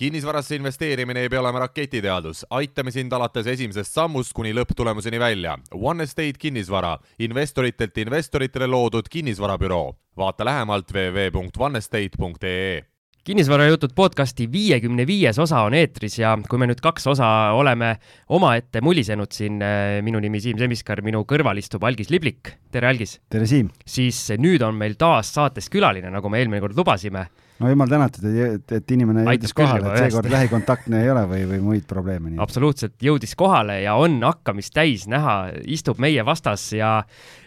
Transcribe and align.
kinnisvarasse 0.00 0.56
investeerimine 0.56 1.20
ei 1.20 1.28
pea 1.28 1.42
olema 1.42 1.60
raketiteadus, 1.60 2.46
aitame 2.56 2.88
sind 2.94 3.12
alates 3.12 3.44
esimesest 3.52 3.92
sammust 3.92 4.32
kuni 4.32 4.54
lõpptulemuseni 4.56 5.18
välja. 5.20 5.58
One 5.76 6.06
Estate 6.08 6.40
kinnisvara, 6.40 6.94
investoritelt 7.20 7.98
investoritele 8.00 8.66
loodud 8.66 9.10
kinnisvarabüroo. 9.12 9.96
vaata 10.16 10.44
lähemalt 10.44 10.92
www.onestate.ee 10.92 12.82
kinnisvarajutud 13.24 13.90
podcasti 13.94 14.48
viiekümne 14.52 15.06
viies 15.06 15.38
osa 15.38 15.60
on 15.68 15.74
eetris 15.74 16.18
ja 16.18 16.38
kui 16.48 16.58
me 16.58 16.66
nüüd 16.66 16.80
kaks 16.80 17.06
osa 17.06 17.28
oleme 17.52 17.96
omaette 18.28 18.80
mulisenud 18.80 19.32
siin, 19.32 19.60
eh, 19.62 20.00
minu 20.02 20.18
nimi 20.20 20.40
Siim 20.40 20.58
Semiskar, 20.58 21.02
minu 21.04 21.24
kõrval 21.28 21.60
istub 21.60 21.84
Algis 21.84 22.10
Liblik, 22.10 22.56
tere 22.72 22.88
Algis! 22.88 23.20
tere 23.28 23.46
Siim! 23.46 23.68
siis 23.84 24.32
nüüd 24.38 24.64
on 24.64 24.74
meil 24.74 24.96
taas 24.96 25.34
saates 25.34 25.68
külaline, 25.68 26.10
nagu 26.10 26.28
me 26.28 26.40
eelmine 26.40 26.60
kord 26.64 26.76
lubasime 26.76 27.28
no 27.60 27.70
jumal 27.70 27.90
tänatud, 27.90 28.24
et, 28.30 28.72
et 28.72 28.92
inimene 28.94 29.24
jõudis 29.26 29.54
kohale, 29.56 29.92
et 29.92 30.06
seekord 30.06 30.32
lähikontaktne 30.32 31.02
ei 31.04 31.10
ole 31.12 31.24
või, 31.28 31.42
või 31.52 31.60
muid 31.64 31.86
probleeme. 31.88 32.32
absoluutselt, 32.42 32.96
jõudis 33.04 33.34
kohale 33.38 33.80
ja 33.84 33.96
on 34.00 34.18
hakkamist 34.24 34.72
täis 34.76 35.06
näha, 35.10 35.36
istub 35.68 36.00
meie 36.02 36.24
vastas 36.26 36.70
ja 36.76 36.92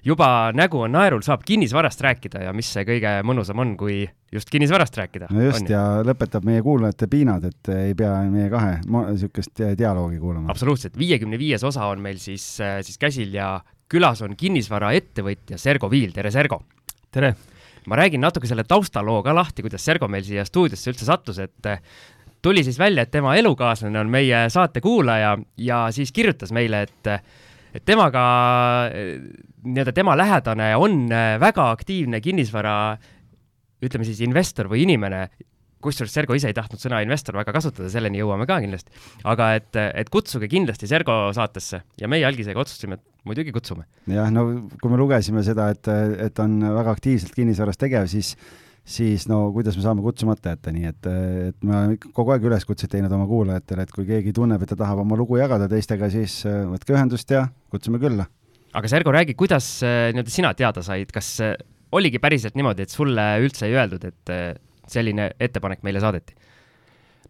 juba 0.05 0.27
nägu 0.55 0.83
on 0.85 0.93
naerul, 0.93 1.23
saab 1.25 1.45
kinnisvarast 1.47 2.03
rääkida 2.05 2.45
ja 2.45 2.53
mis 2.55 2.69
see 2.75 2.85
kõige 2.88 3.15
mõnusam 3.25 3.63
on, 3.63 3.75
kui 3.79 4.03
just 4.33 4.52
kinnisvarast 4.53 4.97
rääkida. 5.02 5.29
no 5.33 5.47
just, 5.47 5.69
ja 5.69 6.03
lõpetab 6.05 6.45
meie 6.47 6.61
kuulajate 6.66 7.09
piinad, 7.09 7.47
et 7.49 7.73
ei 7.73 7.95
pea 7.97 8.16
meie 8.30 8.52
kahe 8.53 8.75
niisugust 8.85 9.66
dialoogi 9.80 10.21
kuulama. 10.21 10.52
absoluutselt, 10.53 10.97
viiekümne 10.99 11.41
viies 11.41 11.66
osa 11.66 11.89
on 11.89 12.03
meil 12.05 12.21
siis, 12.21 12.45
siis 12.59 13.02
käsil 13.02 13.33
ja 13.33 13.55
külas 13.89 14.21
on 14.25 14.38
kinnisvaraettevõtja 14.38 15.57
Sergo 15.61 15.89
Viil, 15.89 16.13
tere 16.13 16.31
Sergo! 16.33 16.61
tere! 17.13 17.35
Ma 17.87 17.99
räägin 17.99 18.21
natuke 18.23 18.49
selle 18.49 18.65
taustaloo 18.67 19.21
ka 19.25 19.35
lahti, 19.35 19.63
kuidas 19.65 19.85
Sergo 19.85 20.07
meil 20.11 20.25
siia 20.27 20.45
stuudiosse 20.47 20.91
üldse 20.91 21.07
sattus, 21.07 21.39
et 21.43 21.69
eh, 21.69 21.81
tuli 22.43 22.63
siis 22.63 22.79
välja, 22.79 23.05
et 23.05 23.11
tema 23.11 23.35
elukaaslane 23.39 23.99
on 23.99 24.11
meie 24.11 24.45
saate 24.53 24.81
kuulaja 24.83 25.37
ja 25.57 25.85
siis 25.95 26.11
kirjutas 26.11 26.53
meile, 26.55 26.85
et 26.88 27.11
et 27.73 27.81
temaga, 27.85 28.23
eh, 28.93 29.17
nii-öelda 29.66 29.95
tema 29.97 30.17
lähedane 30.17 30.75
on 30.77 31.08
eh, 31.11 31.39
väga 31.41 31.71
aktiivne 31.73 32.21
kinnisvara 32.21 32.75
ütleme 33.83 34.05
siis 34.08 34.21
investor 34.23 34.69
või 34.71 34.86
inimene 34.86 35.27
kusjuures 35.83 36.13
Sergo 36.15 36.38
ise 36.38 36.52
ei 36.52 36.55
tahtnud 36.55 36.80
sõna 36.80 37.02
investor 37.03 37.36
väga 37.36 37.52
kasutada, 37.55 37.89
selleni 37.91 38.21
jõuame 38.21 38.47
ka 38.47 38.59
kindlasti. 38.63 38.93
aga 39.27 39.53
et, 39.59 39.75
et 39.75 40.11
kutsuge 40.13 40.47
kindlasti 40.52 40.88
Sergo 40.88 41.17
saatesse 41.36 41.81
ja 41.99 42.08
meie 42.08 42.25
algisega 42.27 42.61
otsustasime, 42.63 42.99
et 42.99 43.12
muidugi 43.27 43.53
kutsume. 43.55 43.88
jah, 44.09 44.29
no 44.33 44.45
kui 44.81 44.91
me 44.91 44.99
lugesime 44.99 45.43
seda, 45.45 45.69
et, 45.73 45.89
et 46.27 46.43
on 46.43 46.59
väga 46.79 46.93
aktiivselt 46.97 47.35
kinnisvaras 47.35 47.80
tegev, 47.80 48.07
siis 48.11 48.35
siis 48.83 49.27
no 49.31 49.45
kuidas 49.55 49.77
me 49.80 49.83
saame 49.85 50.03
kutsumata 50.03 50.53
jätta, 50.53 50.71
nii 50.75 50.89
et, 50.89 51.09
et 51.49 51.65
me 51.67 51.97
kogu 52.03 52.33
aeg 52.35 52.47
üleskutseid 52.49 52.91
teinud 52.91 53.13
oma 53.15 53.27
kuulajatele, 53.30 53.85
et 53.85 53.93
kui 53.95 54.07
keegi 54.09 54.33
tunneb, 54.35 54.63
et 54.63 54.73
ta 54.73 54.77
tahab 54.80 55.03
oma 55.05 55.17
lugu 55.19 55.39
jagada 55.39 55.69
teistega, 55.71 56.09
siis 56.11 56.41
äh, 56.49 56.63
võtke 56.67 56.95
ühendust 56.95 57.31
ja 57.31 57.45
kutsume 57.71 58.02
külla. 58.03 58.27
aga 58.73 58.91
Sergo, 58.91 59.13
räägi, 59.15 59.37
kuidas 59.39 59.67
äh, 59.87 60.11
nii-öelda 60.11 60.33
sina 60.33 60.53
teada 60.59 60.83
said, 60.83 61.15
kas 61.15 61.31
äh, 61.45 61.55
oligi 61.95 62.19
päriselt 62.19 62.59
niimoodi, 62.59 62.83
et 62.83 62.91
sulle 62.91 63.27
üldse 63.45 63.69
ei 63.69 63.77
öeldud, 63.77 64.03
et 64.09 64.33
selline 64.91 65.31
ettepanek 65.39 65.85
meile 65.85 66.02
saadeti? 66.03 66.35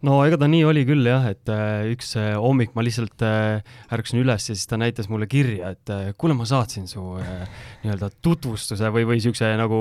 No 0.04 0.18
ega 0.26 0.38
ta 0.40 0.48
nii 0.50 0.64
oli 0.68 0.82
küll 0.86 1.06
jah, 1.08 1.24
et 1.32 1.50
äh, 1.52 1.86
üks 1.94 2.12
äh, 2.20 2.34
hommik 2.40 2.74
ma 2.76 2.84
lihtsalt 2.84 3.22
äh, 3.24 3.64
ärkasin 3.94 4.20
üles 4.20 4.48
ja 4.50 4.56
siis 4.56 4.68
ta 4.68 4.78
näitas 4.80 5.08
mulle 5.10 5.28
kirja, 5.30 5.72
et 5.74 5.92
kuule, 6.20 6.36
ma 6.36 6.46
saatsin 6.48 6.86
su 6.90 7.02
nii-öelda 7.82 8.10
tutvustuse 8.24 8.90
või, 8.94 9.06
või 9.08 9.18
niisuguse 9.18 9.50
nagu 9.58 9.80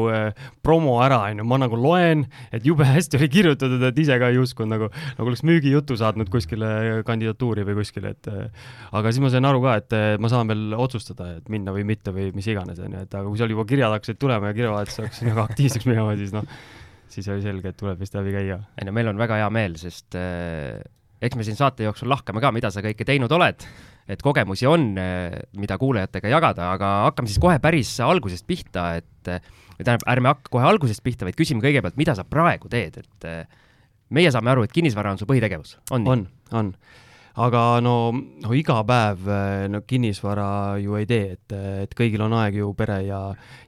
promo 0.63 0.97
ära, 1.03 1.19
onju, 1.31 1.47
ma 1.47 1.59
nagu 1.61 1.79
loen, 1.79 2.25
et 2.55 2.65
jube 2.67 2.87
hästi 2.87 3.19
oli 3.19 3.29
kirjutatud, 3.33 3.83
et 3.89 4.03
ise 4.03 4.19
ka 4.21 4.29
ei 4.31 4.39
uskunud 4.41 4.73
nagu, 4.75 4.91
nagu 5.17 5.31
oleks 5.31 5.43
müügijutu 5.47 5.97
saatnud 5.99 6.31
kuskile 6.33 7.01
kandidatuuri 7.07 7.65
või 7.67 7.81
kuskile, 7.81 8.13
et 8.15 8.29
aga 8.31 9.11
siis 9.11 9.23
ma 9.23 9.33
sain 9.33 9.49
aru 9.49 9.63
ka, 9.65 9.79
et 9.81 9.97
ma 10.23 10.31
saan 10.31 10.51
veel 10.51 10.77
otsustada, 10.77 11.33
et 11.39 11.51
minna 11.51 11.75
või 11.75 11.87
mitte 11.87 12.15
või 12.15 12.29
mis 12.35 12.47
iganes, 12.51 12.79
onju, 12.79 13.03
et 13.07 13.19
aga 13.19 13.27
kui 13.27 13.41
seal 13.41 13.51
juba 13.55 13.67
kirjad 13.69 13.97
hakkasid 13.97 14.21
tulema 14.21 14.51
ja 14.51 14.59
kirjavahetus 14.61 15.03
hakkas 15.03 15.25
nagu 15.27 15.43
aktiivseks 15.47 15.89
minema, 15.89 16.15
siis 16.19 16.35
noh 16.35 16.47
siis 17.13 17.29
oli 17.31 17.43
selge, 17.45 17.73
et 17.73 17.79
tuleb 17.79 17.99
vist 18.01 18.15
läbi 18.17 18.33
käia. 18.33 18.59
ei 18.79 18.87
no 18.87 18.93
meil 18.95 19.11
on 19.11 19.19
väga 19.21 19.39
hea 19.41 19.49
meel, 19.53 19.77
sest 19.81 20.17
äh, 20.19 20.81
eks 21.23 21.37
me 21.39 21.45
siin 21.47 21.57
saate 21.59 21.87
jooksul 21.87 22.11
lahkame 22.11 22.43
ka, 22.43 22.51
mida 22.55 22.71
sa 22.73 22.83
kõike 22.83 23.05
teinud 23.07 23.31
oled, 23.35 23.65
et 24.11 24.23
kogemusi 24.23 24.67
on, 24.69 24.91
äh, 24.99 25.37
mida 25.59 25.77
kuulajatega 25.81 26.31
jagada, 26.33 26.71
aga 26.75 26.93
hakkame 27.07 27.31
siis 27.31 27.41
kohe 27.43 27.59
päris 27.63 27.93
algusest 28.03 28.47
pihta, 28.49 28.89
et 28.99 29.31
äh, 29.31 29.43
tähendab, 29.79 30.07
ärme 30.11 30.33
hakka 30.33 30.53
kohe 30.57 30.67
algusest 30.67 31.03
pihta, 31.05 31.27
vaid 31.27 31.37
küsime 31.39 31.63
kõigepealt, 31.63 31.99
mida 31.99 32.15
sa 32.17 32.25
praegu 32.27 32.71
teed, 32.71 32.99
et 33.03 33.29
äh, 33.29 33.43
meie 34.13 34.31
saame 34.33 34.51
aru, 34.53 34.67
et 34.67 34.75
kinnisvara 34.75 35.13
on 35.13 35.21
su 35.21 35.29
põhitegevus, 35.29 35.77
on 35.95 36.05
nii? 36.05 36.13
on, 36.13 36.27
on 36.59 36.73
aga 37.41 37.61
no, 37.81 37.95
no 38.13 38.53
iga 38.53 38.75
päev 38.85 39.29
eh, 39.33 39.65
no 39.71 39.81
kinnisvara 39.87 40.77
ju 40.83 40.97
ei 40.99 41.07
tee, 41.09 41.37
et, 41.37 41.55
et 41.85 41.95
kõigil 41.97 42.21
on 42.25 42.35
aeg 42.37 42.59
ju 42.59 42.69
pere 42.77 42.99
ja, 43.07 43.21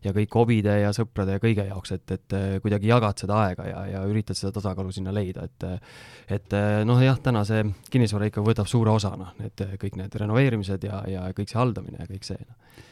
ja 0.05 0.13
kõik 0.15 0.37
hobide 0.37 0.77
ja 0.83 0.91
sõprade 0.95 1.37
ja 1.37 1.41
kõige 1.41 1.65
jaoks, 1.65 1.95
et, 1.97 2.05
et 2.13 2.37
eh, 2.37 2.47
kuidagi 2.63 2.91
jagad 2.91 3.21
seda 3.21 3.39
aega 3.47 3.67
ja, 3.69 3.85
ja 3.95 4.03
üritad 4.09 4.37
seda 4.37 4.53
tasakaalu 4.59 4.93
sinna 4.93 5.13
leida, 5.15 5.47
et 5.49 5.69
et 6.35 6.53
noh, 6.85 6.97
jah, 7.01 7.17
täna 7.21 7.43
see 7.45 7.61
kinnisvara 7.93 8.31
ikka 8.31 8.41
võtab 8.45 8.69
suure 8.69 8.89
osa, 8.93 9.11
noh, 9.17 9.33
need 9.37 9.61
kõik 9.81 9.97
need 9.99 10.15
renoveerimised 10.17 10.85
ja, 10.87 11.03
ja 11.09 11.27
kõik 11.37 11.51
see 11.51 11.59
haldamine 11.59 12.01
ja 12.01 12.09
kõik 12.09 12.25
see, 12.25 12.41
noh 12.41 12.83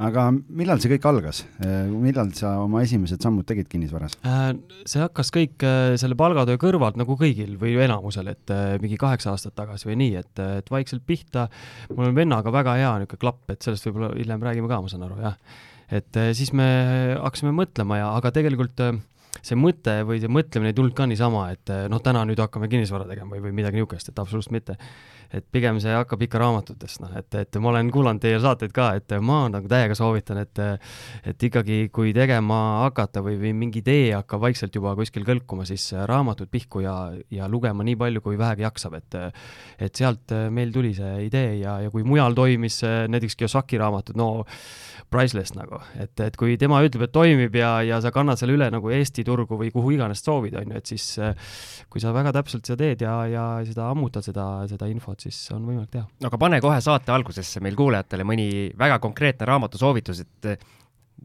aga 0.00 0.26
millal 0.32 0.80
see 0.80 0.90
kõik 0.94 1.06
algas, 1.10 1.42
millal 1.90 2.30
sa 2.36 2.54
oma 2.62 2.82
esimesed 2.84 3.20
sammud 3.22 3.46
tegid 3.48 3.68
kinnisvaras? 3.70 4.16
Äh, 4.26 4.52
see 4.88 5.02
hakkas 5.02 5.32
kõik 5.34 5.64
äh, 5.66 5.94
selle 6.00 6.16
palgatöö 6.18 6.60
kõrvalt 6.60 6.98
nagu 7.00 7.16
kõigil 7.20 7.56
või 7.60 7.76
enamusel, 7.84 8.32
et 8.32 8.54
äh, 8.54 8.78
mingi 8.82 8.98
kaheksa 9.00 9.34
aastat 9.34 9.56
tagasi 9.58 9.90
või 9.90 9.98
nii, 10.04 10.16
et, 10.22 10.42
et 10.62 10.72
vaikselt 10.72 11.04
pihta, 11.06 11.48
mul 11.92 12.10
on 12.10 12.16
vennaga 12.16 12.52
väga 12.54 12.78
hea 12.80 12.94
niisugune 13.02 13.20
klapp, 13.20 13.44
et 13.52 13.60
sellest 13.66 13.88
võib-olla 13.88 14.14
hiljem 14.16 14.48
räägime 14.48 14.70
ka, 14.70 14.80
ma 14.80 14.92
saan 14.92 15.06
aru, 15.06 15.20
jah. 15.24 15.38
et 16.00 16.20
siis 16.38 16.54
me 16.56 16.68
hakkasime 17.18 17.52
mõtlema 17.56 18.00
ja, 18.00 18.10
aga 18.16 18.32
tegelikult 18.34 18.80
see 19.40 19.56
mõte 19.56 20.00
või 20.08 20.20
see 20.20 20.32
mõtlemine 20.32 20.72
ei 20.72 20.76
tulnud 20.76 20.96
ka 20.96 21.06
niisama, 21.08 21.46
et 21.54 21.72
noh, 21.92 22.00
täna 22.04 22.24
nüüd 22.28 22.40
hakkame 22.40 22.68
kinnisvara 22.72 23.08
tegema 23.08 23.36
või, 23.36 23.48
või 23.48 23.56
midagi 23.60 23.80
niisugust, 23.80 24.12
et 24.12 24.20
absoluutselt 24.20 24.56
mitte 24.56 24.76
et 25.32 25.46
pigem 25.52 25.78
see 25.82 25.92
hakkab 25.94 26.22
ikka 26.26 26.40
raamatutest, 26.42 27.00
noh, 27.04 27.12
et, 27.18 27.34
et 27.38 27.58
ma 27.62 27.70
olen 27.70 27.90
kuulanud 27.94 28.22
teie 28.22 28.40
saateid 28.42 28.74
ka, 28.74 28.90
et 28.98 29.14
ma 29.22 29.44
nagu 29.52 29.70
täiega 29.70 29.96
soovitan, 29.98 30.42
et 30.42 30.62
et 31.30 31.46
ikkagi, 31.50 31.88
kui 31.94 32.14
tegema 32.16 32.60
hakata 32.86 33.22
või, 33.24 33.36
või 33.40 33.54
mingi 33.56 33.82
idee 33.84 34.10
hakkab 34.16 34.42
vaikselt 34.42 34.74
juba 34.74 34.96
kuskil 34.98 35.24
kõlkuma, 35.28 35.66
siis 35.68 35.90
raamatud 36.10 36.50
pihku 36.50 36.82
ja, 36.84 36.96
ja 37.30 37.48
lugema 37.50 37.86
nii 37.86 37.96
palju, 38.00 38.24
kui 38.24 38.38
vähegi 38.40 38.66
jaksab, 38.66 38.98
et 38.98 39.18
et 39.80 39.96
sealt 39.96 40.34
meil 40.50 40.72
tuli 40.74 40.92
see 40.96 41.26
idee 41.28 41.60
ja, 41.60 41.78
ja 41.84 41.90
kui 41.94 42.04
mujal 42.06 42.34
toimis 42.36 42.80
näiteks 42.84 43.38
Kiyosaki 43.38 43.78
raamatud, 43.80 44.18
no 44.18 44.44
priceless 45.10 45.54
nagu, 45.56 45.80
et, 45.98 46.14
et 46.22 46.36
kui 46.38 46.56
tema 46.60 46.80
ütleb, 46.86 47.06
et 47.06 47.12
toimib 47.14 47.56
ja, 47.58 47.72
ja 47.86 47.98
sa 48.02 48.12
kannad 48.14 48.38
selle 48.38 48.54
üle 48.54 48.68
nagu 48.70 48.92
Eesti 48.94 49.24
turgu 49.26 49.58
või 49.58 49.72
kuhu 49.74 49.94
iganes 49.96 50.22
soovid, 50.24 50.54
on 50.60 50.74
ju, 50.74 50.80
et 50.80 50.92
siis 50.92 51.06
kui 51.90 52.02
sa 52.02 52.14
väga 52.14 52.32
täpselt 52.36 52.68
seda 52.68 52.78
teed 52.84 53.02
ja, 53.04 53.14
ja 53.30 53.46
seda 53.66 53.88
ammutad, 53.90 54.24
seda, 54.26 54.46
seda 54.70 54.88
infot, 54.90 55.19
siis 55.20 55.38
on 55.54 55.64
võimalik 55.68 55.92
teha. 55.92 56.06
aga 56.26 56.40
pane 56.40 56.60
kohe 56.64 56.80
saate 56.84 57.12
algusesse 57.14 57.62
meil 57.64 57.78
kuulajatele 57.78 58.26
mõni 58.26 58.50
väga 58.78 58.98
konkreetne 59.02 59.48
raamatusoovitus, 59.50 60.24
et 60.24 60.50
eh, 60.52 60.68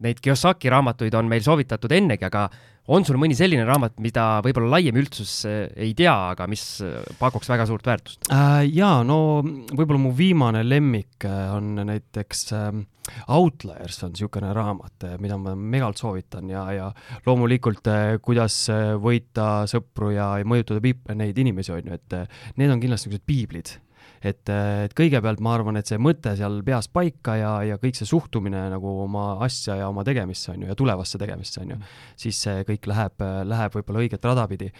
neid 0.04 0.20
Kiyosaki 0.22 0.70
raamatuid 0.72 1.14
on 1.16 1.28
meil 1.30 1.44
soovitatud 1.44 1.92
ennegi, 1.96 2.26
aga 2.28 2.46
on 2.92 3.04
sul 3.06 3.18
mõni 3.18 3.34
selline 3.34 3.64
raamat, 3.66 3.96
mida 4.02 4.26
võib-olla 4.44 4.76
laiem 4.76 4.98
üldsus 5.00 5.38
eh, 5.48 5.62
ei 5.88 5.94
tea, 5.98 6.14
aga 6.32 6.48
mis 6.50 6.64
eh, 6.84 6.98
pakuks 7.20 7.50
väga 7.50 7.68
suurt 7.68 7.88
väärtust 7.88 8.28
äh,? 8.30 8.66
jaa, 8.68 9.00
no 9.06 9.40
võib-olla 9.42 10.02
mu 10.02 10.12
viimane 10.16 10.62
lemmik 10.66 11.26
on 11.26 11.74
näiteks 11.86 12.44
äh, 12.56 12.84
Outliers 13.30 14.00
on 14.02 14.10
niisugune 14.14 14.50
raamat, 14.54 15.04
mida 15.22 15.36
ma 15.38 15.54
megalt 15.54 16.00
soovitan 16.00 16.50
ja, 16.50 16.64
ja 16.74 16.88
loomulikult, 17.26 17.86
kuidas 18.22 18.56
võita 18.98 19.62
sõpru 19.70 20.10
ja 20.10 20.32
mõjutada 20.42 21.14
neid 21.14 21.38
inimesi, 21.38 21.70
on 21.70 21.86
ju, 21.92 21.98
et 22.00 22.16
need 22.58 22.72
on 22.72 22.82
kindlasti 22.82 23.12
niisugused 23.12 23.28
piiblid 23.30 23.76
et, 24.22 24.48
et 24.48 24.94
kõigepealt 24.96 25.40
ma 25.44 25.54
arvan, 25.56 25.78
et 25.80 25.88
see 25.88 25.98
mõte 26.00 26.32
seal 26.38 26.60
peas 26.66 26.88
paika 26.92 27.36
ja, 27.38 27.52
ja 27.66 27.78
kõik 27.82 27.98
see 27.98 28.08
suhtumine 28.08 28.66
nagu 28.72 28.92
oma 29.04 29.26
asja 29.44 29.78
ja 29.80 29.88
oma 29.90 30.04
tegemisse, 30.06 30.52
on 30.52 30.64
ju, 30.64 30.70
ja 30.70 30.78
tulevasse 30.78 31.20
tegemisse, 31.20 31.60
on 31.62 31.74
ju, 31.74 31.78
siis 32.20 32.40
see 32.46 32.64
kõik 32.68 32.88
läheb, 32.90 33.24
läheb 33.48 33.76
võib-olla 33.76 34.04
õiget 34.04 34.28
rada 34.28 34.46
pidi. 34.50 34.70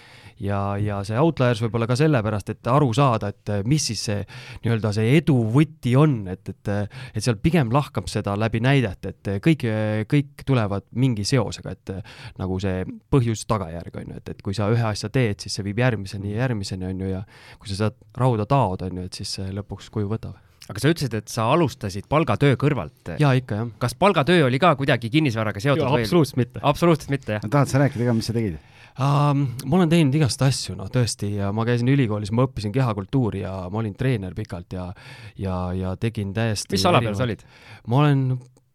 ja, 0.41 0.61
ja 0.81 1.01
see 1.07 1.19
Outliers 1.21 1.63
võib-olla 1.65 1.89
ka 1.91 1.99
sellepärast, 1.99 2.55
et 2.55 2.71
aru 2.71 2.93
saada, 2.97 3.33
et 3.33 3.55
mis 3.69 3.91
siis 3.91 4.05
see 4.09 4.23
nii-öelda 4.65 4.93
see 4.97 5.17
edu 5.19 5.37
võti 5.53 5.97
on, 5.99 6.19
et, 6.33 6.49
et, 6.53 6.73
et 7.15 7.25
seal 7.25 7.39
pigem 7.43 7.73
lahkab 7.75 8.11
seda 8.11 8.37
läbi 8.39 8.61
näidete, 8.65 9.15
et 9.15 9.33
kõik, 9.45 9.67
kõik 10.11 10.47
tulevad 10.47 10.87
mingi 10.97 11.25
seosega, 11.27 11.77
et 11.77 11.95
nagu 12.41 12.59
see 12.63 12.85
põhjus-tagajärg, 13.13 14.01
on 14.01 14.15
ju, 14.15 14.21
et, 14.21 14.35
et 14.35 14.43
kui 14.45 14.57
sa 14.57 14.71
ühe 14.73 14.85
asja 14.87 15.11
teed, 15.13 15.41
siis 15.43 15.59
see 15.59 15.67
viib 15.67 15.81
järgmiseni 15.83 16.35
ja 16.35 16.45
järgmiseni, 16.45 16.89
on 16.91 17.05
ju, 17.05 17.13
ja 17.13 17.23
kui 17.61 17.71
sa 17.71 17.79
seda 17.79 18.21
rauda 18.21 18.47
taod, 18.49 18.87
on 18.87 19.03
ju, 19.03 19.07
et 19.09 19.21
siis 19.21 19.36
lõpuks 19.39 19.91
kuju 19.95 20.11
võtab 20.11 20.37
aga 20.67 20.83
sa 20.83 20.91
ütlesid, 20.91 21.15
et 21.15 21.31
sa 21.31 21.49
alustasid 21.55 22.09
palgatöö 22.11 22.57
kõrvalt. 22.59 23.13
jaa, 23.21 23.35
ikka 23.39 23.61
jah. 23.61 23.69
kas 23.83 23.95
palgatöö 23.99 24.47
oli 24.49 24.59
ka 24.63 24.75
kuidagi 24.79 25.11
kinnisvaraga 25.13 25.63
seotud? 25.63 25.87
absoluutselt 25.87 26.41
mitte. 26.43 26.63
absoluutselt 26.63 27.13
mitte, 27.15 27.37
jah. 27.39 27.47
tahad 27.51 27.71
sa 27.71 27.83
rääkida 27.85 28.09
ka, 28.09 28.17
mis 28.17 28.31
sa 28.31 28.35
tegid? 28.37 28.59
Um, 28.97 29.43
ma 29.69 29.77
olen 29.77 29.91
teinud 29.93 30.15
igast 30.17 30.41
asju, 30.41 30.73
noh 30.79 30.89
tõesti, 30.89 31.35
ja 31.37 31.51
ma 31.53 31.67
käisin 31.69 31.91
ülikoolis, 31.93 32.33
ma 32.33 32.47
õppisin 32.49 32.73
kehakultuuri 32.73 33.43
ja 33.43 33.53
ma 33.73 33.83
olin 33.83 33.93
treener 33.95 34.33
pikalt 34.35 34.73
ja 34.73 34.89
ja, 35.37 35.57
ja 35.77 35.93
tegin 36.01 36.33
täiesti 36.37 36.79
mis 36.79 36.87
ala 36.89 37.03
peal 37.05 37.19
sa 37.19 37.27
olid? 37.29 37.45
ma 37.93 38.01
olen 38.03 38.23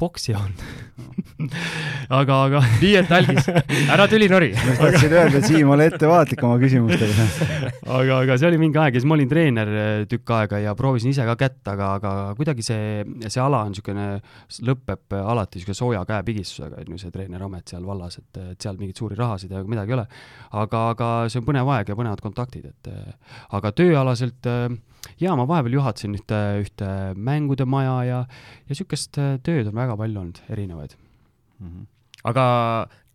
poksija 0.01 0.41
olnud 0.41 0.91
aga, 2.19 2.37
aga 2.47 2.61
nii 2.81 2.93
et 2.99 3.11
algis, 3.15 3.47
ära 3.91 4.07
tüli 4.11 4.27
nori. 4.31 4.51
ma 4.55 4.75
tahtsin 4.79 5.15
öelda, 5.15 5.41
Siim, 5.45 5.71
ole 5.73 5.87
ettevaatlik 5.91 6.43
oma 6.47 6.57
küsimustega 6.61 7.25
aga, 7.99 8.19
aga 8.19 8.37
see 8.39 8.49
oli 8.49 8.59
mingi 8.61 8.81
aeg 8.81 8.95
ja 8.97 9.01
siis 9.01 9.09
ma 9.09 9.17
olin 9.17 9.31
treener 9.31 9.71
eh, 9.71 10.03
tükk 10.11 10.33
aega 10.37 10.61
ja 10.63 10.75
proovisin 10.77 11.13
ise 11.13 11.25
ka 11.27 11.37
kätt, 11.39 11.61
aga, 11.71 11.93
aga 11.99 12.13
kuidagi 12.37 12.65
see, 12.65 13.05
see 13.27 13.41
ala 13.43 13.63
on 13.65 13.73
niisugune, 13.75 14.07
lõpeb 14.67 15.17
alati 15.21 15.59
niisugune 15.59 15.79
sooja 15.81 16.03
käepigistusega, 16.09 16.83
on 16.83 16.95
ju, 16.95 17.01
see 17.01 17.13
treeneramet 17.13 17.73
seal 17.73 17.85
vallas, 17.87 18.19
et, 18.21 18.43
et 18.53 18.61
seal 18.61 18.79
mingeid 18.79 19.01
suuri 19.01 19.19
rahasid 19.19 19.53
ja 19.55 19.63
midagi 19.65 19.95
ei 19.95 19.99
ole. 19.99 20.07
aga, 20.63 20.85
aga 20.95 21.11
see 21.31 21.41
on 21.41 21.47
põnev 21.47 21.73
aeg 21.77 21.91
ja 21.91 21.97
põnevad 21.97 22.23
kontaktid, 22.23 22.71
et 22.71 22.91
aga 23.57 23.73
tööalaselt 23.75 24.49
äh, 24.49 24.69
jaa, 25.21 25.35
ma 25.37 25.47
vahepeal 25.49 25.77
juhatasin 25.79 26.17
ühte, 26.17 26.41
ühte 26.61 26.89
mängude 27.15 27.65
maja 27.65 27.95
ja, 28.07 28.19
ja 28.25 28.69
niisugust 28.71 29.17
äh, 29.21 29.37
tööd 29.45 29.71
on 29.71 29.77
väga 29.77 29.97
palju 29.99 30.23
olnud, 30.23 30.43
erinevaid 30.49 30.95
mm. 30.97 31.67
-hmm. 31.67 31.87
aga 32.31 32.45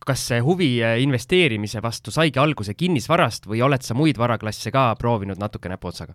kas 0.07 0.27
see 0.31 0.41
huvi 0.41 0.71
äh, 0.83 0.99
investeerimise 1.03 1.83
vastu 1.83 2.15
saigi 2.15 2.43
alguse 2.43 2.75
kinnisvarast 2.75 3.47
või 3.47 3.63
oled 3.63 3.83
sa 3.83 3.95
muid 3.95 4.19
varaklasse 4.19 4.71
ka 4.71 4.95
proovinud 4.99 5.39
natuke 5.39 5.69
näpuotsaga? 5.69 6.15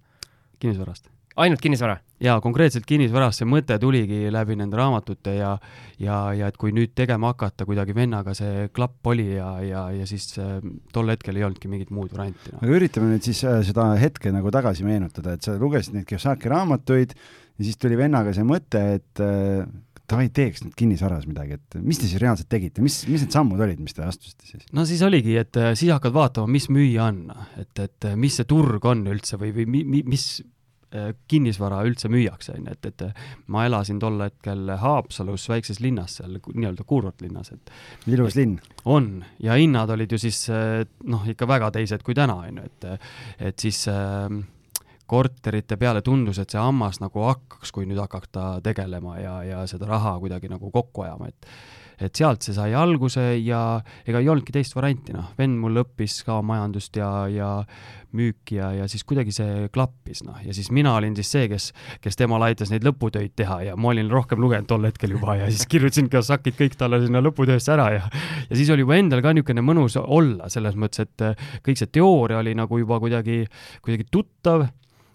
kinnisvarast 0.59 1.09
ainult 1.35 1.61
kinnisvara? 1.63 1.99
jaa, 2.21 2.35
konkreetselt 2.43 2.85
kinnisvarast 2.85 3.41
see 3.41 3.49
mõte 3.49 3.77
tuligi 3.81 4.27
läbi 4.33 4.57
nende 4.59 4.77
raamatute 4.77 5.33
ja 5.39 5.55
ja, 6.01 6.17
ja 6.37 6.49
et 6.51 6.57
kui 6.61 6.73
nüüd 6.75 6.93
tegema 6.97 7.31
hakata, 7.33 7.65
kuidagi 7.65 7.95
vennaga 7.97 8.35
see 8.37 8.67
klapp 8.75 9.11
oli 9.11 9.31
ja, 9.33 9.51
ja, 9.65 9.85
ja 9.95 10.07
siis 10.09 10.27
äh, 10.41 10.57
tol 10.93 11.09
hetkel 11.13 11.39
ei 11.39 11.47
olnudki 11.47 11.71
mingit 11.71 11.93
muud 11.93 12.13
varianti 12.13 12.53
no.. 12.53 12.61
aga 12.61 12.79
üritame 12.79 13.13
nüüd 13.13 13.25
siis 13.25 13.43
äh, 13.47 13.61
seda 13.65 13.91
hetke 14.01 14.33
nagu 14.33 14.53
tagasi 14.53 14.85
meenutada, 14.87 15.37
et 15.37 15.47
sa 15.47 15.57
lugesid 15.61 15.97
neid 15.97 16.09
Kiyosaki 16.09 16.51
raamatuid 16.51 17.15
ja 17.15 17.65
siis 17.65 17.79
tuli 17.81 17.97
vennaga 17.97 18.35
see 18.35 18.45
mõte, 18.47 18.83
et 18.99 19.23
äh, 19.23 19.65
davai, 20.11 20.27
teeks 20.35 20.65
nüüd 20.65 20.75
kinnisvaras 20.77 21.25
midagi, 21.29 21.57
et 21.57 21.81
mis 21.81 21.99
te 21.99 22.09
siis 22.09 22.21
reaalselt 22.21 22.49
tegite, 22.51 22.83
mis, 22.83 23.01
mis 23.09 23.25
need 23.25 23.33
sammud 23.33 23.61
olid, 23.63 23.79
mis 23.81 23.95
te 23.95 24.05
astusite 24.05 24.45
siis? 24.47 24.65
no 24.75 24.85
siis 24.85 25.01
oligi, 25.07 25.37
et 25.41 25.57
äh, 25.57 25.73
siis 25.79 25.93
hakkad 25.93 26.13
vaatama, 26.15 26.51
mis 26.51 26.67
müüa 26.73 27.09
on, 27.09 27.23
et, 27.61 27.71
et 27.81 28.11
mis 28.19 28.37
see 28.37 28.49
turg 28.49 28.85
on 28.91 29.05
üldse 29.09 29.39
või, 29.41 29.55
või 29.55 29.69
mi, 29.77 29.85
mi, 29.87 30.03
mis 30.11 30.27
kinnisvara 31.31 31.81
üldse 31.87 32.09
müüakse, 32.11 32.55
on 32.57 32.67
ju, 32.67 32.75
et, 32.75 32.89
et 32.89 33.47
ma 33.51 33.65
elasin 33.67 33.99
tol 34.01 34.19
hetkel 34.25 34.73
Haapsalus, 34.81 35.47
väikses 35.51 35.79
linnas 35.83 36.17
seal, 36.19 36.39
nii-öelda 36.51 36.85
kuurortlinnas, 36.87 37.53
et 37.55 37.71
ilus 38.11 38.35
linn. 38.35 38.57
on, 38.85 39.13
ja 39.39 39.55
hinnad 39.59 39.93
olid 39.95 40.11
ju 40.11 40.19
siis 40.21 40.43
äh, 40.51 40.81
noh, 41.07 41.27
ikka 41.31 41.47
väga 41.47 41.71
teised 41.77 42.03
kui 42.03 42.17
täna, 42.17 42.41
on 42.47 42.61
ju, 42.61 42.71
et 42.71 42.89
et 43.51 43.63
siis 43.63 43.85
äh, 43.91 44.27
korterite 45.11 45.75
peale 45.75 46.01
tundus, 46.05 46.39
et 46.39 46.53
see 46.53 46.61
hammas 46.61 47.01
nagu 47.03 47.25
hakkaks, 47.27 47.73
kui 47.75 47.87
nüüd 47.87 47.99
hakata 47.99 48.61
tegelema 48.63 49.17
ja, 49.19 49.35
ja 49.43 49.63
seda 49.67 49.89
raha 49.89 50.15
kuidagi 50.21 50.51
nagu 50.51 50.71
kokku 50.71 51.03
ajama, 51.03 51.27
et 51.31 51.49
et 52.05 52.17
sealt 52.17 52.45
see 52.45 52.55
sai 52.55 52.73
alguse 52.77 53.23
ja 53.39 53.61
ega 54.07 54.21
ei 54.21 54.29
olnudki 54.31 54.53
teist 54.55 54.75
varianti, 54.77 55.15
noh, 55.15 55.31
vend 55.37 55.59
mul 55.61 55.81
õppis 55.83 56.21
ka 56.27 56.39
majandust 56.45 56.97
ja, 56.99 57.09
ja 57.31 57.51
müüki 58.17 58.57
ja, 58.57 58.71
ja 58.75 58.87
siis 58.91 59.05
kuidagi 59.07 59.33
see 59.35 59.67
klappis, 59.73 60.23
noh, 60.27 60.39
ja 60.43 60.55
siis 60.55 60.71
mina 60.75 60.93
olin 60.97 61.15
siis 61.17 61.31
see, 61.31 61.47
kes, 61.51 61.69
kes 62.03 62.19
temal 62.19 62.43
aitas 62.47 62.73
neid 62.73 62.85
lõputöid 62.87 63.35
teha 63.39 63.61
ja 63.69 63.77
ma 63.79 63.93
olin 63.93 64.11
rohkem 64.11 64.41
lugenud 64.43 64.67
tol 64.69 64.87
hetkel 64.87 65.15
juba 65.15 65.37
ja 65.39 65.47
siis 65.51 65.67
kirjutasin 65.71 66.09
Kiyosakit 66.11 66.57
kõik 66.59 66.75
talle 66.79 67.01
sinna 67.05 67.23
lõputöösse 67.23 67.75
ära 67.75 67.87
ja 67.95 68.03
ja 68.49 68.57
siis 68.57 68.69
oli 68.73 68.85
juba 68.85 68.99
endal 68.99 69.23
ka 69.23 69.33
niisugune 69.35 69.63
mõnus 69.65 69.97
olla, 70.01 70.49
selles 70.51 70.75
mõttes, 70.79 71.07
et 71.07 71.63
kõik 71.65 71.79
see 71.79 71.91
teooria 71.91 72.41
oli 72.41 72.55
nagu 72.57 72.81
juba 72.81 72.99
kuidagi, 73.03 73.45
kuidagi 73.85 74.07
tuttav 74.11 74.67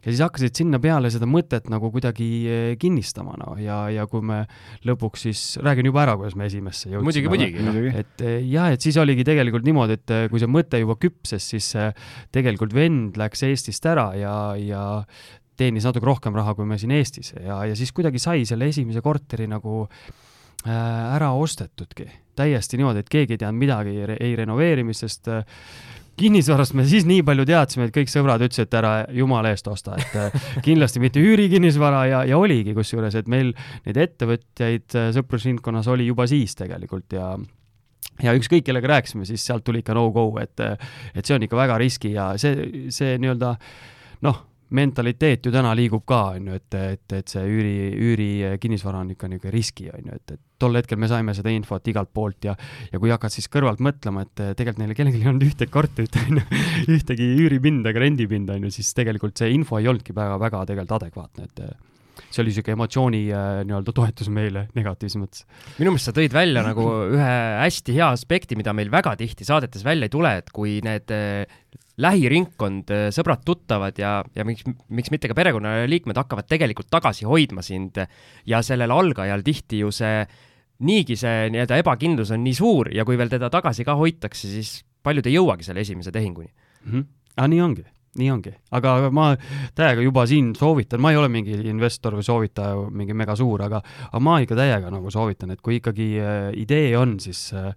ja 0.07 0.13
siis 0.15 0.23
hakkasid 0.23 0.63
sinna 0.63 0.81
peale 0.83 1.11
seda 1.13 1.29
mõtet 1.29 1.67
nagu 1.73 1.91
kuidagi 1.95 2.29
eh, 2.47 2.69
kinnistama, 2.81 3.35
noh, 3.43 3.57
ja, 3.61 3.83
ja 3.93 4.07
kui 4.11 4.23
me 4.25 4.45
lõpuks 4.87 5.27
siis, 5.29 5.45
räägin 5.67 5.91
juba 5.91 6.05
ära, 6.07 6.17
kuidas 6.21 6.39
me 6.39 6.47
esimesse 6.47 6.93
jõudsime. 6.93 7.27
muidugi, 7.29 7.65
muidugi 7.67 7.91
no.. 7.93 8.05
et 8.05 8.27
eh, 8.27 8.39
jah, 8.53 8.71
et 8.75 8.87
siis 8.87 8.99
oligi 9.03 9.27
tegelikult 9.27 9.67
niimoodi, 9.67 9.99
et 9.99 10.15
eh, 10.15 10.29
kui 10.31 10.43
see 10.43 10.51
mõte 10.51 10.81
juba 10.83 10.99
küpses, 11.01 11.51
siis 11.55 11.73
tegelikult 12.35 12.77
vend 12.77 13.19
läks 13.19 13.43
Eestist 13.47 13.87
ära 13.91 14.13
ja, 14.19 14.37
ja 14.61 14.85
teenis 15.59 15.87
natuke 15.89 16.07
rohkem 16.07 16.37
raha 16.37 16.55
kui 16.57 16.69
me 16.69 16.79
siin 16.81 16.95
Eestis 16.97 17.33
ja, 17.35 17.63
ja 17.67 17.75
siis 17.79 17.93
kuidagi 17.97 18.21
sai 18.23 18.47
selle 18.49 18.69
esimese 18.71 19.03
korteri 19.05 19.49
nagu 19.51 19.85
äh, 19.87 20.71
ära 20.71 21.33
ostetudki. 21.37 22.09
täiesti 22.37 22.77
niimoodi, 22.77 23.01
et 23.01 23.09
keegi 23.09 23.37
ei 23.37 23.41
teadnud 23.41 23.63
midagi 23.63 23.97
ei 24.21 24.35
renoveerimisest 24.37 25.31
äh,, 25.33 25.61
kinnisvarast 26.17 26.75
me 26.77 26.87
siis 26.89 27.07
nii 27.09 27.23
palju 27.27 27.45
teadsime, 27.49 27.89
et 27.89 27.95
kõik 27.95 28.11
sõbrad 28.11 28.43
ütlesid, 28.47 28.69
et 28.69 28.79
ära 28.79 28.93
jumala 29.15 29.53
eest 29.53 29.69
osta, 29.69 29.99
et 30.01 30.17
äh, 30.17 30.49
kindlasti 30.67 31.03
mitte 31.03 31.23
üürikinnisvara 31.23 32.07
ja, 32.11 32.23
ja 32.29 32.41
oligi 32.41 32.75
kusjuures, 32.77 33.19
et 33.19 33.29
meil 33.33 33.53
neid 33.87 34.01
ettevõtjaid 34.07 34.97
äh, 34.97 35.11
sõprusringkonnas 35.17 35.91
oli 35.93 36.09
juba 36.09 36.29
siis 36.31 36.57
tegelikult 36.59 37.17
ja 37.17 37.35
ja 38.23 38.33
ükskõik, 38.33 38.65
kellega 38.65 38.95
rääkisime, 38.95 39.27
siis 39.29 39.45
sealt 39.45 39.65
tuli 39.67 39.83
ikka 39.83 39.93
no-go, 39.97 40.31
et, 40.41 40.57
et 41.13 41.27
see 41.27 41.37
on 41.37 41.45
ikka 41.45 41.59
väga 41.59 41.77
riski 41.83 42.15
ja 42.15 42.31
see, 42.41 42.87
see 42.95 43.19
nii-öelda 43.21 43.51
noh 44.25 44.39
mentaliteet 44.75 45.47
ju 45.47 45.53
täna 45.55 45.73
liigub 45.79 46.03
ka, 46.09 46.21
on 46.37 46.51
ju, 46.51 46.59
et, 46.59 46.75
et, 46.75 47.15
et 47.21 47.31
see 47.31 47.43
üüri, 47.47 47.75
üüri 47.95 48.29
kinnisvara 48.63 49.03
on 49.05 49.13
ikka 49.15 49.31
niisugune 49.31 49.55
riski, 49.55 49.89
on 49.95 50.11
ju, 50.11 50.19
et, 50.19 50.35
et 50.35 50.43
tol 50.59 50.75
hetkel 50.79 50.99
me 50.99 51.09
saime 51.11 51.35
seda 51.37 51.53
infot 51.55 51.87
igalt 51.93 52.11
poolt 52.17 52.49
ja 52.49 52.57
ja 52.93 53.01
kui 53.03 53.13
hakkad 53.13 53.35
siis 53.35 53.47
kõrvalt 53.53 53.83
mõtlema, 53.85 54.25
et 54.27 54.43
tegelikult 54.59 54.83
neil 54.83 54.97
kellelgi 54.99 55.23
ei 55.23 55.31
olnud 55.31 55.47
ühtegi 55.47 55.73
korterit, 55.73 56.19
on 56.25 56.41
ju, 56.41 56.63
ühtegi 56.97 57.29
üüripinda 57.45 57.93
ega 57.93 58.03
rendipinda, 58.03 58.57
on 58.57 58.67
ju, 58.67 58.75
siis 58.79 58.95
tegelikult 58.97 59.39
see 59.39 59.53
info 59.55 59.79
ei 59.79 59.91
olnudki 59.91 60.17
väga-väga 60.17 60.65
tegelikult 60.73 60.99
adekvaatne, 61.01 61.51
et 61.51 61.67
see 62.31 62.43
oli 62.43 62.53
niisugune 62.53 62.77
emotsiooni 62.77 63.23
äh, 63.31 63.49
nii-öelda 63.69 63.95
toetus 63.97 64.31
meile 64.33 64.67
negatiivses 64.77 65.21
mõttes. 65.21 65.45
minu 65.79 65.93
meelest 65.93 66.11
sa 66.11 66.15
tõid 66.17 66.35
välja 66.35 66.65
nagu 66.67 66.87
ühe 67.13 67.33
hästi 67.63 67.97
hea 67.97 68.11
aspekti, 68.15 68.59
mida 68.59 68.75
meil 68.77 68.91
väga 68.93 69.15
tihti 69.21 69.47
saadetes 69.49 69.85
välja 69.87 70.09
ei 70.09 70.13
tule, 70.13 70.33
et 70.41 70.51
kui 70.55 70.79
need 70.85 71.13
äh, 71.15 71.45
lähiringkond, 72.03 72.91
äh, 72.93 73.07
sõbrad-tuttavad 73.15 73.99
ja, 74.01 74.19
ja 74.37 74.45
miks, 74.45 74.67
miks 74.89 75.13
mitte 75.15 75.31
ka 75.31 75.37
perekonnaliikmed 75.39 76.19
hakkavad 76.21 76.49
tegelikult 76.51 76.91
tagasi 76.93 77.29
hoidma 77.29 77.65
sind 77.65 78.03
ja 78.47 78.63
sellel 78.63 78.93
algajal 78.93 79.45
tihti 79.47 79.81
ju 79.85 79.93
see 79.95 80.21
niigi 80.85 81.17
see 81.17 81.49
nii-öelda 81.55 81.81
ebakindlus 81.81 82.35
on 82.37 82.45
nii 82.45 82.57
suur 82.57 82.93
ja 82.93 83.07
kui 83.09 83.17
veel 83.17 83.33
teda 83.33 83.49
tagasi 83.53 83.85
ka 83.89 83.97
hoitakse, 83.97 84.49
siis 84.51 84.83
paljud 85.07 85.27
ei 85.29 85.39
jõuagi 85.39 85.65
selle 85.65 85.81
esimese 85.87 86.13
tehinguni 86.13 86.51
mm. 86.51 86.93
-hmm. 86.93 87.07
aga 87.37 87.49
nii 87.53 87.63
ongi 87.65 87.87
nii 88.17 88.31
ongi, 88.33 88.53
aga 88.77 88.95
ma 89.15 89.29
täiega 89.77 90.05
juba 90.05 90.25
siin 90.29 90.53
soovitan, 90.57 91.01
ma 91.03 91.13
ei 91.13 91.19
ole 91.21 91.29
mingi 91.33 91.57
investor 91.71 92.17
või 92.17 92.25
soovitaja, 92.27 92.87
mingi 92.95 93.17
mega 93.17 93.37
suur, 93.39 93.67
aga, 93.67 93.81
aga 94.09 94.23
ma 94.23 94.39
ikka 94.45 94.59
täiega 94.59 94.91
nagu 94.93 95.13
soovitan, 95.13 95.53
et 95.55 95.63
kui 95.65 95.79
ikkagi 95.81 96.09
äh, 96.23 96.49
idee 96.59 96.95
on, 96.99 97.17
siis 97.23 97.49
äh, 97.57 97.71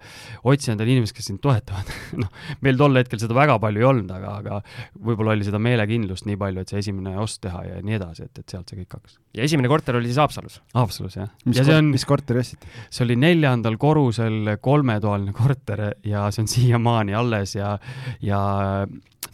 otsi 0.48 0.74
endale 0.74 0.94
inimesed, 0.96 1.16
kes 1.18 1.30
sind 1.32 1.42
toetavad 1.44 1.92
noh, 2.22 2.32
meil 2.66 2.80
tol 2.80 3.00
hetkel 3.00 3.22
seda 3.22 3.38
väga 3.38 3.60
palju 3.62 3.84
ei 3.84 3.90
olnud, 3.90 4.14
aga, 4.16 4.36
aga 4.44 4.62
võib-olla 5.10 5.36
oli 5.36 5.48
seda 5.48 5.62
meelekindlust 5.64 6.28
nii 6.30 6.40
palju, 6.40 6.64
et 6.64 6.74
see 6.74 6.84
esimene 6.84 7.16
ost 7.22 7.42
teha 7.46 7.66
ja 7.68 7.84
nii 7.86 8.00
edasi, 8.00 8.30
et, 8.30 8.44
et 8.44 8.56
sealt 8.56 8.72
see 8.72 8.82
kõik 8.82 8.98
hakkas. 9.00 9.20
ja 9.38 9.46
esimene 9.48 9.72
korter 9.72 10.00
oli 10.00 10.10
siis 10.12 10.22
Haapsalus? 10.22 10.60
Haapsalus, 10.78 11.20
jah. 11.20 11.32
mis, 11.46 11.60
kor 11.60 11.76
on... 11.76 11.92
mis 11.94 12.08
korteri 12.08 12.44
ostsite? 12.44 12.72
see 12.88 13.06
oli 13.08 13.20
neljandal 13.20 13.78
korrusel 13.82 14.56
kolmetoaline 14.64 15.36
korter 15.36 15.86
ja 16.08 16.28
see 16.34 16.46
on 16.46 16.52
siiamaani 16.52 17.16
alles 17.18 17.56
ja, 17.58 17.76
ja 18.24 18.42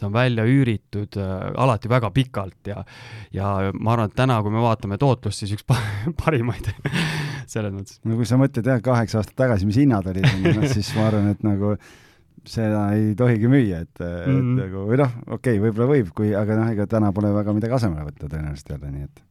ta 0.00 0.08
on 0.08 0.14
välja 0.14 0.46
üüritud 0.48 1.18
äh, 1.20 1.34
alati 1.62 1.90
väga 1.90 2.10
pikalt 2.14 2.70
ja, 2.70 2.82
ja 3.34 3.52
ma 3.74 3.94
arvan, 3.94 4.10
et 4.10 4.16
täna, 4.18 4.38
kui 4.44 4.54
me 4.54 4.62
vaatame 4.64 4.98
tootlust, 5.00 5.42
siis 5.42 5.56
üks 5.56 5.66
parimaid 6.22 6.70
selles 7.52 7.74
mõttes. 7.74 8.00
no 8.04 8.18
kui 8.18 8.28
sa 8.28 8.40
mõtled 8.40 8.72
jah, 8.72 8.82
kaheksa 8.84 9.22
aastat 9.22 9.38
tagasi, 9.38 9.68
mis 9.68 9.80
hinnad 9.82 10.08
olid, 10.12 10.26
noh 10.46 10.66
siis 10.70 10.92
ma 10.98 11.08
arvan, 11.10 11.30
et 11.34 11.46
nagu 11.46 11.76
seda 12.46 12.88
ei 12.94 13.14
tohigi 13.18 13.48
müüa, 13.50 13.82
et 13.82 13.98
mm, 13.98 14.06
-hmm. 14.06 14.26
et 14.30 14.42
mhm. 14.42 14.58
nagu 14.60 14.84
või 14.90 15.00
noh, 15.02 15.16
okei 15.26 15.56
okay,, 15.56 15.62
võib-olla 15.64 15.88
võib, 15.90 16.12
kui, 16.14 16.34
aga 16.38 16.60
noh, 16.60 16.74
ega 16.76 16.86
täna 16.90 17.12
pole 17.12 17.32
väga 17.34 17.56
midagi 17.56 17.74
asemele 17.80 18.06
võtta 18.06 18.30
tõenäoliselt 18.30 18.76
jälle, 18.76 18.92
nii 18.92 19.08
et 19.08 19.24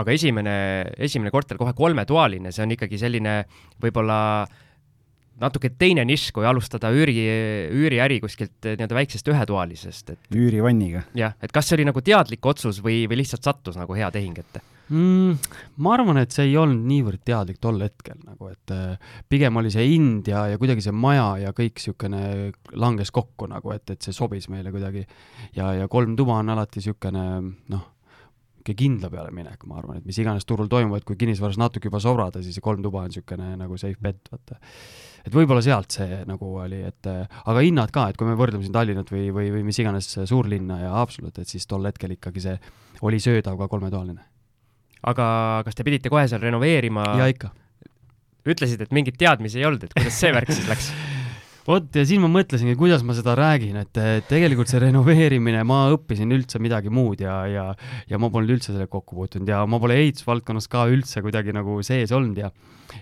aga 0.00 0.12
esimene, 0.14 0.56
esimene 0.96 1.32
korter 1.34 1.58
kohe 1.60 1.74
kolmetoaline, 1.76 2.52
see 2.54 2.64
on 2.64 2.72
ikkagi 2.72 2.98
selline 3.02 3.42
võib-olla 3.82 4.20
äh, 4.46 4.69
natuke 5.40 5.72
teine 5.78 6.04
nišš, 6.08 6.34
kui 6.36 6.46
alustada 6.48 6.90
üüri, 6.94 7.16
üüriäri 7.76 8.20
kuskilt 8.22 8.68
eh, 8.68 8.76
nii-öelda 8.78 8.98
väiksest 8.98 9.30
ühetoalisest, 9.32 10.14
et 10.14 10.36
üürivanniga. 10.36 11.06
jah, 11.18 11.36
et 11.42 11.54
kas 11.54 11.70
see 11.70 11.80
oli 11.80 11.88
nagu 11.88 12.02
teadlik 12.04 12.46
otsus 12.46 12.82
või, 12.84 13.04
või 13.10 13.22
lihtsalt 13.22 13.46
sattus 13.46 13.80
nagu 13.80 13.96
hea 13.96 14.10
tehing 14.14 14.38
ette 14.42 14.62
mm,? 14.90 15.52
ma 15.80 15.94
arvan, 15.96 16.20
et 16.22 16.34
see 16.34 16.48
ei 16.50 16.56
olnud 16.60 16.82
niivõrd 16.88 17.22
teadlik 17.26 17.60
tol 17.62 17.80
hetkel 17.82 18.18
nagu, 18.24 18.50
et 18.52 18.74
äh, 18.74 19.14
pigem 19.30 19.60
oli 19.60 19.72
see 19.72 19.86
hind 19.92 20.28
ja, 20.30 20.46
ja 20.52 20.60
kuidagi 20.60 20.84
see 20.84 20.94
maja 20.94 21.32
ja 21.44 21.54
kõik 21.56 21.78
niisugune 21.80 22.50
langes 22.76 23.14
kokku 23.14 23.48
nagu, 23.50 23.72
et, 23.76 23.86
et 23.94 24.02
see 24.02 24.16
sobis 24.16 24.50
meile 24.52 24.72
kuidagi. 24.74 25.06
ja, 25.56 25.72
ja 25.78 25.88
kolm 25.88 26.16
tuba 26.18 26.40
on 26.42 26.52
alati 26.52 26.82
niisugune 26.82 27.24
noh, 27.72 27.86
niisugune 28.70 28.78
kindla 28.78 29.10
peale 29.10 29.30
minek, 29.34 29.64
ma 29.66 29.78
arvan, 29.80 29.98
et 30.00 30.06
mis 30.06 30.18
iganes 30.18 30.46
turul 30.46 30.68
toimub, 30.70 30.96
et 30.98 31.04
kui 31.04 31.16
kinnisvaras 31.16 31.58
natuke 31.58 31.88
juba 31.90 32.00
sobrada, 32.00 32.42
siis 32.42 32.58
kolm 32.62 32.82
tuba 32.82 33.04
on 33.04 33.10
niisugune 33.10 33.56
nagu 33.58 33.76
safe 33.78 33.98
bet, 34.00 34.28
vaata. 34.30 34.58
et 35.24 35.34
võib-olla 35.34 35.62
sealt 35.62 35.90
see 35.90 36.22
nagu 36.26 36.54
oli, 36.62 36.82
et 36.86 37.06
aga 37.10 37.60
hinnad 37.60 37.90
ka, 37.90 38.08
et 38.10 38.16
kui 38.16 38.28
me 38.28 38.36
võrdleme 38.38 38.64
siin 38.64 38.74
Tallinnat 38.74 39.10
või, 39.10 39.28
või, 39.34 39.50
või 39.54 39.64
mis 39.66 39.78
iganes 39.78 40.08
suurlinna 40.24 40.80
ja 40.84 40.90
Haapsalut, 40.98 41.38
et 41.38 41.48
siis 41.48 41.66
tol 41.66 41.84
hetkel 41.86 42.16
ikkagi 42.16 42.40
see 42.40 42.58
oli 43.02 43.20
söödav 43.20 43.58
ka 43.58 43.68
kolmetoaline. 43.68 44.20
aga 45.02 45.62
kas 45.64 45.74
te 45.74 45.84
pidite 45.84 46.12
kohe 46.12 46.26
seal 46.28 46.42
renoveerima? 46.42 47.14
ja 47.18 47.30
ikka. 47.30 47.50
ütlesid, 48.46 48.80
et 48.80 48.92
mingit 48.92 49.18
teadmisi 49.18 49.58
ei 49.60 49.66
olnud, 49.66 49.84
et 49.84 49.96
kuidas 49.96 50.20
see 50.20 50.32
värk 50.34 50.52
siis 50.52 50.68
läks? 50.68 50.92
vot 51.70 51.96
ja 51.96 52.04
siis 52.06 52.20
ma 52.22 52.30
mõtlesingi, 52.32 52.76
kuidas 52.78 53.04
ma 53.06 53.14
seda 53.16 53.36
räägin, 53.38 53.78
et 53.84 54.02
tegelikult 54.30 54.70
see 54.70 54.82
renoveerimine, 54.82 55.62
ma 55.68 55.84
õppisin 55.94 56.34
üldse 56.34 56.60
midagi 56.62 56.92
muud 56.92 57.22
ja, 57.22 57.40
ja, 57.50 57.66
ja 58.10 58.20
ma 58.20 58.30
polnud 58.32 58.56
üldse 58.56 58.72
sellega 58.72 58.90
kokku 58.92 59.18
puutunud 59.20 59.50
ja 59.50 59.62
ma 59.70 59.80
pole 59.82 59.98
ehitusvaldkonnas 60.02 60.70
ka 60.70 60.88
üldse 60.90 61.22
kuidagi 61.24 61.54
nagu 61.56 61.78
sees 61.86 62.12
olnud 62.16 62.42
ja 62.42 62.50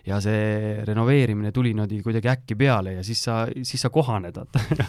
ja 0.07 0.21
see 0.23 0.85
renoveerimine 0.87 1.53
tuli 1.55 1.73
niimoodi 1.75 2.01
kuidagi 2.05 2.31
äkki 2.33 2.57
peale 2.59 2.97
ja 2.99 3.05
siis 3.07 3.23
sa, 3.25 3.41
siis 3.63 3.83
sa 3.85 3.91
kohaned, 3.95 4.37
vaata. 4.37 4.87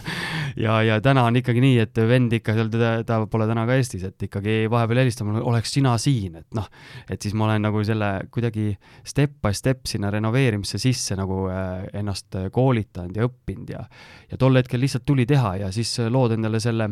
Ja, 0.58 0.80
ja 0.82 0.96
täna 0.98 1.22
on 1.28 1.36
ikkagi 1.38 1.60
nii, 1.62 1.76
et 1.78 1.98
vend 2.10 2.32
ikka 2.34 2.56
seal, 2.56 2.66
teda, 2.72 2.88
ta 3.06 3.20
pole 3.30 3.46
täna 3.46 3.62
ka 3.68 3.76
Eestis, 3.78 4.02
et 4.08 4.24
ikkagi 4.26 4.64
vahepeal 4.70 5.04
helistab 5.04 5.28
mulle, 5.28 5.44
oleks 5.46 5.70
sina 5.76 5.92
siin, 6.02 6.40
et 6.40 6.58
noh, 6.58 6.66
et 7.06 7.22
siis 7.22 7.36
ma 7.38 7.46
olen 7.46 7.62
nagu 7.68 7.84
selle 7.86 8.08
kuidagi 8.34 8.72
step 9.06 9.36
by 9.44 9.54
step 9.54 9.86
sinna 9.86 10.10
renoveerimisse 10.10 10.80
sisse 10.82 11.14
nagu 11.18 11.44
äh, 11.54 11.86
ennast 12.02 12.34
koolitanud 12.50 13.14
ja 13.14 13.28
õppinud 13.30 13.70
ja 13.70 13.84
ja 14.30 14.38
tol 14.38 14.58
hetkel 14.58 14.82
lihtsalt 14.82 15.06
tuli 15.06 15.26
teha 15.26 15.54
ja 15.64 15.70
siis 15.74 15.94
lood 16.10 16.34
endale 16.34 16.60
selle 16.62 16.90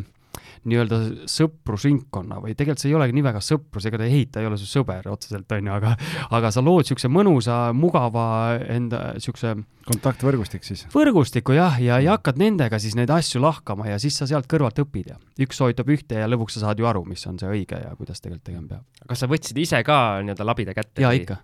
nii-öelda 0.69 0.99
sõprusringkonna 1.29 2.39
või 2.43 2.55
tegelikult 2.57 2.83
see 2.83 2.91
ei 2.91 2.97
olegi 2.97 3.15
nii 3.15 3.25
väga 3.25 3.41
sõprus, 3.43 3.87
ega 3.87 3.99
ta 4.01 4.07
ehitaja 4.07 4.45
ei 4.45 4.49
ole 4.49 4.59
su 4.59 4.67
sõber 4.69 5.07
otseselt, 5.11 5.49
on 5.55 5.69
ju, 5.69 5.75
aga 5.75 5.95
aga 6.35 6.51
sa 6.53 6.63
lood 6.63 6.83
niisuguse 6.83 7.11
mõnusa, 7.11 7.59
mugava 7.75 8.25
enda 8.67 9.13
niisuguse 9.17 9.55
kontaktvõrgustik 9.89 10.67
siis? 10.67 10.85
võrgustiku 10.93 11.55
jah, 11.57 11.79
ja, 11.83 11.99
ja 12.03 12.17
hakkad 12.17 12.39
nendega 12.41 12.79
siis 12.81 12.97
neid 12.99 13.11
asju 13.13 13.41
lahkama 13.43 13.89
ja 13.89 13.99
siis 14.01 14.19
sa 14.19 14.27
sealt 14.29 14.49
kõrvalt 14.51 14.81
õpid 14.83 15.13
ja 15.13 15.19
üks 15.45 15.59
soovitab 15.59 15.89
ühte 15.95 16.21
ja 16.21 16.29
lõpuks 16.29 16.59
sa 16.59 16.67
saad 16.67 16.81
ju 16.81 16.89
aru, 16.89 17.05
mis 17.09 17.25
on 17.29 17.39
see 17.41 17.49
õige 17.49 17.79
ja 17.79 17.95
kuidas 17.97 18.21
tegelikult 18.23 18.49
tegema 18.51 18.67
peab. 18.75 19.07
kas 19.09 19.23
sa 19.23 19.31
võtsid 19.31 19.63
ise 19.63 19.83
ka 19.87 20.19
nii-öelda 20.25 20.47
labida 20.47 20.75
kätte? 20.77 21.01
jaa, 21.05 21.15
ikka 21.15 21.39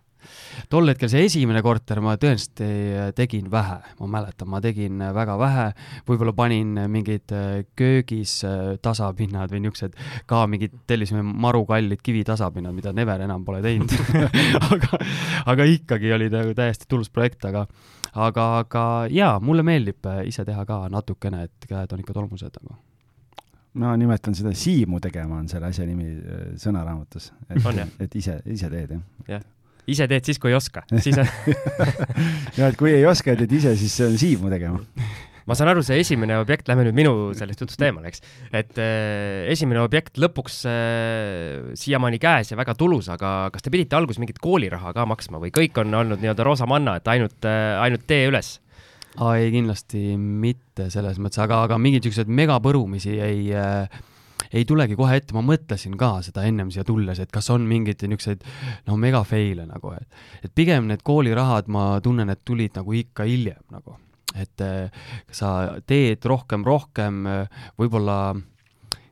tol 0.71 0.89
hetkel 0.89 1.09
see 1.11 1.25
esimene 1.27 1.61
korter 1.65 2.01
ma 2.03 2.15
tõenäoliselt 2.19 2.61
äh, 2.65 3.09
tegin 3.17 3.49
vähe, 3.51 3.77
ma 3.99 4.09
mäletan, 4.17 4.49
ma 4.51 4.61
tegin 4.63 5.01
äh, 5.03 5.13
väga 5.15 5.37
vähe, 5.39 5.67
võib-olla 6.07 6.35
panin 6.37 6.73
mingid 6.91 7.33
äh, 7.35 7.65
köögis 7.77 8.37
tasapinnad 8.85 9.53
või 9.53 9.65
niisugused 9.65 9.97
ka 10.29 10.45
mingid, 10.51 10.75
tellisime 10.89 11.23
maru 11.25 11.65
kallid 11.69 12.01
kivitasapinnad, 12.05 12.75
mida 12.75 12.93
Never 12.95 13.25
enam 13.25 13.43
pole 13.45 13.61
teinud. 13.65 13.91
Aga, 14.75 14.97
aga 15.51 15.65
ikkagi 15.69 16.11
oli 16.15 16.29
ta 16.31 16.41
nagu 16.43 16.55
täiesti 16.57 16.87
tulus 16.89 17.11
projekt, 17.13 17.43
aga 17.45 17.65
aga, 18.15 18.45
aga 18.63 18.83
jaa, 19.11 19.37
mulle 19.43 19.65
meeldib 19.67 20.07
ise 20.27 20.45
teha 20.47 20.65
ka 20.67 20.85
natukene, 20.91 21.45
et 21.49 21.69
käed 21.69 21.93
on 21.93 22.03
ikka 22.03 22.15
tolmused 22.15 22.59
nagu 22.61 22.77
ma 23.75 23.95
nimetan 23.99 24.35
seda 24.35 24.53
siimu 24.55 25.01
tegema, 25.03 25.41
on 25.41 25.49
selle 25.51 25.69
asja 25.71 25.85
nimi 25.87 26.07
sõnaraamatus. 26.61 27.31
et, 27.49 27.99
et 28.05 28.15
ise, 28.15 28.37
ise 28.55 28.69
teed, 28.71 28.95
jah? 28.95 29.03
jah, 29.27 29.43
ise 29.91 30.07
teed 30.09 30.25
siis, 30.27 30.39
kui 30.41 30.53
ei 30.53 30.57
oska, 30.57 30.85
siis 30.97 31.19
on 31.21 31.29
ja 32.59 32.71
et 32.71 32.79
kui 32.79 32.93
ei 32.93 33.05
oska, 33.07 33.35
teed 33.37 33.53
ise, 33.59 33.75
siis 33.79 33.93
see 33.99 34.09
on 34.09 34.19
siimu 34.19 34.51
tegema. 34.53 34.81
Ma 35.45 35.53
saan 35.53 35.69
aru, 35.69 35.83
see 35.85 35.99
esimene 36.01 36.39
objekt, 36.41 36.65
lähme 36.65 36.87
nüüd 36.87 36.95
minu 36.97 37.11
sellest 37.37 37.59
jutust 37.61 37.81
eemale, 37.85 38.09
eks, 38.09 38.23
et 38.49 38.79
äh, 38.81 39.45
esimene 39.53 39.83
objekt 39.83 40.17
lõpuks 40.21 40.63
äh, 40.71 41.67
siiamaani 41.77 42.17
käes 42.21 42.49
ja 42.49 42.57
väga 42.57 42.73
tulus, 42.79 43.11
aga 43.13 43.51
kas 43.53 43.65
te 43.65 43.73
pidite 43.73 43.97
alguses 43.97 44.21
mingit 44.23 44.41
kooliraha 44.41 44.95
ka 44.97 45.05
maksma 45.05 45.41
või 45.43 45.53
kõik 45.53 45.77
on 45.83 45.93
olnud 46.01 46.23
nii-öelda 46.23 46.47
roosa 46.47 46.65
manna, 46.69 46.97
et 46.97 47.13
ainult 47.13 47.45
äh,, 47.45 47.75
ainult 47.85 48.07
tee 48.09 48.25
üles? 48.31 48.55
ei, 49.15 49.51
kindlasti 49.53 50.17
mitte 50.17 50.89
selles 50.91 51.21
mõttes, 51.21 51.39
aga, 51.45 51.61
aga 51.69 51.77
mingeid 51.79 52.03
niisuguseid 52.03 52.33
megapõrumisi 52.41 53.13
ei 53.21 53.45
äh, 53.53 54.01
ei 54.53 54.65
tulegi 54.65 54.97
kohe 54.99 55.19
ette, 55.19 55.35
ma 55.35 55.43
mõtlesin 55.45 55.97
ka 55.99 56.17
seda 56.25 56.45
ennem 56.47 56.71
siia 56.73 56.85
tulles, 56.87 57.19
et 57.19 57.31
kas 57.33 57.49
on 57.53 57.67
mingeid 57.69 58.01
niisuguseid 58.05 58.43
no 58.87 58.97
mega 59.01 59.23
fail'e 59.27 59.67
nagu, 59.69 59.93
et 59.97 60.49
et 60.49 60.55
pigem 60.55 60.89
need 60.91 61.03
koolirahad, 61.05 61.69
ma 61.71 61.99
tunnen, 62.03 62.29
et 62.29 62.43
tulid 62.45 62.75
nagu 62.77 62.93
ikka 62.95 63.27
hiljem 63.29 63.63
nagu, 63.73 63.97
et 64.35 64.65
äh, 64.65 65.07
sa 65.31 65.79
teed 65.87 66.25
rohkem, 66.25 66.65
rohkem 66.67 67.23
võib-olla 67.79 68.35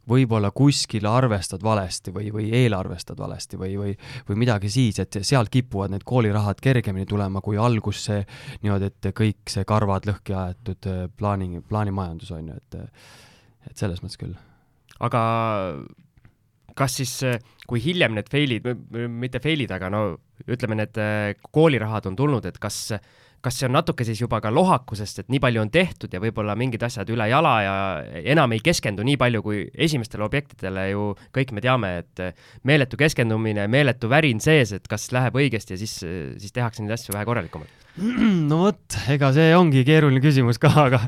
võib-olla 0.09 0.51
kuskil 0.51 1.05
arvestad 1.07 1.63
valesti 1.63 2.11
või, 2.11 2.27
või 2.33 2.49
eelarvestad 2.53 3.19
valesti 3.19 3.59
või, 3.59 3.75
või, 3.79 3.93
või 4.27 4.39
midagi 4.43 4.69
siis, 4.69 4.99
et 4.99 5.19
sealt 5.21 5.51
kipuvad 5.53 5.93
need 5.93 6.03
koolirahad 6.07 6.59
kergemini 6.63 7.07
tulema 7.09 7.41
kui 7.41 7.57
algus 7.57 8.03
see 8.09 8.23
niimoodi, 8.65 8.91
et 8.91 9.11
kõik 9.15 9.53
see 9.55 9.67
karvad 9.67 10.07
lõhki 10.09 10.35
aetud 10.35 10.89
plaani, 11.17 11.63
plaanimajandus 11.69 12.33
on 12.35 12.51
ju, 12.51 12.57
et 12.59 12.81
et 13.63 13.79
selles 13.79 14.01
mõttes 14.03 14.19
küll 14.19 14.35
aga 15.00 15.21
kas 16.77 16.95
siis, 17.00 17.13
kui 17.69 17.81
hiljem 17.83 18.15
need 18.17 18.29
fail'id, 18.33 18.65
mitte 19.09 19.41
fail'id, 19.43 19.71
aga 19.75 19.89
no 19.93 20.03
ütleme, 20.50 20.77
need 20.79 20.97
äh, 21.01 21.33
koolirahad 21.53 22.09
on 22.09 22.17
tulnud, 22.19 22.47
et 22.50 22.57
kas, 22.62 22.95
kas 23.43 23.59
see 23.59 23.67
on 23.67 23.75
natuke 23.75 24.05
siis 24.07 24.21
juba 24.21 24.39
ka 24.43 24.51
lohakusest, 24.53 25.23
et 25.23 25.31
nii 25.33 25.41
palju 25.43 25.63
on 25.63 25.71
tehtud 25.73 26.13
ja 26.13 26.21
võib-olla 26.23 26.55
mingid 26.59 26.83
asjad 26.85 27.09
üle 27.12 27.27
jala 27.27 27.53
ja 27.63 27.75
enam 28.33 28.55
ei 28.55 28.63
keskendu 28.63 29.03
nii 29.07 29.17
palju 29.19 29.43
kui 29.45 29.63
esimestele 29.73 30.23
objektidele 30.25 30.88
ju 30.93 31.09
kõik 31.35 31.51
me 31.55 31.63
teame, 31.63 31.93
et 32.03 32.43
meeletu 32.67 33.00
keskendumine, 33.00 33.67
meeletu 33.71 34.12
värin 34.12 34.39
sees, 34.43 34.71
et 34.77 34.88
kas 34.89 35.09
läheb 35.15 35.35
õigesti 35.39 35.75
ja 35.75 35.81
siis, 35.81 35.97
siis 36.39 36.55
tehakse 36.55 36.83
neid 36.83 36.95
asju 36.95 37.15
vähe 37.15 37.27
korralikumalt. 37.27 37.81
No 38.50 38.63
vot, 38.63 38.97
ega 39.12 39.29
see 39.35 39.51
ongi 39.55 39.83
keeruline 39.85 40.21
küsimus 40.23 40.57
ka, 40.62 40.71
aga, 40.88 41.03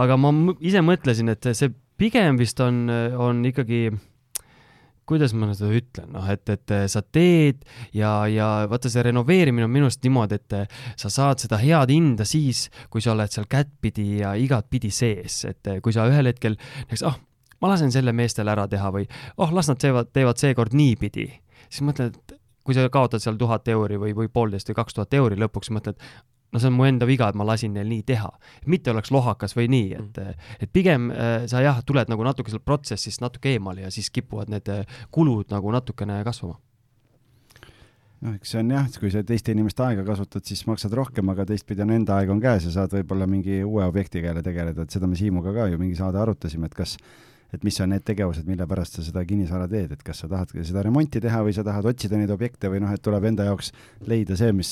aga 0.00 0.16
ma 0.20 0.32
ise 0.64 0.80
mõtlesin, 0.84 1.32
et 1.34 1.50
see 1.56 1.72
pigem 2.00 2.38
vist 2.40 2.60
on, 2.64 2.86
on 3.20 3.42
ikkagi 3.44 3.90
kuidas 5.10 5.34
ma 5.34 5.50
seda 5.52 5.72
ütlen, 5.74 6.10
noh, 6.14 6.26
et, 6.30 6.44
et 6.54 6.74
sa 6.90 7.02
teed 7.02 7.64
ja, 7.96 8.12
ja 8.30 8.50
vaata, 8.70 8.90
see 8.92 9.04
renoveerimine 9.10 9.66
on 9.66 9.72
minu 9.74 9.88
arust 9.88 10.04
niimoodi, 10.06 10.38
et 10.38 10.56
sa 11.00 11.10
saad 11.12 11.42
seda 11.42 11.58
head 11.60 11.90
hinda 11.90 12.26
siis, 12.28 12.68
kui 12.92 13.02
sa 13.02 13.14
oled 13.14 13.32
seal 13.34 13.48
kättpidi 13.50 14.22
ja 14.22 14.36
igatpidi 14.38 14.92
sees, 14.94 15.42
et 15.50 15.74
kui 15.82 15.94
sa 15.96 16.06
ühel 16.10 16.30
hetkel 16.30 16.56
näiteks, 16.56 17.04
ah, 17.10 17.18
ma 17.60 17.72
lasen 17.72 17.92
selle 17.92 18.14
meestel 18.16 18.48
ära 18.50 18.66
teha 18.70 18.90
või 18.94 19.06
oh, 19.36 19.52
las 19.56 19.70
nad 19.70 19.80
teevad, 19.82 20.12
teevad 20.14 20.40
seekord 20.40 20.76
niipidi, 20.76 21.28
siis 21.68 21.84
mõtled, 21.86 22.18
kui 22.64 22.76
sa 22.76 22.86
kaotad 22.92 23.22
seal 23.22 23.38
tuhat 23.40 23.68
euri 23.72 23.98
või, 24.00 24.14
või 24.16 24.30
poolteist 24.32 24.70
või 24.70 24.80
kaks 24.80 24.96
tuhat 24.96 25.18
euri 25.18 25.38
lõpuks, 25.40 25.72
mõtled, 25.74 25.98
no 26.52 26.58
see 26.60 26.70
on 26.70 26.76
mu 26.76 26.86
enda 26.88 27.06
viga, 27.08 27.28
et 27.30 27.38
ma 27.38 27.46
lasin 27.46 27.74
neil 27.76 27.88
nii 27.90 28.02
teha. 28.06 28.30
mitte 28.66 28.90
oleks 28.90 29.12
lohakas 29.14 29.56
või 29.56 29.68
nii, 29.70 29.92
et 29.98 30.18
mm., 30.24 30.48
et 30.60 30.72
pigem 30.72 31.10
äh, 31.10 31.46
sa 31.50 31.62
jah, 31.64 31.82
tuled 31.86 32.10
nagu 32.10 32.26
natuke 32.26 32.50
sealt 32.50 32.66
protsessist 32.66 33.22
natuke 33.22 33.54
eemale 33.54 33.86
ja 33.86 33.90
siis 33.94 34.10
kipuvad 34.10 34.50
need 34.52 34.68
äh, 34.68 34.98
kulud 35.10 35.50
nagu 35.54 35.72
natukene 35.72 36.20
kasvama 36.26 36.58
noh, 38.20 38.36
eks 38.36 38.52
see 38.52 38.60
on 38.60 38.74
jah, 38.74 38.88
kui 39.00 39.12
sa 39.12 39.22
teiste 39.26 39.54
inimeste 39.54 39.84
aega 39.86 40.04
kasutad, 40.06 40.44
siis 40.46 40.62
maksad 40.68 40.94
rohkem, 40.96 41.32
aga 41.32 41.46
teistpidi 41.48 41.84
on 41.86 41.94
enda 41.94 42.18
aeg 42.20 42.32
on 42.32 42.42
käes 42.42 42.66
ja 42.68 42.74
saad 42.74 42.92
võib-olla 42.98 43.28
mingi 43.30 43.62
uue 43.64 43.86
objektiga 43.86 44.30
jälle 44.30 44.44
tegeleda, 44.44 44.84
et 44.84 44.96
seda 44.96 45.08
me 45.08 45.18
Siimuga 45.18 45.54
ka 45.56 45.70
ju 45.72 45.80
mingi 45.80 45.96
saade 45.98 46.20
arutasime, 46.20 46.68
et 46.68 46.76
kas 46.76 46.98
et 47.50 47.64
mis 47.66 47.80
on 47.82 47.90
need 47.90 48.04
tegevused, 48.06 48.46
mille 48.46 48.66
pärast 48.70 48.98
sa 48.98 49.02
seda 49.02 49.24
kinnisvara 49.26 49.66
teed, 49.70 49.96
et 49.96 50.04
kas 50.06 50.22
sa 50.22 50.28
tahad 50.30 50.52
seda 50.54 50.84
remonti 50.86 51.22
teha 51.22 51.40
või 51.42 51.54
sa 51.56 51.64
tahad 51.66 51.88
otsida 51.90 52.18
neid 52.20 52.30
objekte 52.30 52.70
või 52.70 52.82
noh, 52.84 52.92
et 52.94 53.02
tuleb 53.02 53.26
enda 53.32 53.48
jaoks 53.48 53.72
leida 54.06 54.36
see, 54.38 54.52
mis 54.54 54.70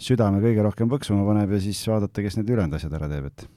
südame 0.00 0.42
kõige 0.42 0.64
rohkem 0.66 0.90
põksuma 0.90 1.24
paneb 1.28 1.56
ja 1.56 1.62
siis 1.62 1.80
vaadata, 1.88 2.24
kes 2.24 2.38
need 2.40 2.52
ülejäänud 2.52 2.78
asjad 2.78 2.96
ära 2.96 3.08
teeb, 3.10 3.30
et 3.30 3.48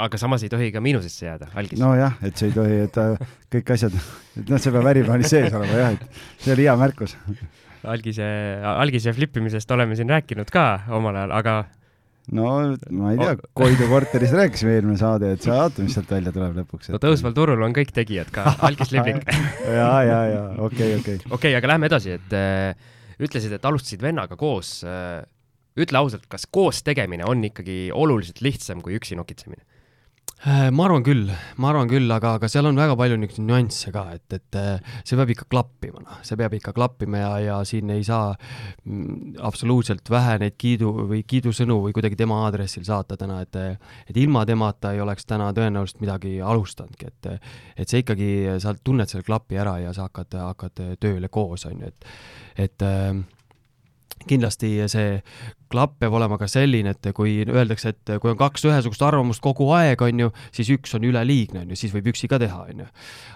aga 0.00 0.20
samas 0.20 0.44
ei 0.44 0.52
tohi 0.52 0.68
ka 0.74 0.82
miinusesse 0.84 1.26
jääda, 1.26 1.50
algis. 1.60 1.80
nojah, 1.80 2.18
et 2.26 2.36
see 2.36 2.50
ei 2.50 2.56
tohi, 2.56 2.78
et 2.86 3.00
äh, 3.00 3.34
kõik 3.54 3.74
asjad, 3.76 3.96
et 4.36 4.50
noh, 4.50 4.60
see 4.60 4.74
peab 4.74 4.88
äriplaanis 4.92 5.32
sees 5.32 5.56
olema 5.56 5.82
jah, 5.82 5.96
et 5.96 6.22
see 6.44 6.54
oli 6.56 6.68
hea 6.68 6.76
märkus. 6.80 7.16
algise, 7.90 8.30
algise 8.76 9.14
flippimisest 9.16 9.70
oleme 9.76 9.96
siin 9.96 10.10
rääkinud 10.12 10.50
ka 10.52 10.66
omal 10.96 11.16
ajal, 11.16 11.36
aga 11.38 11.56
no 12.36 12.50
ma 13.00 13.14
ei 13.14 13.20
tea, 13.20 13.36
Koidu 13.56 13.88
korterist 13.90 14.36
rääkisime 14.36 14.76
eelmine 14.76 15.00
saade, 15.00 15.32
et 15.36 15.46
sa 15.46 15.62
vaata, 15.62 15.84
mis 15.86 15.96
sealt 15.96 16.10
välja 16.12 16.34
tuleb 16.34 16.60
lõpuks 16.60 16.90
et.... 16.90 16.94
no 16.94 17.00
tõusval 17.02 17.34
turul 17.36 17.64
on 17.66 17.74
kõik 17.76 17.94
tegijad 17.96 18.30
ka, 18.34 18.44
algislipik 18.68 19.24
ja, 19.80 19.90
ja, 20.06 20.20
ja 20.34 20.42
okei 20.58 20.66
okay,, 20.66 20.68
okei 20.68 20.96
okay.. 20.98 21.16
okei 21.16 21.36
okay,, 21.38 21.56
aga 21.58 21.74
lähme 21.74 21.88
edasi, 21.90 22.18
et 22.20 22.36
äh, 22.36 22.90
ütlesid, 23.20 23.52
et 23.54 23.66
alustasid 23.68 24.02
vennaga 24.04 24.38
koos. 24.40 24.80
Äh, 24.86 25.22
ütle 25.80 26.00
ausalt, 26.00 26.26
kas 26.30 26.46
koos 26.50 26.82
tegemine 26.86 27.26
on 27.28 27.44
ikkagi 27.46 27.90
oluliselt 27.94 28.42
lihtsam 28.44 28.82
kui 28.84 28.96
üksi 28.98 29.18
nokitsemine? 29.18 29.62
Äh, 30.40 30.70
ma 30.72 30.86
arvan 30.86 31.02
küll, 31.04 31.26
ma 31.60 31.68
arvan 31.68 31.88
küll, 31.90 32.08
aga, 32.14 32.30
aga 32.38 32.48
seal 32.48 32.64
on 32.70 32.78
väga 32.80 32.94
palju 32.96 33.18
niisuguseid 33.20 33.44
nüansse 33.44 33.90
ka, 33.92 34.06
et, 34.16 34.36
et 34.38 34.56
äh, 34.56 34.94
see 35.04 35.18
peab 35.18 35.32
ikka 35.34 35.44
klappima, 35.52 36.00
noh, 36.00 36.22
see 36.24 36.38
peab 36.40 36.54
ikka 36.56 36.72
klappima 36.72 37.20
ja, 37.20 37.32
ja 37.44 37.56
siin 37.68 37.90
ei 37.92 38.06
saa 38.06 38.30
mm, 38.32 39.34
absoluutselt 39.44 40.08
vähe 40.08 40.38
neid 40.40 40.56
kiidu 40.56 40.94
või 41.10 41.20
kiidusõnu 41.28 41.76
või 41.84 41.92
kuidagi 41.92 42.16
tema 42.16 42.38
aadressil 42.46 42.86
saata 42.88 43.18
täna, 43.20 43.42
et 43.44 43.58
et 43.60 44.16
ilma 44.16 44.46
temata 44.48 44.94
ei 44.96 45.02
oleks 45.04 45.28
täna 45.28 45.50
tõenäoliselt 45.52 46.00
midagi 46.00 46.38
alustanudki, 46.40 47.10
et 47.12 47.28
et 47.76 47.92
see 47.92 48.00
ikkagi, 48.00 48.30
sa 48.64 48.72
tunned 48.80 49.12
selle 49.12 49.26
klapi 49.28 49.60
ära 49.60 49.76
ja 49.82 49.92
sa 49.92 50.08
hakkad, 50.08 50.38
hakkad 50.40 50.84
tööle 51.04 51.28
koos, 51.28 51.68
on 51.68 51.84
ju, 51.84 51.92
et 51.92 52.08
et 52.64 52.88
äh, 52.88 53.12
kindlasti 54.28 54.74
see 54.90 55.20
klapp 55.70 56.00
peab 56.02 56.14
olema 56.18 56.34
ka 56.38 56.48
selline, 56.50 56.92
et 56.96 57.08
kui 57.14 57.44
öeldakse, 57.46 57.92
et 57.94 58.12
kui 58.20 58.32
on 58.32 58.38
kaks 58.38 58.64
ühesugust 58.66 59.02
arvamust 59.06 59.42
kogu 59.44 59.68
aeg, 59.76 60.02
on 60.02 60.24
ju, 60.24 60.32
siis 60.56 60.72
üks 60.74 60.96
on 60.98 61.06
üleliigne, 61.06 61.62
on 61.62 61.70
ju, 61.70 61.78
siis 61.78 61.94
võib 61.94 62.10
üksi 62.10 62.28
ka 62.30 62.40
teha, 62.42 62.64
on 62.72 62.82
ju. 62.84 62.88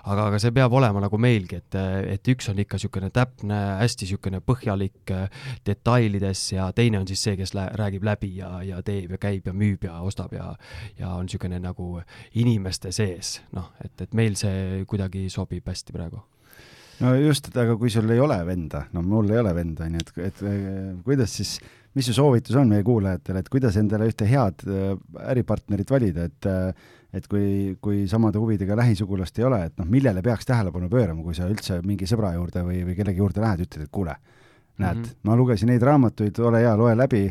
aga, 0.02 0.26
aga 0.26 0.40
see 0.42 0.54
peab 0.56 0.74
olema 0.74 1.04
nagu 1.04 1.20
meilgi, 1.20 1.60
et, 1.62 1.78
et 2.16 2.32
üks 2.34 2.50
on 2.50 2.58
ikka 2.58 2.80
niisugune 2.80 3.12
täpne, 3.14 3.60
hästi 3.78 4.08
niisugune 4.08 4.42
põhjalik 4.44 5.14
detailides 5.66 6.44
ja 6.56 6.68
teine 6.74 7.00
on 7.00 7.08
siis 7.08 7.22
see, 7.28 7.38
kes 7.38 7.54
lä 7.54 7.68
räägib 7.78 8.04
läbi 8.06 8.34
ja, 8.40 8.50
ja 8.66 8.82
teeb 8.82 9.14
ja 9.14 9.22
käib 9.22 9.46
ja 9.46 9.54
müüb 9.54 9.86
ja 9.86 10.00
ostab 10.02 10.34
ja 10.34 10.52
ja 10.98 11.14
on 11.14 11.28
niisugune 11.28 11.62
nagu 11.62 12.02
inimeste 12.34 12.92
sees, 12.92 13.38
noh, 13.54 13.70
et, 13.84 13.94
et 14.02 14.14
meil 14.14 14.34
see 14.38 14.84
kuidagi 14.90 15.28
sobib 15.32 15.70
hästi 15.70 15.94
praegu 15.94 16.24
no 17.04 17.14
just, 17.20 17.52
aga 17.56 17.76
kui 17.80 17.92
sul 17.92 18.11
ei 18.14 18.20
ole 18.23 18.40
venda, 18.49 18.87
no 18.96 19.04
mul 19.04 19.30
ei 19.32 19.40
ole 19.42 19.54
venda, 19.56 19.87
onju, 19.87 20.02
et, 20.02 20.12
et 20.30 20.44
kuidas 21.06 21.37
siis, 21.38 21.56
mis 21.94 22.08
su 22.08 22.16
soovitus 22.16 22.56
on 22.58 22.70
meie 22.70 22.84
kuulajatele, 22.87 23.44
et 23.44 23.50
kuidas 23.52 23.78
endale 23.80 24.08
ühte 24.11 24.28
head 24.28 24.66
äh, 24.66 24.92
äripartnerit 25.34 25.90
valida, 25.94 26.28
et 26.30 26.50
äh, 26.50 26.92
et 27.14 27.28
kui, 27.30 27.76
kui 27.78 28.04
samade 28.11 28.40
huvidega 28.42 28.75
lähisugulast 28.78 29.37
ei 29.38 29.44
ole, 29.46 29.61
et 29.68 29.76
noh, 29.78 29.87
millele 29.87 30.23
peaks 30.25 30.49
tähelepanu 30.49 30.88
pöörama, 30.90 31.23
kui 31.23 31.37
sa 31.37 31.46
üldse 31.46 31.78
mingi 31.87 32.08
sõbra 32.11 32.32
juurde 32.34 32.64
või, 32.66 32.80
või 32.88 32.96
kellegi 32.99 33.23
juurde 33.23 33.44
lähed, 33.44 33.62
ütled, 33.68 33.84
et 33.87 33.92
kuule, 33.94 34.16
näed 34.82 34.99
mm, 34.99 35.04
-hmm. 35.04 35.20
ma 35.28 35.37
lugesin 35.38 35.70
neid 35.70 35.87
raamatuid, 35.87 36.40
ole 36.42 36.64
hea, 36.64 36.73
loe 36.75 36.96
läbi 36.99 37.28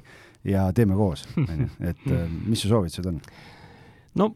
ja 0.48 0.70
teeme 0.76 0.96
koos, 0.96 1.26
onju, 1.36 1.68
et 1.92 2.08
äh, 2.08 2.24
mis 2.48 2.64
su 2.64 2.72
soovitused 2.72 3.12
on? 3.12 3.20
no 4.22 4.30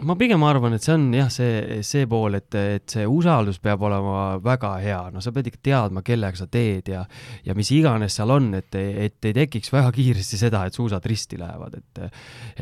ma 0.00 0.16
pigem 0.16 0.42
arvan, 0.46 0.72
et 0.76 0.84
see 0.84 0.94
on 0.96 1.04
jah, 1.14 1.28
see, 1.32 1.80
see 1.86 2.06
pool, 2.10 2.38
et, 2.38 2.54
et 2.56 2.94
see 2.94 3.04
usaldus 3.08 3.60
peab 3.62 3.82
olema 3.84 4.38
väga 4.42 4.72
hea, 4.82 5.00
no 5.12 5.20
sa 5.24 5.32
pead 5.34 5.50
ikka 5.50 5.60
teadma, 5.68 6.04
kellega 6.06 6.38
sa 6.40 6.48
teed 6.50 6.88
ja 6.92 7.04
ja 7.44 7.56
mis 7.58 7.70
iganes 7.76 8.16
seal 8.16 8.32
on, 8.32 8.52
et, 8.58 8.72
et 8.74 9.30
ei 9.30 9.36
tekiks 9.42 9.72
väga 9.74 9.92
kiiresti 9.94 10.40
seda, 10.40 10.64
et 10.66 10.78
suusad 10.78 11.04
risti 11.06 11.40
lähevad, 11.40 11.76
et 11.80 12.02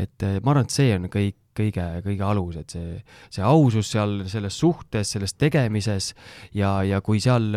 et 0.07 0.27
ma 0.43 0.55
arvan, 0.55 0.67
et 0.67 0.75
see 0.75 0.91
on 0.97 1.07
kõik 1.13 1.39
kõige, 1.61 1.87
kõige 2.07 2.27
alus, 2.27 2.59
et 2.61 2.75
see, 2.77 2.99
see 3.31 3.45
ausus 3.47 3.93
seal 3.95 4.19
selles 4.31 4.59
suhtes, 4.65 5.15
selles 5.17 5.37
tegemises 5.39 6.13
ja, 6.57 6.81
ja 6.87 7.01
kui 7.05 7.23
seal 7.23 7.51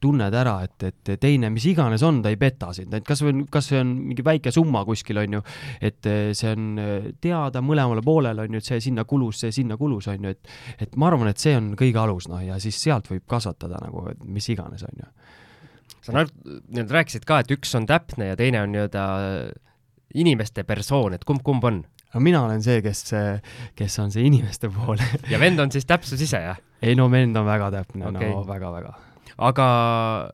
tunned 0.00 0.36
ära, 0.42 0.56
et, 0.66 0.88
et 0.90 1.14
teine, 1.20 1.52
mis 1.54 1.68
iganes 1.70 2.04
on, 2.06 2.22
ta 2.24 2.32
ei 2.32 2.40
peta 2.40 2.72
sind, 2.76 2.94
et 2.96 3.06
kas 3.06 3.22
või, 3.24 3.44
kas 3.52 3.70
see 3.70 3.80
on 3.82 3.94
mingi 4.10 4.24
väike 4.26 4.52
summa 4.54 4.84
kuskil, 4.88 5.22
on 5.22 5.38
ju, 5.38 5.44
et 5.80 6.10
see 6.36 6.54
on 6.54 6.82
teada 7.22 7.62
mõlemale 7.64 8.04
poolele, 8.04 8.46
on 8.46 8.58
ju, 8.58 8.62
et 8.62 8.72
see 8.72 8.80
sinna 8.90 9.06
kulus, 9.08 9.44
see 9.44 9.54
sinna 9.54 9.78
kulus, 9.80 10.10
on 10.10 10.28
ju, 10.28 10.34
et 10.36 10.40
et 10.80 10.96
ma 10.96 11.10
arvan, 11.10 11.30
et 11.30 11.40
see 11.40 11.54
on 11.56 11.72
kõige 11.78 12.00
alus, 12.00 12.28
noh, 12.30 12.42
ja 12.44 12.58
siis 12.62 12.78
sealt 12.80 13.10
võib 13.10 13.26
kasvatada 13.30 13.80
nagu 13.82 14.06
mis 14.24 14.48
iganes, 14.52 14.84
on 14.86 15.04
ju. 15.04 15.08
sa 16.00 16.24
nii-öelda 16.24 16.96
rääkisid 16.96 17.26
ka, 17.28 17.42
et 17.42 17.52
üks 17.54 17.74
on 17.78 17.86
täpne 17.88 18.30
ja 18.32 18.38
teine 18.38 18.62
on 18.64 18.72
nii-öelda 18.74 19.04
inimeste 20.20 20.64
persoon, 20.66 21.14
et 21.16 21.26
kumb, 21.28 21.44
kumb 21.46 21.66
on? 21.68 21.82
No 22.14 22.24
mina 22.24 22.42
olen 22.46 22.64
see, 22.64 22.80
kes, 22.84 23.04
kes 23.78 24.00
on 24.02 24.12
see 24.14 24.26
inimeste 24.28 24.70
pool 24.74 25.00
ja 25.30 25.40
vend 25.42 25.62
on 25.62 25.72
siis 25.74 25.88
täpsus 25.88 26.20
ise, 26.20 26.42
jah? 26.50 26.60
ei 26.82 26.96
no 26.98 27.08
vend 27.12 27.36
on 27.38 27.48
väga 27.48 27.70
täpne 27.78 28.10
okay., 28.10 28.30
no 28.32 28.42
väga-väga. 28.48 28.94
aga 29.50 29.66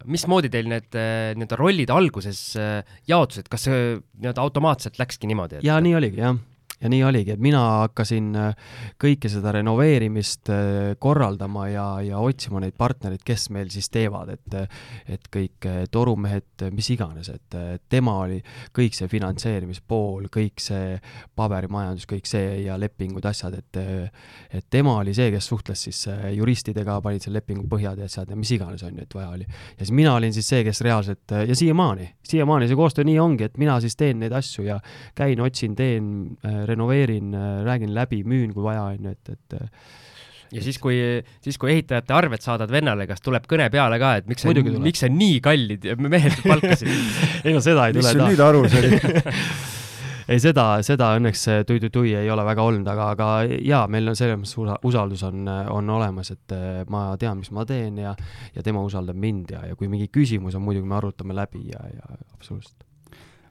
mismoodi 0.08 0.52
teil 0.52 0.70
need 0.72 0.90
nii-öelda 0.96 1.60
rollid 1.60 1.92
alguses 1.94 2.42
äh, 2.60 2.98
jaotusid, 3.08 3.50
kas 3.52 3.68
see 3.68 3.80
nii-öelda 3.96 4.44
automaatselt 4.44 5.00
läkski 5.02 5.30
niimoodi 5.30 5.60
et...? 5.60 5.66
jaa, 5.68 5.80
nii 5.84 5.98
oligi, 6.00 6.22
jah 6.24 6.36
ja 6.80 6.90
nii 6.92 7.04
oligi, 7.04 7.32
et 7.32 7.40
mina 7.42 7.60
hakkasin 7.86 8.28
äh, 8.36 8.72
kõike 9.00 9.30
seda 9.32 9.52
renoveerimist 9.56 10.50
äh, 10.52 10.92
korraldama 11.00 11.66
ja, 11.70 11.86
ja 12.04 12.20
otsima 12.20 12.60
neid 12.60 12.76
partnereid, 12.76 13.22
kes 13.24 13.48
meil 13.54 13.70
siis 13.72 13.88
teevad, 13.92 14.34
et 14.34 14.56
et 15.08 15.28
kõik 15.32 15.66
äh, 15.68 15.84
torumehed, 15.92 16.66
mis 16.74 16.88
iganes, 16.92 17.30
et 17.32 17.56
tema 17.92 18.16
oli 18.24 18.38
kõik 18.76 18.94
see 18.96 19.08
finantseerimispool, 19.10 20.28
kõik 20.32 20.60
see 20.62 20.96
paberimajandus, 21.36 22.06
kõik 22.08 22.28
see 22.28 22.62
ja 22.66 22.76
lepingud, 22.80 23.24
asjad, 23.26 23.56
et 23.56 23.80
et 24.56 24.64
tema 24.70 24.96
oli 25.00 25.14
see, 25.16 25.30
kes 25.32 25.48
suhtles 25.48 25.82
siis 25.88 26.04
juristidega, 26.36 26.98
panid 27.04 27.24
selle 27.24 27.40
lepingu 27.40 27.66
põhjad 27.70 28.00
ja 28.00 28.08
asjad 28.08 28.30
ja 28.30 28.38
mis 28.38 28.52
iganes, 28.54 28.84
on 28.86 28.96
ju, 28.96 29.04
et 29.04 29.16
vaja 29.16 29.32
oli. 29.34 29.46
ja 29.48 29.84
siis 29.84 29.94
mina 29.96 30.14
olin 30.16 30.32
siis 30.34 30.48
see, 30.48 30.62
kes 30.66 30.80
reaalselt 30.84 31.36
ja 31.48 31.56
siiamaani, 31.56 32.08
siiamaani 32.26 32.68
see 32.68 32.78
koostöö 32.78 33.06
nii 33.08 33.18
ongi, 33.22 33.48
et 33.48 33.58
mina 33.60 33.78
siis 33.80 33.96
teen 33.96 34.20
neid 34.22 34.34
asju 34.36 34.66
ja 34.66 34.78
käin, 35.16 35.40
otsin, 35.40 35.76
teen 35.76 36.36
renoveerin, 36.68 37.34
räägin 37.66 37.94
läbi, 37.96 38.22
müün, 38.28 38.52
kui 38.54 38.64
vaja, 38.66 38.88
on 38.92 39.08
ju, 39.10 39.14
et, 39.16 39.36
et 39.36 39.60
ja 40.54 40.62
siis, 40.62 40.78
kui, 40.82 40.96
siis 41.44 41.58
kui 41.60 41.72
ehitajate 41.74 42.14
arved 42.16 42.42
saadad 42.44 42.72
vennale, 42.72 43.06
kas 43.10 43.22
tuleb 43.24 43.46
kõne 43.50 43.68
peale 43.72 43.98
ka, 44.02 44.16
et 44.20 44.28
miks 44.30 44.44
sa, 44.46 44.52
miks 44.82 45.02
sa 45.04 45.10
nii 45.12 45.40
kallid 45.44 45.88
mehed 46.02 46.36
palkasid? 46.44 46.92
Ei 47.46 47.54
no 47.54 47.62
seda 47.64 47.88
ei 47.88 47.96
tule. 47.96 48.04
mis 48.04 48.12
sul 48.14 48.26
nüüd 48.26 48.42
aru 48.42 48.62
sai 48.70 48.90
ei, 50.32 50.40
seda, 50.42 50.64
seda 50.86 51.12
õnneks 51.18 51.44
tui-tui-tui 51.68 52.14
ei 52.18 52.30
ole 52.32 52.44
väga 52.46 52.64
olnud, 52.66 52.88
aga, 52.90 53.10
aga 53.14 53.28
jaa, 53.62 53.84
meil 53.90 54.10
on 54.10 54.18
selles 54.18 54.38
mõttes 54.40 54.88
usaldus 54.88 55.22
on, 55.28 55.46
on 55.72 55.94
olemas, 55.98 56.32
et 56.34 56.56
eh, 56.56 56.80
ma 56.90 57.08
tean, 57.20 57.38
mis 57.42 57.52
ma 57.54 57.66
teen 57.68 58.00
ja, 58.02 58.16
ja 58.56 58.66
tema 58.66 58.82
usaldab 58.86 59.18
mind 59.22 59.54
ja, 59.54 59.62
ja 59.70 59.78
kui 59.78 59.90
mingi 59.92 60.10
küsimus 60.12 60.58
on, 60.58 60.66
muidugi 60.66 60.88
me 60.88 60.98
arutame 60.98 61.36
läbi 61.36 61.68
ja, 61.70 61.84
ja 61.94 62.18
absoluutselt 62.34 62.85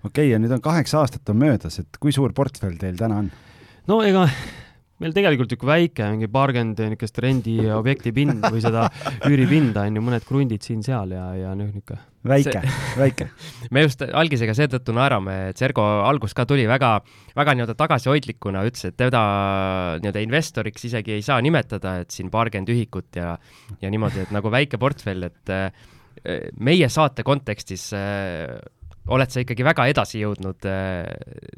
okei 0.06 0.28
okay,, 0.28 0.34
ja 0.34 0.42
nüüd 0.42 0.54
on 0.56 0.64
kaheksa 0.64 1.02
aastat 1.04 1.34
on 1.34 1.42
möödas, 1.42 1.80
et 1.82 2.00
kui 2.02 2.14
suur 2.16 2.36
portfell 2.38 2.78
teil 2.82 2.98
täna 3.00 3.24
on? 3.24 3.34
no 3.90 4.02
ega 4.06 4.28
meil 5.04 5.12
tegelikult 5.16 5.52
niisugune 5.52 5.74
väike, 5.74 6.06
mingi 6.14 6.28
paarkümmend 6.32 6.80
niisugust 6.80 7.18
rendiobjekti 7.24 8.14
pind 8.16 8.46
või 8.48 8.62
seda 8.64 8.86
üüripinda 9.28 9.84
on 9.90 9.98
ju, 9.98 10.04
mõned 10.06 10.28
krundid 10.28 10.64
siin-seal 10.64 11.12
ja, 11.18 11.26
ja 11.36 11.56
noh, 11.58 11.68
niisugune. 11.68 12.00
väike 12.32 12.62
see... 12.62 12.76
väike 13.02 13.28
me 13.76 13.84
just 13.84 14.06
algisega 14.06 14.56
seetõttu 14.56 14.96
naerame, 14.96 15.36
et 15.52 15.60
Sergo 15.60 15.84
algus 16.06 16.36
ka 16.38 16.48
tuli 16.48 16.64
väga, 16.70 16.94
väga 17.36 17.58
nii-öelda 17.58 17.76
tagasihoidlikuna, 17.82 18.64
ütles, 18.70 18.88
et 18.88 18.98
teda 19.02 19.26
nii-öelda 20.00 20.24
investoriks 20.24 20.88
isegi 20.88 21.18
ei 21.18 21.26
saa 21.26 21.42
nimetada, 21.44 21.98
et 22.06 22.16
siin 22.16 22.32
paarkümmend 22.32 22.72
ühikut 22.72 23.20
ja, 23.20 23.36
ja 23.82 23.92
niimoodi, 23.92 24.24
et 24.24 24.34
nagu 24.36 24.54
väike 24.54 24.80
portfell, 24.80 25.28
et 25.28 25.52
eh, 25.52 25.84
meie 26.56 26.88
saate 26.94 27.28
kontekstis 27.28 27.90
eh, 28.00 28.56
oled 29.14 29.32
sa 29.32 29.44
ikkagi 29.44 29.66
väga 29.66 29.88
edasi 29.92 30.22
jõudnud 30.24 30.68
äh, 30.70 31.06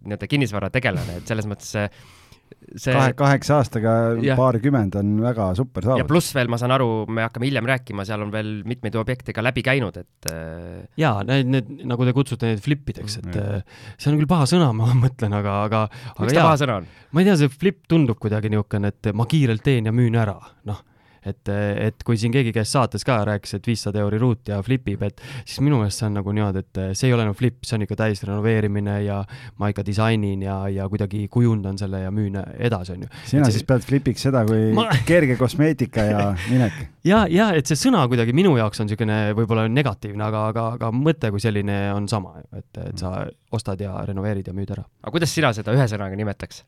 nii-öelda 0.04 0.32
kinnisvarategelane, 0.32 1.20
et 1.22 1.30
selles 1.30 1.48
mõttes 1.50 1.76
see 1.78 2.94
Kahe, 2.94 3.14
kaheksa 3.18 3.58
aastaga 3.62 3.92
paarkümmend 4.38 4.96
on 5.00 5.14
väga 5.24 5.50
super 5.58 5.86
saavutus. 5.86 6.02
ja 6.04 6.08
pluss 6.08 6.34
veel, 6.36 6.50
ma 6.52 6.60
saan 6.60 6.74
aru, 6.76 6.88
me 7.12 7.24
hakkame 7.26 7.48
hiljem 7.48 7.68
rääkima, 7.70 8.06
seal 8.08 8.24
on 8.26 8.32
veel 8.34 8.52
mitmeid 8.68 8.96
objekte 9.00 9.36
ka 9.36 9.44
läbi 9.44 9.64
käinud, 9.66 10.00
et 10.00 10.30
äh, 10.32 10.84
jaa, 11.00 11.24
need, 11.28 11.52
need, 11.54 11.72
nagu 11.88 12.08
te 12.08 12.16
kutsute 12.16 12.52
neid 12.52 12.64
flipideks, 12.64 13.20
et 13.22 13.30
mm, 13.32 13.78
see 13.96 14.12
on 14.12 14.20
küll 14.20 14.32
paha 14.32 14.50
sõna, 14.52 14.72
ma 14.80 14.92
mõtlen, 15.00 15.38
aga, 15.40 15.62
aga 15.68 15.86
miks 15.92 16.36
ta 16.36 16.44
paha 16.50 16.60
sõna 16.64 16.82
on? 16.82 16.92
ma 17.12 17.24
ei 17.24 17.30
tea, 17.30 17.40
see 17.44 17.56
flip 17.56 17.84
tundub 17.92 18.20
kuidagi 18.24 18.52
niisugune, 18.52 18.94
et 18.94 19.12
ma 19.16 19.28
kiirelt 19.30 19.64
teen 19.68 19.88
ja 19.88 19.96
müün 19.96 20.20
ära, 20.20 20.40
noh 20.68 20.84
et, 21.28 21.52
et 21.88 22.06
kui 22.08 22.18
siin 22.20 22.34
keegi 22.34 22.54
käis 22.56 22.72
saates 22.74 23.06
ka, 23.08 23.20
rääkis, 23.28 23.58
et 23.58 23.68
viissada 23.68 24.02
euri 24.04 24.20
ruut 24.22 24.52
ja 24.52 24.60
flipib, 24.66 25.04
et 25.08 25.22
siis 25.44 25.62
minu 25.66 25.82
meelest 25.82 26.02
see 26.02 26.08
on 26.10 26.18
nagu 26.20 26.34
niimoodi, 26.36 26.63
et 26.63 26.82
see 26.98 27.10
ei 27.10 27.16
ole 27.16 27.26
enam 27.28 27.36
flip, 27.38 27.60
see 27.68 27.78
on 27.78 27.86
ikka 27.86 27.98
täis 28.00 28.24
renoveerimine 28.28 28.98
ja 29.06 29.20
ma 29.62 29.72
ikka 29.72 29.86
disainin 29.88 30.44
ja, 30.46 30.58
ja 30.74 30.88
kuidagi 30.92 31.26
kujundan 31.32 31.80
selle 31.80 32.04
ja 32.06 32.12
müün 32.13 32.40
edasi, 32.58 32.96
on 32.96 33.06
ju. 33.06 33.12
sina 33.26 33.46
et 33.48 33.56
siis 33.56 33.63
see... 33.63 33.70
pead 33.72 33.86
flipiks 33.88 34.28
seda 34.28 34.44
kui 34.48 34.72
ma... 34.78 34.88
kerge 35.08 35.38
kosmeetika 35.40 36.08
ja 36.08 36.24
minek. 36.52 36.80
ja, 37.08 37.24
ja 37.32 37.50
et 37.58 37.70
see 37.70 37.80
sõna 37.88 38.06
kuidagi 38.12 38.36
minu 38.38 38.56
jaoks 38.60 38.84
on 38.84 38.90
niisugune 38.90 39.20
võib-olla 39.38 39.68
negatiivne, 39.72 40.28
aga, 40.30 40.48
aga, 40.54 40.68
aga 40.78 40.92
mõte 40.96 41.32
kui 41.34 41.44
selline 41.44 41.80
on 41.96 42.10
sama, 42.12 42.38
et, 42.52 42.70
et 42.84 43.02
sa 43.04 43.20
ostad 43.54 43.82
ja 43.84 43.96
renoveerid 44.08 44.48
ja 44.48 44.56
müüd 44.58 44.76
ära. 44.76 44.86
aga 45.04 45.16
kuidas 45.16 45.34
sina 45.34 45.54
seda 45.56 45.76
ühe 45.76 45.88
sõnaga 45.90 46.20
nimetaks? 46.20 46.63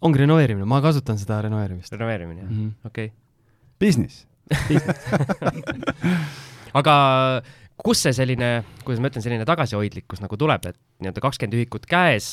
ongi 0.00 0.22
renoveerimine, 0.22 0.68
ma 0.68 0.80
kasutan 0.84 1.18
seda 1.20 1.42
renoveerimist. 1.46 1.92
renoveerimine, 1.92 2.40
jah 2.44 2.50
mm 2.50 2.60
-hmm., 2.60 2.86
okei 2.86 3.10
okay 3.12 3.19
Business 3.80 4.26
aga 6.80 6.94
kust 7.80 8.06
see 8.06 8.16
selline, 8.16 8.50
kuidas 8.84 9.00
ma 9.02 9.10
ütlen, 9.10 9.24
selline 9.24 9.46
tagasihoidlikkus 9.48 10.22
nagu 10.24 10.38
tuleb, 10.40 10.68
et 10.68 10.78
nii-öelda 11.00 11.24
kakskümmend 11.24 11.56
ühikut 11.58 11.86
käes 11.90 12.28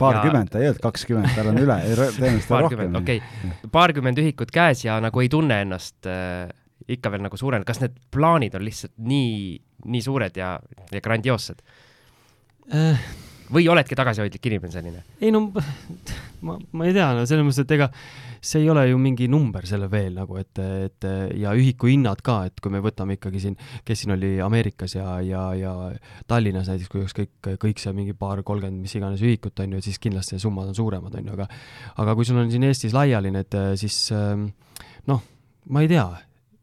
paarkümmend 0.00 0.48
ja..., 0.48 0.52
ta 0.52 0.60
ei 0.60 0.70
öelnud 0.70 0.82
kakskümmend, 0.82 1.34
tal 1.36 1.52
on 1.52 1.60
üle, 1.62 1.78
tõenäoliselt 2.16 2.64
rohkem. 2.64 2.96
okei 3.02 3.22
okay., 3.22 3.70
paarkümmend 3.74 4.22
ühikut 4.24 4.54
käes 4.54 4.84
ja 4.86 4.98
nagu 5.02 5.22
ei 5.22 5.30
tunne 5.32 5.62
ennast 5.66 6.10
äh, 6.10 6.48
ikka 6.90 7.12
veel 7.14 7.26
nagu 7.26 7.38
suurena, 7.38 7.66
kas 7.68 7.82
need 7.82 7.98
plaanid 8.14 8.56
on 8.58 8.64
lihtsalt 8.66 8.94
nii, 8.98 9.58
nii 9.92 10.02
suured 10.04 10.40
ja, 10.40 10.56
ja 10.90 11.04
grandioossed 11.04 11.62
äh,? 12.72 13.04
Või 13.52 13.68
oledki 13.72 13.96
tagasihoidlik 13.98 14.50
inimene 14.50 14.74
selline? 14.74 15.02
ei 15.20 15.32
no 15.34 15.46
ma, 16.46 16.58
ma 16.58 16.86
ei 16.88 16.94
tea, 16.96 17.08
no 17.16 17.24
selles 17.28 17.46
mõttes, 17.46 17.64
et 17.64 17.74
ega 17.76 17.88
see 18.42 18.64
ei 18.64 18.70
ole 18.72 18.88
ju 18.88 18.98
mingi 18.98 19.28
number 19.30 19.66
selle 19.68 19.86
veel 19.90 20.16
nagu, 20.18 20.38
et, 20.40 20.58
et 20.58 21.06
ja 21.38 21.52
ühikuhinnad 21.58 22.24
ka, 22.26 22.40
et 22.50 22.62
kui 22.62 22.72
me 22.74 22.80
võtame 22.82 23.16
ikkagi 23.18 23.42
siin, 23.44 23.58
kes 23.86 24.02
siin 24.02 24.16
oli 24.16 24.32
Ameerikas 24.42 24.96
ja, 24.96 25.20
ja, 25.22 25.44
ja 25.58 25.74
Tallinnas 26.30 26.72
näiteks, 26.72 26.90
kui 26.90 27.02
oleks 27.04 27.14
kõik, 27.18 27.52
kõik 27.62 27.82
see 27.82 27.94
mingi 27.96 28.16
paar, 28.18 28.42
kolmkümmend, 28.46 28.82
mis 28.82 28.96
iganes 28.98 29.22
ühikut, 29.22 29.62
on 29.62 29.78
ju, 29.78 29.84
siis 29.86 30.02
kindlasti 30.02 30.40
summad 30.42 30.72
on 30.72 30.78
suuremad, 30.78 31.14
on 31.18 31.30
ju, 31.30 31.38
aga 31.38 31.46
aga 32.02 32.18
kui 32.18 32.26
sul 32.26 32.42
on 32.42 32.50
siin 32.50 32.66
Eestis 32.66 32.96
laiali 32.96 33.30
need, 33.34 33.58
siis 33.78 34.08
noh, 35.06 35.24
ma 35.70 35.86
ei 35.86 35.90
tea 35.92 36.08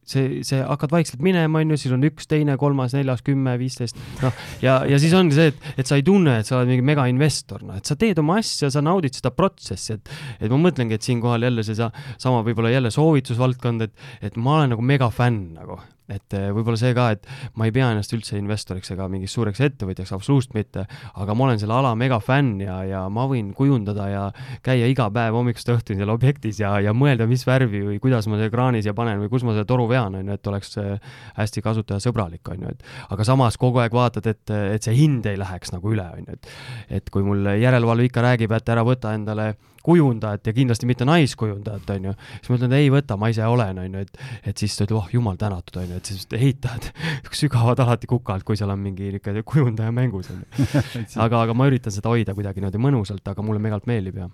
see, 0.09 0.41
see 0.47 0.61
hakkad 0.63 0.93
vaikselt 0.93 1.23
minema, 1.25 1.61
on 1.61 1.73
ju, 1.73 1.79
siis 1.83 1.93
on 1.95 2.05
üks, 2.07 2.27
teine, 2.29 2.57
kolmas, 2.61 2.95
neljas, 2.97 3.23
kümme, 3.25 3.55
viisteist, 3.61 3.99
noh, 4.23 4.41
ja, 4.63 4.79
ja 4.89 4.99
siis 5.01 5.13
ongi 5.17 5.37
see, 5.37 5.53
et, 5.53 5.69
et 5.81 5.89
sa 5.89 5.99
ei 5.99 6.05
tunne, 6.07 6.39
et 6.41 6.49
sa 6.49 6.59
oled 6.59 6.71
mingi 6.73 6.85
megainvestor, 6.89 7.63
noh, 7.67 7.79
et 7.79 7.89
sa 7.89 7.97
teed 7.99 8.19
oma 8.21 8.39
asja, 8.41 8.71
sa 8.73 8.83
naudid 8.85 9.17
seda 9.19 9.33
protsessi, 9.35 9.97
et 9.97 10.17
et 10.39 10.51
ma 10.51 10.59
mõtlengi, 10.61 10.97
et 10.97 11.05
siinkohal 11.05 11.45
jälle 11.47 11.63
see 11.65 11.77
sa, 11.77 11.91
sama 12.21 12.41
võib-olla 12.47 12.73
jälle 12.73 12.91
soovitusvaldkond, 12.93 13.87
et, 13.87 14.09
et 14.25 14.37
ma 14.39 14.59
olen 14.59 14.75
nagu 14.75 14.85
megafänn 14.85 15.55
nagu, 15.59 15.79
et 16.09 16.35
eh, 16.37 16.49
võib-olla 16.55 16.79
see 16.79 16.93
ka, 16.97 17.09
et 17.15 17.27
ma 17.59 17.67
ei 17.67 17.73
pea 17.75 17.91
ennast 17.93 18.13
üldse 18.15 18.37
investoriks 18.39 18.93
ega 18.95 19.07
mingiks 19.11 19.35
suureks 19.37 19.61
ettevõtjaks, 19.67 20.13
absoluutselt 20.15 20.55
mitte, 20.57 20.85
aga 21.13 21.35
ma 21.37 21.47
olen 21.47 21.61
selle 21.61 21.75
ala 21.77 21.93
megafänn 21.99 22.63
ja, 22.63 22.79
ja 22.87 23.03
ma 23.13 23.27
võin 23.29 23.51
kujundada 23.57 24.07
ja 24.09 24.23
käia 24.65 24.89
iga 24.89 25.09
päev 25.13 25.37
hommikust 25.37 25.69
õhtuni 25.73 26.01
seal 26.01 26.13
objektis 26.13 26.61
ja, 26.63 26.75
ja 26.83 26.95
mõelda, 26.97 27.29
mis 27.29 27.45
värvi 27.47 27.83
või 27.85 27.99
kuidas 28.01 28.27
ma 28.27 28.39
selle 28.39 28.49
ekraani 28.49 28.83
siia 28.85 28.95
panen 28.97 29.21
või 29.21 29.31
kus 29.31 29.45
ma 29.45 29.55
selle 29.55 29.69
toru 29.69 29.87
vean, 29.91 30.17
on 30.19 30.33
ju, 30.33 30.39
et 30.39 30.51
oleks 30.53 30.75
eh, 30.81 31.15
hästi 31.37 31.65
kasutajasõbralik, 31.65 32.53
on 32.53 32.65
ju, 32.65 32.75
et 32.75 33.13
aga 33.13 33.27
samas 33.27 33.59
kogu 33.61 33.83
aeg 33.83 33.95
vaatad, 33.95 34.29
et, 34.29 34.45
et 34.75 34.85
see 34.85 34.97
hind 34.97 35.29
ei 35.29 35.37
läheks 35.39 35.75
nagu 35.75 35.93
üle, 35.93 36.05
on 36.17 36.25
ju, 36.25 36.37
et 36.37 36.53
et 36.99 37.09
kui 37.13 37.23
mul 37.23 37.45
järelevalve 37.59 38.07
ikka 38.09 38.23
räägib, 38.25 38.51
et 38.55 38.69
ära 38.73 38.83
võta 38.87 39.13
endale 39.15 39.53
kujundajat 39.89 40.49
ja 40.51 40.53
kindlasti 40.55 40.89
mitte 40.89 41.07
naiskujundajat, 41.09 41.89
on 41.95 42.09
ju, 42.09 42.15
siis 42.37 42.51
ma 42.51 42.59
ütlen, 42.59 42.75
et 42.75 42.83
ei 42.83 42.91
võta, 42.93 43.17
ma 43.19 43.31
ise 43.33 43.47
olen, 43.49 43.81
on 43.81 43.97
ju, 43.97 44.03
et, 44.05 44.21
et 44.51 44.61
siis 44.61 44.77
ta 44.77 44.85
ütleb, 44.85 44.99
oh 45.01 45.09
jumal 45.13 45.39
tänatud, 45.41 45.81
on 45.81 45.95
ju, 45.95 46.01
et 46.01 46.11
siis 46.11 46.27
ehitajad 46.37 46.91
sügavad 47.41 47.81
alati 47.85 48.09
kuka 48.09 48.35
alt, 48.37 48.45
kui 48.47 48.59
seal 48.59 48.73
on 48.73 48.81
mingi 48.83 49.09
niisugune 49.15 49.43
kujundaja 49.47 49.95
mängus, 49.95 50.29
on 50.33 50.43
ju. 50.43 50.67
aga, 51.25 51.45
aga 51.47 51.57
ma 51.57 51.69
üritan 51.71 51.95
seda 51.95 52.13
hoida 52.13 52.37
kuidagi 52.37 52.61
niimoodi 52.61 52.83
mõnusalt, 52.85 53.25
aga 53.33 53.45
mulle 53.45 53.63
megalt 53.63 53.89
meeldib 53.89 54.21
ja 54.21 54.29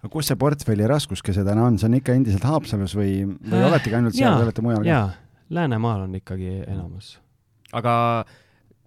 aga 0.00 0.12
kus 0.12 0.30
see 0.30 0.38
portfelli 0.40 0.86
raskuskese 0.88 1.44
täna 1.46 1.66
on, 1.68 1.78
see 1.80 1.88
on 1.90 1.96
ikka 1.98 2.14
endiselt 2.16 2.44
Haapsalus 2.48 2.94
või, 2.96 3.24
või 3.28 3.58
äh, 3.60 3.66
oletegi 3.68 3.98
ainult 3.98 4.16
seal 4.16 4.36
või 4.38 4.48
olete 4.48 4.64
mujal 4.64 4.86
ka? 4.86 5.00
Läänemaal 5.50 6.06
on 6.06 6.14
ikkagi 6.20 6.60
enamus. 6.62 7.16
aga 7.74 7.92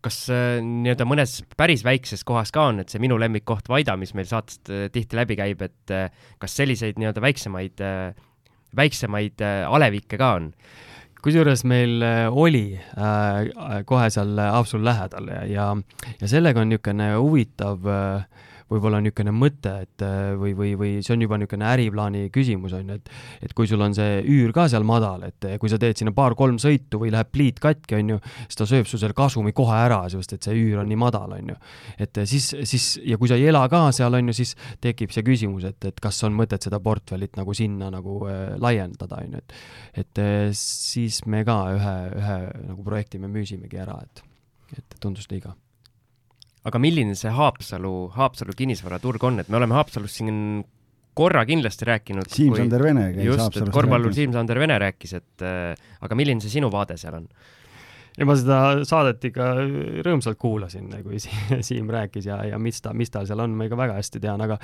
kas 0.03 0.19
äh, 0.33 0.59
nii-öelda 0.63 1.07
mõnes 1.07 1.39
päris 1.57 1.83
väikses 1.85 2.25
kohas 2.27 2.51
ka 2.53 2.67
on, 2.71 2.83
et 2.83 2.93
see 2.93 3.01
minu 3.03 3.17
lemmikkoht 3.21 3.69
Vaida, 3.71 3.95
mis 3.99 4.13
meil 4.17 4.27
saatest 4.29 4.71
äh, 4.71 4.87
tihti 4.93 5.19
läbi 5.19 5.37
käib, 5.39 5.63
et 5.65 5.93
äh, 5.93 6.25
kas 6.41 6.57
selliseid 6.59 6.99
nii-öelda 6.99 7.23
väiksemaid, 7.23 7.83
väiksemaid 8.75 9.43
alevikke 9.43 10.19
ka 10.19 10.33
on? 10.39 10.51
kusjuures 11.23 11.61
meil 11.69 12.03
oli 12.35 12.73
äh, 12.75 13.83
kohe 13.87 14.09
seal 14.11 14.35
Haapsalu 14.43 14.83
lähedal 14.83 15.29
ja, 15.47 15.69
ja, 16.19 16.27
sellega 16.27 16.59
on 16.59 16.73
niisugune 16.73 17.13
huvitav 17.15 17.87
äh, 17.87 18.25
võib-olla 18.71 19.01
niisugune 19.03 19.33
mõte, 19.35 19.73
et 19.85 20.05
äh, 20.05 20.33
või, 20.39 20.53
või, 20.57 20.73
või 20.79 20.91
see 21.03 21.15
on 21.15 21.25
juba 21.25 21.39
niisugune 21.39 21.67
äriplaani 21.69 22.23
küsimus, 22.33 22.75
on 22.77 22.91
ju, 22.93 22.99
et 22.99 23.11
et 23.43 23.53
kui 23.57 23.67
sul 23.69 23.81
on 23.83 23.95
see 23.95 24.21
üür 24.29 24.53
ka 24.55 24.67
seal 24.71 24.85
madal, 24.87 25.25
et 25.27 25.47
kui 25.61 25.71
sa 25.71 25.79
teed 25.81 25.99
sinna 25.99 26.13
paar-kolm 26.15 26.59
sõitu 26.61 27.01
või 27.01 27.11
läheb 27.13 27.31
pliit 27.33 27.59
katki, 27.63 27.97
on 27.99 28.13
ju, 28.15 28.19
siis 28.47 28.59
ta 28.59 28.67
sööb 28.69 28.89
su 28.89 28.99
selle 29.01 29.15
kasumi 29.17 29.53
kohe 29.55 29.77
ära, 29.85 30.01
sest 30.11 30.37
et 30.37 30.47
see 30.47 30.57
üür 30.59 30.83
on 30.83 30.89
nii 30.89 30.99
madal, 30.99 31.35
on 31.37 31.53
ju. 31.53 31.57
et 32.05 32.21
siis, 32.29 32.49
siis 32.69 32.87
ja 33.03 33.19
kui 33.21 33.31
sa 33.31 33.39
ei 33.39 33.49
ela 33.51 33.65
ka 33.71 33.85
seal, 33.95 34.13
on 34.19 34.31
ju, 34.31 34.37
siis 34.41 34.55
tekib 34.83 35.13
see 35.15 35.25
küsimus, 35.25 35.67
et, 35.69 35.89
et 35.89 36.03
kas 36.03 36.21
on 36.27 36.35
mõtet 36.37 36.63
seda 36.63 36.79
portfellit 36.83 37.39
nagu 37.39 37.55
sinna 37.57 37.91
nagu 37.93 38.21
äh, 38.29 38.55
laiendada, 38.61 39.21
on 39.23 39.37
ju, 39.37 39.43
et 39.43 39.57
et 40.03 40.21
äh, 40.21 40.51
siis 40.57 41.23
me 41.29 41.43
ka 41.47 41.57
ühe, 41.75 41.97
ühe 42.19 42.37
nagu 42.69 42.85
projekti 42.85 43.21
me 43.21 43.31
müüsimegi 43.31 43.81
ära, 43.83 43.99
et 44.03 44.23
et 44.73 44.95
tundus 45.03 45.27
liiga 45.29 45.53
aga 46.63 46.79
milline 46.79 47.15
see 47.19 47.31
Haapsalu, 47.33 47.95
Haapsalu 48.15 48.55
kinnisvaraturg 48.57 49.23
on, 49.27 49.41
et 49.43 49.49
me 49.51 49.59
oleme 49.59 49.75
Haapsalust 49.75 50.21
siin 50.21 50.37
korra 51.13 51.43
kindlasti 51.45 51.85
rääkinud. 51.85 52.29
Siim-Sander 52.33 52.83
Vene 52.83 53.09
käis 53.13 53.27
just, 53.27 53.43
Haapsalust. 53.43 53.73
korvpallur 53.75 54.15
Siim-Sander 54.15 54.59
Vene 54.59 54.79
rääkis, 54.81 55.17
et 55.19 55.45
äh, 55.45 55.73
aga 56.01 56.17
milline 56.17 56.41
see 56.41 56.55
sinu 56.57 56.71
vaade 56.73 56.97
seal 56.99 57.19
on? 57.21 57.27
ja 58.13 58.27
ma 58.29 58.35
seda 58.37 58.57
saadet 58.85 59.23
ikka 59.25 59.47
rõõmsalt 60.05 60.37
kuulasin, 60.41 60.91
kui 61.05 61.17
Siim 61.67 61.89
rääkis 61.93 62.27
ja, 62.29 62.43
ja 62.45 62.59
mis 62.61 62.81
ta, 62.81 62.93
mis 62.97 63.09
tal 63.13 63.25
seal 63.29 63.41
on, 63.41 63.55
ma 63.57 63.65
ikka 63.67 63.79
väga 63.79 63.97
hästi 63.97 64.21
tean, 64.21 64.43
aga 64.45 64.59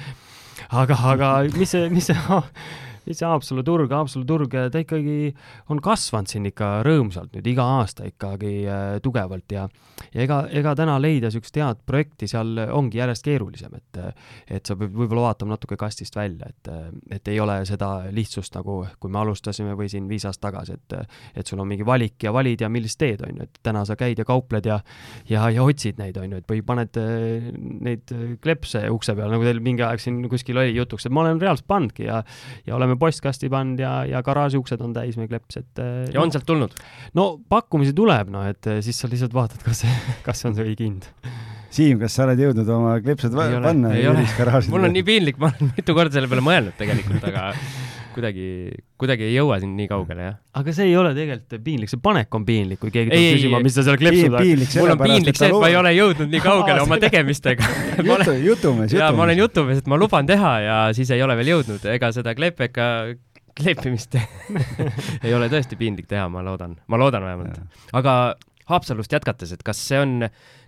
aga, 0.70 1.00
aga 1.14 1.32
mis 1.58 1.74
see, 1.74 1.90
mis 1.94 2.10
see 2.12 2.18
siis 3.10 3.26
Haapsalu 3.26 3.64
turg, 3.66 3.92
Haapsalu 3.94 4.26
turg, 4.30 4.56
ta 4.72 4.82
ikkagi 4.82 5.34
on 5.74 5.82
kasvanud 5.84 6.30
siin 6.30 6.46
ikka 6.50 6.80
rõõmsalt 6.86 7.34
nüüd 7.36 7.48
iga 7.50 7.66
aasta 7.80 8.08
ikkagi 8.10 8.54
äh, 8.70 8.98
tugevalt 9.04 9.56
ja 9.56 9.68
ja 10.14 10.24
ega, 10.24 10.44
ega 10.56 10.74
täna 10.78 10.96
leida 11.02 11.28
niisugust 11.30 11.58
head 11.60 11.82
projekti 11.88 12.28
seal 12.30 12.58
ongi 12.74 13.00
järjest 13.02 13.26
keerulisem, 13.26 13.74
et 13.76 14.00
et 14.48 14.66
sa 14.70 14.78
pead 14.80 14.94
võib-olla 14.96 15.30
vaatama 15.30 15.56
natuke 15.56 15.78
kastist 15.80 16.16
välja, 16.16 16.50
et 16.50 16.70
et 17.18 17.32
ei 17.32 17.40
ole 17.42 17.60
seda 17.68 17.90
lihtsust, 18.16 18.56
nagu 18.56 18.82
kui 19.00 19.12
me 19.12 19.20
alustasime 19.22 19.76
või 19.78 19.90
siin 19.92 20.08
viis 20.10 20.26
aastat 20.30 20.50
tagasi, 20.50 20.78
et 20.78 20.98
et 21.42 21.48
sul 21.48 21.60
on 21.60 21.68
mingi 21.70 21.86
valik 21.86 22.24
ja 22.24 22.34
valid 22.34 22.62
ja 22.64 22.70
millist 22.72 23.00
teed, 23.02 23.24
on 23.26 23.42
ju, 23.42 23.48
et 23.50 23.60
täna 23.66 23.84
sa 23.86 23.98
käid 24.00 24.20
ja 24.22 24.26
kaupled 24.28 24.66
ja 24.70 24.80
ja, 25.30 25.50
ja 25.52 25.66
otsid 25.66 26.00
neid, 26.00 26.18
on 26.22 26.36
ju, 26.36 26.42
et 26.42 26.50
või 26.50 26.64
paned 26.66 27.02
äh, 27.02 27.50
neid 27.58 28.14
klepse 28.44 28.86
ukse 28.94 29.16
peale, 29.18 29.34
nagu 29.36 29.46
teil 29.48 29.62
mingi 29.64 29.86
aeg 29.86 30.02
siin 30.04 30.22
kuskil 30.32 30.62
oli 30.62 30.76
jutuks, 30.78 31.08
et 31.08 31.16
ma 31.16 31.26
olen 31.26 31.42
reaalselt 31.42 31.68
pannudki 31.70 32.08
ja 32.08 32.24
ja 32.68 32.76
oleme 32.76 32.99
postkasti 33.02 33.50
pannud 33.52 33.82
ja, 33.82 33.94
ja 34.10 34.24
garaaži 34.26 34.60
uksed 34.60 34.82
on 34.86 34.96
täis 34.96 35.18
meil 35.20 35.30
kleps, 35.32 35.62
et 35.62 35.84
äh, 35.84 36.08
ja 36.14 36.24
on 36.24 36.34
sealt 36.34 36.48
tulnud? 36.50 36.76
no 37.18 37.32
pakkumisi 37.52 37.96
tuleb, 37.98 38.32
noh, 38.34 38.48
et 38.50 38.70
äh, 38.70 38.82
siis 38.86 39.00
sa 39.00 39.12
lihtsalt 39.12 39.36
vaatad, 39.36 39.64
kas, 39.66 39.86
kas 40.26 40.44
see 40.44 40.52
on 40.52 40.58
see 40.60 40.68
õige 40.72 40.88
hind. 40.88 41.10
Siim, 41.70 42.00
kas 42.02 42.16
sa 42.18 42.26
oled 42.26 42.40
jõudnud 42.42 42.70
oma 42.74 42.96
kleepsed 43.04 43.36
panna? 43.36 43.94
ei 43.94 44.08
ole, 44.10 44.26
mul 44.74 44.90
on 44.90 44.96
nii 44.96 45.06
piinlik, 45.06 45.38
ma 45.42 45.52
olen 45.52 45.74
mitu 45.78 45.96
korda 45.98 46.18
selle 46.18 46.32
peale 46.32 46.46
mõelnud 46.46 46.78
tegelikult, 46.80 47.28
aga 47.30 47.52
kuidagi, 48.20 48.48
kuidagi 49.00 49.26
ei 49.30 49.36
jõua 49.38 49.60
siin 49.62 49.72
nii 49.78 49.88
kaugele, 49.90 50.26
jah. 50.28 50.36
aga 50.60 50.74
see 50.76 50.90
ei 50.92 50.98
ole 51.00 51.14
tegelikult 51.16 51.64
piinlik, 51.66 51.92
see 51.92 52.02
panek 52.04 52.36
on 52.36 52.46
piinlik, 52.48 52.82
kui 52.82 52.92
keegi 52.94 53.14
tuleb 53.14 53.38
küsima, 53.38 53.62
mis 53.64 53.78
sa 53.80 53.86
seal 53.88 54.00
kleepsud 54.02 54.36
oled. 54.36 54.66
mul 54.82 54.94
on 54.94 55.02
piinlik 55.06 55.40
see, 55.40 55.50
et 55.50 55.64
ma 55.64 55.72
ei 55.72 55.80
ole 55.80 55.94
jõudnud 55.96 56.36
nii 56.36 56.44
kaugele 56.44 56.84
oma 56.84 57.00
tegemistega 57.02 57.72
jutu, 58.10 58.36
jutumees, 58.44 58.92
jutumees. 58.92 59.16
ma 59.16 59.26
olen 59.26 59.42
jutumees, 59.42 59.82
et 59.82 59.90
ma 59.90 60.00
luban 60.02 60.30
teha 60.30 60.54
ja 60.66 60.78
siis 60.98 61.16
ei 61.16 61.24
ole 61.26 61.40
veel 61.40 61.56
jõudnud, 61.56 61.90
ega 61.96 62.12
seda 62.16 62.36
kleepeka 62.38 62.92
kleepimist 63.60 64.20
ei 65.26 65.34
ole 65.36 65.50
tõesti 65.52 65.80
piinlik 65.80 66.10
teha, 66.12 66.28
ma 66.32 66.44
loodan, 66.46 66.78
ma 66.88 67.00
loodan 67.02 67.26
vähemalt. 67.26 67.82
aga 67.96 68.20
Haapsalust 68.70 69.14
jätkates, 69.16 69.50
et 69.56 69.64
kas 69.66 69.80
see 69.82 69.98
on, 69.98 70.28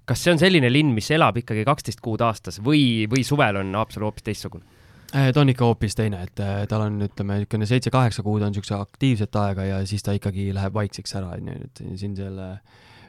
kas 0.09 0.23
see 0.23 0.33
on 0.33 0.39
selline 0.41 0.71
linn, 0.71 0.95
mis 0.95 1.11
elab 1.13 1.37
ikkagi 1.37 1.65
kaksteist 1.67 2.01
kuud 2.01 2.23
aastas 2.25 2.57
või, 2.63 3.05
või 3.11 3.21
suvel 3.27 3.61
on 3.61 3.75
Haapsalu 3.77 4.09
hoopis 4.09 4.25
teistsugune? 4.25 4.70
Äh, 5.11 5.33
ta 5.35 5.41
on 5.43 5.49
ikka 5.51 5.67
hoopis 5.67 5.95
teine, 5.97 6.21
et 6.23 6.39
äh, 6.39 6.61
tal 6.71 6.85
on, 6.85 7.01
ütleme, 7.03 7.41
niisugune 7.41 7.67
seitse-kaheksa 7.67 8.23
kuud 8.23 8.45
on 8.45 8.53
niisuguse 8.53 8.77
aktiivset 8.77 9.35
aega 9.41 9.65
ja 9.67 9.79
siis 9.87 10.05
ta 10.07 10.13
ikkagi 10.15 10.53
läheb 10.55 10.75
vaikseks 10.77 11.17
ära, 11.19 11.33
on 11.35 11.49
ju, 11.51 11.55
et 11.65 11.81
siin 11.99 12.13
selle 12.15 12.45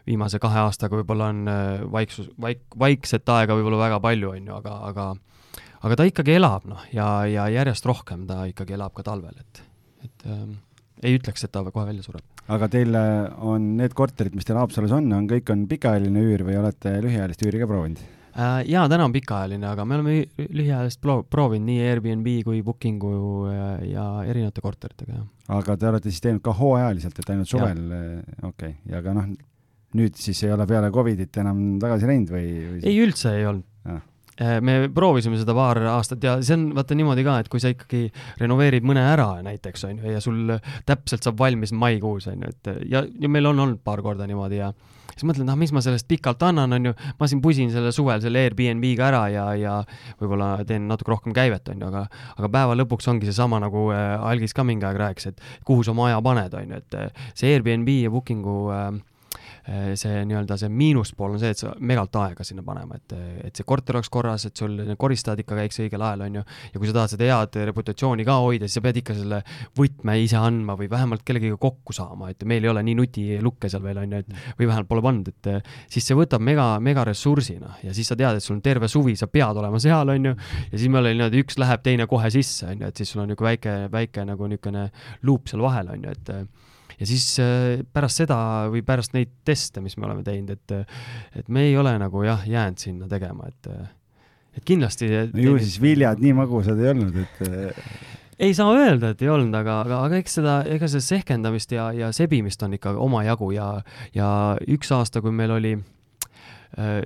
viimase 0.08 0.40
kahe 0.42 0.64
aastaga 0.64 0.98
võib-olla 0.98 1.28
on 1.30 1.44
äh, 1.52 1.84
vaiksus, 1.94 2.26
vaik-, 2.42 2.64
vaikset 2.78 3.30
aega 3.30 3.54
võib-olla 3.54 3.78
väga 3.84 4.00
palju, 4.02 4.32
on 4.34 4.48
ju, 4.50 4.56
aga, 4.56 4.72
aga 4.88 5.04
aga 5.86 5.98
ta 6.00 6.06
ikkagi 6.08 6.34
elab, 6.40 6.66
noh, 6.72 6.82
ja, 6.94 7.06
ja 7.30 7.46
järjest 7.54 7.86
rohkem 7.86 8.26
ta 8.26 8.40
ikkagi 8.50 8.74
elab 8.74 8.96
ka 8.98 9.06
talvel, 9.06 9.38
et, 9.38 9.62
et 10.08 10.26
ähm, 10.26 10.56
ei 11.06 11.20
ütleks, 11.20 11.46
et 11.46 11.54
ta 11.54 11.62
kohe 11.68 11.86
välja 11.86 12.02
sureb. 12.02 12.26
aga 12.50 12.70
teil 12.72 12.98
on 12.98 13.76
need 13.78 13.94
korterid, 13.94 14.34
mis 14.34 14.48
teil 14.48 14.58
Haapsalus 14.58 14.96
on, 14.98 15.06
on 15.14 15.30
kõik 15.30 15.54
on 15.54 15.68
pikaajaline 15.70 16.26
üür 16.26 16.42
või 16.50 16.58
olete 16.64 16.96
lühiajalist 17.06 17.46
üüri 17.46 17.62
ka 17.62 17.70
proovinud? 17.70 18.02
Äh, 18.32 18.62
jaa, 18.72 18.86
täna 18.88 19.04
on 19.04 19.12
pikaajaline, 19.12 19.66
aga 19.68 19.84
me 19.84 19.98
oleme 19.98 20.12
lühiajalist 20.40 21.02
proovinud 21.02 21.68
nii 21.68 21.82
Airbnb 21.84 22.28
kui 22.46 22.62
Bookingu 22.64 23.12
ja, 23.52 23.66
ja 23.84 24.04
erinevate 24.24 24.64
korteritega, 24.64 25.18
jah. 25.18 25.26
aga 25.58 25.76
te 25.76 25.90
olete 25.90 26.12
siis 26.12 26.24
teinud 26.24 26.44
ka 26.44 26.54
hooajaliselt, 26.56 27.18
et 27.20 27.34
ainult 27.34 27.50
suvel, 27.50 27.82
okei 28.40 28.48
okay., 28.48 28.78
ja 28.88 29.02
ka 29.04 29.12
noh, 29.18 29.28
nüüd 29.98 30.16
siis 30.16 30.40
ei 30.46 30.54
ole 30.54 30.64
peale 30.70 30.88
Covidit 30.94 31.36
enam 31.42 31.60
tagasi 31.82 32.08
läinud 32.08 32.32
või, 32.32 32.48
või...? 32.70 32.80
ei, 32.88 32.96
üldse 33.04 33.36
ei 33.36 33.44
olnud 33.50 33.68
ah 33.92 34.00
me 34.64 34.88
proovisime 34.94 35.36
seda 35.36 35.52
paar 35.54 35.78
aastat 35.92 36.24
ja 36.24 36.38
see 36.40 36.56
on 36.56 36.70
vaata 36.76 36.96
niimoodi 36.96 37.24
ka, 37.26 37.34
et 37.42 37.50
kui 37.52 37.60
sa 37.60 37.70
ikkagi 37.72 38.06
renoveerid 38.40 38.86
mõne 38.88 39.02
ära 39.04 39.28
näiteks 39.44 39.84
onju 39.90 40.14
ja 40.14 40.22
sul 40.24 40.54
täpselt 40.88 41.26
saab 41.26 41.36
valmis 41.38 41.74
maikuus 41.76 42.30
onju, 42.32 42.48
et 42.48 42.72
ja, 42.90 43.04
ja 43.04 43.30
meil 43.30 43.50
on 43.50 43.60
olnud 43.66 43.82
paar 43.84 44.02
korda 44.04 44.26
niimoodi 44.26 44.62
ja 44.62 44.72
siis 45.12 45.26
mõtlen, 45.28 45.50
ah, 45.52 45.58
mis 45.58 45.72
ma 45.74 45.82
sellest 45.84 46.08
pikalt 46.10 46.42
annan, 46.46 46.72
on 46.76 46.90
ju, 46.90 46.94
ma 47.18 47.28
siin 47.30 47.42
pusin 47.44 47.72
selle 47.74 47.92
suvel 47.94 48.22
selle 48.24 48.42
Airbnb-ga 48.46 49.08
ära 49.10 49.22
ja, 49.32 49.46
ja 49.58 49.76
võib-olla 50.20 50.54
teen 50.68 50.88
natuke 50.90 51.14
rohkem 51.14 51.36
käivet, 51.36 51.68
on 51.72 51.84
ju, 51.84 51.92
aga 51.92 52.06
aga 52.38 52.52
päeva 52.52 52.76
lõpuks 52.78 53.08
ongi 53.12 53.28
seesama, 53.28 53.60
nagu 53.62 53.88
äh, 53.94 54.16
Algis 54.32 54.56
ka 54.56 54.66
mingi 54.66 54.86
aeg 54.88 55.00
rääkis, 55.00 55.32
et 55.32 55.46
kuhu 55.68 55.84
sa 55.86 55.94
oma 55.94 56.10
aja 56.10 56.20
paned, 56.24 56.54
on 56.58 56.74
ju, 56.74 56.82
et 56.82 56.98
äh, 56.98 57.24
see 57.34 57.54
Airbnb 57.54 57.88
ja 58.02 58.12
Bookingu 58.12 58.58
äh, 58.74 58.90
see 59.62 60.22
nii-öelda 60.26 60.56
see 60.58 60.70
miinuspool 60.72 61.36
on 61.36 61.40
see, 61.42 61.52
et 61.54 61.60
sa 61.60 61.72
megalt 61.78 62.16
aega 62.18 62.44
sinna 62.46 62.64
panema, 62.66 62.96
et, 62.98 63.14
et 63.46 63.56
see 63.56 63.66
korter 63.68 63.98
oleks 63.98 64.10
korras, 64.12 64.46
et 64.48 64.58
sul 64.58 64.74
koristajad 64.98 65.42
ikka 65.44 65.58
käiks 65.60 65.78
õigel 65.84 66.02
ajal, 66.02 66.24
on 66.26 66.40
ju, 66.40 66.44
ja 66.72 66.80
kui 66.80 66.90
sa 66.90 66.96
tahad 66.96 67.12
seda 67.14 67.28
head 67.28 67.58
reputatsiooni 67.70 68.26
ka 68.26 68.38
hoida, 68.42 68.66
siis 68.66 68.80
sa 68.80 68.84
pead 68.84 68.98
ikka 69.02 69.16
selle 69.18 69.42
võtme 69.78 70.16
ise 70.22 70.40
andma 70.40 70.74
või 70.78 70.90
vähemalt 70.90 71.22
kellegagi 71.26 71.58
kokku 71.62 71.94
saama, 71.94 72.32
et 72.32 72.42
meil 72.48 72.66
ei 72.66 72.72
ole 72.72 72.82
nii 72.88 72.96
nutilukke 72.98 73.70
seal 73.70 73.84
veel, 73.86 74.02
on 74.02 74.16
ju, 74.16 74.22
et 74.24 74.58
või 74.58 74.70
vähemalt 74.70 74.90
pole 74.90 75.04
pannud, 75.06 75.30
et 75.30 75.70
siis 75.92 76.10
see 76.10 76.18
võtab 76.18 76.42
mega, 76.42 76.66
mega 76.82 77.06
ressursina. 77.06 77.76
Ja 77.86 77.94
siis 77.94 78.10
sa 78.10 78.18
tead, 78.18 78.38
et 78.38 78.44
sul 78.44 78.56
on 78.56 78.64
terve 78.64 78.90
suvi, 78.90 79.14
sa 79.18 79.28
pead 79.30 79.62
olema 79.62 79.78
seal, 79.82 80.10
on 80.10 80.32
ju, 80.32 80.34
ja 80.72 80.74
siis 80.74 80.90
meil 80.90 81.06
oli 81.06 81.16
niimoodi, 81.18 81.44
üks 81.46 81.58
läheb, 81.62 81.84
teine 81.86 82.08
kohe 82.10 82.32
sisse, 82.34 82.66
on 82.72 82.82
ju, 82.82 82.90
et 82.90 82.98
siis 83.02 83.14
sul 83.14 83.22
on 83.22 83.30
niisugune 83.30 83.52
väike, 83.52 83.78
väike 83.92 84.26
nagu 84.28 84.50
niisugune 84.50 84.88
luup 85.28 85.50
seal 85.50 85.62
vahel, 85.64 85.94
on 85.94 86.08
ju, 86.08 86.18
et 86.18 86.34
ja 87.00 87.08
siis 87.08 87.26
äh, 87.42 87.82
pärast 87.92 88.22
seda 88.22 88.38
või 88.72 88.84
pärast 88.86 89.16
neid 89.16 89.32
teste, 89.46 89.82
mis 89.84 89.96
me 89.98 90.08
oleme 90.08 90.24
teinud, 90.26 90.54
et, 90.54 90.94
et 91.38 91.50
me 91.52 91.66
ei 91.68 91.76
ole 91.78 91.94
nagu 92.00 92.24
jah, 92.26 92.44
jäänud 92.48 92.82
sinna 92.82 93.10
tegema, 93.10 93.50
et, 93.50 93.70
et 94.58 94.64
kindlasti. 94.68 95.10
no 95.32 95.46
ju 95.46 95.58
siis 95.60 95.78
viljad 95.82 96.22
nii 96.22 96.34
magusad 96.42 96.80
ei 96.82 96.92
olnud, 96.94 97.20
et. 97.24 97.44
Äh, 97.48 97.84
ei 98.42 98.56
saa 98.58 98.72
öelda, 98.74 99.12
et 99.12 99.22
ei 99.22 99.30
olnud, 99.30 99.54
aga, 99.54 99.82
aga, 99.84 100.00
aga 100.08 100.22
eks 100.22 100.40
seda, 100.40 100.56
ega 100.66 100.88
seda 100.90 101.04
sehkendamist 101.04 101.76
ja, 101.76 101.90
ja 101.94 102.08
sebimist 102.16 102.62
on 102.66 102.74
ikka 102.78 102.96
omajagu 102.98 103.52
ja, 103.54 103.68
ja 104.16 104.30
üks 104.72 104.90
aasta, 104.96 105.22
kui 105.22 105.34
meil 105.36 105.52
oli 105.54 105.76
äh, 105.76 106.98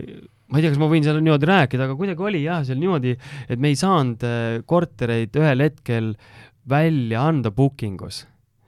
ma 0.46 0.60
ei 0.60 0.62
tea, 0.62 0.70
kas 0.70 0.80
ma 0.80 0.88
võin 0.88 1.04
seal 1.04 1.18
niimoodi 1.20 1.50
rääkida, 1.50 1.88
aga 1.88 1.98
kuidagi 1.98 2.22
oli 2.22 2.44
jah, 2.44 2.62
seal 2.64 2.78
niimoodi, 2.78 3.16
et 3.50 3.60
me 3.60 3.72
ei 3.72 3.78
saanud 3.78 4.22
kortereid 4.70 5.34
ühel 5.42 5.64
hetkel 5.66 6.14
välja 6.70 7.26
anda 7.26 7.50
booking 7.54 8.00
us 8.06 8.22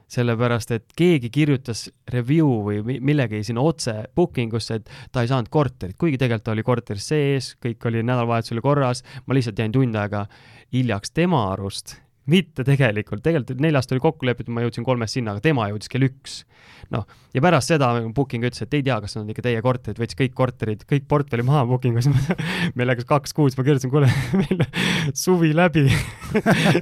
sellepärast 0.09 0.73
et 0.77 0.97
keegi 0.97 1.31
kirjutas 1.33 1.87
review 2.13 2.49
või 2.65 2.99
millegi 3.05 3.43
sinna 3.47 3.65
otse 3.65 3.95
booking 4.17 4.57
usse, 4.57 4.81
et 4.81 4.91
ta 5.13 5.23
ei 5.23 5.31
saanud 5.31 5.51
korterit, 5.53 5.99
kuigi 6.01 6.21
tegelikult 6.21 6.47
ta 6.49 6.57
oli 6.57 6.67
korteris 6.67 7.09
sees, 7.13 7.55
kõik 7.63 7.89
oli 7.91 8.03
nädalavahetusel 8.03 8.63
korras, 8.65 9.05
ma 9.27 9.37
lihtsalt 9.37 9.61
jäin 9.61 9.75
tund 9.75 9.97
aega 10.01 10.25
hiljaks 10.73 11.13
tema 11.17 11.49
arust, 11.53 11.99
mitte 12.29 12.65
tegelikult, 12.65 13.23
tegelikult 13.25 13.61
neljast 13.65 13.93
oli 13.93 14.03
kokku 14.05 14.29
lepitud, 14.29 14.53
ma 14.53 14.65
jõudsin 14.65 14.85
kolmest 14.85 15.17
sinna, 15.17 15.35
aga 15.35 15.45
tema 15.45 15.69
jõudis 15.71 15.93
kell 15.93 16.09
üks. 16.09 16.43
noh, 16.93 17.05
ja 17.37 17.43
pärast 17.45 17.69
seda 17.73 17.91
booking 18.17 18.47
ütles, 18.49 18.63
et 18.65 18.75
ei 18.79 18.85
tea, 18.85 18.97
kas 19.05 19.17
on 19.21 19.29
ikka 19.29 19.45
teie 19.45 19.61
korterid, 19.65 20.01
võttis 20.01 20.17
kõik 20.17 20.35
korterid, 20.37 20.85
kõik 20.89 21.05
portfelli 21.09 21.45
maha 21.45 21.67
booking 21.69 22.01
us 22.01 22.09
meil 22.77 22.89
läks 22.89 23.09
kaks 23.09 23.37
kuud, 23.37 23.53
siis 23.53 23.61
ma 23.61 23.67
kirjutasin, 23.67 23.93
kuule, 23.93 24.09
meil 24.41 24.65
suvi 25.13 25.53
läbi 25.57 25.85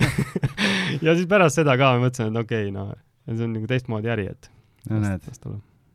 ja 1.06 1.14
siis 1.14 1.26
pärast 1.30 1.62
seda 1.62 1.78
ka 1.78 1.96
mõtlesin, 2.02 2.30
et 2.30 2.42
okei 2.42 2.70
okay,, 2.70 2.74
no 2.74 2.90
see 3.34 3.46
on 3.46 3.54
nagu 3.56 3.70
teistmoodi 3.70 4.12
äri, 4.12 4.28
et. 4.32 4.50
no 4.90 5.00
näed, 5.02 5.26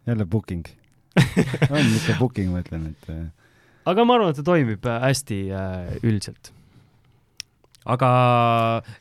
jälle 0.09 0.25
booking 0.25 0.67
on 1.73 1.93
ikka 1.97 2.17
booking, 2.19 2.51
ma 2.53 2.63
ütlen, 2.63 2.91
et. 2.91 3.09
Äh. 3.11 3.27
aga 3.91 4.07
ma 4.07 4.17
arvan, 4.17 4.31
et 4.33 4.39
see 4.39 4.47
toimib 4.47 4.87
äh, 4.87 4.99
hästi 5.07 5.39
äh, 5.55 5.95
üldiselt. 6.03 6.53
aga 7.89 8.11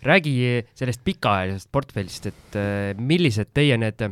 räägi 0.07 0.35
sellest 0.79 1.05
pikaajalisest 1.05 1.69
portfellist, 1.73 2.31
et 2.31 2.61
millised 2.97 3.51
teie 3.53 3.77
need 3.77 4.07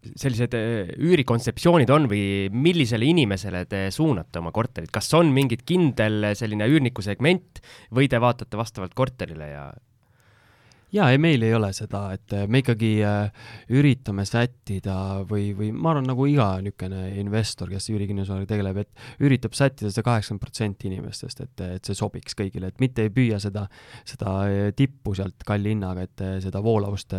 sellised 0.00 0.54
üürikontseptsioonid 0.54 1.90
on 1.92 2.06
või 2.08 2.46
millisele 2.54 3.04
inimesele 3.10 3.64
te 3.68 3.82
suunate 3.92 4.40
oma 4.40 4.52
korterit, 4.54 4.88
kas 4.94 5.10
on 5.18 5.32
mingit 5.34 5.66
kindel 5.68 6.30
selline 6.38 6.68
üürniku 6.70 7.04
segment 7.04 7.60
või 7.92 8.08
te 8.08 8.20
vaatate 8.22 8.56
vastavalt 8.56 8.94
korterile 8.96 9.50
ja 9.50 9.64
jaa, 10.94 11.10
ei 11.12 11.18
meil 11.22 11.42
ei 11.46 11.54
ole 11.54 11.70
seda, 11.76 12.02
et 12.16 12.34
äh, 12.34 12.46
me 12.50 12.60
ikkagi 12.62 12.90
äh, 13.06 13.46
üritame 13.76 14.24
sättida 14.28 15.22
või, 15.28 15.50
või 15.56 15.70
ma 15.74 15.92
arvan, 15.94 16.08
nagu 16.10 16.26
iga 16.30 16.48
niisugune 16.62 17.02
investor, 17.20 17.70
kes 17.70 17.90
üürikinnisvaraga 17.92 18.48
tegeleb, 18.50 18.80
et 18.82 19.24
üritab 19.26 19.54
sättida 19.58 19.92
seda 19.92 20.04
kaheksakümmend 20.08 20.42
protsenti 20.42 20.90
inimestest, 20.90 21.44
et, 21.46 21.64
et 21.78 21.86
see 21.90 21.98
sobiks 21.98 22.36
kõigile, 22.38 22.72
et 22.72 22.82
mitte 22.82 23.06
ei 23.06 23.14
püüa 23.14 23.40
seda, 23.42 23.66
seda 24.08 24.34
äh, 24.48 24.70
tippu 24.76 25.14
sealt 25.18 25.46
kalli 25.46 25.74
hinnaga, 25.74 26.06
et 26.08 26.26
seda 26.44 26.62
voolavust 26.64 27.14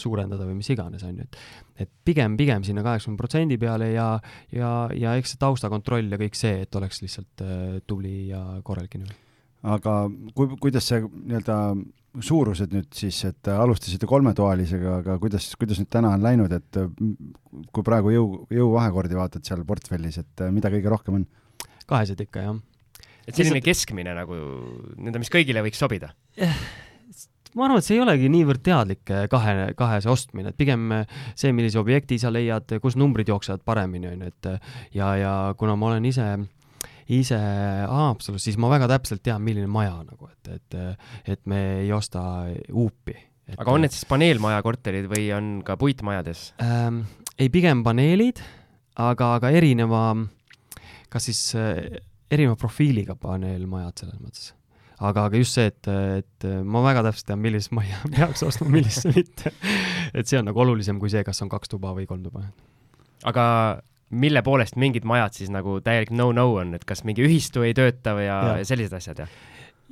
suurendada 0.00 0.46
või 0.46 0.58
mis 0.60 0.70
iganes, 0.74 1.04
on 1.06 1.20
ju, 1.20 1.28
et 1.28 1.42
et 1.84 1.90
pigem, 2.06 2.36
pigem 2.38 2.62
sinna 2.62 2.84
kaheksakümne 2.86 3.18
protsendi 3.18 3.56
peale 3.58 3.88
ja, 3.90 4.12
ja, 4.54 4.68
ja 4.94 5.16
eks 5.18 5.32
see 5.34 5.40
taustakontroll 5.42 6.12
ja 6.12 6.18
kõik 6.20 6.36
see, 6.38 6.60
et 6.62 6.78
oleks 6.78 7.00
lihtsalt 7.02 7.42
tubli 7.90 8.28
ja 8.28 8.44
korralik 8.62 8.94
inimene. 8.94 9.16
aga 9.74 9.96
kui, 10.38 10.52
kuidas 10.62 10.86
see 10.86 11.02
nii-öelda 11.02 11.56
suurused 12.22 12.74
nüüd 12.74 12.90
siis, 12.94 13.18
et 13.28 13.50
alustasite 13.50 14.06
kolmetoalisega, 14.10 14.98
aga 15.02 15.16
kuidas, 15.22 15.48
kuidas 15.58 15.80
nüüd 15.80 15.90
täna 15.92 16.12
on 16.14 16.22
läinud, 16.22 16.52
et 16.54 16.78
kui 17.74 17.86
praegu 17.86 18.12
jõu, 18.14 18.28
jõuvahekordi 18.54 19.18
vaatad 19.18 19.46
seal 19.46 19.64
portfellis, 19.66 20.20
et 20.22 20.46
mida 20.54 20.72
kõige 20.74 20.92
rohkem 20.92 21.20
on? 21.20 21.26
kahesed 21.90 22.20
ikka, 22.24 22.46
jah. 22.46 22.56
et 23.26 23.34
selline 23.34 23.58
Lihtsalt... 23.58 23.68
keskmine 23.68 24.14
nagu, 24.16 24.38
nii-öelda, 24.96 25.20
mis 25.22 25.32
kõigile 25.32 25.64
võiks 25.66 25.82
sobida? 25.82 26.14
ma 27.54 27.66
arvan, 27.66 27.78
et 27.78 27.86
see 27.86 27.98
ei 27.98 28.02
olegi 28.02 28.30
niivõrd 28.32 28.62
teadlik 28.66 29.10
eh, 29.14 29.26
kahe, 29.30 29.70
kahese 29.78 30.10
ostmine, 30.10 30.50
et 30.50 30.58
pigem 30.58 30.90
eh, 30.96 31.20
see, 31.34 31.52
millise 31.54 31.78
objekti 31.82 32.18
sa 32.22 32.32
leiad, 32.34 32.78
kus 32.82 32.98
numbrid 33.00 33.30
jooksevad 33.30 33.62
paremini, 33.66 34.10
on 34.10 34.26
ju, 34.26 34.32
et 34.32 34.50
ja, 34.96 35.14
ja 35.18 35.34
kuna 35.58 35.76
ma 35.78 35.92
olen 35.92 36.10
ise 36.10 36.26
äh, 36.34 36.46
ise 37.12 37.38
Haapsalus, 37.90 38.44
siis 38.46 38.58
ma 38.60 38.70
väga 38.72 38.88
täpselt 38.94 39.22
tean, 39.24 39.42
milline 39.44 39.68
maja 39.70 39.98
nagu, 40.04 40.28
et, 40.30 40.52
et, 40.56 40.78
et 41.34 41.44
me 41.50 41.60
ei 41.82 41.92
osta 41.92 42.22
huupi. 42.72 43.16
aga 43.58 43.74
on 43.74 43.84
need 43.84 43.92
siis 43.92 44.08
paneelmaja 44.08 44.62
korterid 44.64 45.08
või 45.10 45.28
on 45.36 45.54
ka 45.66 45.76
puitmajades 45.80 46.52
ähm,? 46.64 47.04
ei, 47.38 47.50
pigem 47.52 47.82
paneelid, 47.84 48.40
aga, 49.02 49.34
aga 49.40 49.50
erineva, 49.52 50.06
kas 51.12 51.28
siis 51.28 51.46
äh, 51.58 52.00
erineva 52.32 52.56
profiiliga 52.56 53.18
paneelmajad 53.18 54.04
selles 54.04 54.20
mõttes 54.22 54.52
aga, 55.02 55.26
aga 55.26 55.40
just 55.40 55.58
see, 55.58 55.70
et, 55.70 55.88
et 56.20 56.46
ma 56.64 56.82
väga 56.84 57.02
täpselt 57.08 57.28
tean, 57.30 57.42
millist 57.42 57.72
majja 57.74 58.00
peaks 58.14 58.44
ostma, 58.46 58.68
millist 58.72 59.08
mitte. 59.10 59.52
et 60.14 60.28
see 60.28 60.38
on 60.40 60.48
nagu 60.50 60.62
olulisem 60.64 61.00
kui 61.02 61.12
see, 61.12 61.24
kas 61.26 61.42
on 61.44 61.50
kaks 61.52 61.74
tuba 61.74 61.94
või 61.96 62.06
kolm 62.10 62.24
tuba. 62.26 62.46
aga 63.28 63.44
mille 64.14 64.42
poolest 64.46 64.78
mingid 64.80 65.06
majad 65.08 65.36
siis 65.36 65.50
nagu 65.52 65.80
täielik 65.84 66.12
no-no 66.14 66.50
on, 66.60 66.74
et 66.78 66.86
kas 66.88 67.04
mingi 67.06 67.24
ühistu 67.26 67.64
ei 67.66 67.74
tööta 67.76 68.14
või 68.16 68.28
ja, 68.28 68.38
ja. 68.60 68.68
sellised 68.68 68.96
asjad, 68.98 69.24
jah? 69.24 69.36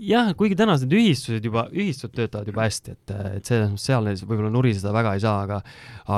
jah, 0.03 0.33
kuigi 0.39 0.57
tänased 0.59 0.93
ühistused 0.97 1.45
juba, 1.45 1.67
ühistud 1.75 2.15
töötavad 2.17 2.49
juba 2.49 2.67
hästi, 2.67 2.97
et, 2.97 3.15
et 3.39 3.49
selles 3.49 3.71
mõttes 3.73 3.87
seal 3.89 4.09
võib-olla 4.25 4.53
nuriseda 4.55 4.93
väga 4.95 5.15
ei 5.17 5.25
saa, 5.25 5.43
aga 5.47 5.61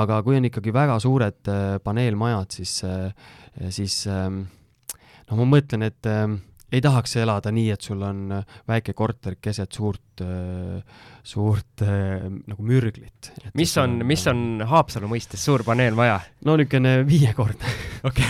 aga 0.01 0.21
kui 0.25 0.39
on 0.39 0.49
ikkagi 0.49 0.73
väga 0.75 0.97
suured 1.03 1.51
äh, 1.51 1.63
paneelmajad, 1.83 2.59
siis, 2.59 2.77
äh, 2.87 3.31
siis 3.73 4.01
ähm, 4.11 4.45
noh, 5.29 5.41
ma 5.41 5.49
mõtlen, 5.57 5.89
et 5.89 6.11
ähm, 6.11 6.39
ei 6.75 6.83
tahaks 6.83 7.15
elada 7.21 7.51
nii, 7.55 7.69
et 7.75 7.85
sul 7.85 8.01
on 8.03 8.25
äh, 8.35 8.57
väike 8.67 8.93
korter 8.97 9.37
keset 9.41 9.71
suurt, 9.75 10.23
äh, 10.23 10.81
suurt 11.23 11.85
äh, 11.85 12.27
nagu 12.27 12.67
mürglit. 12.67 13.31
mis 13.55 13.77
on, 13.81 14.01
mis 14.07 14.27
on 14.31 14.63
Haapsalu 14.67 15.09
mõistes 15.11 15.45
suur 15.47 15.63
paneelmaja? 15.67 16.19
no 16.45 16.57
niisugune 16.59 16.97
viiekordne. 17.07 17.73
okei 18.03 18.29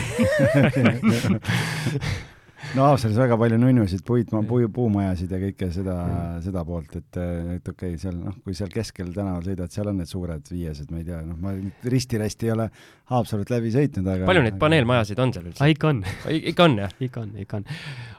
no 2.75 2.85
Haapsalus 2.89 3.17
väga 3.19 3.37
palju 3.39 3.57
nunnusid, 3.59 4.01
puid, 4.05 4.31
puu, 4.49 4.65
puumajasid 4.73 5.31
ja 5.31 5.39
kõike 5.39 5.69
seda, 5.73 5.95
seda 6.43 6.63
poolt, 6.67 6.97
et, 6.99 7.19
et 7.55 7.69
okei 7.71 7.93
okay,, 7.93 7.99
seal 8.01 8.17
noh, 8.19 8.35
kui 8.43 8.57
seal 8.57 8.71
keskel 8.73 9.11
tänaval 9.15 9.45
sõidad, 9.45 9.71
seal 9.73 9.91
on 9.91 10.01
need 10.01 10.11
suured 10.11 10.51
viiesed, 10.51 10.91
ma 10.91 10.99
ei 10.99 11.07
tea, 11.07 11.21
noh, 11.27 11.39
ma 11.41 11.53
risti-rästi 11.95 12.49
ei 12.49 12.53
ole 12.55 12.67
Haapsalut 13.11 13.53
läbi 13.53 13.71
sõitnud, 13.73 14.09
aga 14.11 14.27
palju 14.27 14.43
neid 14.47 14.59
paneelmajasid 14.61 15.23
on 15.23 15.33
seal 15.35 15.47
üldse? 15.51 15.69
ikka 15.71 15.91
on. 15.93 16.03
ikka 16.35 16.67
on, 16.67 16.77
jah? 16.83 16.93
ikka 17.07 17.23
on, 17.23 17.33
ikka 17.45 17.61
on. 17.61 17.67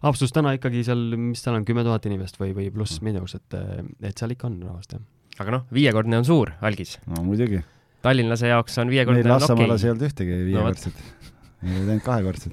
Haapsalus 0.07 0.35
täna 0.37 0.57
ikkagi 0.57 0.85
seal, 0.87 1.05
mis 1.21 1.45
seal 1.45 1.59
on, 1.59 1.69
kümme 1.69 1.85
tuhat 1.87 2.09
inimest 2.09 2.41
või, 2.41 2.53
või 2.57 2.71
pluss 2.75 3.03
miinus, 3.05 3.37
et, 3.37 3.61
et 4.01 4.17
seal 4.17 4.37
ikka 4.37 4.49
on 4.49 4.61
rahvast, 4.65 4.97
jah. 4.97 5.07
aga 5.43 5.59
noh, 5.59 5.71
viiekordne 5.75 6.23
on 6.23 6.29
suur, 6.29 6.57
algis. 6.65 6.97
no 7.11 7.27
muidugi. 7.27 7.61
tallinlase 8.07 8.55
jaoks 8.55 8.81
on 8.81 8.93
viiekordne 8.95 9.27
meil 9.27 9.35
Lassamaalas 9.37 9.83
okay. 9.83 9.91
ei 9.91 9.97
olnud 9.97 10.11
ühtegi 10.11 10.45
viiekordset 10.53 11.03
no,. 11.03 11.36
Meil 11.67 11.83
olid 11.83 11.93
ainult 11.95 12.07
kahekordset 12.07 12.53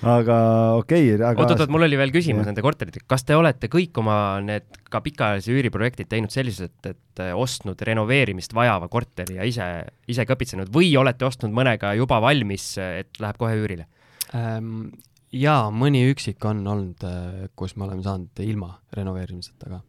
aga 0.00 0.36
okei 0.80 1.10
okay,, 1.12 1.18
aga 1.28 1.44
oot-oot, 1.44 1.72
mul 1.72 1.84
oli 1.84 1.98
veel 2.00 2.12
küsimus 2.14 2.44
ja. 2.44 2.50
nende 2.50 2.64
korteritega, 2.64 3.04
kas 3.10 3.26
te 3.28 3.36
olete 3.36 3.68
kõik 3.72 4.00
oma 4.00 4.16
need 4.44 4.80
ka 4.90 5.02
pikaajalise 5.04 5.52
üüriprojektid 5.52 6.08
teinud 6.10 6.32
selliselt, 6.32 6.80
et 6.88 7.24
ostnud 7.36 7.80
renoveerimist 7.84 8.54
vajava 8.56 8.88
korteri 8.92 9.36
ja 9.36 9.46
ise, 9.48 9.68
ise 10.10 10.24
kõpitsenud 10.28 10.72
või 10.72 10.92
olete 11.00 11.28
ostnud 11.28 11.52
mõnega 11.54 11.92
juba 11.98 12.20
valmis, 12.24 12.72
et 12.80 13.20
läheb 13.20 13.40
kohe 13.40 13.60
üürile 13.60 13.86
ähm,? 14.34 14.90
jaa, 15.30 15.68
mõni 15.70 16.02
üksik 16.10 16.42
on 16.48 16.64
olnud, 16.66 17.04
äh, 17.06 17.50
kus 17.58 17.76
me 17.76 17.86
oleme 17.86 18.02
saanud 18.02 18.40
ilma 18.42 18.72
renoveerimiseta 18.96 19.70
ka. 19.70 19.82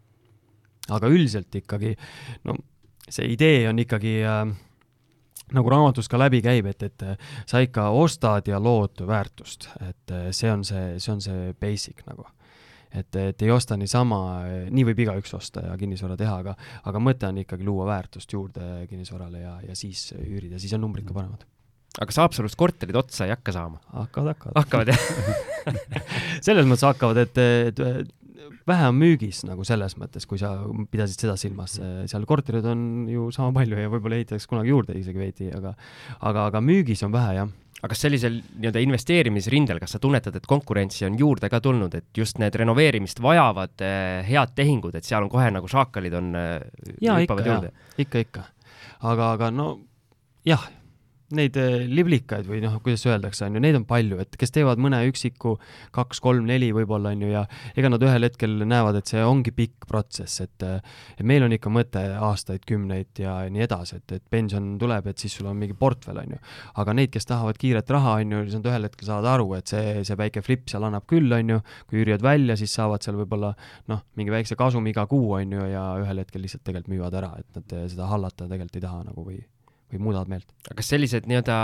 aga 0.98 1.10
üldiselt 1.10 1.56
ikkagi, 1.56 1.96
no 2.46 2.58
see 3.08 3.32
idee 3.34 3.64
on 3.70 3.80
ikkagi 3.82 4.20
äh, 4.28 4.44
nagu 5.56 5.72
raamatus 5.72 6.10
ka 6.12 6.20
läbi 6.20 6.42
käib, 6.44 6.70
et, 6.72 6.84
et 6.84 7.06
sa 7.50 7.62
ikka 7.64 7.90
ostad 7.98 8.48
ja 8.48 8.60
lood 8.62 9.04
väärtust, 9.08 9.70
et 9.88 10.14
see 10.36 10.52
on 10.52 10.66
see, 10.68 11.00
see 11.00 11.14
on 11.14 11.24
see 11.24 11.56
basic 11.60 12.06
nagu. 12.08 12.26
et, 12.92 13.16
et 13.16 13.42
ei 13.42 13.52
osta 13.52 13.78
niisama, 13.80 14.44
nii 14.70 14.84
võib 14.90 15.06
igaüks 15.06 15.34
osta 15.34 15.64
ja 15.70 15.78
kinnisvara 15.80 16.18
teha, 16.20 16.42
aga, 16.44 16.56
aga 16.84 17.00
mõte 17.00 17.30
on 17.30 17.40
ikkagi 17.44 17.64
luua 17.64 17.86
väärtust 17.88 18.34
juurde 18.34 18.86
kinnisvarale 18.90 19.46
ja, 19.46 19.56
ja 19.70 19.76
siis 19.76 20.12
üürida, 20.18 20.60
siis 20.60 20.74
on 20.76 20.84
numbrid 20.84 21.08
ka 21.08 21.16
paremad 21.16 21.48
aga 21.98 22.08
kas 22.08 22.20
Haapsalus 22.22 22.56
korterid 22.56 22.96
otsa 22.96 23.28
ei 23.28 23.34
hakka 23.34 23.52
saama? 23.56 23.82
hakkavad, 23.92 24.36
hakkavad. 24.36 24.60
hakkavad 24.62 24.92
jah? 24.92 25.02
selles 26.46 26.68
mõttes 26.68 26.86
hakkavad, 26.88 27.20
et, 27.26 27.42
et 27.72 28.12
vähe 28.68 28.88
on 28.90 28.98
müügis 28.98 29.44
nagu 29.48 29.66
selles 29.68 29.96
mõttes, 30.00 30.28
kui 30.30 30.40
sa 30.42 30.54
pidasid 30.92 31.26
seda 31.26 31.36
silmas, 31.40 31.78
seal 32.10 32.28
korterid 32.30 32.66
on 32.70 32.86
ju 33.12 33.30
sama 33.36 33.54
palju 33.56 33.80
ja 33.80 33.92
võib-olla 33.92 34.20
ehitatakse 34.20 34.50
kunagi 34.52 34.74
juurde 34.74 34.98
isegi 35.00 35.22
veidi, 35.22 35.50
aga 35.56 35.74
aga, 36.20 36.48
aga 36.50 36.62
müügis 36.64 37.04
on 37.08 37.14
vähe 37.14 37.36
jah. 37.40 37.52
aga 37.82 37.90
kas 37.94 38.04
sellisel 38.06 38.36
nii-öelda 38.42 38.84
investeerimisrindel, 38.86 39.80
kas 39.82 39.96
sa 39.96 40.02
tunnetad, 40.02 40.36
et 40.38 40.50
konkurentsi 40.50 41.08
on 41.08 41.16
juurde 41.18 41.50
ka 41.50 41.62
tulnud, 41.64 41.96
et 41.98 42.18
just 42.18 42.38
need 42.42 42.56
renoveerimist 42.62 43.22
vajavad 43.24 43.86
eh, 43.86 44.22
head 44.28 44.54
tehingud, 44.58 44.96
et 44.96 45.08
seal 45.08 45.26
on 45.26 45.32
kohe 45.34 45.48
nagu 45.54 45.70
šaakalid 45.72 46.18
on 46.20 46.36
eh, 46.38 46.60
hüppavad 47.02 47.48
ikka, 47.48 47.72
ikka, 48.06 48.26
ikka. 48.28 48.46
aga, 49.14 49.32
aga 49.38 49.50
no 49.56 49.72
jah, 50.46 50.70
neid 51.38 51.58
eh, 51.60 51.86
liblikaid 51.90 52.48
või 52.50 52.62
noh, 52.64 52.78
kuidas 52.84 53.06
öeldakse, 53.10 53.46
on 53.48 53.58
ju, 53.58 53.64
neid 53.64 53.78
on 53.80 53.86
palju, 53.90 54.20
et 54.24 54.38
kes 54.40 54.54
teevad 54.56 54.82
mõne 54.82 55.02
üksiku 55.10 55.58
kaks, 55.96 56.22
kolm, 56.24 56.46
neli 56.50 56.72
võib-olla 56.76 57.14
on 57.16 57.26
ju 57.26 57.32
ja 57.34 57.46
ega 57.78 57.92
nad 57.92 58.04
ühel 58.06 58.28
hetkel 58.28 58.58
näevad, 58.66 59.00
et 59.00 59.12
see 59.12 59.24
ongi 59.26 59.54
pikk 59.56 59.88
protsess, 59.90 60.42
et 60.44 60.62
et 60.62 61.24
meil 61.28 61.44
on 61.46 61.54
ikka 61.56 61.72
mõte 61.74 62.02
aastaid, 62.22 62.64
kümneid 62.68 63.22
ja 63.22 63.38
nii 63.52 63.66
edasi, 63.66 64.00
et, 64.02 64.18
et 64.18 64.26
pension 64.32 64.74
tuleb, 64.82 65.08
et 65.12 65.22
siis 65.22 65.34
sul 65.38 65.50
on 65.50 65.58
mingi 65.58 65.76
portfell, 65.78 66.20
on 66.22 66.36
ju. 66.36 66.42
aga 66.84 66.96
neid, 66.98 67.12
kes 67.14 67.28
tahavad 67.30 67.60
kiiret 67.62 67.90
raha, 67.94 68.18
on 68.22 68.36
ju, 68.36 68.44
siis 68.48 68.60
nad 68.60 68.70
ühel 68.72 68.88
hetkel 68.90 69.10
saavad 69.10 69.30
aru, 69.34 69.48
et 69.58 69.72
see, 69.72 69.96
see 70.08 70.20
väike 70.20 70.44
flip 70.46 70.70
seal 70.72 70.86
annab 70.88 71.08
küll, 71.10 71.32
on 71.36 71.56
ju, 71.56 71.62
kui 71.90 72.04
üürivad 72.04 72.26
välja, 72.26 72.58
siis 72.60 72.76
saavad 72.78 73.04
seal 73.06 73.20
võib-olla 73.22 73.54
noh, 73.92 74.04
mingi 74.20 74.34
väikse 74.34 74.58
kasumi 74.60 74.94
iga 74.94 75.08
kuu, 75.12 75.34
on 75.40 75.58
ju, 75.58 75.66
ja 75.72 75.88
ühel 76.04 76.24
hetkel 76.24 76.46
lihtsalt 76.46 76.66
tegelikult 76.68 76.94
müüvad 76.96 77.18
ära, 77.22 77.34
et 77.42 77.60
nad 77.60 77.78
eh, 77.78 77.88
seda 77.92 78.10
hallata 78.12 78.48
tegelikult 78.48 78.80
ei 78.80 78.86
taha 78.88 79.04
nagu 79.10 79.26
või, 79.26 79.42
või 79.94 80.04
muudavad 80.08 80.32
meelt. 80.32 80.50
aga 80.68 80.78
kas 80.80 80.92
sellised 80.94 81.30
nii-öelda 81.30 81.58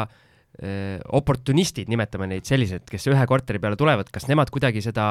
eh, 0.62 0.98
oportunistid, 1.20 1.90
nimetame 1.92 2.30
neid 2.32 2.48
sellised, 2.50 2.88
kes 2.90 3.10
ühe 3.12 3.28
korteri 3.30 3.62
peale 3.64 3.80
tulevad, 3.80 4.12
kas 4.14 4.30
nemad 4.32 4.52
kuidagi 4.54 4.84
seda 4.86 5.10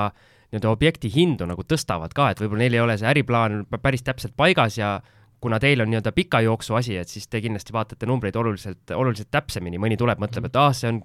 nii-öelda 0.53 0.71
objekti 0.71 1.11
hindu 1.13 1.49
nagu 1.49 1.65
tõstavad 1.67 2.15
ka, 2.17 2.31
et 2.33 2.43
võib-olla 2.43 2.65
neil 2.65 2.79
ei 2.79 2.85
ole 2.85 2.99
see 3.01 3.11
äriplaan 3.11 3.65
päris 3.83 4.07
täpselt 4.07 4.37
paigas 4.39 4.79
ja 4.79 4.97
kuna 5.43 5.59
teil 5.63 5.83
on 5.85 5.91
nii-öelda 5.93 6.13
pika 6.17 6.41
jooksu 6.45 6.79
asi, 6.79 6.97
et 6.97 7.11
siis 7.13 7.29
te 7.29 7.41
kindlasti 7.45 7.75
vaatate 7.77 8.09
numbreid 8.09 8.37
oluliselt, 8.37 8.91
oluliselt 8.95 9.31
täpsemini, 9.35 9.81
mõni 9.83 9.99
tuleb, 10.01 10.21
mõtleb, 10.23 10.49
et 10.49 10.61
ah, 10.61 10.73
see 10.75 10.91
on 10.95 11.03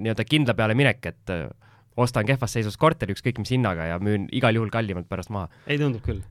nii-öelda 0.00 0.26
kindla 0.26 0.56
peale 0.58 0.76
minek, 0.78 1.06
et 1.12 1.34
eh, 1.34 1.46
ostan 2.00 2.26
kehvas 2.26 2.56
seisus 2.56 2.78
korteri 2.80 3.14
ükskõik 3.14 3.40
mis 3.42 3.52
hinnaga 3.54 3.90
ja 3.92 4.00
müün 4.02 4.26
igal 4.36 4.56
juhul 4.56 4.70
kallimalt 4.72 5.08
pärast 5.10 5.32
maha. 5.34 5.50
ei, 5.66 5.78
tundub 5.78 6.02
küll. 6.04 6.22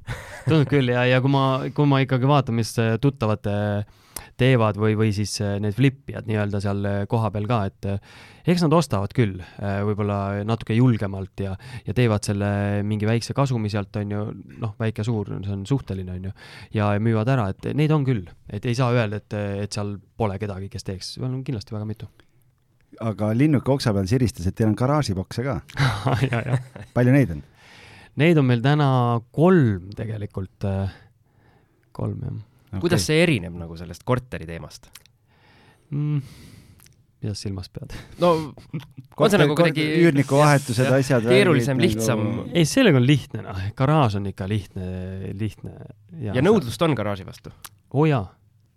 tundub 0.49 0.69
küll 0.71 0.91
ja, 0.91 1.05
ja 1.09 1.21
kui 1.23 1.31
ma, 1.33 1.45
kui 1.75 1.89
ma 1.89 2.01
ikkagi 2.05 2.29
vaatan, 2.29 2.59
mis 2.59 2.73
eh, 2.81 2.95
tuttavad 3.01 3.49
eh, 3.49 3.97
teevad 4.39 4.77
või, 4.79 4.95
või 4.99 5.11
siis 5.15 5.33
eh, 5.43 5.57
need 5.61 5.75
flipijad 5.75 6.27
nii-öelda 6.29 6.61
seal 6.63 6.85
eh, 6.87 6.99
kohapeal 7.09 7.47
ka, 7.49 7.59
et 7.69 7.87
eh, 7.89 8.13
eks 8.49 8.63
nad 8.65 8.73
ostavad 8.73 9.11
küll 9.13 9.35
võib-olla 9.59 10.41
natuke 10.47 10.73
julgemalt 10.73 11.43
ja, 11.43 11.51
ja 11.85 11.93
teevad 11.93 12.25
selle 12.25 12.47
mingi 12.87 13.05
väikse 13.05 13.35
kasumi 13.37 13.69
sealt, 13.69 13.99
on 14.01 14.15
ju, 14.15 14.23
noh, 14.63 14.73
väike-suur, 14.79 15.35
see 15.45 15.53
on 15.53 15.67
suhteline, 15.69 16.15
on 16.15 16.29
ju, 16.29 16.33
ja 16.73 16.89
müüvad 17.03 17.29
ära, 17.29 17.45
et 17.53 17.69
neid 17.77 17.93
on 17.93 18.07
küll, 18.07 18.23
et 18.49 18.65
ei 18.65 18.77
saa 18.77 18.89
öelda, 18.95 19.21
et, 19.21 19.37
et 19.67 19.77
seal 19.77 19.93
pole 20.17 20.39
kedagi, 20.41 20.71
kes 20.73 20.87
teeks, 20.87 21.11
on 21.21 21.43
kindlasti 21.45 21.77
väga 21.77 21.89
mitu. 21.91 22.09
aga 23.05 23.31
linnuke 23.37 23.75
oksa 23.75 23.93
peal 23.93 24.09
siristas, 24.09 24.49
et 24.49 24.57
teil 24.57 24.71
on 24.71 24.77
garaažibokse 24.79 25.45
ka. 25.45 25.59
palju 26.97 27.15
neid 27.15 27.37
on? 27.37 27.45
Neid 28.19 28.41
on 28.41 28.49
meil 28.49 28.65
täna 28.65 28.89
kolm 29.35 29.91
tegelikult, 29.95 30.65
kolm 31.93 32.23
jah 32.25 32.45
okay. 32.69 32.83
kuidas 32.85 33.05
see 33.09 33.19
erineb 33.23 33.57
nagu 33.59 33.77
sellest 33.79 34.05
korteri 34.07 34.47
teemast? 34.49 34.89
mm,. 35.89 36.21
mida 37.19 37.35
sa 37.35 37.41
silmas 37.43 37.69
pead? 37.73 37.95
no 38.21 38.33
on 39.17 39.31
see 39.31 39.41
nagu 39.41 39.55
kuidagi 39.57 39.85
üürniku 40.03 40.39
vahetused, 40.39 40.91
asjad. 40.99 41.27
keerulisem, 41.29 41.81
lihtsam. 41.81 42.25
ei, 42.53 42.67
sellega 42.69 43.01
on 43.01 43.07
lihtne, 43.07 43.45
noh, 43.47 43.63
garaaž 43.77 44.19
on 44.21 44.29
ikka 44.31 44.49
lihtne, 44.49 44.91
lihtne. 45.39 45.75
ja, 46.19 46.35
ja 46.37 46.45
nõudlust 46.45 46.85
on 46.85 46.97
garaaži 46.97 47.27
vastu? 47.27 47.53
oo 47.93 48.05
oh, 48.05 48.09
jaa, 48.09 48.25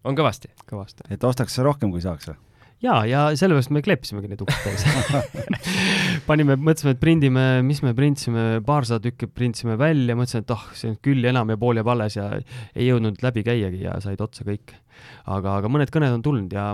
on 0.09 0.19
kõvasti? 0.19 0.53
kõvasti. 0.69 1.07
et 1.13 1.29
ostaks 1.29 1.59
rohkem, 1.63 1.93
kui 1.95 2.05
saaks 2.05 2.33
või? 2.33 2.41
jaa, 2.83 3.01
ja 3.09 3.25
sellepärast 3.39 3.73
me 3.75 3.83
kleepisimegi 3.85 4.31
need 4.31 4.43
uksed 4.45 4.65
täis. 4.67 4.87
panime, 6.29 6.57
mõtlesime, 6.59 6.97
et 6.97 7.03
prindime, 7.03 7.45
mis 7.67 7.83
me 7.85 7.95
printsime, 7.97 8.47
paarsada 8.67 9.03
tükki 9.07 9.29
printsime 9.31 9.77
välja, 9.81 10.17
mõtlesin, 10.19 10.45
et 10.45 10.55
ah 10.55 10.63
oh,, 10.63 10.73
see 10.79 10.93
on 10.93 10.99
küll 11.05 11.29
enam 11.29 11.53
ja 11.53 11.59
pool 11.61 11.81
jääb 11.81 11.93
alles 11.95 12.19
ja 12.19 12.29
ei 12.39 12.89
jõudnud 12.89 13.23
läbi 13.25 13.45
käiagi 13.47 13.85
ja 13.87 13.99
said 14.03 14.23
otsa 14.23 14.47
kõik. 14.49 14.75
aga, 15.27 15.59
aga 15.61 15.71
mõned 15.73 15.91
kõned 15.93 16.15
on 16.15 16.23
tulnud 16.23 16.53
ja, 16.55 16.73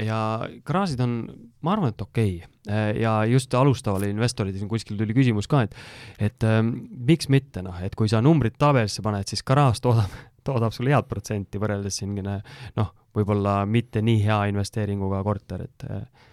ja 0.00 0.20
garaažid 0.66 1.00
on, 1.04 1.20
ma 1.64 1.74
arvan, 1.76 1.94
et 1.94 2.02
okei 2.02 2.34
okay.. 2.40 3.00
ja 3.00 3.14
just 3.28 3.54
alustavale 3.54 4.10
investorile 4.10 4.58
siin 4.58 4.68
kuskil 4.70 4.98
tuli 5.00 5.16
küsimus 5.16 5.48
ka, 5.50 5.64
et, 5.66 5.76
et 6.18 6.48
ähm, 6.48 6.74
miks 7.08 7.30
mitte 7.32 7.64
noh, 7.64 7.76
et 7.84 7.94
kui 7.96 8.10
sa 8.10 8.22
numbrid 8.24 8.58
tabelisse 8.60 9.04
paned, 9.04 9.28
siis 9.28 9.44
garaaž 9.46 9.80
toodab, 9.84 10.12
toodab 10.44 10.74
sulle 10.74 10.94
head 10.94 11.08
protsenti 11.10 11.60
võrreldes 11.60 12.00
siin 12.00 12.16
noh, 12.16 12.90
võib-olla 13.16 13.60
mitte 13.66 14.02
nii 14.04 14.20
hea 14.24 14.42
investeeringuga 14.52 15.22
korter, 15.26 15.66
et 15.66 15.86
äh, 15.90 16.28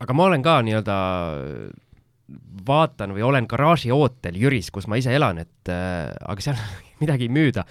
aga 0.00 0.16
ma 0.16 0.28
olen 0.28 0.44
ka 0.44 0.58
nii-öelda 0.66 0.98
vaatan 2.66 3.12
või 3.12 3.24
olen 3.26 3.48
garaaži 3.50 3.90
ootel 3.92 4.38
Jüris, 4.40 4.70
kus 4.72 4.86
ma 4.88 4.96
ise 5.00 5.12
elan, 5.14 5.42
et 5.42 5.72
äh, 5.72 6.10
aga 6.22 6.44
seal 6.44 6.60
midagi 7.02 7.28
ei 7.28 7.32
müüda. 7.32 7.66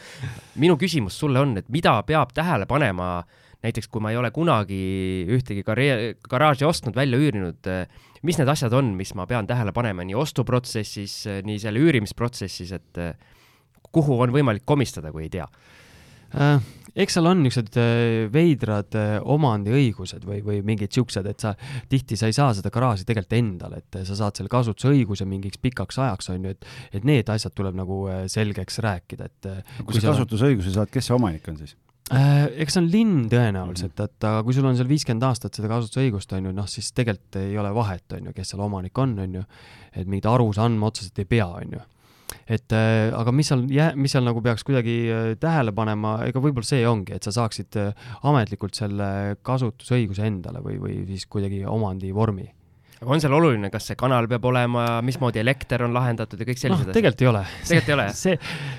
minu 0.62 0.78
küsimus 0.78 1.18
sulle 1.20 1.40
on, 1.40 1.56
et 1.62 1.70
mida 1.70 1.98
peab 2.08 2.36
tähele 2.36 2.68
panema 2.70 3.22
näiteks 3.62 3.90
kui 3.92 4.02
ma 4.02 4.12
ei 4.12 4.18
ole 4.18 4.32
kunagi 4.34 4.82
ühtegi 5.30 5.64
garee- 5.66 6.16
garaaži 6.30 6.66
ostnud, 6.66 6.96
välja 6.98 7.20
üürinud, 7.22 7.68
mis 8.26 8.40
need 8.40 8.50
asjad 8.50 8.74
on, 8.74 8.94
mis 8.98 9.14
ma 9.18 9.28
pean 9.30 9.48
tähele 9.50 9.74
panema 9.76 10.06
nii 10.06 10.18
ostuprotsessis, 10.18 11.18
nii 11.46 11.60
selle 11.62 11.82
üürimisprotsessis, 11.84 12.74
et 12.78 13.02
äh, 13.02 13.14
kuhu 13.92 14.20
on 14.26 14.34
võimalik 14.36 14.66
komistada, 14.66 15.12
kui 15.12 15.28
ei 15.28 15.34
tea? 15.34 15.48
äh, 16.38 16.62
eks 16.96 17.16
seal 17.16 17.28
on 17.30 17.42
niisugused 17.46 17.78
äh, 17.80 18.30
veidrad 18.32 18.96
äh, 19.00 19.14
omandiõigused 19.34 20.26
või, 20.28 20.42
või 20.46 20.60
mingid 20.66 20.92
siuksed, 20.96 21.28
et 21.30 21.44
sa 21.44 21.54
tihti 21.92 22.18
sa 22.20 22.30
ei 22.32 22.36
saa 22.36 22.52
seda 22.58 22.72
garaaži 22.74 23.06
tegelikult 23.08 23.38
endale, 23.38 23.84
et 23.84 24.02
sa 24.08 24.18
saad 24.18 24.40
selle 24.40 24.52
kasutusõiguse 24.52 25.28
mingiks 25.30 25.62
pikaks 25.62 26.02
ajaks, 26.02 26.32
on 26.34 26.50
ju, 26.50 26.56
et 26.56 27.00
et 27.00 27.08
need 27.08 27.30
asjad 27.32 27.56
tuleb 27.56 27.78
nagu 27.80 28.04
äh, 28.12 28.26
selgeks 28.32 28.82
rääkida, 28.84 29.30
et 29.32 29.50
äh, 29.52 29.80
kui 29.86 30.00
sa 30.00 30.12
kasutusõiguse 30.12 30.76
saad, 30.76 30.92
kes 30.92 31.10
see 31.10 31.16
omanik 31.16 31.48
on 31.52 31.62
siis? 31.62 31.78
Äh, 32.12 32.50
eks 32.60 32.76
see 32.76 32.82
on 32.84 32.90
linn 32.92 33.30
tõenäoliselt, 33.32 33.96
et 34.04 34.28
aga 34.28 34.42
kui 34.44 34.56
sul 34.56 34.68
on 34.68 34.76
seal 34.76 34.90
viiskümmend 34.90 35.24
aastat 35.30 35.56
seda 35.56 35.72
kasutusõigust, 35.72 36.34
on 36.36 36.50
ju, 36.50 36.52
noh 36.58 36.68
siis 36.68 36.92
tegelikult 36.98 37.40
ei 37.40 37.56
ole 37.62 37.72
vahet, 37.76 38.04
on 38.18 38.28
ju, 38.28 38.36
kes 38.36 38.52
seal 38.52 38.66
omanik 38.68 39.00
on, 39.00 39.16
on 39.24 39.40
ju, 39.40 39.48
et 39.96 40.10
mingeid 40.10 40.28
arusa 40.34 40.68
andma 40.68 40.92
otseselt 40.92 41.24
ei 41.24 41.30
pea, 41.38 41.48
on 41.62 41.78
ju. 41.78 41.86
Et 42.48 42.76
äh, 42.76 43.10
aga 43.16 43.34
mis 43.36 43.52
seal 43.52 43.66
jää-, 43.72 43.94
mis 44.00 44.16
seal 44.16 44.26
nagu 44.28 44.44
peaks 44.44 44.66
kuidagi 44.68 44.96
äh, 45.12 45.28
tähele 45.42 45.74
panema, 45.76 46.18
ega 46.28 46.44
võib-olla 46.44 46.68
see 46.68 46.86
ongi, 46.88 47.16
et 47.18 47.28
sa 47.28 47.34
saaksid 47.36 47.78
äh, 47.82 48.08
ametlikult 48.28 48.78
selle 48.78 49.38
kasutusõiguse 49.46 50.26
endale 50.28 50.64
või, 50.64 50.80
või 50.82 50.98
siis 51.10 51.28
kuidagi 51.32 51.64
omandivormi 51.68 52.50
aga 53.02 53.16
on 53.16 53.22
seal 53.24 53.34
oluline, 53.34 53.72
kas 53.74 53.88
see 53.90 53.98
kanal 53.98 54.28
peab 54.30 54.44
olema, 54.46 54.86
mismoodi 55.06 55.42
elekter 55.42 55.82
on 55.88 55.96
lahendatud 55.96 56.42
ja 56.42 56.46
kõik 56.46 56.60
sellised, 56.62 56.86
asjad? 56.86 56.94
tegelikult 56.94 57.24
ei 57.24 57.30
ole. 57.32 57.42
Tegelikult 57.66 57.90
ei 57.90 57.96
ole, 57.96 58.06
jah? 58.12 58.20
see, 58.24 58.36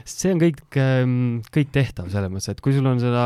see 0.06 0.30
on 0.30 0.42
kõik, 0.42 0.60
kõik 1.58 1.72
tehtav 1.74 2.10
selles 2.12 2.30
mõttes, 2.30 2.52
et 2.54 2.62
kui 2.62 2.76
sul 2.76 2.86
on 2.86 3.02
seda 3.02 3.24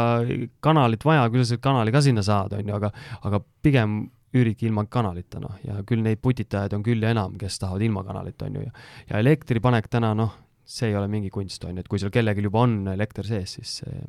kanalit 0.64 1.04
vaja, 1.04 1.28
küll 1.34 1.44
sa 1.44 1.52
selle 1.52 1.64
kanali 1.68 1.92
ka 1.92 2.00
sinna 2.06 2.24
saad, 2.24 2.56
on 2.56 2.72
ju, 2.72 2.78
aga, 2.80 2.92
aga 3.28 3.42
pigem 3.66 4.06
üüridki 4.34 4.66
ilma 4.68 4.86
kanalita, 4.90 5.40
noh, 5.42 5.54
ja 5.64 5.78
küll 5.86 6.02
neid 6.04 6.20
putitajaid 6.22 6.74
on 6.76 6.82
küll 6.86 7.02
ja 7.02 7.12
enam, 7.14 7.36
kes 7.40 7.60
tahavad 7.62 7.84
ilma 7.86 8.02
kanalita, 8.06 8.48
on 8.48 8.58
ju, 8.58 8.66
ja 8.66 8.86
ja 9.10 9.22
elektripanek 9.22 9.88
täna, 9.92 10.12
noh, 10.18 10.34
see 10.66 10.90
ei 10.90 10.96
ole 10.98 11.08
mingi 11.08 11.30
kunst, 11.30 11.64
on 11.64 11.76
ju, 11.76 11.84
et 11.84 11.88
kui 11.90 12.02
sul 12.02 12.12
kellelgi 12.14 12.44
juba 12.44 12.64
on 12.66 12.80
elekter 12.92 13.26
sees, 13.26 13.58
siis 13.58 13.80
see 13.82 14.06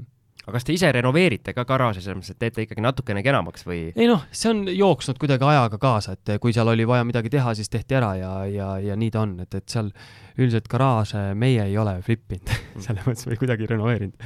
aga 0.48 0.56
kas 0.56 0.64
te 0.64 0.72
ise 0.78 0.88
renoveerite 0.96 1.52
ka 1.52 1.66
garaaži, 1.68 2.02
selles 2.06 2.22
mõttes, 2.22 2.32
et 2.32 2.40
teete 2.40 2.64
ikkagi 2.64 2.84
natukene 2.84 3.20
kenamaks 3.26 3.66
või? 3.68 3.82
ei 3.92 4.08
noh, 4.08 4.24
see 4.32 4.54
on 4.54 4.62
jooksnud 4.72 5.20
kuidagi 5.20 5.44
ajaga 5.44 5.80
kaasa, 5.82 6.16
et 6.16 6.38
kui 6.44 6.56
seal 6.56 6.72
oli 6.72 6.86
vaja 6.88 7.04
midagi 7.08 7.32
teha, 7.34 7.52
siis 7.58 7.68
tehti 7.74 7.98
ära 8.00 8.14
ja, 8.16 8.32
ja, 8.48 8.70
ja 8.80 8.96
nii 8.96 9.12
ta 9.12 9.26
on, 9.26 9.34
et, 9.44 9.58
et 9.60 9.68
seal 9.68 9.92
üldiselt 10.38 10.70
garaaže 10.72 11.34
meie 11.36 11.68
ei 11.68 11.76
ole 11.78 11.98
flippinud 12.06 12.54
selles 12.86 13.04
mõttes 13.10 13.28
või 13.28 13.42
kuidagi 13.44 13.68
renoveerinud. 13.74 14.24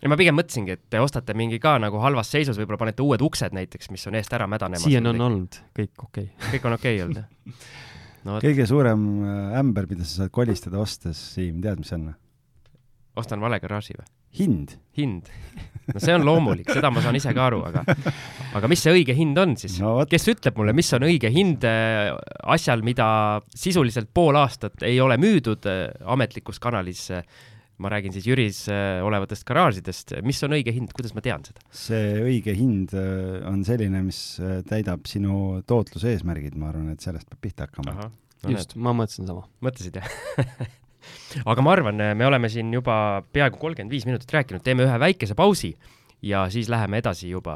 Ja 0.00 0.10
ma 0.10 0.18
pigem 0.20 0.36
mõtlesingi, 0.38 0.76
et 0.78 0.86
te 0.92 1.02
ostate 1.02 1.36
mingi 1.38 1.60
ka 1.62 1.76
nagu 1.82 2.00
halvas 2.02 2.32
seisus, 2.32 2.58
võib-olla 2.60 2.80
panete 2.84 3.04
uued 3.04 3.22
uksed 3.24 3.56
näiteks, 3.56 3.90
mis 3.94 4.06
on 4.08 4.16
eest 4.20 4.32
ära 4.36 4.48
mädanemas. 4.50 4.86
siiani 4.86 5.12
on 5.12 5.26
olnud 5.28 5.60
kõik 5.76 6.06
okei 6.06 6.30
okay.. 6.30 6.54
kõik 6.56 6.70
on 6.70 6.78
okei 6.78 6.94
okay 6.96 7.04
olnud, 7.06 7.20
jah? 7.20 7.66
no 8.24 8.36
vot, 8.36 8.46
kõige 8.46 8.68
suurem 8.70 9.04
äh, 9.24 9.58
ämber, 9.60 9.90
mida 9.90 10.06
sa 10.06 10.24
saad 10.24 10.34
kolistada 10.34 10.80
ostes, 10.82 11.20
Siim, 11.34 11.60
tead, 11.64 11.82
mis 11.82 11.92
see 11.92 12.00
on? 12.00 12.10
ostan 13.20 13.42
vale 13.42 13.60
garaaži 13.60 13.98
või? 13.98 14.08
hind. 14.40 14.76
hind? 14.96 15.30
no 15.90 16.00
see 16.00 16.14
on 16.14 16.24
loomulik, 16.26 16.68
seda 16.70 16.90
ma 16.94 17.02
saan 17.02 17.18
ise 17.18 17.32
ka 17.34 17.48
aru, 17.48 17.64
aga 17.66 17.82
aga 18.56 18.70
mis 18.70 18.82
see 18.84 18.94
õige 18.94 19.16
hind 19.18 19.38
on 19.42 19.56
siis? 19.58 19.78
no 19.82 19.98
kes 20.10 20.28
ütleb 20.32 20.58
mulle, 20.60 20.74
mis 20.76 20.90
on 20.96 21.06
õige 21.08 21.32
hind 21.34 21.66
äh, 21.68 22.12
asjal, 22.54 22.84
mida 22.86 23.08
sisuliselt 23.50 24.12
pool 24.14 24.38
aastat 24.38 24.86
ei 24.86 25.00
ole 25.02 25.18
müüdud 25.20 25.66
äh, 25.70 25.88
ametlikus 26.14 26.62
kanalis? 26.62 27.08
Ma 27.80 27.90
räägin 27.92 28.14
siis 28.14 28.26
Jüris 28.28 28.64
äh, 28.70 29.00
olevatest 29.04 29.46
garaažidest, 29.48 30.14
mis 30.26 30.40
on 30.46 30.56
õige 30.56 30.74
hind, 30.74 30.92
kuidas 30.96 31.14
ma 31.16 31.24
tean 31.24 31.44
seda? 31.46 31.62
see 31.74 32.18
õige 32.24 32.54
hind 32.56 32.94
äh, 32.96 33.38
on 33.48 33.62
selline, 33.66 34.02
mis 34.06 34.20
äh, 34.42 34.60
täidab 34.68 35.08
sinu 35.10 35.60
tootluse 35.68 36.12
eesmärgid, 36.14 36.58
ma 36.60 36.70
arvan, 36.72 36.90
et 36.94 37.04
sellest 37.04 37.30
peab 37.30 37.40
pihta 37.46 37.68
hakkama. 37.68 38.10
No 38.40 38.52
just, 38.54 38.76
ma 38.76 38.94
mõtlesin 38.96 39.28
sama. 39.28 39.46
mõtlesid 39.64 40.00
jah 40.00 40.12
aga 41.50 41.64
ma 41.64 41.74
arvan, 41.76 42.04
me 42.16 42.28
oleme 42.28 42.48
siin 42.52 42.72
juba 42.72 42.94
peaaegu 43.32 43.60
kolmkümmend 43.60 43.92
viis 43.92 44.06
minutit 44.08 44.32
rääkinud, 44.32 44.64
teeme 44.64 44.86
ühe 44.88 45.00
väikese 45.00 45.36
pausi 45.36 45.74
ja 46.24 46.46
siis 46.52 46.68
läheme 46.72 47.00
edasi 47.00 47.30
juba 47.32 47.54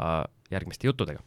järgmiste 0.53 0.89
juttudega. 0.89 1.21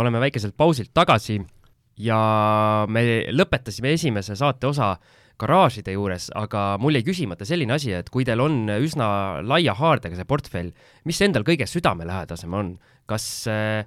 Ja 0.00 0.06
oleme 0.06 0.20
väikeselt 0.22 0.56
pausilt 0.56 0.94
tagasi 0.96 1.36
ja 2.00 2.18
me 2.88 3.02
lõpetasime 3.36 3.92
esimese 3.92 4.36
saate 4.38 4.70
osa 4.70 4.94
garaažide 5.40 5.92
juures, 5.92 6.28
aga 6.36 6.76
mul 6.80 6.96
jäi 6.96 7.04
küsimata 7.04 7.46
selline 7.48 7.76
asi, 7.76 7.92
et 7.96 8.08
kui 8.12 8.24
teil 8.28 8.40
on 8.40 8.68
üsna 8.80 9.40
laia 9.44 9.74
haardega 9.76 10.16
see 10.16 10.28
portfell, 10.28 10.72
mis 11.08 11.20
endal 11.24 11.44
kõige 11.48 11.68
südamelähedasem 11.68 12.56
on, 12.56 12.74
kas 13.08 13.26
eh, 13.48 13.80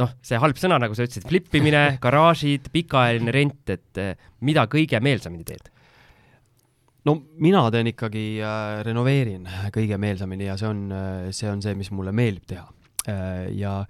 noh, 0.00 0.14
see 0.24 0.40
halb 0.40 0.60
sõna, 0.60 0.78
nagu 0.80 0.96
sa 0.96 1.04
ütlesid, 1.04 1.26
flippimine, 1.28 1.84
garaažid, 2.04 2.70
pikaajaline 2.72 3.36
rent, 3.36 3.62
et 3.72 4.00
eh, 4.00 4.28
mida 4.44 4.66
kõige 4.68 5.00
meelsamini 5.04 5.48
teed? 5.48 5.70
no 7.04 7.18
mina 7.36 7.66
teen 7.72 7.90
ikkagi 7.90 8.24
äh, 8.40 8.78
renoveerin 8.86 9.48
kõige 9.72 9.98
meelsamini 10.00 10.46
ja 10.46 10.54
see 10.56 10.70
on, 10.70 10.86
see 11.36 11.50
on 11.50 11.60
see, 11.60 11.74
mis 11.76 11.90
mulle 11.92 12.14
meeldib 12.16 12.46
teha 12.48 12.64
äh,. 13.12 13.50
ja 13.60 13.82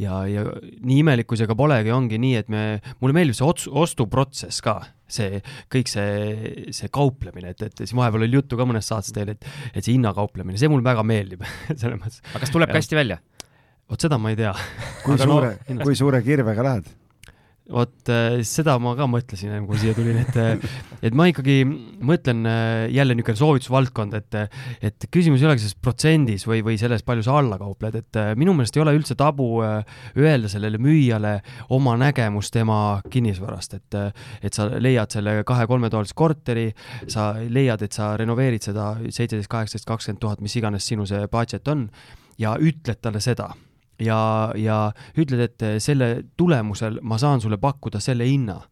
ja, 0.00 0.18
ja 0.28 0.44
nii 0.80 1.00
imelik 1.02 1.28
kui 1.30 1.38
see 1.40 1.48
ka 1.48 1.56
polegi, 1.58 1.92
ongi 1.94 2.18
nii, 2.20 2.34
et 2.40 2.50
me, 2.52 2.64
mulle 3.02 3.16
meeldib 3.16 3.38
see 3.38 3.46
ots-, 3.46 3.68
ostuprotsess 3.70 4.62
ka, 4.64 4.78
see 5.10 5.40
kõik 5.72 5.90
see, 5.90 6.66
see 6.76 6.90
kauplemine, 6.92 7.54
et, 7.54 7.64
et 7.68 7.84
siin 7.84 8.00
vahepeal 8.00 8.26
oli 8.26 8.40
juttu 8.40 8.58
ka 8.58 8.68
mõnes 8.68 8.88
saates 8.90 9.14
teil, 9.16 9.32
et, 9.36 9.48
et 9.72 9.82
see 9.82 9.94
hinnakauplemine, 9.94 10.58
see 10.60 10.70
mulle 10.72 10.86
väga 10.86 11.06
meeldib 11.06 11.46
selles 11.80 11.98
mõttes. 12.00 12.22
aga 12.32 12.44
kas 12.44 12.54
tuleb 12.54 12.72
ka 12.72 12.80
hästi 12.80 13.00
välja? 13.00 13.20
vot 13.86 14.02
seda 14.02 14.18
ma 14.18 14.32
ei 14.32 14.38
tea. 14.38 14.52
kui 15.04 15.18
suure 15.20 15.56
no,, 15.70 15.82
kui 15.84 15.98
suure 15.98 16.22
kirvega 16.26 16.64
lähed? 16.66 16.94
Vot 17.72 18.10
äh, 18.12 18.40
seda 18.46 18.76
ma 18.82 18.92
ka 18.98 19.08
mõtlesin 19.10 19.50
enne, 19.50 19.66
kui 19.66 19.78
siia 19.80 19.94
tulin, 19.96 20.20
et, 20.22 20.36
äh, 20.38 20.76
et 21.02 21.16
ma 21.16 21.26
ikkagi 21.30 21.64
mõtlen 21.66 22.46
äh, 22.46 22.86
jälle 22.94 23.16
niisugune 23.16 23.40
soovitusvaldkond, 23.40 24.14
et, 24.20 24.38
et 24.86 25.06
küsimus 25.12 25.42
ei 25.42 25.48
olegi 25.48 25.64
selles 25.64 25.78
protsendis 25.82 26.46
või, 26.46 26.62
või 26.66 26.78
selles, 26.80 27.02
palju 27.06 27.26
sa 27.26 27.40
alla 27.40 27.58
kaupled, 27.58 27.98
et 27.98 28.20
minu 28.38 28.54
meelest 28.54 28.78
ei 28.78 28.84
ole 28.84 28.94
üldse 28.98 29.18
tabu 29.18 29.48
öelda 29.64 30.50
sellele 30.52 30.78
müüjale 30.82 31.40
oma 31.74 31.96
nägemus 31.98 32.52
tema 32.54 33.00
kinnisvarast, 33.10 33.78
et, 33.80 33.98
et 34.46 34.54
sa 34.54 34.68
leiad 34.70 35.16
selle 35.16 35.40
kahe-kolmetoalise 35.46 36.14
korteri, 36.16 36.68
sa 37.10 37.32
leiad, 37.40 37.82
et 37.82 37.96
sa 37.96 38.14
renoveerid 38.20 38.70
seda 38.70 38.92
seitseteist, 39.02 39.50
kaheksateist, 39.50 39.88
kakskümmend 39.90 40.22
tuhat, 40.22 40.44
mis 40.44 40.54
iganes 40.60 40.86
sinu 40.86 41.06
see 41.08 41.26
budget 41.32 41.66
on, 41.72 41.88
ja 42.38 42.54
ütled 42.62 43.02
talle 43.02 43.22
seda 43.24 43.50
ja, 44.02 44.52
ja 44.58 44.78
ütled, 45.18 45.42
et 45.48 45.68
selle 45.82 46.10
tulemusel 46.36 47.00
ma 47.02 47.18
saan 47.20 47.42
sulle 47.42 47.60
pakkuda 47.60 48.00
selle 48.02 48.28
hinna. 48.28 48.62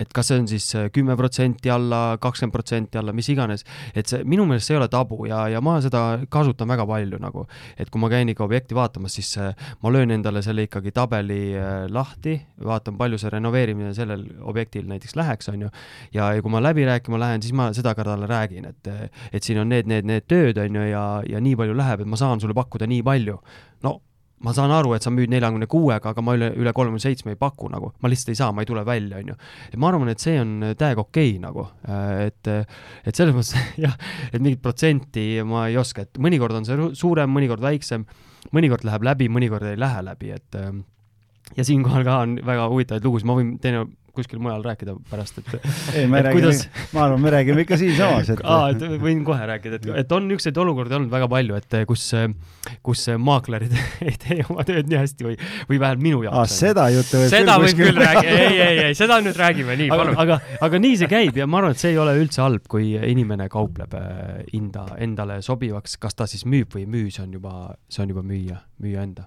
et 0.00 0.14
kas 0.16 0.30
see 0.30 0.38
on 0.40 0.46
siis 0.48 0.64
kümme 0.96 1.12
protsenti 1.12 1.68
alla, 1.68 2.14
kakskümmend 2.16 2.54
protsenti 2.54 2.96
alla, 2.96 3.12
mis 3.12 3.26
iganes, 3.28 3.66
et 3.92 4.08
see, 4.08 4.22
minu 4.24 4.46
meelest 4.48 4.70
see 4.70 4.72
ei 4.72 4.78
ole 4.78 4.86
tabu 4.88 5.26
ja, 5.28 5.42
ja 5.52 5.60
ma 5.60 5.74
seda 5.84 6.22
kasutan 6.32 6.70
väga 6.72 6.86
palju 6.88 7.18
nagu, 7.20 7.42
et 7.76 7.90
kui 7.92 8.00
ma 8.00 8.08
käin 8.08 8.32
ikka 8.32 8.46
objekti 8.46 8.78
vaatamas, 8.78 9.18
siis 9.18 9.34
äh, 9.36 9.52
ma 9.84 9.92
löön 9.92 10.14
endale 10.16 10.40
selle 10.46 10.64
ikkagi 10.64 10.94
tabeli 10.96 11.52
lahti, 11.92 12.38
vaatan, 12.64 12.96
palju 12.96 13.20
see 13.20 13.34
renoveerimine 13.36 13.92
sellel 13.92 14.24
objektil 14.40 14.88
näiteks 14.88 15.18
läheks, 15.20 15.52
on 15.52 15.66
ju, 15.66 15.72
ja, 16.16 16.32
ja 16.32 16.40
kui 16.40 16.54
ma 16.54 16.64
läbi 16.64 16.88
rääkima 16.88 17.20
lähen, 17.20 17.44
siis 17.44 17.52
ma 17.52 17.68
seda 17.76 17.92
ka 17.98 18.06
talle 18.08 18.30
räägin, 18.30 18.72
et 18.72 18.94
et 19.34 19.44
siin 19.44 19.60
on 19.60 19.68
need, 19.68 19.90
need, 19.90 20.08
need 20.08 20.24
tööd, 20.32 20.64
on 20.64 20.80
ju, 20.80 20.92
ja, 20.94 21.04
ja 21.28 21.44
nii 21.44 21.60
palju 21.60 21.76
läheb, 21.76 22.06
et 22.06 22.08
ma 22.08 22.16
saan 22.16 22.40
sulle 22.40 22.56
pakkuda 22.56 22.88
nii 22.88 23.04
palju. 23.04 23.36
no 23.84 24.00
ma 24.44 24.54
saan 24.56 24.72
aru, 24.72 24.94
et 24.96 25.04
sa 25.04 25.12
müüd 25.12 25.30
neljakümne 25.32 25.68
kuuega, 25.70 26.14
aga 26.14 26.24
ma 26.24 26.34
üle, 26.38 26.50
üle 26.56 26.72
kolmekümne 26.76 27.02
seitsme 27.02 27.34
ei 27.34 27.40
paku 27.40 27.68
nagu, 27.72 27.92
ma 28.00 28.10
lihtsalt 28.10 28.32
ei 28.32 28.38
saa, 28.38 28.54
ma 28.56 28.64
ei 28.64 28.70
tule 28.70 28.84
välja, 28.88 29.20
on 29.20 29.32
ju. 29.32 29.36
et 29.68 29.76
ma 29.80 29.90
arvan, 29.90 30.12
et 30.12 30.22
see 30.22 30.38
on 30.40 30.54
täiega 30.80 31.04
okei 31.04 31.34
okay, 31.34 31.42
nagu, 31.42 31.66
et, 32.24 32.52
et 33.04 33.20
selles 33.20 33.36
mõttes 33.36 33.52
jah, 33.84 33.98
et 34.30 34.40
mingit 34.40 34.62
protsenti 34.64 35.26
ma 35.46 35.66
ei 35.68 35.76
oska, 35.80 36.06
et 36.08 36.22
mõnikord 36.22 36.56
on 36.56 36.68
see 36.68 36.88
suurem, 36.98 37.32
mõnikord 37.36 37.64
väiksem, 37.64 38.06
mõnikord 38.56 38.86
läheb 38.88 39.04
läbi, 39.10 39.28
mõnikord 39.32 39.68
ei 39.74 39.80
lähe 39.80 40.06
läbi, 40.08 40.32
et 40.38 40.60
ja 41.56 41.66
siinkohal 41.66 42.04
ka 42.06 42.16
on 42.24 42.36
väga 42.46 42.68
huvitavaid 42.70 43.06
lugusid, 43.06 43.28
ma 43.28 43.36
võin 43.38 43.54
teine 43.62 43.84
kuskil 44.14 44.40
mujal 44.42 44.62
rääkida 44.64 44.94
pärast, 45.10 45.40
et 45.40 45.50
ei, 45.96 46.06
me 46.10 46.22
räägime 46.24 46.50
kuidas..., 46.50 46.62
ma 46.94 47.04
arvan, 47.06 47.22
me 47.22 47.32
räägime 47.34 47.64
ikka 47.64 47.78
siinsamas, 47.80 48.32
et 48.34 48.42
aa, 48.44 48.70
et 48.74 48.84
võin 49.02 49.22
kohe 49.26 49.46
rääkida, 49.52 49.80
et, 49.80 49.88
et 50.02 50.14
on 50.16 50.26
niisuguseid 50.28 50.60
olukordi 50.64 50.96
olnud 50.98 51.12
väga 51.12 51.28
palju, 51.30 51.58
et 51.60 51.78
kus, 51.88 52.06
kus 52.86 53.04
maaklerid 53.18 53.74
ei 54.08 54.16
tee 54.20 54.40
oma 54.48 54.66
tööd 54.68 54.90
nii 54.90 55.00
hästi 55.00 55.28
või, 55.28 55.36
või 55.70 55.80
vähemalt 55.82 56.04
minu 56.06 56.24
jaoks. 56.26 56.40
aa, 56.40 56.60
seda 56.64 56.88
juttu 56.94 57.22
võib 57.22 57.34
seda 57.34 57.58
küll 57.60 57.78
küll 57.82 58.02
rääkida, 58.02 58.34
ei, 58.34 58.58
ei, 58.58 58.82
ei, 58.88 58.98
seda 58.98 59.20
nüüd 59.24 59.38
räägime, 59.40 59.78
nii, 59.84 59.92
palun. 59.92 60.18
aga, 60.24 60.40
aga 60.68 60.82
nii 60.82 60.98
see 61.02 61.10
käib 61.10 61.40
ja 61.40 61.48
ma 61.50 61.62
arvan, 61.62 61.76
et 61.76 61.84
see 61.84 61.94
ei 61.94 62.02
ole 62.02 62.16
üldse 62.20 62.44
halb, 62.44 62.66
kui 62.70 62.92
inimene 62.98 63.48
kaupleb 63.52 63.96
hinda 64.52 64.86
endale 65.00 65.40
sobivaks, 65.46 65.96
kas 66.02 66.18
ta 66.18 66.28
siis 66.30 66.46
müüb 66.48 66.74
või 66.74 66.86
ei 66.86 66.92
müü, 66.98 67.08
see 67.14 67.24
on 67.26 67.38
juba, 67.40 67.56
see 67.90 68.04
on 68.04 68.14
juba 68.14 68.26
müüja, 68.26 68.60
müüja 68.82 69.06
enda 69.06 69.26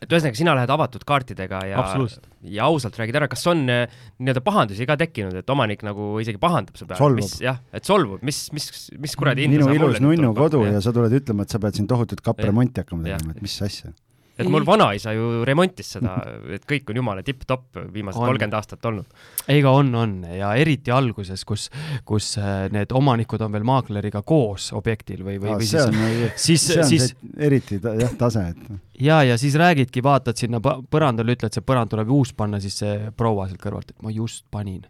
et 0.00 0.08
ühesõnaga, 0.08 0.38
sina 0.38 0.54
lähed 0.56 0.72
avatud 0.72 1.04
kaartidega 1.08 1.62
ja, 1.68 1.84
ja 2.56 2.68
ausalt 2.68 2.96
räägid 3.00 3.18
ära, 3.20 3.28
kas 3.30 3.44
on 3.50 3.66
äh, 3.68 3.98
nii-öelda 4.18 4.42
pahandusi 4.44 4.88
ka 4.88 4.96
tekkinud, 5.00 5.40
et 5.42 5.52
omanik 5.52 5.84
nagu 5.86 6.12
isegi 6.22 6.40
pahandab 6.40 6.80
su 6.80 6.88
peale, 6.88 7.18
mis 7.18 7.36
jah, 7.44 7.60
et 7.76 7.88
solvub, 7.88 8.22
mis, 8.26 8.46
mis, 8.56 8.70
mis 9.00 9.16
kuradi 9.18 9.48
minu 9.50 9.68
ilus 9.76 10.00
nunnu 10.02 10.32
kodu 10.38 10.64
ja 10.68 10.80
sa 10.84 10.94
tuled 10.96 11.14
ütlema, 11.20 11.44
et 11.44 11.52
sa 11.52 11.60
pead 11.62 11.76
siin 11.76 11.90
tohutut 11.90 12.24
kappremonti 12.24 12.84
hakkama 12.84 13.08
tegema, 13.08 13.36
et 13.36 13.44
mis 13.44 13.58
asja 13.66 13.92
et 14.40 14.50
mul 14.50 14.66
vanaisa 14.66 15.14
ju 15.16 15.44
remontis 15.46 15.94
seda, 15.96 16.16
et 16.56 16.66
kõik 16.68 16.90
on 16.92 17.00
jumala 17.00 17.24
tipp-topp 17.26 17.80
viimased 17.94 18.20
kolmkümmend 18.20 18.58
aastat 18.58 18.90
olnud. 18.90 19.24
ega 19.50 19.72
on, 19.76 19.94
on. 19.94 20.14
Ja 20.36 20.52
eriti 20.58 20.92
alguses, 20.94 21.44
kus, 21.48 21.68
kus 22.08 22.32
äh, 22.40 22.68
need 22.74 22.92
omanikud 22.96 23.42
on 23.46 23.54
veel 23.56 23.66
maakleriga 23.68 24.22
koos 24.26 24.70
objektil 24.76 25.24
või, 25.26 25.38
või, 25.42 25.56
või 25.60 25.70
siis, 25.70 26.66
siis, 26.66 26.68
siis 26.88 27.10
eriti 27.38 27.80
ta, 27.82 27.94
jah, 27.98 28.14
tase, 28.18 28.46
et 28.54 28.80
ja, 29.00 29.22
ja 29.26 29.38
siis 29.40 29.56
räägidki, 29.60 30.02
vaatad 30.04 30.38
sinna 30.40 30.60
põrandale, 30.60 31.36
ütled, 31.36 31.54
see 31.54 31.64
põrand 31.66 31.92
tuleb 31.92 32.10
uus 32.14 32.34
panna, 32.36 32.60
siis 32.62 32.80
see 32.82 32.96
proua 33.16 33.48
sealt 33.48 33.62
kõrvalt, 33.62 33.94
et 33.94 34.02
ma 34.04 34.12
just 34.14 34.46
panin 34.52 34.84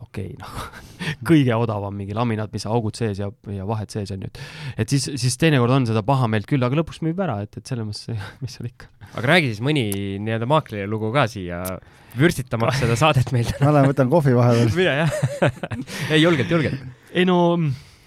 okei 0.00 0.32
okay,, 0.32 0.38
noh 0.40 1.22
kõige 1.28 1.56
odavam 1.58 1.94
mingi 1.96 2.16
laminaat, 2.16 2.52
mis 2.54 2.66
augud 2.68 2.96
sees 2.98 3.20
ja, 3.20 3.28
ja 3.52 3.66
vahed 3.68 3.92
sees 3.92 4.12
on 4.14 4.24
ju, 4.24 4.30
et 4.30 4.84
et 4.84 4.94
siis, 4.94 5.08
siis 5.20 5.38
teinekord 5.40 5.74
on 5.74 5.88
seda 5.88 6.04
pahameelt 6.06 6.48
küll, 6.50 6.62
aga 6.64 6.80
lõpuks 6.80 7.02
müüb 7.04 7.20
ära, 7.24 7.40
et, 7.44 7.58
et 7.58 7.68
selles 7.68 7.86
mõttes, 7.86 8.22
mis 8.42 8.56
seal 8.56 8.70
ikka. 8.70 8.90
aga 9.12 9.26
räägi 9.34 9.52
siis 9.52 9.62
mõni 9.64 9.86
nii-öelda 10.22 10.48
maakleri 10.50 10.88
lugu 10.90 11.12
ka 11.14 11.26
siia 11.30 11.62
vürstitamaks 12.18 12.82
seda 12.82 12.98
saadet 12.98 13.32
meile 13.34 13.54
ma 13.60 13.72
lähen 13.76 13.92
võtan 13.92 14.10
kohvi 14.12 14.36
vahepeal. 14.36 14.74
mine 14.80 14.98
jah 15.02 15.16
ei, 16.10 16.20
julgelt, 16.22 16.50
julgelt. 16.52 16.84
ei 17.12 17.28
no, 17.28 17.38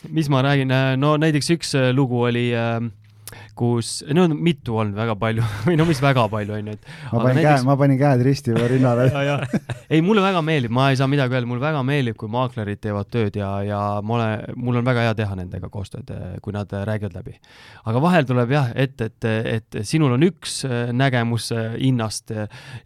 mis 0.10 0.30
ma 0.34 0.44
räägin, 0.46 0.74
no 1.02 1.16
näiteks 1.22 1.52
üks 1.58 1.76
lugu 1.98 2.26
oli 2.30 2.50
äh, 2.58 2.80
kus, 3.58 3.92
no 4.16 4.26
mitu 4.34 4.76
olnud 4.82 4.98
väga 4.98 5.16
palju 5.20 5.46
või 5.68 5.78
no 5.80 5.88
mis 5.88 6.02
väga 6.04 6.26
palju 6.32 6.58
onju, 6.58 6.76
et. 6.76 6.90
ma 7.12 7.22
panin 7.22 7.40
näiteks... 7.40 7.62
käe, 7.62 7.68
ma 7.70 7.78
panin 7.80 8.00
käed 8.00 8.24
risti 8.28 8.56
või 8.56 8.70
rinnale 8.76 9.08
ei, 9.94 10.02
mulle 10.06 10.24
väga 10.26 10.44
meeldib, 10.46 10.74
ma 10.76 10.90
ei 10.92 11.00
saa 11.00 11.10
midagi 11.12 11.38
öelda, 11.38 11.50
mulle 11.50 11.64
väga 11.64 11.84
meeldib, 11.88 12.18
kui 12.20 12.32
maaklerid 12.32 12.82
teevad 12.84 13.12
tööd 13.14 13.40
ja, 13.40 13.52
ja 13.66 13.82
ma 14.06 14.18
olen, 14.20 14.60
mul 14.68 14.82
on 14.82 14.88
väga 14.88 15.08
hea 15.08 15.18
teha 15.22 15.40
nendega 15.40 15.72
koostööd, 15.74 16.12
kui 16.44 16.56
nad 16.56 16.72
räägivad 16.92 17.18
läbi. 17.18 17.38
aga 17.86 18.04
vahel 18.04 18.28
tuleb 18.30 18.54
jah, 18.56 18.72
et, 18.76 19.00
et, 19.02 19.30
et 19.56 19.82
sinul 19.88 20.18
on 20.18 20.28
üks 20.28 20.62
nägemus 20.96 21.52
hinnast 21.56 22.34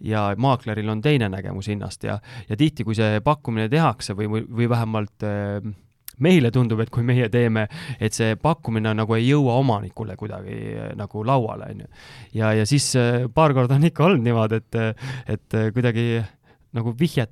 ja 0.05 0.29
maakleril 0.37 0.89
on 0.89 1.03
teine 1.05 1.29
nägemus 1.31 1.69
hinnast 1.71 2.05
ja, 2.07 2.19
ja 2.49 2.57
tihti, 2.59 2.85
kui 2.87 2.97
see 2.97 3.19
pakkumine 3.25 3.69
tehakse 3.71 4.15
või, 4.17 4.29
või, 4.31 4.45
või 4.61 4.69
vähemalt 4.71 5.27
äh, 5.27 5.71
meile 6.23 6.51
tundub, 6.55 6.81
et 6.83 6.91
kui 6.93 7.05
meie 7.05 7.29
teeme, 7.31 7.67
et 7.99 8.15
see 8.15 8.35
pakkumine 8.39 8.93
nagu 8.97 9.15
ei 9.17 9.27
jõua 9.27 9.59
omanikule 9.61 10.17
kuidagi 10.19 10.57
eh, 10.73 10.89
nagu 10.99 11.23
lauale, 11.25 11.71
on 11.73 11.85
ju. 11.85 11.93
ja, 12.41 12.53
ja 12.57 12.65
siis 12.69 12.91
eh, 12.99 13.29
paar 13.33 13.55
korda 13.57 13.79
on 13.79 13.87
ikka 13.89 14.09
olnud 14.09 14.25
niimoodi, 14.25 14.61
et, 14.63 14.99
et 15.35 15.59
kuidagi 15.75 16.09
nagu 16.77 16.93
vihjet, 16.97 17.31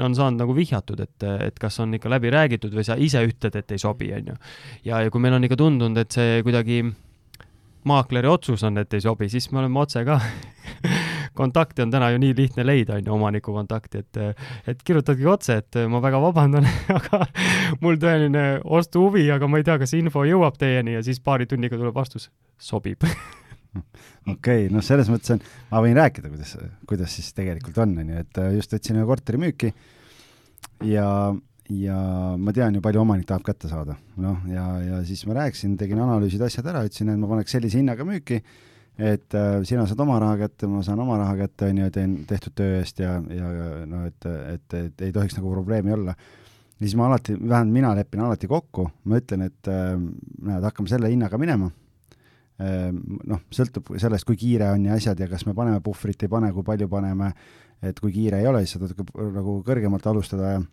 on 0.00 0.14
saanud 0.16 0.40
nagu 0.40 0.54
vihjatud, 0.56 1.00
et, 1.04 1.26
et 1.44 1.58
kas 1.60 1.76
on 1.84 1.92
ikka 1.98 2.08
läbi 2.08 2.32
räägitud 2.32 2.72
või 2.72 2.86
sa 2.86 2.96
ise 2.96 3.20
ütled, 3.26 3.58
et 3.60 3.76
ei 3.76 3.82
sobi, 3.82 4.08
on 4.16 4.32
ju. 4.32 4.38
ja, 4.88 5.02
ja 5.04 5.12
kui 5.12 5.20
meil 5.20 5.36
on 5.36 5.44
ikka 5.44 5.58
tundunud, 5.60 6.00
et 6.00 6.16
see 6.16 6.40
kuidagi 6.46 6.80
maakleri 7.88 8.28
otsus 8.28 8.64
on, 8.64 8.80
et 8.80 8.94
ei 8.96 9.04
sobi, 9.04 9.28
siis 9.32 9.50
me 9.52 9.62
oleme 9.62 9.84
otse 9.84 10.04
ka 10.08 10.18
kontakti 11.38 11.84
on 11.84 11.92
täna 11.94 12.10
ju 12.12 12.20
nii 12.22 12.34
lihtne 12.38 12.66
leida, 12.66 12.98
on 12.98 13.06
ju, 13.06 13.14
omaniku 13.14 13.54
kontakti, 13.54 14.02
et, 14.04 14.44
et 14.68 14.84
kirjutadki 14.84 15.26
otse, 15.30 15.60
et 15.62 15.80
ma 15.90 16.02
väga 16.04 16.20
vabandan 16.22 16.68
aga 16.98 17.24
mul 17.82 17.98
tõeline 18.02 18.46
ostuhuvi, 18.64 19.28
aga 19.34 19.50
ma 19.50 19.60
ei 19.60 19.66
tea, 19.68 19.78
kas 19.82 19.94
info 19.98 20.26
jõuab 20.28 20.58
teieni 20.60 20.98
ja 20.98 21.04
siis 21.06 21.22
paari 21.24 21.48
tunniga 21.50 21.78
tuleb 21.78 21.96
vastus, 21.96 22.30
sobib 22.58 23.06
okei 23.78 24.32
okay,, 24.34 24.72
noh, 24.72 24.84
selles 24.84 25.10
mõttes 25.12 25.34
on, 25.34 25.42
ma 25.72 25.82
võin 25.84 25.98
rääkida, 25.98 26.30
kuidas, 26.32 26.54
kuidas 26.88 27.14
siis 27.18 27.30
tegelikult 27.36 27.78
on, 27.84 27.96
on 28.02 28.14
ju, 28.14 28.24
et 28.24 28.40
äh, 28.42 28.54
just 28.56 28.74
võtsin 28.74 28.98
ühe 28.98 29.06
korteri 29.08 29.40
müüki 29.42 29.72
ja, 30.88 31.08
ja 31.72 31.98
ma 32.40 32.54
tean 32.56 32.78
ju, 32.78 32.84
palju 32.84 33.02
omanik 33.02 33.28
tahab 33.28 33.44
kätte 33.46 33.70
saada. 33.70 33.98
noh, 34.20 34.40
ja, 34.52 34.66
ja 34.84 35.02
siis 35.08 35.24
ma 35.28 35.38
rääkisin, 35.42 35.76
tegin 35.80 36.00
analüüsid, 36.04 36.42
asjad 36.44 36.70
ära, 36.72 36.84
ütlesin, 36.88 37.12
et 37.12 37.20
ma 37.20 37.30
paneks 37.30 37.54
sellise 37.56 37.80
hinnaga 37.80 38.06
müüki, 38.08 38.40
et 38.98 39.34
äh, 39.38 39.60
sina 39.68 39.86
saad 39.86 40.00
oma 40.04 40.18
raha 40.22 40.36
kätte, 40.44 40.68
ma 40.70 40.82
saan 40.82 41.00
oma 41.04 41.18
raha 41.20 41.36
kätte, 41.44 41.70
on 41.70 41.82
ju, 41.84 41.90
teen 41.94 42.18
tehtud 42.28 42.56
töö 42.58 42.78
eest 42.80 43.02
ja, 43.02 43.16
ja 43.34 43.50
noh, 43.86 44.06
et, 44.10 44.30
et, 44.54 44.78
et 44.82 45.08
ei 45.08 45.14
tohiks 45.14 45.38
nagu 45.38 45.52
probleemi 45.54 45.94
olla. 45.94 46.14
ja 46.14 46.86
siis 46.86 46.96
ma 46.98 47.06
alati, 47.06 47.36
vähemalt 47.38 47.74
mina 47.74 47.94
lepin 47.94 48.24
alati 48.26 48.50
kokku, 48.50 48.88
ma 49.04 49.20
ütlen, 49.20 49.46
et 49.48 49.70
äh, 49.70 49.94
näed, 49.98 50.64
hakkame 50.66 50.90
selle 50.90 51.12
hinnaga 51.12 51.38
minema 51.38 51.70
Ehm, 52.58 53.20
noh, 53.30 53.44
sõltub 53.54 53.92
sellest, 54.02 54.26
kui 54.26 54.38
kiire 54.38 54.72
on 54.74 54.88
ja 54.88 54.96
asjad 54.98 55.20
ja 55.22 55.28
kas 55.30 55.44
me 55.46 55.54
paneme 55.54 55.78
puhvrit, 55.84 56.24
ei 56.26 56.30
pane, 56.32 56.50
kui 56.56 56.66
palju 56.66 56.88
paneme, 56.90 57.30
et 57.86 58.00
kui 58.02 58.10
kiire 58.10 58.40
ei 58.42 58.48
ole, 58.50 58.64
siis 58.66 58.74
saad 58.74 59.12
nagu 59.36 59.60
kõrgemalt 59.66 60.06
alustada 60.10 60.56
ja 60.56 60.64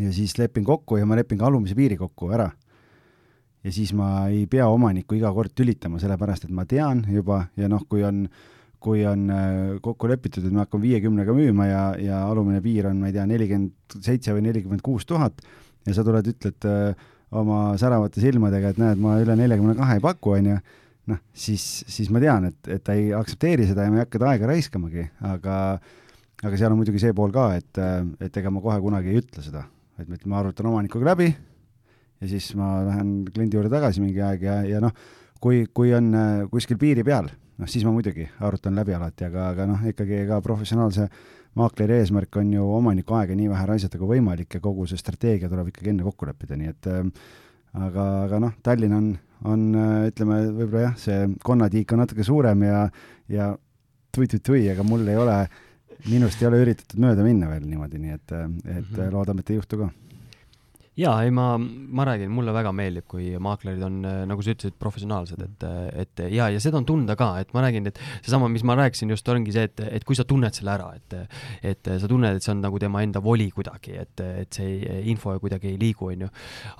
ja 0.00 0.10
siis 0.16 0.32
lepin 0.40 0.64
kokku 0.64 0.96
ja 0.96 1.06
ma 1.06 1.14
lepin 1.14 1.38
ka 1.38 1.46
alumise 1.46 1.76
piiri 1.76 1.98
kokku 2.00 2.30
ära. 2.32 2.48
Ja 3.64 3.72
siis 3.72 3.94
ma 3.96 4.26
ei 4.28 4.44
pea 4.50 4.66
omanikku 4.68 5.16
iga 5.16 5.32
kord 5.32 5.54
tülitama, 5.56 6.00
sellepärast 6.02 6.48
et 6.48 6.52
ma 6.54 6.66
tean 6.68 7.04
juba 7.10 7.46
ja 7.56 7.70
noh, 7.70 7.86
kui 7.88 8.04
on 8.04 8.26
kui 8.84 9.00
on 9.08 9.30
äh, 9.32 9.80
kokku 9.80 10.10
lepitud, 10.10 10.44
et 10.44 10.52
me 10.52 10.60
hakkame 10.60 10.84
viiekümnega 10.84 11.32
müüma 11.32 11.66
ja, 11.70 11.82
ja 11.96 12.20
alumine 12.28 12.60
piir 12.64 12.90
on, 12.90 12.98
ma 13.00 13.08
ei 13.08 13.14
tea, 13.16 13.24
nelikümmend 13.30 13.96
seitse 14.04 14.34
või 14.36 14.44
nelikümmend 14.44 14.84
kuus 14.84 15.06
tuhat 15.08 15.40
ja 15.88 15.94
sa 15.96 16.04
tuled, 16.04 16.28
ütled 16.34 16.68
öö, 16.68 16.90
äh, 16.92 17.10
oma 17.34 17.60
säravate 17.80 18.20
silmadega, 18.22 18.74
et 18.74 18.80
näed, 18.80 19.00
ma 19.00 19.16
üle 19.22 19.36
neljakümne 19.38 19.74
kahe 19.78 19.96
ei 19.98 20.04
paku, 20.04 20.36
on 20.36 20.50
ju 20.52 20.58
noh, 21.10 21.22
siis, 21.36 21.64
siis 21.90 22.12
ma 22.12 22.20
tean, 22.22 22.50
et, 22.52 22.60
et 22.76 22.84
ta 22.84 22.96
ei 22.96 23.08
aktsepteeri 23.16 23.66
seda 23.68 23.86
ja 23.86 23.92
ma 23.92 24.00
ei 24.00 24.04
hakka 24.04 24.20
ta 24.20 24.30
aega 24.34 24.52
raiskamagi, 24.52 25.08
aga 25.32 25.56
aga 26.44 26.60
seal 26.60 26.74
on 26.74 26.80
muidugi 26.80 27.00
see 27.00 27.16
pool 27.16 27.32
ka, 27.32 27.48
et, 27.56 27.80
et 28.20 28.36
ega 28.36 28.52
ma 28.52 28.60
kohe 28.64 28.76
kunagi 28.84 29.12
ei 29.12 29.22
ütle 29.22 29.44
seda, 29.44 29.64
et 30.00 30.28
ma 30.28 30.42
arvutan 30.42 30.68
omanikuga 30.68 31.14
läbi 31.14 31.32
ja 32.24 32.30
siis 32.30 32.50
ma 32.58 32.78
lähen 32.86 33.14
kliendi 33.28 33.58
juurde 33.58 33.70
tagasi 33.72 34.02
mingi 34.02 34.22
aeg 34.24 34.44
ja, 34.46 34.58
ja 34.66 34.80
noh, 34.82 34.92
kui, 35.42 35.64
kui 35.76 35.92
on 35.96 36.10
äh, 36.16 36.44
kuskil 36.52 36.80
piiri 36.80 37.04
peal, 37.06 37.28
noh 37.60 37.70
siis 37.70 37.84
ma 37.86 37.92
muidugi 37.94 38.26
arvutan 38.40 38.76
läbi 38.78 38.96
alati, 38.96 39.28
aga, 39.28 39.50
aga 39.52 39.66
noh, 39.70 39.82
ikkagi 39.90 40.22
ega 40.24 40.40
professionaalse 40.44 41.08
maakleri 41.58 42.00
eesmärk 42.00 42.40
on 42.40 42.52
ju 42.56 42.64
omaniku 42.78 43.18
aega 43.18 43.36
nii 43.38 43.50
vähe 43.52 43.66
raisata 43.70 44.00
kui 44.00 44.16
võimalik 44.16 44.56
ja 44.56 44.62
kogu 44.64 44.88
see 44.90 44.98
strateegia 44.98 45.50
tuleb 45.52 45.70
ikkagi 45.70 45.92
enne 45.92 46.06
kokku 46.06 46.30
leppida, 46.30 46.58
nii 46.58 46.72
et 46.72 46.90
äh, 46.90 47.04
aga, 47.84 48.06
aga 48.24 48.40
noh, 48.46 48.56
Tallinn 48.64 48.96
on, 48.96 49.12
on 49.50 49.68
ütleme, 50.08 50.40
võib-olla 50.48 50.88
jah, 50.88 50.96
see 51.04 51.28
konnatiik 51.44 51.92
on 51.94 52.02
natuke 52.04 52.26
suurem 52.26 52.64
ja, 52.66 52.86
ja 53.30 53.52
tui-tui-tui, 54.14 54.64
aga 54.72 54.86
mul 54.86 55.04
ei 55.10 55.18
ole, 55.20 55.36
minust 56.08 56.40
ei 56.42 56.48
ole 56.48 56.62
üritatud 56.64 57.02
mööda 57.02 57.26
minna 57.26 57.50
veel 57.50 57.66
niimoodi, 57.66 58.00
nii 58.00 58.16
et, 58.16 58.24
et 58.30 58.38
mm 58.38 58.56
-hmm. 58.64 59.12
loodame, 59.12 59.42
et 59.44 59.50
ei 59.50 59.60
juhtu 59.60 59.82
ka 59.82 59.90
jaa, 60.94 61.14
ei 61.26 61.30
ma, 61.34 61.56
ma 61.58 62.04
räägin, 62.06 62.30
mulle 62.30 62.52
väga 62.54 62.70
meeldib, 62.76 63.06
kui 63.10 63.32
maaklerid 63.42 63.82
on, 63.82 63.96
äh, 64.06 64.20
nagu 64.30 64.44
sa 64.44 64.52
ütlesid, 64.54 64.76
professionaalsed, 64.78 65.40
et, 65.42 65.64
äh, 65.66 65.88
et 66.04 66.22
ja, 66.30 66.46
ja 66.54 66.60
seda 66.62 66.78
on 66.78 66.86
tunda 66.86 67.16
ka, 67.18 67.32
et 67.42 67.50
ma 67.56 67.64
räägin, 67.64 67.88
et 67.90 67.98
seesama, 68.20 68.46
mis 68.52 68.62
ma 68.66 68.76
rääkisin 68.78 69.10
just, 69.10 69.26
ongi 69.28 69.54
see, 69.54 69.66
et, 69.66 69.82
et 69.98 70.06
kui 70.06 70.14
sa 70.14 70.26
tunned 70.28 70.54
selle 70.54 70.70
ära, 70.76 70.92
et 70.94 71.16
et 71.64 71.88
sa 72.00 72.08
tunned, 72.10 72.36
et 72.38 72.44
see 72.44 72.52
on 72.52 72.62
nagu 72.62 72.78
tema 72.78 73.02
enda 73.02 73.22
voli 73.24 73.48
kuidagi, 73.54 73.96
et, 74.04 74.22
et 74.44 74.54
see 74.54 75.00
info 75.10 75.34
kuidagi 75.42 75.72
ei 75.72 75.80
liigu, 75.80 76.12
on 76.12 76.24
ju. 76.26 76.30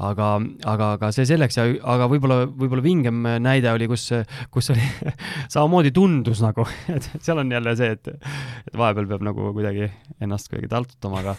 aga, 0.07 0.31
aga, 0.71 0.91
aga 0.99 1.11
see 1.15 1.27
selleks 1.29 1.59
ja, 1.59 1.67
aga 1.95 2.09
võib-olla, 2.11 2.45
võib-olla 2.47 2.85
vingem 2.85 3.19
näide 3.43 3.73
oli, 3.75 3.89
kus, 3.91 4.07
kus 4.55 4.71
oli 4.75 4.85
samamoodi 5.55 5.91
tundus 5.97 6.45
nagu, 6.45 6.69
et 6.95 7.11
seal 7.19 7.43
on 7.43 7.51
jälle 7.51 7.75
see, 7.81 7.91
et, 7.99 8.15
et 8.15 8.79
vahepeal 8.79 9.11
peab 9.11 9.27
nagu 9.27 9.51
kuidagi 9.57 9.91
ennast 10.23 10.53
kuidagi 10.53 10.71
taltutama, 10.71 11.25
aga, 11.25 11.37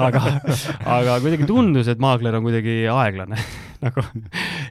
aga, 0.00 0.24
aga 0.96 1.20
kuidagi 1.20 1.48
tundus, 1.50 1.92
et 1.92 2.00
ma 2.00 2.13
maakler 2.14 2.38
on 2.38 2.46
kuidagi 2.46 2.84
aeglane 2.90 3.38
nagu, 3.84 4.04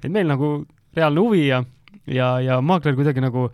et 0.01 0.11
meil 0.11 0.29
nagu 0.29 0.55
reaalne 0.95 1.23
huvi 1.23 1.47
ja, 1.47 1.63
ja, 2.07 2.35
ja 2.43 2.59
maakler 2.63 2.95
kuidagi 2.97 3.23
nagu 3.23 3.49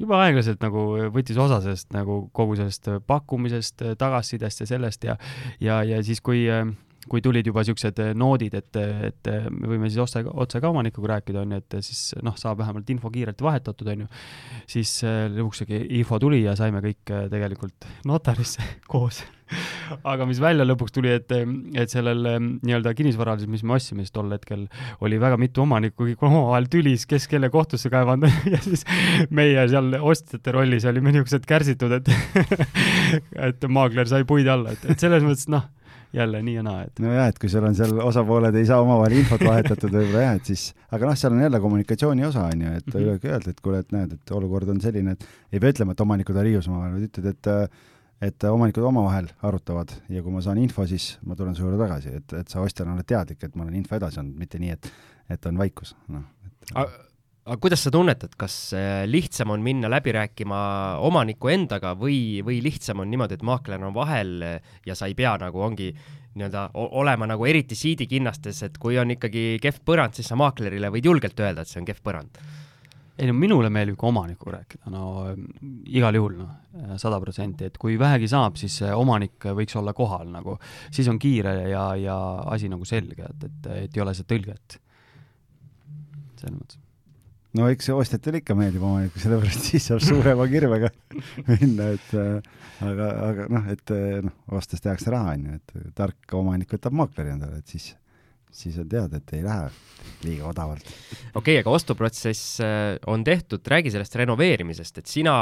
juba 0.00 0.22
aeglaselt 0.24 0.62
nagu 0.64 0.86
võttis 1.14 1.38
osa 1.38 1.60
sellest 1.62 1.92
nagu 1.94 2.24
kogu 2.34 2.56
sellest 2.58 2.88
pakkumisest, 3.06 3.84
tagasisidest 4.00 4.64
ja 4.64 4.70
sellest 4.70 5.04
ja, 5.06 5.18
ja, 5.62 5.82
ja 5.86 6.00
siis, 6.06 6.22
kui 6.24 6.46
kui 7.10 7.22
tulid 7.24 7.46
juba 7.46 7.64
niisugused 7.64 8.00
noodid, 8.18 8.56
et, 8.58 8.80
et 9.10 9.30
me 9.52 9.70
võime 9.74 9.90
siis 9.90 10.00
otse, 10.04 10.24
otse 10.24 10.60
ka 10.62 10.72
omanikuga 10.72 11.14
rääkida, 11.16 11.44
on 11.44 11.56
ju, 11.56 11.62
et 11.62 11.78
siis 11.84 12.02
noh, 12.24 12.36
saab 12.40 12.62
vähemalt 12.62 12.90
info 12.94 13.12
kiirelt 13.14 13.44
vahetatud, 13.44 13.92
on 13.94 14.04
ju, 14.04 14.10
siis 14.76 14.96
lõpuks 15.04 15.64
info 15.68 16.20
tuli 16.22 16.44
ja 16.44 16.56
saime 16.58 16.82
kõik 16.84 17.14
tegelikult 17.32 17.88
notarisse 18.08 18.64
koos. 18.92 19.24
Aga 20.08 20.24
mis 20.26 20.38
välja 20.40 20.64
lõpuks 20.64 20.94
tuli, 20.96 21.10
et, 21.12 21.30
et 21.76 21.92
sellel 21.92 22.24
nii-öelda 22.64 22.94
kinnisvaral, 22.96 23.42
mis 23.52 23.62
me 23.66 23.76
ostsime 23.76 24.02
siis 24.02 24.14
tol 24.14 24.32
hetkel, 24.32 24.64
oli 25.04 25.18
väga 25.20 25.36
mitu 25.40 25.62
omanikku, 25.66 26.08
kõik 26.08 26.24
omavahel 26.24 26.70
tülis, 26.72 27.04
kes 27.06 27.28
kelle 27.30 27.50
kohtusse 27.52 27.92
kaevanud 27.92 28.32
ja 28.54 28.62
siis 28.64 28.86
meie 29.34 29.66
seal 29.70 30.00
ostjate 30.00 30.56
rollis 30.56 30.88
olime 30.88 31.12
niisugused 31.12 31.44
kärsitud, 31.48 31.92
et 32.00 32.10
et 33.50 33.68
maakler 33.68 34.08
sai 34.10 34.24
puid 34.28 34.48
alla, 34.48 34.72
et, 34.74 34.88
et 34.88 35.06
selles 35.06 35.24
mõttes 35.26 35.50
noh 35.52 35.68
jälle 36.14 36.42
nii 36.46 36.54
ja 36.54 36.62
naa, 36.66 36.82
et. 36.86 37.00
nojah, 37.02 37.28
et 37.30 37.38
kui 37.42 37.50
sul 37.50 37.64
on 37.66 37.74
seal 37.78 37.98
osapooled 38.04 38.54
ei 38.58 38.66
saa 38.68 38.80
omavahel 38.84 39.16
infot 39.20 39.42
vahetatud 39.44 39.90
võib-olla 39.94 40.26
jah, 40.28 40.36
et 40.38 40.50
siis, 40.52 40.68
aga 40.94 41.10
noh, 41.10 41.18
seal 41.18 41.34
on 41.34 41.42
jälle 41.44 41.60
kommunikatsiooni 41.64 42.26
osa 42.28 42.46
on 42.50 42.62
ju, 42.66 42.74
et 42.78 42.86
mm 42.86 43.00
-hmm. 43.00 43.30
öelda, 43.32 43.50
et 43.50 43.60
kuule, 43.60 43.80
et 43.84 43.92
näed, 43.92 44.12
et 44.12 44.34
olukord 44.38 44.68
on 44.68 44.80
selline, 44.80 45.16
et 45.16 45.26
ei 45.52 45.60
pea 45.60 45.74
ütlema, 45.74 45.92
et 45.92 46.04
omanikud 46.06 46.36
on 46.36 46.46
riius 46.48 46.68
omavahel, 46.68 46.92
vaid 46.98 47.10
ütled, 47.10 47.30
et 47.34 47.50
et 48.22 48.44
omanikud 48.44 48.84
omavahel 48.88 49.26
arutavad 49.42 49.90
ja 50.08 50.22
kui 50.22 50.32
ma 50.32 50.40
saan 50.40 50.58
info, 50.58 50.86
siis 50.86 51.18
ma 51.26 51.36
tulen 51.36 51.54
su 51.54 51.62
juurde 51.64 51.78
tagasi, 51.78 52.14
et, 52.20 52.32
et 52.32 52.48
sa 52.48 52.60
ostjana 52.60 52.94
oled 52.94 53.06
teadlik, 53.06 53.42
et 53.42 53.56
ma 53.56 53.66
olen 53.66 53.74
info 53.74 53.96
edasi 53.96 54.20
andnud, 54.20 54.38
mitte 54.38 54.58
nii, 54.58 54.70
et, 54.70 54.92
et 55.34 55.46
on 55.50 55.58
vaikus, 55.58 55.96
noh. 56.08 56.22
Aga 57.44 57.56
kuidas 57.60 57.84
sa 57.84 57.92
tunnetad, 57.92 58.34
kas 58.40 58.56
lihtsam 59.06 59.52
on 59.52 59.64
minna 59.64 59.90
läbi 59.92 60.14
rääkima 60.16 60.58
omaniku 61.04 61.50
endaga 61.52 61.92
või, 61.98 62.40
või 62.44 62.62
lihtsam 62.64 63.02
on 63.04 63.10
niimoodi, 63.12 63.36
et 63.36 63.44
maakler 63.44 63.84
on 63.84 63.94
vahel 63.96 64.36
ja 64.86 64.96
sa 64.96 65.10
ei 65.10 65.16
pea 65.18 65.36
nagu 65.42 65.60
ongi 65.60 65.90
nii-öelda 66.34 66.70
olema 66.74 67.28
nagu 67.30 67.46
eriti 67.46 67.76
siidikinnastes, 67.78 68.64
et 68.66 68.78
kui 68.82 68.96
on 68.98 69.12
ikkagi 69.14 69.60
kehv 69.62 69.84
põrand, 69.86 70.16
siis 70.16 70.32
sa 70.32 70.38
maaklerile 70.40 70.90
võid 70.90 71.06
julgelt 71.06 71.40
öelda, 71.44 71.62
et 71.62 71.70
see 71.70 71.82
on 71.82 71.90
kehv 71.90 72.02
põrand 72.02 72.40
ei 73.14 73.28
no 73.30 73.34
minule 73.36 73.70
meeldib 73.70 73.96
ka 73.98 74.08
omanikuga 74.08 74.56
rääkida, 74.56 74.90
no 74.90 75.02
igal 75.94 76.16
juhul 76.18 76.38
noh, 76.40 76.54
sada 76.98 77.20
protsenti, 77.22 77.68
et 77.70 77.76
kui 77.78 77.94
vähegi 78.00 78.26
saab, 78.30 78.58
siis 78.58 78.80
omanik 78.90 79.46
võiks 79.54 79.76
olla 79.78 79.94
kohal 79.94 80.26
nagu, 80.32 80.56
siis 80.94 81.08
on 81.12 81.20
kiire 81.22 81.54
ja, 81.70 81.84
ja 82.00 82.16
asi 82.50 82.70
nagu 82.72 82.86
selge, 82.88 83.28
et, 83.30 83.46
et, 83.46 83.68
et 83.84 83.98
ei 83.98 84.02
ole 84.02 84.16
see 84.18 84.26
tõlget. 84.34 84.80
selles 86.40 86.58
mõttes. 86.58 86.83
No 87.58 87.70
eks 87.72 87.90
ostjatele 87.94 88.42
ikka 88.42 88.56
meeldib 88.58 88.84
omanikku, 88.86 89.22
sellepärast 89.22 89.68
siis 89.70 89.88
saab 89.90 90.02
suurema 90.04 90.46
kirvega 90.50 90.90
minna, 91.50 91.90
et 91.96 92.14
äh, 92.18 92.54
aga, 92.84 93.10
aga 93.28 93.50
noh, 93.52 93.68
et 93.74 93.94
noh, 94.26 94.38
ostes 94.58 94.82
tehakse 94.84 95.12
raha, 95.14 95.36
on 95.36 95.46
ju, 95.48 95.60
et 95.60 95.92
tark 95.98 96.38
omanik 96.38 96.74
võtab 96.76 96.96
maakleri 97.00 97.34
endale, 97.36 97.62
et 97.62 97.76
siis 97.76 97.92
siis 98.54 98.78
on 98.78 98.88
teada, 98.88 99.18
et 99.18 99.34
ei 99.34 99.42
lähe 99.44 99.68
liiga 100.24 100.48
odavalt. 100.48 100.86
okei 100.86 101.34
okay,, 101.40 101.60
aga 101.62 101.74
ostuprotsess 101.74 102.60
äh, 102.62 102.94
on 103.10 103.24
tehtud, 103.26 103.64
räägi 103.68 103.92
sellest 103.94 104.16
renoveerimisest, 104.20 105.00
et 105.00 105.10
sina, 105.10 105.34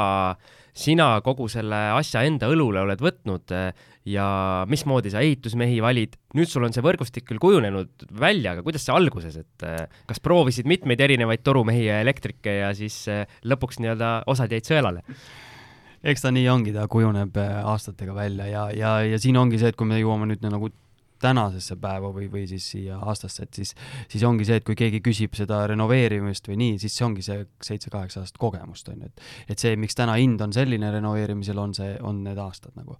sina 0.73 1.09
kogu 1.25 1.47
selle 1.51 1.79
asja 1.97 2.23
enda 2.27 2.49
õlule 2.51 2.83
oled 2.83 3.03
võtnud 3.03 3.53
äh, 3.55 3.69
ja 4.09 4.25
mismoodi 4.69 5.13
sa 5.13 5.23
ehitusmehi 5.23 5.79
valid, 5.83 6.17
nüüd 6.37 6.51
sul 6.51 6.65
on 6.67 6.75
see 6.75 6.83
võrgustik 6.83 7.27
küll 7.29 7.41
kujunenud 7.43 8.07
välja, 8.19 8.55
aga 8.55 8.65
kuidas 8.65 8.85
see 8.87 8.95
alguses, 8.95 9.39
et 9.43 9.67
äh, 9.67 9.85
kas 10.09 10.23
proovisid 10.23 10.69
mitmeid 10.69 11.03
erinevaid 11.03 11.45
torumehi 11.45 11.87
ja 11.87 12.01
elektrikke 12.03 12.59
ja 12.63 12.73
siis 12.77 13.03
lõpuks 13.45 13.81
nii-öelda 13.83 14.21
osad 14.31 14.53
jäid 14.53 14.69
sõelale? 14.69 15.05
eks 16.03 16.19
ta 16.19 16.33
nii 16.35 16.47
ongi, 16.51 16.73
ta 16.75 16.83
kujuneb 16.91 17.37
aastatega 17.39 18.11
välja 18.17 18.49
ja, 18.49 18.63
ja, 18.75 18.89
ja 19.07 19.19
siin 19.23 19.37
ongi 19.39 19.55
see, 19.61 19.69
et 19.71 19.77
kui 19.79 19.87
me 19.87 20.01
jõuame 20.01 20.27
nüüd 20.27 20.41
nagu 20.43 20.67
tänasesse 21.23 21.77
päeva 21.81 22.11
või, 22.15 22.27
või 22.31 22.45
siis 22.49 22.65
siia 22.73 22.99
aastasse, 23.01 23.47
et 23.47 23.59
siis, 23.61 23.73
siis 24.11 24.25
ongi 24.27 24.47
see, 24.47 24.59
et 24.59 24.67
kui 24.67 24.77
keegi 24.79 25.01
küsib 25.05 25.37
seda 25.37 25.63
renoveerimist 25.71 26.47
või 26.49 26.59
nii, 26.61 26.77
siis 26.83 26.97
see 26.97 27.07
ongi 27.07 27.25
see 27.25 27.45
seitse-kaheksa 27.63 28.23
aastat 28.23 28.39
kogemust, 28.41 28.91
on 28.91 29.05
ju, 29.05 29.11
et 29.11 29.53
et 29.53 29.63
see, 29.63 29.75
miks 29.79 29.97
täna 29.97 30.17
hind 30.19 30.41
on 30.43 30.53
selline 30.55 30.91
renoveerimisel, 30.93 31.59
on 31.59 31.75
see, 31.77 31.95
on 32.03 32.23
need 32.27 32.39
aastad 32.41 32.75
nagu. 32.79 32.97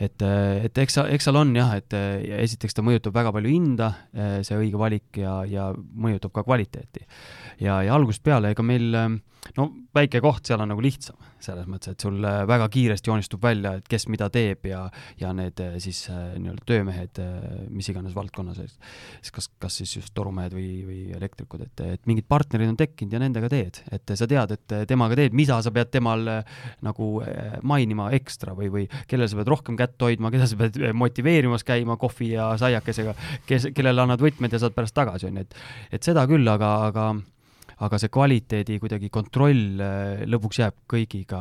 et, 0.00 0.22
et 0.66 0.82
eks, 0.86 1.00
eks 1.04 1.28
seal 1.28 1.40
on 1.40 1.54
jah, 1.56 1.76
et 1.78 1.96
esiteks 2.40 2.76
ta 2.76 2.84
mõjutab 2.86 3.16
väga 3.16 3.32
palju 3.36 3.52
hinda, 3.52 3.92
see 4.46 4.58
õige 4.58 4.80
valik 4.80 5.20
ja, 5.20 5.38
ja 5.48 5.70
mõjutab 5.76 6.34
ka 6.36 6.46
kvaliteeti. 6.46 7.06
ja, 7.60 7.80
ja 7.86 7.96
algusest 7.96 8.24
peale, 8.26 8.54
ega 8.54 8.66
meil 8.66 8.92
no 9.56 9.68
väike 9.96 10.20
koht, 10.24 10.44
seal 10.48 10.62
on 10.62 10.70
nagu 10.72 10.82
lihtsam, 10.82 11.16
selles 11.42 11.68
mõttes, 11.70 11.94
et 11.94 12.02
sul 12.02 12.18
äh, 12.26 12.42
väga 12.48 12.68
kiiresti 12.72 13.10
joonistub 13.10 13.42
välja, 13.42 13.76
et 13.78 13.88
kes 13.90 14.08
mida 14.12 14.28
teeb 14.32 14.66
ja, 14.68 14.82
ja 15.20 15.32
need 15.36 15.60
äh, 15.62 15.76
siis 15.82 16.02
äh, 16.12 16.34
nii-öelda 16.40 16.66
töömehed, 16.68 17.20
mis 17.72 17.88
iganes 17.92 18.14
valdkonnas, 18.16 18.60
siis 18.60 19.34
kas, 19.34 19.48
kas 19.62 19.78
siis 19.80 19.94
just 19.98 20.14
torumehed 20.16 20.54
või, 20.56 20.70
või 20.86 21.00
elektrikud, 21.16 21.66
et, 21.66 21.84
et 21.96 22.10
mingid 22.10 22.26
partnerid 22.28 22.72
on 22.72 22.78
tekkinud 22.80 23.16
ja 23.16 23.22
nendega 23.22 23.50
teed, 23.52 23.80
et 23.94 24.14
sa 24.18 24.28
tead, 24.30 24.56
et 24.56 24.76
temaga 24.90 25.18
teed, 25.18 25.36
mida 25.36 25.58
sa 25.64 25.72
pead 25.74 25.92
temal 25.94 26.26
nagu 26.84 27.10
mainima 27.66 28.10
ekstra 28.16 28.56
või, 28.56 28.70
või 28.72 28.86
kellele 29.08 29.30
sa 29.30 29.38
pead 29.40 29.52
rohkem 29.52 29.78
kätt 29.78 30.02
hoidma, 30.02 30.32
keda 30.34 30.48
sa 30.50 30.58
pead 30.60 30.80
motiveerimas 30.96 31.64
käima 31.66 31.98
kohvi 32.00 32.32
ja 32.34 32.50
saiakesega, 32.60 33.16
kes, 33.48 33.70
kellele 33.76 34.04
annad 34.04 34.22
võtmed 34.22 34.52
ja 34.52 34.62
saad 34.62 34.76
pärast 34.76 34.96
tagasi, 34.96 35.30
on 35.30 35.40
ju, 35.40 35.46
et 35.46 35.96
et 35.96 36.06
seda 36.06 36.26
küll, 36.28 36.46
aga, 36.50 36.72
aga 36.90 37.06
aga 37.84 38.00
see 38.00 38.12
kvaliteedi 38.12 38.78
kuidagi 38.80 39.10
kontroll 39.12 39.82
äh, 39.82 40.24
lõpuks 40.28 40.62
jääb 40.62 40.82
kõigiga 40.88 41.40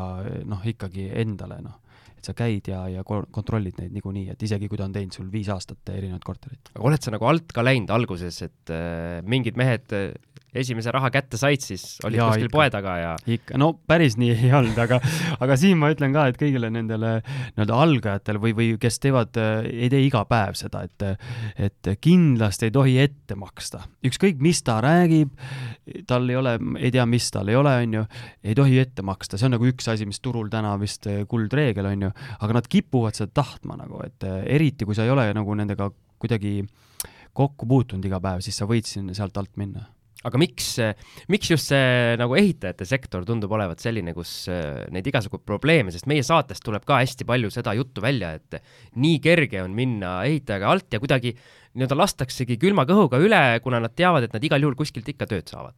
noh, 0.49 0.63
ikkagi 0.67 1.07
endale, 1.21 1.61
noh. 1.63 1.79
et 2.17 2.27
sa 2.27 2.35
käid 2.35 2.67
ja, 2.71 2.83
ja 2.91 3.05
kontrollid 3.05 3.79
neid 3.79 3.95
niikuinii, 3.95 4.29
et 4.33 4.47
isegi 4.47 4.69
kui 4.71 4.79
ta 4.79 4.87
on 4.89 4.95
teinud 4.95 5.15
sul 5.15 5.29
viis 5.31 5.49
aastat 5.53 5.93
erinevat 5.95 6.27
korterit. 6.27 6.73
oled 6.79 7.01
sa 7.01 7.13
nagu 7.15 7.29
alt 7.29 7.55
ka 7.55 7.63
läinud 7.63 7.93
alguses, 7.95 8.41
et 8.49 8.73
äh, 8.73 9.21
mingid 9.23 9.59
mehed 9.59 9.95
esimese 10.59 10.91
raha 10.93 11.09
kätte 11.13 11.39
said, 11.39 11.63
siis 11.63 11.97
olid 12.05 12.19
ja, 12.19 12.29
kuskil 12.29 12.47
ikka, 12.47 12.55
poe 12.55 12.67
taga 12.73 12.95
ja 12.99 13.11
ikka, 13.35 13.57
no 13.61 13.71
päris 13.87 14.17
nii 14.19 14.31
ei 14.35 14.51
olnud, 14.55 14.77
aga 14.81 14.99
aga 15.43 15.57
siin 15.59 15.79
ma 15.81 15.89
ütlen 15.93 16.15
ka, 16.15 16.27
et 16.31 16.39
kõigile 16.39 16.69
nendele 16.73 17.17
nii-öelda 17.25 17.79
algajatele 17.85 18.41
või, 18.41 18.55
või 18.57 18.69
kes 18.81 18.99
teevad, 19.03 19.39
ei 19.69 19.89
tee 19.91 20.03
iga 20.07 20.23
päev 20.29 20.57
seda, 20.59 20.85
et 20.85 21.05
et 21.67 21.91
kindlasti 22.01 22.69
ei 22.69 22.75
tohi 22.75 22.95
ette 23.03 23.37
maksta. 23.39 23.83
ükskõik, 24.05 24.39
mis 24.43 24.61
ta 24.65 24.79
räägib, 24.83 25.33
tal 26.07 26.29
ei 26.29 26.39
ole, 26.39 26.55
ei 26.79 26.91
tea, 26.93 27.05
mis 27.09 27.29
tal 27.33 27.51
ei 27.51 27.59
ole, 27.59 27.75
on 27.85 27.99
ju, 27.99 28.05
ei 28.43 28.55
tohi 28.57 28.79
ette 28.81 29.05
maksta, 29.05 29.39
see 29.39 29.49
on 29.49 29.55
nagu 29.57 29.69
üks 29.69 29.89
asi, 29.91 30.07
mis 30.07 30.21
turul 30.23 30.49
täna 30.51 30.75
vist 30.81 31.07
kuldreegel 31.31 31.91
on 31.91 32.07
ju, 32.07 32.13
aga 32.39 32.59
nad 32.59 32.69
kipuvad 32.71 33.17
seda 33.17 33.33
tahtma 33.41 33.79
nagu, 33.79 34.01
et 34.05 34.25
eriti 34.45 34.87
kui 34.87 34.97
sa 34.97 35.05
ei 35.05 35.13
ole 35.13 35.27
nagu 35.35 35.57
nendega 35.57 35.91
kuidagi 36.21 36.61
kokku 37.35 37.67
puutunud 37.67 38.05
iga 38.07 38.21
päev, 38.23 38.43
siis 38.45 38.57
sa 38.57 38.67
võid 38.69 38.87
siin 38.87 39.11
sealt 39.15 39.35
alt 39.37 39.51
minna 39.59 39.83
aga 40.25 40.39
miks, 40.41 40.69
miks 41.29 41.51
just 41.51 41.69
see 41.69 42.15
nagu 42.19 42.37
ehitajate 42.39 42.87
sektor 42.87 43.25
tundub 43.27 43.51
olevat 43.57 43.83
selline, 43.83 44.13
kus 44.15 44.47
äh, 44.51 44.85
neid 44.93 45.07
igasugu 45.11 45.41
probleeme, 45.43 45.93
sest 45.93 46.07
meie 46.09 46.23
saatest 46.25 46.63
tuleb 46.65 46.85
ka 46.87 47.01
hästi 47.03 47.27
palju 47.27 47.51
seda 47.53 47.75
juttu 47.77 48.03
välja, 48.05 48.33
et 48.39 48.61
nii 49.01 49.19
kerge 49.23 49.61
on 49.65 49.75
minna 49.77 50.17
ehitajaga 50.29 50.71
alt 50.71 50.95
ja 50.95 51.01
kuidagi 51.03 51.35
nii-öelda 51.75 51.99
lastaksegi 51.99 52.57
külma 52.61 52.87
kõhuga 52.87 53.19
üle, 53.21 53.43
kuna 53.65 53.83
nad 53.83 53.93
teavad, 53.97 54.25
et 54.25 54.33
nad 54.33 54.47
igal 54.47 54.63
juhul 54.63 54.79
kuskilt 54.79 55.11
ikka 55.11 55.27
tööd 55.29 55.51
saavad 55.51 55.75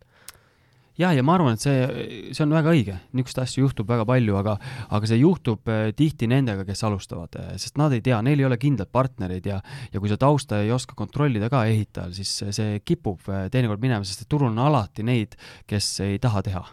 jah, 0.98 1.14
ja 1.16 1.24
ma 1.26 1.36
arvan, 1.38 1.58
et 1.58 1.64
see, 1.64 2.08
see 2.34 2.46
on 2.46 2.56
väga 2.56 2.74
õige, 2.74 2.96
niisuguseid 3.18 3.44
asju 3.44 3.66
juhtub 3.66 3.90
väga 3.90 4.06
palju, 4.10 4.38
aga, 4.40 4.56
aga 4.98 5.10
see 5.10 5.20
juhtub 5.22 5.72
eh, 5.74 5.92
tihti 5.98 6.30
nendega, 6.32 6.66
kes 6.68 6.84
alustavad, 6.88 7.38
eh, 7.40 7.54
sest 7.62 7.78
nad 7.82 7.94
ei 7.96 8.04
tea, 8.06 8.20
neil 8.26 8.42
ei 8.42 8.50
ole 8.50 8.60
kindlaid 8.62 8.92
partnereid 8.94 9.50
ja, 9.50 9.60
ja 9.94 10.02
kui 10.02 10.12
sa 10.12 10.20
tausta 10.22 10.64
ei 10.64 10.74
oska 10.74 10.98
kontrollida 10.98 11.52
ka 11.54 11.66
ehitajal, 11.70 12.16
siis 12.18 12.34
see 12.58 12.82
kipub 12.86 13.30
eh, 13.30 13.48
teinekord 13.54 13.84
minema, 13.84 14.08
sest 14.08 14.26
et 14.26 14.32
turul 14.32 14.52
on 14.52 14.66
alati 14.68 15.06
neid, 15.08 15.38
kes 15.70 15.94
ei 16.08 16.22
taha 16.24 16.46
teha 16.50 16.66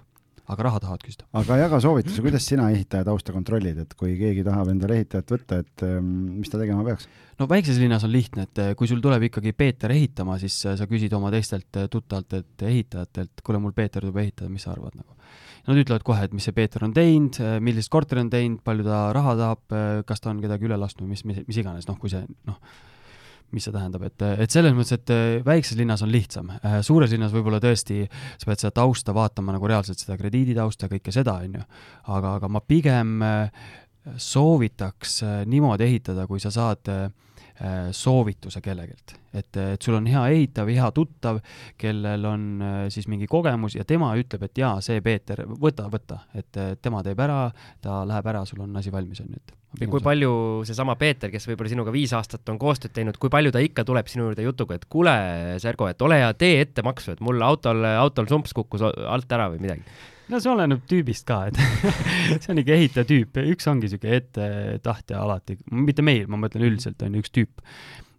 aga 0.44 0.66
raha 0.66 0.80
tahavad 0.82 1.04
küsida. 1.04 1.26
aga 1.40 1.56
jaga 1.62 1.80
soovitusi, 1.80 2.22
kuidas 2.24 2.46
sina 2.48 2.68
ehitaja 2.74 3.06
tausta 3.08 3.32
kontrollid, 3.32 3.78
et 3.84 3.94
kui 3.98 4.16
keegi 4.20 4.44
tahab 4.46 4.70
endale 4.72 4.98
ehitajat 5.00 5.32
võtta, 5.36 5.60
et 5.64 5.84
ähm, 5.86 6.10
mis 6.40 6.52
ta 6.52 6.60
tegema 6.60 6.84
peaks? 6.86 7.08
no 7.40 7.48
väikses 7.50 7.80
linnas 7.80 8.04
on 8.06 8.12
lihtne, 8.12 8.46
et 8.48 8.62
äh, 8.62 8.70
kui 8.78 8.90
sul 8.90 9.02
tuleb 9.04 9.28
ikkagi 9.30 9.54
Peeter 9.56 9.94
ehitama, 9.94 10.36
siis 10.42 10.58
äh, 10.68 10.76
sa 10.78 10.88
küsid 10.90 11.14
oma 11.16 11.32
teistelt 11.34 11.80
äh, 11.80 11.88
tuttavatelt 11.90 12.66
ehitajatelt, 12.68 13.44
kuule, 13.46 13.62
mul 13.64 13.74
Peeter 13.76 14.04
tuleb 14.04 14.20
ehitada, 14.24 14.52
mis 14.52 14.66
sa 14.66 14.74
arvad 14.74 14.96
nagu. 14.98 15.16
Nad 15.64 15.80
ütlevad 15.80 16.04
kohe, 16.04 16.26
et 16.26 16.34
mis 16.36 16.44
see 16.44 16.52
Peeter 16.52 16.82
on 16.84 16.92
teinud, 16.92 17.38
millist 17.64 17.88
korteri 17.92 18.20
on 18.20 18.28
teinud, 18.28 18.60
palju 18.66 18.84
ta 18.84 19.06
raha 19.16 19.32
tahab, 19.38 19.76
kas 20.04 20.20
ta 20.20 20.28
on 20.28 20.42
kedagi 20.44 20.68
üle 20.68 20.76
lasknud, 20.76 21.08
mis, 21.08 21.22
mis, 21.24 21.40
mis 21.48 21.60
iganes, 21.62 21.88
noh, 21.88 21.96
kui 21.96 22.12
see 22.12 22.20
noh 22.44 22.60
mis 23.54 23.66
see 23.66 23.74
tähendab, 23.74 24.04
et, 24.08 24.24
et 24.44 24.54
selles 24.54 24.74
mõttes, 24.76 24.98
et 24.98 25.12
äh, 25.14 25.38
väikses 25.46 25.78
linnas 25.78 26.02
on 26.04 26.12
lihtsam, 26.12 26.50
äh, 26.58 26.78
suures 26.86 27.12
linnas 27.14 27.32
võib-olla 27.34 27.60
tõesti 27.62 28.02
sa 28.10 28.48
pead 28.48 28.62
seda 28.62 28.74
tausta 28.80 29.14
vaatama 29.16 29.54
nagu 29.56 29.70
reaalselt 29.70 30.02
seda 30.02 30.18
krediiditausta 30.20 30.88
ja 30.88 30.94
kõike 30.96 31.14
seda, 31.14 31.38
on 31.44 31.58
ju. 31.60 31.66
aga, 32.16 32.36
aga 32.40 32.50
ma 32.50 32.62
pigem 32.64 33.16
äh, 33.24 33.68
soovitaks 34.20 35.22
niimoodi 35.48 35.86
ehitada, 35.86 36.26
kui 36.28 36.42
sa 36.42 36.50
saad 36.52 36.90
soovituse 37.94 38.60
kellegilt. 38.60 39.16
Et, 39.34 39.56
et 39.56 39.82
sul 39.82 39.94
on 39.98 40.06
hea 40.10 40.22
ehitav, 40.34 40.70
hea 40.70 40.90
tuttav, 40.94 41.40
kellel 41.78 42.24
on 42.26 42.46
äh, 42.62 42.78
siis 42.94 43.08
mingi 43.10 43.28
kogemus 43.30 43.76
ja 43.78 43.86
tema 43.86 44.12
ütleb, 44.18 44.46
et 44.48 44.62
jaa, 44.62 44.78
see 44.84 45.02
Peeter, 45.04 45.44
võta, 45.46 45.88
võta, 45.90 46.24
et 46.34 46.62
tema 46.82 47.02
teeb 47.06 47.20
ära, 47.22 47.48
ta 47.82 48.02
läheb 48.08 48.32
ära, 48.34 48.44
sul 48.48 48.64
on 48.66 48.74
asi 48.78 48.94
valmis, 48.94 49.22
on 49.24 49.34
ju, 49.34 49.42
et 49.42 49.54
ja 49.80 49.88
kui 49.90 50.02
palju 50.02 50.30
seesama 50.68 50.94
Peeter, 50.98 51.32
kes 51.32 51.48
võib-olla 51.48 51.72
sinuga 51.72 51.94
viis 51.94 52.12
aastat 52.14 52.48
on 52.52 52.58
koostööd 52.62 52.94
teinud, 52.94 53.18
kui 53.18 53.32
palju 53.32 53.50
ta 53.54 53.62
ikka 53.64 53.84
tuleb 53.86 54.10
sinu 54.10 54.28
juurde 54.28 54.46
jutuga, 54.46 54.78
et 54.78 54.86
kuule, 54.90 55.14
Sergo, 55.62 55.88
et 55.90 56.02
ole 56.06 56.20
hea, 56.22 56.32
tee 56.38 56.60
ettemaksu, 56.62 57.16
et 57.16 57.22
mul 57.24 57.42
autol, 57.42 57.82
autol 57.98 58.30
sumps 58.30 58.54
kukkus 58.56 58.84
alt 58.86 59.34
ära 59.34 59.50
või 59.52 59.64
midagi? 59.64 59.86
No 60.32 60.40
see 60.40 60.52
oleneb 60.52 60.84
tüübist 60.90 61.26
ka, 61.28 61.44
et 61.50 61.58
see 62.42 62.52
on 62.54 62.62
ikka 62.62 62.78
ehitaja 62.78 63.08
tüüp, 63.08 63.42
üks 63.54 63.68
ongi 63.70 63.88
niisugune 63.88 64.20
ettetahtja 64.20 65.20
alati, 65.20 65.58
mitte 65.74 66.04
meil, 66.06 66.26
ma 66.30 66.40
mõtlen 66.40 66.66
üldiselt 66.68 67.02
on 67.04 67.16
ju 67.16 67.24
üks 67.24 67.34
tüüp, 67.34 67.64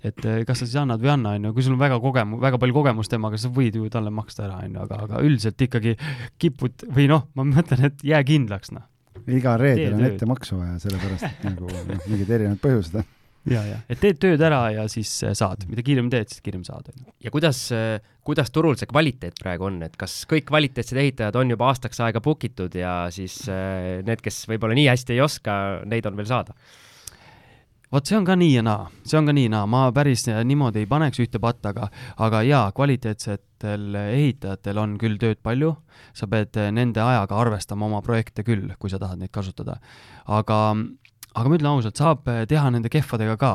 et 0.06 0.26
eh, 0.28 0.42
kas 0.48 0.62
sa 0.62 0.68
siis 0.68 0.78
annad 0.82 1.02
või 1.02 1.10
ei 1.10 1.16
anna, 1.16 1.36
on 1.38 1.50
ju, 1.50 1.54
kui 1.58 1.66
sul 1.66 1.76
on 1.76 1.82
väga 1.82 2.00
kogemu-, 2.04 2.40
väga 2.44 2.60
palju 2.62 2.78
kogemust 2.78 3.14
temaga, 3.14 3.40
sa 3.42 3.52
võid 3.54 3.80
ju 3.80 3.90
talle 3.94 4.14
maksta 4.14 4.46
ära, 4.48 4.62
on 4.66 4.78
ju, 4.78 4.84
aga, 4.86 5.02
aga 5.08 5.24
üldiselt 5.26 5.66
ikkagi 5.68 5.96
kipud 6.42 6.88
või 6.96 7.10
noh, 7.12 7.28
ma 7.38 7.48
mõtlen, 7.50 7.90
et 7.90 8.06
jää 8.06 8.22
kindlaks, 8.28 8.74
noh. 8.76 8.86
iga 9.26 9.58
reedel 9.62 9.98
on 9.98 10.08
ettemaksu 10.12 10.62
vaja, 10.62 10.80
sellepärast 10.86 11.30
et 11.32 11.46
nagu 11.50 11.70
noh, 11.72 12.02
mingid 12.06 12.30
erinevad 12.38 12.62
põhjused 12.64 13.00
ja, 13.02 13.06
et 13.90 14.02
teed 14.02 14.20
tööd 14.22 14.42
ära 14.42 14.62
ja 14.74 14.88
siis 14.92 15.12
eh, 15.24 15.36
saad, 15.38 15.68
mida 15.70 15.86
kiiremini 15.86 16.14
teed, 16.16 16.32
siis 16.34 16.46
kiiremini 16.46 16.70
saad. 16.70 16.90
ja 17.22 17.34
kuidas, 17.34 17.60
eh, 17.76 18.00
kuidas 18.26 18.52
turul 18.54 18.78
see 18.80 18.90
kvaliteet 18.90 19.38
praegu 19.42 19.70
on, 19.70 19.82
et 19.86 19.96
kas 20.00 20.24
kõik 20.30 20.48
kvaliteetsed 20.50 20.98
ehitajad 21.02 21.38
on 21.42 21.54
juba 21.54 21.70
aastaks 21.70 22.02
aega 22.06 22.24
book 22.26 22.48
itud 22.48 22.76
ja 22.76 23.06
siis 23.14 23.44
need, 23.46 24.24
kes 24.24 24.46
võib-olla 24.50 24.78
nii 24.78 24.90
hästi 24.90 25.16
ei 25.16 25.22
oska, 25.26 25.60
neid 25.86 26.10
on 26.10 26.18
veel 26.18 26.32
saada? 26.32 26.58
vot 27.96 28.08
see 28.08 28.18
on 28.18 28.26
ka 28.28 28.36
nii 28.40 28.56
ja 28.58 28.64
naa, 28.66 28.88
see 29.08 29.18
on 29.20 29.30
ka 29.30 29.34
nii 29.36 29.46
ja 29.48 29.54
naa, 29.54 29.68
ma 29.70 29.82
päris 29.96 30.26
niimoodi 30.28 30.84
ei 30.84 30.90
paneks 30.90 31.22
ühte 31.24 31.40
patta, 31.42 31.72
aga, 31.72 31.90
aga 32.26 32.42
jaa, 32.44 32.66
kvaliteetsetel 32.76 34.00
ehitajatel 34.02 34.82
on 34.82 34.98
küll 35.02 35.20
tööd 35.22 35.40
palju, 35.46 35.72
sa 36.18 36.28
pead 36.32 36.58
nende 36.76 37.04
ajaga 37.04 37.40
arvestama 37.40 37.88
oma 37.88 38.02
projekte 38.06 38.44
küll, 38.48 38.74
kui 38.80 38.92
sa 38.92 39.00
tahad 39.02 39.22
neid 39.22 39.32
kasutada. 39.36 39.78
aga, 40.26 40.60
aga 41.36 41.50
ma 41.50 41.58
ütlen 41.60 41.72
ausalt, 41.72 42.00
saab 42.00 42.30
teha 42.50 42.70
nende 42.74 42.92
kehvadega 42.92 43.36
ka. 43.42 43.52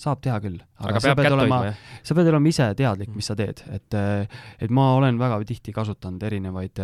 Saab 0.00 0.22
teha 0.24 0.38
küll. 0.40 0.60
aga, 0.80 0.94
aga 0.94 1.00
sa 1.04 1.14
pead 1.16 1.34
olema, 1.36 1.56
sa 2.02 2.14
pead 2.16 2.28
olema 2.30 2.48
ise 2.48 2.70
teadlik, 2.76 3.10
mis 3.12 3.26
sa 3.28 3.36
teed, 3.36 3.60
et, 3.68 3.96
et 4.64 4.70
ma 4.72 4.94
olen 4.96 5.20
väga 5.20 5.42
tihti 5.48 5.74
kasutanud 5.76 6.22
erinevaid 6.24 6.80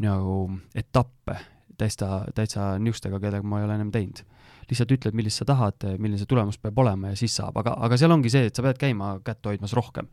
nagu 0.00 0.36
etappe 0.72 1.36
täitsa, 1.82 2.22
täitsa 2.34 2.76
niisugustega, 2.78 3.20
kellega 3.20 3.46
ma 3.46 3.60
ei 3.60 3.66
ole 3.66 3.76
ennem 3.78 3.92
teinud. 3.94 4.22
Lihtsalt 4.70 4.94
ütled, 4.94 5.16
millist 5.18 5.42
sa 5.42 5.46
tahad, 5.48 5.84
milline 5.98 6.20
see 6.20 6.30
tulemus 6.30 6.58
peab 6.62 6.78
olema 6.80 7.12
ja 7.12 7.18
siis 7.18 7.34
saab, 7.36 7.58
aga, 7.60 7.74
aga 7.86 7.98
seal 8.00 8.14
ongi 8.14 8.30
see, 8.32 8.46
et 8.48 8.56
sa 8.56 8.64
pead 8.64 8.78
käima 8.80 9.16
kätt 9.26 9.44
hoidmas 9.50 9.74
rohkem. 9.76 10.08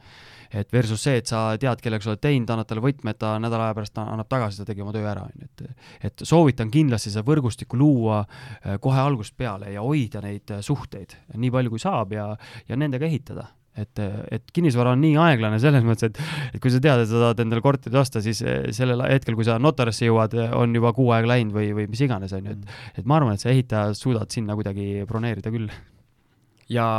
Et 0.51 0.71
versus 0.73 1.01
see, 1.01 1.19
et 1.21 1.29
sa 1.29 1.43
tead, 1.61 1.81
kellega 1.83 2.05
sa 2.05 2.13
oled 2.13 2.23
teinud, 2.23 2.49
annad 2.53 2.69
talle 2.69 2.83
võtmed, 2.83 3.19
ta 3.21 3.35
nädala 3.41 3.69
aja 3.69 3.77
pärast 3.77 4.01
annab 4.01 4.29
tagasi, 4.31 4.61
ta 4.61 4.69
tegi 4.69 4.83
oma 4.85 4.93
töö 4.95 5.05
ära, 5.09 5.27
on 5.27 5.43
ju, 5.43 5.49
et 5.49 6.09
et 6.09 6.25
soovitan 6.25 6.71
kindlasti 6.73 7.13
seda 7.13 7.25
võrgustikku 7.27 7.77
luua 7.77 8.23
eh, 8.23 8.77
kohe 8.81 8.99
algusest 9.01 9.37
peale 9.37 9.73
ja 9.73 9.83
hoida 9.85 10.23
neid 10.25 10.49
eh, 10.55 10.63
suhteid 10.65 11.15
nii 11.35 11.53
palju, 11.53 11.73
kui 11.73 11.81
saab 11.81 12.13
ja, 12.15 12.31
ja 12.69 12.77
nendega 12.79 13.07
ehitada 13.09 13.49
et, 13.79 14.01
et 14.31 14.51
kinnisvara 14.53 14.93
on 14.95 15.01
nii 15.03 15.15
aeglane 15.21 15.59
selles 15.61 15.85
mõttes, 15.85 16.09
et, 16.09 16.19
et 16.55 16.63
kui 16.63 16.73
sa 16.73 16.81
tead, 16.83 17.03
et 17.03 17.11
sa 17.11 17.21
tahad 17.23 17.43
endale 17.45 17.63
korterit 17.63 17.95
osta, 18.01 18.23
siis 18.25 18.41
eh, 18.43 18.71
sellel 18.75 19.05
hetkel, 19.07 19.37
kui 19.37 19.47
sa 19.47 19.59
notarisse 19.61 20.09
jõuad, 20.09 20.35
on 20.57 20.75
juba 20.75 20.91
kuu 20.97 21.13
aega 21.15 21.33
läinud 21.35 21.55
või, 21.55 21.71
või 21.77 21.87
mis 21.91 22.03
iganes, 22.05 22.33
on 22.35 22.49
ju, 22.49 22.57
et, 22.57 22.75
et 23.01 23.09
ma 23.09 23.19
arvan, 23.19 23.37
et 23.37 23.43
sa 23.43 23.53
ehitaja 23.53 23.95
suudad 23.97 24.33
sinna 24.33 24.57
kuidagi 24.59 25.05
broneerida 25.09 25.53
küll. 25.53 25.71
ja 26.69 26.89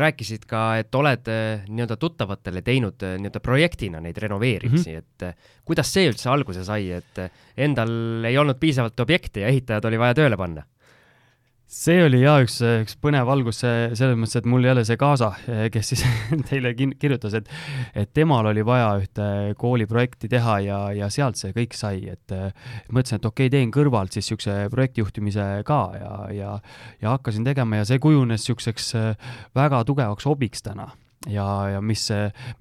rääkisid 0.00 0.46
ka, 0.50 0.64
et 0.82 0.94
oled 0.98 1.30
eh, 1.30 1.62
nii-öelda 1.68 1.96
tuttavatele 2.00 2.62
teinud 2.66 3.02
eh, 3.06 3.16
nii-öelda 3.20 3.42
projektina 3.44 4.00
neid 4.02 4.18
renoveerimisi 4.18 4.96
mm, 4.96 4.98
-hmm. 4.98 5.30
et 5.30 5.64
kuidas 5.64 5.92
see 5.92 6.08
üldse 6.10 6.30
alguse 6.32 6.64
sai, 6.64 6.90
et 6.96 7.22
endal 7.56 8.24
ei 8.26 8.38
olnud 8.38 8.58
piisavalt 8.60 9.00
objekte 9.00 9.44
ja 9.44 9.52
ehitajad 9.52 9.84
oli 9.90 9.98
vaja 10.00 10.18
tööle 10.22 10.36
panna? 10.40 10.64
See 11.70 12.00
oli 12.02 12.20
jaa 12.24 12.40
üks, 12.42 12.56
üks 12.82 12.96
põnev 12.98 13.28
algus 13.30 13.60
selles 13.62 14.16
mõttes, 14.18 14.40
et 14.40 14.46
mul 14.50 14.66
ole 14.72 14.82
see 14.86 14.98
kaasa, 14.98 15.30
kes 15.70 15.92
siis 15.92 16.02
teile 16.48 16.72
kirjutas, 16.74 17.36
et 17.38 17.50
et 17.94 18.10
temal 18.16 18.48
oli 18.50 18.64
vaja 18.66 18.90
ühte 18.98 19.28
kooliprojekti 19.60 20.30
teha 20.32 20.56
ja, 20.66 20.80
ja 20.96 21.10
sealt 21.14 21.38
see 21.38 21.54
kõik 21.54 21.76
sai, 21.78 22.02
et 22.10 22.34
mõtlesin, 22.90 23.20
et 23.20 23.30
okei 23.30 23.46
okay,, 23.46 23.54
teen 23.54 23.74
kõrvalt 23.74 24.16
siis 24.16 24.26
niisuguse 24.26 24.56
projektijuhtimise 24.74 25.46
ka 25.66 25.80
ja, 25.94 26.14
ja 26.34 26.56
ja 27.00 27.14
hakkasin 27.14 27.46
tegema 27.46 27.80
ja 27.80 27.86
see 27.86 28.02
kujunes 28.02 28.42
niisuguseks 28.42 28.92
väga 29.56 29.84
tugevaks 29.86 30.26
hobiks 30.26 30.66
täna. 30.66 30.90
Ja, 31.28 31.44
ja 31.68 31.80
mis, 31.84 32.06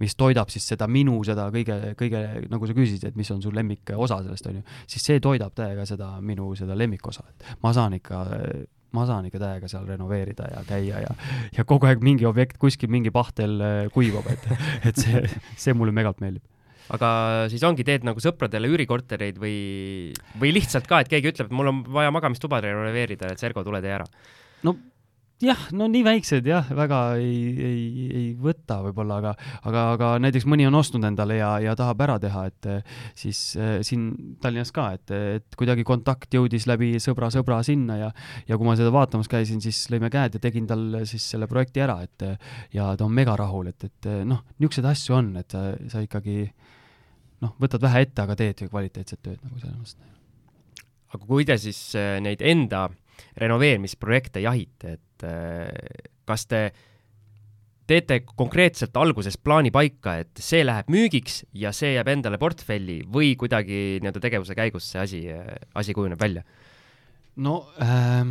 mis 0.02 0.18
toidab 0.20 0.50
siis 0.52 0.66
seda 0.68 0.84
minu, 0.92 1.14
seda 1.24 1.46
kõige, 1.54 1.94
kõige, 1.96 2.24
nagu 2.52 2.68
sa 2.68 2.74
küsisid, 2.76 3.06
et 3.08 3.16
mis 3.16 3.30
on 3.32 3.40
su 3.40 3.54
lemmikosa 3.56 4.18
sellest, 4.26 4.50
on 4.52 4.58
ju, 4.60 4.64
siis 4.84 5.06
see 5.08 5.22
toidab 5.24 5.54
täiega 5.56 5.86
seda 5.88 6.18
minu, 6.20 6.50
seda 6.60 6.76
lemmikosa, 6.76 7.24
et 7.32 7.54
ma 7.64 7.72
saan 7.72 7.96
ikka 7.96 8.26
ma 8.96 9.06
saan 9.10 9.28
ikka 9.30 9.42
täiega 9.42 9.70
seal 9.72 9.88
renoveerida 9.90 10.48
ja 10.54 10.64
käia 10.68 11.04
ja, 11.06 11.16
ja 11.56 11.66
kogu 11.68 11.90
aeg 11.90 12.02
mingi 12.06 12.26
objekt 12.30 12.58
kuskil 12.62 12.92
mingi 12.92 13.12
pahtel 13.14 13.60
äh, 13.62 13.82
kuivab, 13.94 14.30
et, 14.34 14.48
et 14.92 15.02
see, 15.02 15.26
see 15.58 15.78
mulle 15.78 15.96
megalt 15.96 16.24
meeldib 16.24 16.46
aga 16.96 17.10
siis 17.52 17.64
ongi, 17.68 17.86
teed 17.86 18.06
nagu 18.08 18.22
sõpradele 18.24 18.70
üürikortereid 18.72 19.38
või, 19.42 19.58
või 20.42 20.54
lihtsalt 20.56 20.90
ka, 20.90 21.04
et 21.04 21.12
keegi 21.12 21.34
ütleb, 21.34 21.52
et 21.52 21.56
mul 21.56 21.70
on 21.70 21.84
vaja 21.94 22.14
magamistuba 22.14 22.62
renoveerida, 22.66 23.30
et 23.30 23.42
Sergo, 23.42 23.64
tule 23.66 23.82
tee 23.86 23.94
ära? 23.94 24.08
no 24.66 24.76
jah, 25.44 25.62
no 25.76 25.88
nii 25.92 26.02
väiksed 26.04 26.48
jah, 26.48 26.68
väga 26.76 27.00
ei, 27.20 27.36
ei, 27.64 28.06
ei 28.20 28.26
võta 28.40 28.80
võib-olla, 28.84 29.20
aga, 29.22 29.34
aga, 29.70 29.84
aga 29.96 30.12
näiteks 30.24 30.48
mõni 30.50 30.68
on 30.68 30.78
ostnud 30.80 31.06
endale 31.08 31.40
ja, 31.40 31.52
ja 31.64 31.76
tahab 31.80 32.04
ära 32.06 32.18
teha, 32.22 32.46
et 32.50 32.70
eh, 32.70 32.96
siis 33.18 33.42
äh, 33.60 33.78
siin 33.86 34.10
Tallinnas 34.44 34.74
ka, 34.76 34.90
et, 34.98 35.14
et 35.40 35.60
kuidagi 35.60 35.86
kontakt 35.88 36.34
jõudis 36.36 36.68
läbi 36.70 36.92
sõbra-sõbra 37.04 37.62
sinna 37.66 38.00
ja, 38.02 38.12
ja 38.50 38.60
kui 38.60 38.68
ma 38.68 38.76
seda 38.80 38.92
vaatamas 38.96 39.32
käisin, 39.32 39.64
siis 39.64 39.82
lõime 39.94 40.12
käed 40.14 40.36
ja 40.36 40.44
tegin 40.44 40.68
tal 40.70 41.02
siis 41.10 41.26
selle 41.36 41.48
projekti 41.52 41.86
ära, 41.86 42.02
et 42.04 42.28
ja 42.76 42.92
ta 43.00 43.08
on 43.08 43.16
mega 43.16 43.38
rahul, 43.40 43.72
et, 43.72 43.88
et 43.88 44.12
noh, 44.28 44.44
niisuguseid 44.60 44.92
asju 44.92 45.20
on, 45.20 45.34
et 45.40 45.56
sa, 45.56 45.70
sa 45.92 46.04
ikkagi 46.04 46.42
noh, 47.44 47.56
võtad 47.62 47.84
vähe 47.84 48.04
ette, 48.06 48.24
aga 48.24 48.36
teed 48.40 48.66
kvaliteetset 48.68 49.22
tööd 49.24 49.44
nagu 49.46 49.60
selles 49.62 49.78
mõttes. 49.80 50.16
aga 51.16 51.26
kui 51.26 51.48
te 51.48 51.58
siis 51.58 51.80
eh, 51.98 52.18
neid 52.24 52.44
enda 52.46 52.90
renoveerimisprojekte 53.40 54.44
jahite, 54.44 54.98
et 54.98 55.28
äh, 55.28 55.68
kas 56.30 56.46
te 56.50 56.70
teete 57.90 58.20
konkreetselt 58.38 58.98
alguses 59.02 59.38
plaani 59.42 59.72
paika, 59.74 60.20
et 60.22 60.42
see 60.44 60.62
läheb 60.66 60.92
müügiks 60.94 61.42
ja 61.58 61.72
see 61.76 61.96
jääb 61.96 62.12
endale 62.14 62.38
portfelli 62.42 63.00
või 63.10 63.34
kuidagi 63.40 63.98
nii-öelda 64.04 64.22
tegevuse 64.22 64.58
käigus 64.58 64.92
see 64.92 65.02
asi, 65.02 65.24
asi 65.74 65.96
kujuneb 65.98 66.22
välja? 66.22 66.44
no 67.42 67.64
äh, 67.82 68.28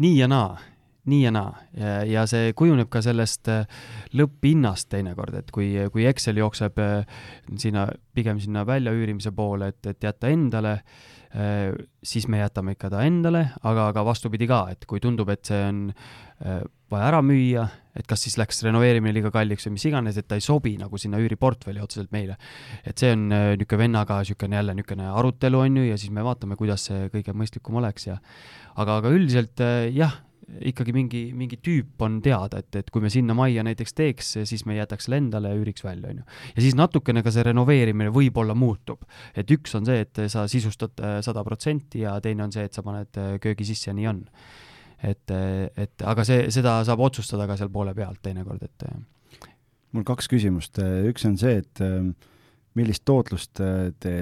nii 0.00 0.14
ja 0.16 0.28
naa, 0.32 0.54
nii 1.10 1.20
ja 1.26 1.32
naa 1.34 1.50
ja, 1.76 1.92
ja 2.08 2.24
see 2.30 2.54
kujuneb 2.56 2.88
ka 2.92 3.02
sellest 3.04 3.50
äh, 3.52 3.66
lõpphinnast 4.16 4.88
teinekord, 4.94 5.36
et 5.42 5.52
kui, 5.52 5.74
kui 5.92 6.08
Excel 6.08 6.40
jookseb 6.40 6.80
äh, 6.80 7.20
sinna, 7.60 7.88
pigem 8.16 8.40
sinna 8.40 8.64
väljaüürimise 8.68 9.34
poole, 9.36 9.74
et, 9.74 9.92
et 9.92 10.08
jätta 10.08 10.32
endale 10.32 10.78
äh, 10.78 10.96
Äh, 10.96 11.15
siis 12.06 12.28
me 12.30 12.40
jätame 12.40 12.76
ikka 12.76 12.90
ta 12.92 13.02
endale, 13.06 13.48
aga, 13.66 13.90
aga 13.92 14.04
vastupidi 14.06 14.48
ka, 14.48 14.66
et 14.72 14.86
kui 14.88 15.02
tundub, 15.02 15.28
et 15.32 15.44
see 15.48 15.58
on 15.66 15.80
äh, 15.90 16.62
vaja 16.92 17.08
ära 17.10 17.22
müüa, 17.26 17.66
et 17.96 18.06
kas 18.08 18.22
siis 18.26 18.36
läks 18.38 18.62
renoveerimine 18.66 19.14
liiga 19.16 19.32
kalliks 19.34 19.66
või 19.68 19.76
mis 19.76 19.86
iganes, 19.90 20.18
et 20.20 20.28
ta 20.28 20.38
ei 20.38 20.44
sobi 20.44 20.76
nagu 20.80 21.00
sinna 21.00 21.20
üüriportfelli 21.22 21.82
otseselt 21.82 22.12
meile. 22.14 22.36
et 22.84 22.96
see 22.98 23.12
on 23.12 23.26
äh, 23.32 23.48
niisugune 23.56 23.82
vennaga 23.82 24.20
niisugune 24.22 24.60
jälle 24.60 24.76
niisugune 24.76 25.10
arutelu, 25.12 25.64
on 25.64 25.80
ju, 25.80 25.88
ja 25.90 25.98
siis 25.98 26.14
me 26.14 26.24
vaatame, 26.26 26.56
kuidas 26.56 26.88
see 26.90 27.10
kõige 27.14 27.34
mõistlikum 27.34 27.80
oleks 27.82 28.06
ja 28.06 28.20
aga, 28.76 29.00
aga 29.00 29.10
üldiselt 29.10 29.64
jah, 29.92 30.20
ikkagi 30.46 30.92
mingi, 30.94 31.22
mingi 31.34 31.58
tüüp 31.62 32.02
on 32.06 32.20
teada, 32.22 32.60
et, 32.62 32.78
et 32.78 32.90
kui 32.94 33.02
me 33.02 33.10
sinna 33.10 33.34
majja 33.36 33.64
näiteks 33.66 33.96
teeks, 33.98 34.28
siis 34.48 34.62
me 34.68 34.76
jätaks 34.76 35.08
selle 35.08 35.18
endale 35.18 35.50
ja 35.50 35.58
üüriks 35.58 35.82
välja, 35.84 36.12
on 36.12 36.20
ju. 36.20 36.26
ja 36.54 36.62
siis 36.62 36.76
natukene 36.78 37.22
ka 37.26 37.32
see 37.34 37.44
renoveerimine 37.48 38.12
võib-olla 38.14 38.54
muutub. 38.58 39.02
et 39.34 39.50
üks 39.50 39.74
on 39.78 39.88
see, 39.88 40.04
et 40.06 40.22
sa 40.32 40.46
sisustad 40.50 41.02
äh, 41.02 41.18
sada 41.26 41.42
protsenti 41.46 42.04
ja 42.04 42.14
teine 42.22 42.46
on 42.46 42.54
see, 42.54 42.66
et 42.68 42.78
sa 42.78 42.84
paned 42.86 43.18
äh, 43.20 43.34
köögi 43.42 43.66
sisse 43.66 43.90
ja 43.90 43.96
nii 43.98 44.06
on. 44.12 44.22
et, 45.02 45.34
äh, 45.34 45.66
et 45.74 46.06
aga 46.06 46.26
see, 46.28 46.46
seda 46.54 46.78
saab 46.86 47.02
otsustada 47.08 47.48
ka 47.50 47.58
seal 47.58 47.72
poole 47.74 47.94
pealt 47.98 48.22
teinekord, 48.22 48.62
et 48.62 48.86
mul 49.96 50.06
kaks 50.06 50.30
küsimust, 50.30 50.78
üks 51.10 51.26
on 51.26 51.34
see, 51.40 51.58
et 51.64 51.82
millist 52.76 53.02
tootlust 53.08 53.58
te 54.02 54.14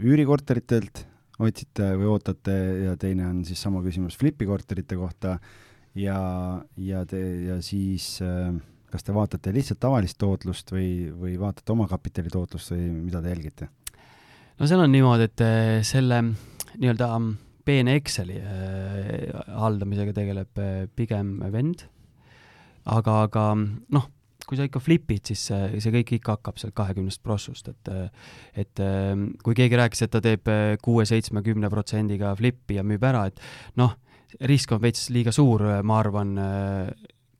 üürikorteritelt 0.00 1.04
otsite 1.40 1.92
või 1.98 2.10
ootate 2.12 2.56
ja 2.86 2.96
teine 3.00 3.26
on 3.30 3.42
siis 3.48 3.60
sama 3.62 3.82
küsimus 3.84 4.18
Flipi 4.20 4.48
korterite 4.48 4.98
kohta 4.98 5.36
ja, 5.98 6.20
ja 6.76 7.04
te, 7.08 7.20
ja 7.46 7.58
siis 7.64 8.18
äh, 8.24 8.52
kas 8.90 9.06
te 9.06 9.14
vaatate 9.14 9.54
lihtsalt 9.54 9.80
tavalist 9.82 10.18
tootlust 10.20 10.72
või, 10.74 11.10
või 11.16 11.36
vaatate 11.40 11.74
omakapitali 11.74 12.32
tootlust 12.32 12.74
või 12.74 12.88
mida 13.00 13.22
te 13.22 13.34
jälgite? 13.34 13.70
no 14.58 14.68
seal 14.68 14.84
on 14.84 14.92
niimoodi, 14.92 15.30
et 15.30 15.44
äh, 15.46 15.80
selle 15.86 16.22
nii-öelda 16.76 17.10
peene 17.64 17.96
Exceli 18.00 18.38
äh, 18.40 19.28
haldamisega 19.60 20.16
tegeleb 20.16 20.64
pigem 20.96 21.38
vend, 21.52 21.86
aga, 22.84 23.22
aga 23.26 23.50
noh 23.56 24.10
kui 24.50 24.58
sa 24.58 24.66
ikka 24.66 24.82
flipid, 24.82 25.22
siis 25.30 25.44
see, 25.50 25.78
see 25.78 25.94
kõik 25.94 26.16
ikka 26.18 26.34
hakkab 26.38 26.58
sealt 26.58 26.74
kahekümnest 26.74 27.22
prossust, 27.22 27.70
et 27.70 27.92
et 28.58 28.82
kui 29.44 29.54
keegi 29.54 29.78
rääkis, 29.78 30.02
et 30.06 30.10
ta 30.10 30.22
teeb 30.24 30.50
kuue-seitsme, 30.82 31.44
kümne 31.46 31.70
protsendiga 31.70 32.34
flippi 32.38 32.80
ja 32.80 32.84
müüb 32.86 33.06
ära, 33.06 33.28
et 33.30 33.38
noh, 33.78 33.94
risk 34.50 34.74
on 34.74 34.82
veits 34.82 35.08
liiga 35.14 35.32
suur, 35.34 35.62
ma 35.86 36.00
arvan, 36.02 36.34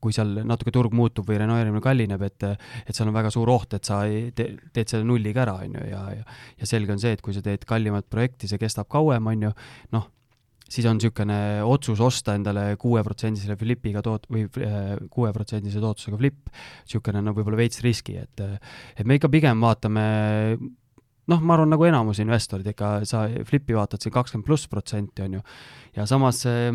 kui 0.01 0.15
seal 0.15 0.41
natuke 0.47 0.73
turg 0.73 0.95
muutub 0.97 1.27
või 1.29 1.37
renoveerimine 1.43 1.83
kallineb, 1.83 2.23
et 2.25 2.47
et 2.47 2.95
seal 2.95 3.11
on 3.11 3.17
väga 3.17 3.33
suur 3.33 3.51
oht, 3.53 3.75
et 3.77 3.85
sa 3.85 4.01
ei 4.07 4.31
te, 4.35 4.47
teed 4.73 4.89
selle 4.95 5.07
nulliga 5.07 5.43
ära, 5.45 5.59
on 5.65 5.77
ju, 5.77 5.83
ja, 5.91 6.01
ja 6.15 6.39
ja 6.57 6.69
selge 6.69 6.95
on 6.95 7.03
see, 7.03 7.13
et 7.17 7.21
kui 7.21 7.35
sa 7.35 7.43
teed 7.45 7.67
kallimat 7.69 8.07
projekti, 8.09 8.49
see 8.49 8.61
kestab 8.61 8.89
kauem, 8.91 9.29
on 9.33 9.49
ju, 9.49 9.53
noh, 9.97 10.09
siis 10.71 10.87
on 10.87 10.99
niisugune 10.99 11.37
otsus 11.67 11.99
osta 12.03 12.35
endale 12.37 12.75
kuueprotsendisele 12.81 13.57
flipiga 13.59 14.03
toot- 14.05 14.29
või 14.31 14.45
äh, 14.63 14.93
kuueprotsendise 15.11 15.83
tootlusega 15.83 16.19
flip, 16.21 16.51
niisugune 16.85 17.23
no 17.25 17.35
võib-olla 17.37 17.59
veits 17.59 17.83
riski, 17.85 18.17
et 18.21 18.45
et 18.45 19.05
me 19.05 19.19
ikka 19.19 19.29
pigem 19.31 19.61
vaatame 19.61 20.05
noh, 21.31 21.39
ma 21.43 21.55
arvan, 21.55 21.71
nagu 21.71 21.85
enamus 21.87 22.19
investorid 22.23 22.67
ikka, 22.73 22.91
sa 23.07 23.27
flipi 23.47 23.77
vaatad 23.77 24.01
siin 24.03 24.13
kakskümmend 24.15 24.47
pluss 24.47 24.67
protsenti, 24.71 25.23
on 25.25 25.39
ju, 25.39 25.45
ja 25.97 26.07
samas 26.09 26.43
äh, 26.49 26.71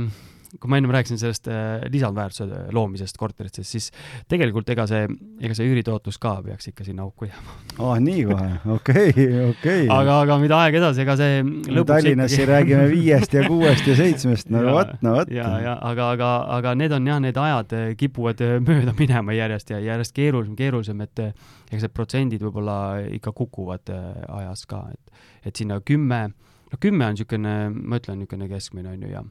kui 0.61 0.71
ma 0.71 0.79
ennem 0.79 0.93
rääkisin 0.95 1.19
sellest 1.21 1.49
äh, 1.51 1.85
lisandväärtuse 1.93 2.47
loomisest 2.75 3.19
korteritest, 3.21 3.69
siis 3.69 3.89
tegelikult 4.31 4.69
ega 4.73 4.87
see, 4.89 5.07
ega 5.43 5.57
see 5.57 5.69
üüritootlus 5.69 6.19
ka 6.23 6.37
peaks 6.45 6.71
ikka 6.71 6.87
sinna 6.87 7.07
auku 7.07 7.29
jääma. 7.29 7.57
aa 7.79 7.99
nii 8.03 8.25
kohe, 8.31 8.49
okei, 8.77 9.29
okei. 9.51 9.87
aga, 9.93 10.19
aga 10.25 10.39
mida 10.43 10.59
aeg 10.65 10.79
edasi, 10.81 11.05
ega 11.05 11.17
see 11.21 11.41
Tallinnas 11.87 12.35
ikkagi... 12.35 12.49
räägime 12.51 12.89
viiest 12.93 13.37
ja 13.37 13.45
kuuest 13.51 13.89
ja 13.91 13.97
seitsmest, 13.99 14.51
no 14.55 14.65
vot, 14.79 14.93
no 15.07 15.17
vot. 15.19 15.33
ja, 15.33 15.49
ja 15.65 15.77
aga, 15.91 16.11
aga, 16.17 16.33
aga 16.59 16.75
need 16.79 16.97
on 16.97 17.11
jah, 17.11 17.23
need 17.23 17.41
ajad 17.47 17.77
äh, 17.77 17.89
kipuvad 17.99 18.43
äh, 18.45 18.59
mööda 18.65 18.97
minema 18.99 19.37
järjest 19.37 19.75
ja 19.75 19.81
järjest 19.83 20.17
keerulisem, 20.17 20.57
keerulisem, 20.59 21.03
et 21.07 21.25
eks 21.27 21.83
need 21.83 21.95
protsendid 21.95 22.45
võib-olla 22.47 22.79
ikka 23.17 23.33
kukuvad 23.37 23.91
ajas 23.91 24.67
ka, 24.71 24.85
et, 24.95 25.25
et 25.51 25.65
sinna 25.65 25.81
kümme, 25.85 26.29
no 26.71 26.79
kümme 26.81 27.09
on 27.09 27.17
niisugune, 27.17 27.57
ma 27.75 28.01
ütlen, 28.01 28.23
niisugune 28.23 28.49
keskmine 28.51 28.95
on 28.95 29.03
ju, 29.03 29.11
ja 29.17 29.25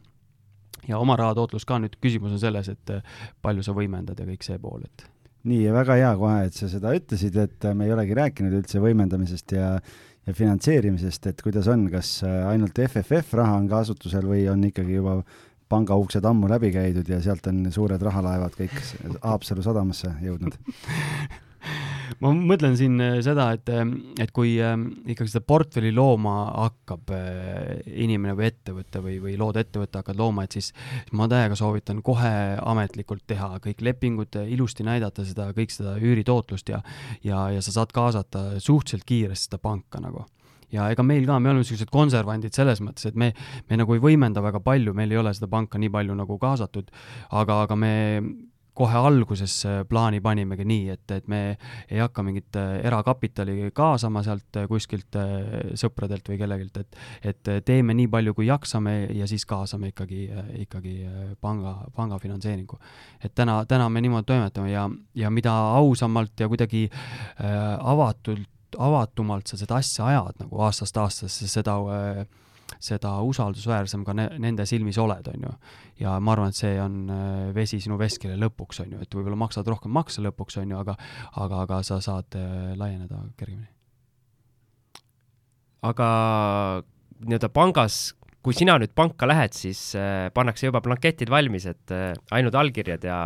ja 0.90 1.00
oma 1.02 1.18
raha 1.20 1.36
tootlus 1.38 1.66
ka. 1.68 1.80
Nüüd, 1.82 1.98
küsimus 2.04 2.36
on 2.36 2.42
selles, 2.42 2.70
et 2.72 2.94
äh, 2.94 3.20
palju 3.46 3.66
sa 3.66 3.76
võimendad 3.78 4.20
ja 4.20 4.28
kõik 4.28 4.46
see 4.46 4.58
pool, 4.62 4.86
et 4.88 5.08
nii, 5.46 5.62
ja 5.68 5.76
väga 5.76 6.00
hea 6.00 6.12
kohe, 6.18 6.42
et 6.48 6.58
sa 6.58 6.70
seda 6.72 6.94
ütlesid, 6.98 7.38
et 7.42 7.68
äh, 7.70 7.78
me 7.78 7.88
ei 7.88 7.96
olegi 7.96 8.18
rääkinud 8.18 8.60
üldse 8.62 8.84
võimendamisest 8.84 9.58
ja 9.58 9.72
ja 10.26 10.34
finantseerimisest, 10.34 11.28
et 11.30 11.42
kuidas 11.46 11.68
on, 11.70 11.84
kas 11.94 12.18
äh, 12.26 12.40
ainult 12.50 12.80
FFF 12.82 13.36
raha 13.38 13.60
on 13.60 13.68
kasutusel 13.70 14.26
või 14.26 14.48
on 14.50 14.64
ikkagi 14.66 14.98
juba 14.98 15.20
panga 15.70 15.98
uksed 16.02 16.26
ammu 16.26 16.50
läbi 16.50 16.72
käidud 16.74 17.10
ja 17.10 17.20
sealt 17.22 17.46
on 17.50 17.64
suured 17.74 18.02
rahalaevad 18.02 18.58
kõik 18.58 18.74
Haapsalu 19.22 19.66
sadamasse 19.66 20.16
jõudnud 20.26 20.58
ma 22.22 22.32
mõtlen 22.36 22.76
siin 22.80 23.00
äh, 23.02 23.18
seda, 23.26 23.48
et, 23.56 23.70
äh, 23.72 23.84
et 24.22 24.32
kui 24.36 24.56
äh, 24.62 24.76
ikkagi 25.12 25.32
seda 25.32 25.44
portfelli 25.48 25.92
looma 25.96 26.36
hakkab 26.52 27.14
inimene 27.86 28.36
või 28.38 28.50
ettevõte 28.50 29.02
või, 29.04 29.18
või 29.24 29.36
lood 29.40 29.60
ettevõte 29.62 30.02
hakkad 30.02 30.20
looma, 30.20 30.46
et 30.46 30.58
siis 30.58 30.72
ma 31.16 31.30
täiega 31.32 31.58
soovitan 31.60 32.02
kohe 32.06 32.34
ametlikult 32.62 33.26
teha 33.28 33.56
kõik 33.64 33.84
lepingud, 33.86 34.40
ilusti 34.46 34.86
näidata 34.88 35.26
seda, 35.28 35.50
kõik 35.56 35.74
seda 35.74 35.98
üüritootlust 36.02 36.72
ja, 36.72 36.82
ja, 37.24 37.48
ja 37.56 37.66
sa 37.66 37.80
saad 37.80 37.94
kaasata 37.96 38.48
suhteliselt 38.60 39.08
kiiresti 39.08 39.50
seda 39.50 39.62
panka 39.62 40.02
nagu. 40.04 40.26
Ja 40.74 40.90
ega 40.92 41.04
meil 41.06 41.28
ka, 41.28 41.38
me 41.40 41.52
oleme 41.52 41.62
niisugused 41.62 41.92
konservandid 41.94 42.56
selles 42.58 42.82
mõttes, 42.84 43.08
et 43.08 43.18
me, 43.20 43.32
me 43.70 43.78
nagu 43.80 43.96
ei 43.96 44.02
võimenda 44.04 44.42
väga 44.44 44.60
palju, 44.66 44.96
meil 44.98 45.14
ei 45.14 45.22
ole 45.22 45.34
seda 45.38 45.48
panka 45.52 45.80
nii 45.82 45.92
palju 45.94 46.18
nagu 46.18 46.38
kaasatud, 46.42 46.90
aga, 47.38 47.62
aga 47.68 47.78
me 47.80 47.94
kohe 48.76 49.00
alguses 49.08 49.56
äh, 49.68 49.82
plaani 49.90 50.22
panimegi 50.24 50.66
nii, 50.68 50.90
et, 50.94 51.12
et 51.16 51.28
me 51.32 51.42
ei 51.90 52.02
hakka 52.02 52.24
mingit 52.26 52.60
äh, 52.60 52.78
erakapitali 52.86 53.72
kaasama 53.76 54.24
sealt 54.26 54.60
äh, 54.60 54.68
kuskilt 54.72 55.16
sõpradelt 55.80 56.28
või 56.30 56.40
kellegilt, 56.42 56.82
et 56.82 57.02
et 57.26 57.50
teeme 57.66 57.94
nii 57.98 58.08
palju, 58.12 58.34
kui 58.38 58.48
jaksame 58.48 58.96
ja 59.16 59.28
siis 59.30 59.46
kaasame 59.48 59.92
ikkagi, 59.92 60.28
ikkagi 60.66 60.96
panga, 61.42 61.78
panga 61.96 62.20
finantseeringu. 62.20 62.80
et 63.24 63.36
täna, 63.36 63.64
täna 63.66 63.90
me 63.90 64.02
niimoodi 64.02 64.28
toimetame 64.30 64.72
ja, 64.72 64.90
ja 65.16 65.30
mida 65.30 65.54
ausamalt 65.80 66.40
ja 66.40 66.50
kuidagi 66.52 66.88
äh, 66.90 67.78
avatult, 67.80 68.50
avatumalt 68.78 69.48
sa 69.48 69.58
seda 69.58 69.80
asja 69.80 70.10
ajad 70.12 70.42
nagu 70.44 70.60
aastast 70.66 70.98
aastasse, 70.98 71.48
seda 71.48 71.78
äh, 71.96 72.26
seda 72.82 73.16
usaldusväärsem 73.26 74.06
ka 74.06 74.16
ne 74.18 74.28
nende 74.42 74.66
silmis 74.70 74.98
oled, 75.02 75.28
on 75.34 75.48
ju. 75.48 75.54
ja 76.00 76.18
ma 76.20 76.36
arvan, 76.36 76.54
et 76.54 76.60
see 76.60 76.76
on 76.82 76.98
äh, 77.10 77.54
vesi 77.56 77.80
sinu 77.84 78.00
veskile 78.02 78.38
lõpuks, 78.42 78.82
on 78.84 78.98
ju, 78.98 79.06
et 79.06 79.16
võib-olla 79.16 79.40
maksad 79.46 79.68
rohkem 79.68 79.94
makse 79.96 80.24
lõpuks, 80.26 80.60
on 80.62 80.76
ju, 80.76 80.82
aga 80.82 80.98
aga, 81.42 81.64
aga 81.68 81.82
sa 81.88 82.02
saad 82.04 82.38
äh, 82.40 82.76
laieneda 82.80 83.24
kergemini. 83.38 83.72
aga 85.86 86.10
nii-öelda 87.26 87.50
pangas 87.54 88.16
kui 88.46 88.54
sina 88.54 88.76
nüüd 88.78 88.94
panka 88.94 89.26
lähed, 89.26 89.56
siis 89.58 89.80
äh, 89.98 90.28
pannakse 90.36 90.68
juba 90.68 90.82
blanketid 90.86 91.32
valmis, 91.34 91.66
et 91.72 91.94
äh, 91.96 92.12
ainult 92.38 92.58
allkirjad 92.62 93.08
ja, 93.08 93.20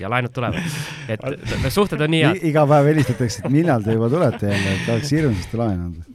ja 0.00 0.12
laenud 0.12 0.34
tulevad. 0.36 0.60
et 1.08 1.24
suhted 1.76 2.00
on 2.04 2.12
nii 2.12 2.24
head. 2.26 2.42
iga 2.52 2.66
päev 2.68 2.90
helistatakse, 2.92 3.46
et 3.46 3.54
millal 3.54 3.84
te 3.84 3.96
juba 3.96 4.12
tulete 4.12 4.52
jälle, 4.52 4.74
et 4.76 4.88
tahaks 4.90 5.14
hirmsasti 5.16 5.62
laenu 5.62 5.88
anda 5.88 6.11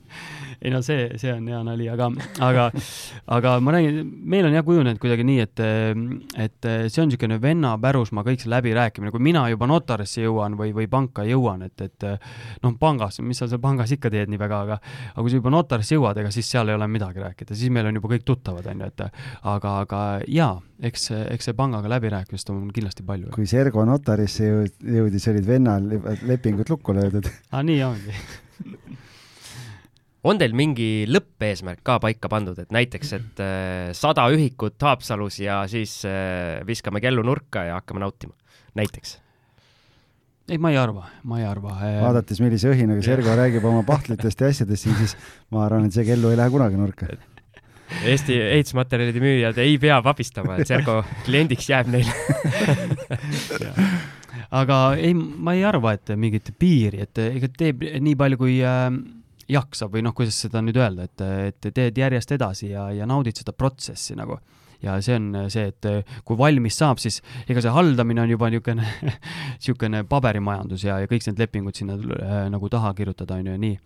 ei 0.61 0.71
no 0.73 0.81
see, 0.85 1.09
see 1.21 1.31
on 1.33 1.47
hea 1.49 1.59
nali, 1.65 1.87
aga, 1.91 2.09
aga, 2.45 2.67
aga 3.37 3.53
ma 3.63 3.75
räägin, 3.75 3.99
meil 4.25 4.47
on 4.49 4.55
jah 4.57 4.65
kujunenud 4.65 5.01
kuidagi 5.01 5.25
nii, 5.27 5.45
et, 5.45 5.63
et 6.47 6.69
see 6.87 7.03
on 7.03 7.11
niisugune 7.11 7.39
venna 7.41 7.75
pärusmaa, 7.81 8.25
kõik 8.27 8.43
see 8.43 8.51
läbirääkimine, 8.53 9.13
kui 9.13 9.23
mina 9.23 9.45
juba 9.51 9.69
notarisse 9.69 10.23
jõuan 10.25 10.57
või, 10.59 10.73
või 10.77 10.89
panka 10.91 11.25
jõuan, 11.27 11.67
et, 11.67 11.85
et 11.85 12.07
noh, 12.63 12.77
pangas, 12.79 13.21
mis 13.25 13.39
sa 13.39 13.49
seal 13.49 13.61
pangas 13.63 13.93
ikka 13.93 14.11
teed 14.13 14.31
nii 14.33 14.41
väga, 14.41 14.61
aga 14.67 14.79
aga 15.13 15.25
kui 15.25 15.33
sa 15.33 15.41
juba 15.41 15.53
notarisse 15.53 15.97
jõuad, 15.97 16.21
ega 16.21 16.31
siis 16.33 16.49
seal 16.51 16.71
ei 16.71 16.77
ole 16.77 16.87
midagi 16.91 17.21
rääkida, 17.23 17.57
siis 17.57 17.73
meil 17.73 17.89
on 17.89 17.99
juba 17.99 18.11
kõik 18.15 18.25
tuttavad, 18.27 18.67
on 18.71 18.83
ju, 18.83 18.89
et 18.91 19.05
aga, 19.05 19.75
aga 19.83 20.01
jaa, 20.31 20.55
eks, 20.89 21.09
eks 21.35 21.49
see 21.49 21.57
pangaga 21.57 21.91
läbirääkimist 21.97 22.51
on 22.53 22.67
kindlasti 22.73 23.05
palju. 23.07 23.35
kui 23.35 23.47
Sergo 23.49 23.85
notarisse 23.87 24.49
jõudis, 24.49 25.29
olid 25.31 25.47
vennal 25.47 25.87
lepingud 26.27 26.69
lukku 26.73 26.95
löödud. 26.97 27.29
aa, 27.51 27.63
nii 27.65 27.79
ongi 27.87 28.17
on 30.25 30.39
teil 30.39 30.55
mingi 30.57 31.05
lõppeesmärk 31.09 31.83
ka 31.85 31.99
paika 32.03 32.29
pandud, 32.31 32.57
et 32.61 32.73
näiteks, 32.73 33.13
et 33.17 33.43
äh, 33.43 33.93
sada 33.97 34.27
ühikut 34.33 34.81
Haapsalus 34.81 35.39
ja 35.43 35.61
siis 35.69 35.99
äh, 36.07 36.59
viskame 36.67 37.01
kellu 37.03 37.25
nurka 37.25 37.67
ja 37.67 37.79
hakkame 37.79 38.03
nautima, 38.03 38.33
näiteks? 38.77 39.17
ei, 40.47 40.57
ma 40.57 40.71
ei 40.71 40.77
arva, 40.79 41.09
ma 41.27 41.41
ei 41.41 41.47
arva. 41.47 41.77
Äh, 41.83 42.01
vaadates, 42.01 42.41
millise 42.43 42.71
õhinaga 42.71 43.03
Sergo 43.05 43.33
räägib 43.37 43.65
oma 43.67 43.83
pahtlitest 43.87 44.41
ja 44.41 44.51
asjadest 44.53 44.87
siin, 44.87 44.95
siis 44.99 45.17
ma 45.53 45.65
arvan, 45.67 45.87
et 45.87 45.95
see 45.95 46.07
kellu 46.07 46.31
ei 46.31 46.39
lähe 46.39 46.53
kunagi 46.53 46.79
nurka. 46.79 47.09
Eesti 48.03 48.35
ehitusmaterjalide 48.35 49.21
müüjad 49.23 49.59
ei 49.63 49.77
pea 49.79 50.01
vabistama, 50.03 50.57
et 50.57 50.67
Sergo 50.67 51.01
kliendiks 51.27 51.69
jääb 51.71 51.91
neile 51.91 52.11
aga 54.51 54.79
ei, 54.99 55.13
ma 55.15 55.55
ei 55.55 55.63
arva, 55.67 55.93
et 55.97 56.11
mingit 56.19 56.51
piiri, 56.59 57.03
et 57.05 57.21
ega 57.23 57.49
teeb 57.59 57.83
nii 58.03 58.15
palju, 58.19 58.39
kui 58.39 58.57
äh, 58.63 58.89
jaksab 59.51 59.93
või 59.95 60.03
noh, 60.05 60.13
kuidas 60.17 60.37
seda 60.45 60.61
nüüd 60.63 60.77
öelda, 60.79 61.07
et, 61.07 61.25
et 61.51 61.67
teed 61.73 61.97
järjest 61.97 62.31
edasi 62.35 62.71
ja, 62.71 62.89
ja 62.95 63.07
naudid 63.09 63.39
seda 63.39 63.55
protsessi 63.55 64.17
nagu. 64.19 64.39
Ja 64.83 64.99
see 65.01 65.15
on 65.17 65.31
see, 65.49 65.71
et 65.71 65.87
kui 66.27 66.37
valmis 66.37 66.75
saab, 66.77 66.99
siis 67.01 67.17
ega 67.49 67.63
see 67.65 67.71
haldamine 67.73 68.21
on 68.21 68.33
juba 68.35 68.51
niisugune, 68.53 68.85
niisugune 69.57 70.03
paberimajandus 70.09 70.83
ja, 70.85 70.99
ja 71.01 71.09
kõik 71.09 71.25
need 71.25 71.41
lepingud 71.41 71.79
sinna 71.79 71.95
äh, 71.97 72.43
nagu 72.53 72.69
taha 72.69 72.93
kirjutada, 72.97 73.39
on 73.41 73.49
ju, 73.49 73.55
nii 73.63 73.79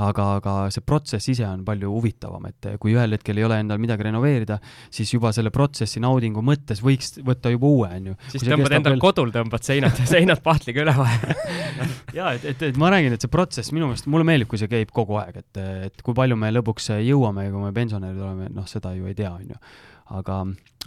aga, 0.00 0.26
aga 0.38 0.54
see 0.72 0.84
protsess 0.86 1.28
ise 1.28 1.44
on 1.46 1.64
palju 1.66 1.90
huvitavam, 1.92 2.46
et 2.48 2.70
kui 2.80 2.94
ühel 2.96 3.16
hetkel 3.16 3.40
ei 3.40 3.46
ole 3.46 3.58
endal 3.60 3.80
midagi 3.82 4.06
renoveerida, 4.06 4.58
siis 4.92 5.12
juba 5.12 5.32
selle 5.36 5.52
protsessi 5.52 6.00
naudingu 6.02 6.44
mõttes 6.44 6.80
võiks 6.84 7.18
võtta 7.26 7.52
juba 7.52 7.68
uue, 7.68 7.90
on 7.98 8.10
ju. 8.12 8.16
siis 8.32 8.46
tõmbad 8.46 8.78
endal 8.78 8.96
veel... 8.96 9.04
kodul, 9.04 9.34
tõmbad 9.34 9.68
seinad, 9.68 10.02
seinad 10.14 10.42
pahtliga 10.44 10.84
üle 10.86 10.96
vahele 10.96 11.36
jaa, 12.18 12.34
et, 12.38 12.48
et, 12.54 12.66
et 12.70 12.80
ma 12.80 12.92
räägin, 12.94 13.16
et 13.16 13.24
see 13.24 13.32
protsess 13.32 13.74
minu 13.76 13.90
meelest, 13.90 14.08
mulle 14.12 14.28
meeldib, 14.28 14.50
kui 14.52 14.60
see 14.60 14.70
käib 14.72 14.92
kogu 14.94 15.20
aeg, 15.20 15.42
et, 15.44 15.62
et 15.90 16.04
kui 16.04 16.16
palju 16.16 16.38
me 16.40 16.52
lõpuks 16.56 16.92
jõuame, 17.02 17.48
kui 17.52 17.64
me 17.66 17.72
pensionärid 17.76 18.20
oleme, 18.20 18.52
noh, 18.54 18.68
seda 18.70 18.94
ju 18.96 19.10
ei 19.10 19.18
tea, 19.18 19.32
on 19.32 19.52
ju 19.52 19.60
aga, 20.18 20.38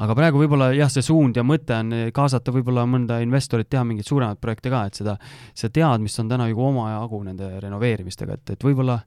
aga 0.03 0.15
praegu 0.17 0.41
võib-olla 0.41 0.69
jah, 0.75 0.91
see 0.91 1.05
suund 1.05 1.37
ja 1.37 1.43
mõte 1.47 1.77
on 1.77 1.93
kaasata 2.15 2.53
võib-olla 2.55 2.85
mõnda 2.89 3.19
investorit, 3.23 3.69
teha 3.71 3.83
mingeid 3.87 4.07
suuremaid 4.07 4.41
projekte 4.41 4.71
ka, 4.73 4.85
et 4.89 5.01
seda, 5.01 5.17
seda 5.53 5.75
teadmist 5.79 6.21
on 6.23 6.31
täna 6.31 6.49
juba 6.51 6.69
omajagu 6.69 7.21
nende 7.27 7.51
renoveerimistega, 7.63 8.39
et, 8.39 8.55
et 8.55 8.67
võib-olla, 8.67 8.99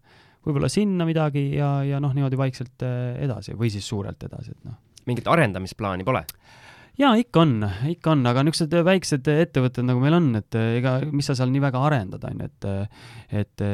võib-olla 0.47 0.71
sinna 0.73 1.07
midagi 1.09 1.49
ja, 1.57 1.79
ja 1.87 2.03
noh, 2.03 2.15
niimoodi 2.17 2.41
vaikselt 2.41 2.87
eh, 2.87 3.19
edasi 3.27 3.57
või 3.59 3.73
siis 3.75 3.89
suurelt 3.89 4.23
edasi, 4.29 4.57
et 4.57 4.69
noh. 4.69 4.79
mingit 5.11 5.29
arendamisplaani 5.31 6.07
pole? 6.09 6.25
jaa, 6.99 7.13
ikka 7.21 7.45
on, 7.45 7.59
ikka 7.95 8.17
on, 8.17 8.25
aga 8.27 8.43
niisugused 8.47 8.89
väiksed 8.89 9.29
ettevõtted, 9.35 9.87
nagu 9.87 10.03
meil 10.03 10.19
on, 10.19 10.33
et 10.41 10.57
ega 10.59 10.99
mis 11.13 11.29
sa 11.31 11.37
seal 11.39 11.53
nii 11.55 11.63
väga 11.69 11.85
arendad, 11.91 12.25
on 12.27 12.43
ju, 12.43 12.49
et 12.49 13.45
et 13.45 13.69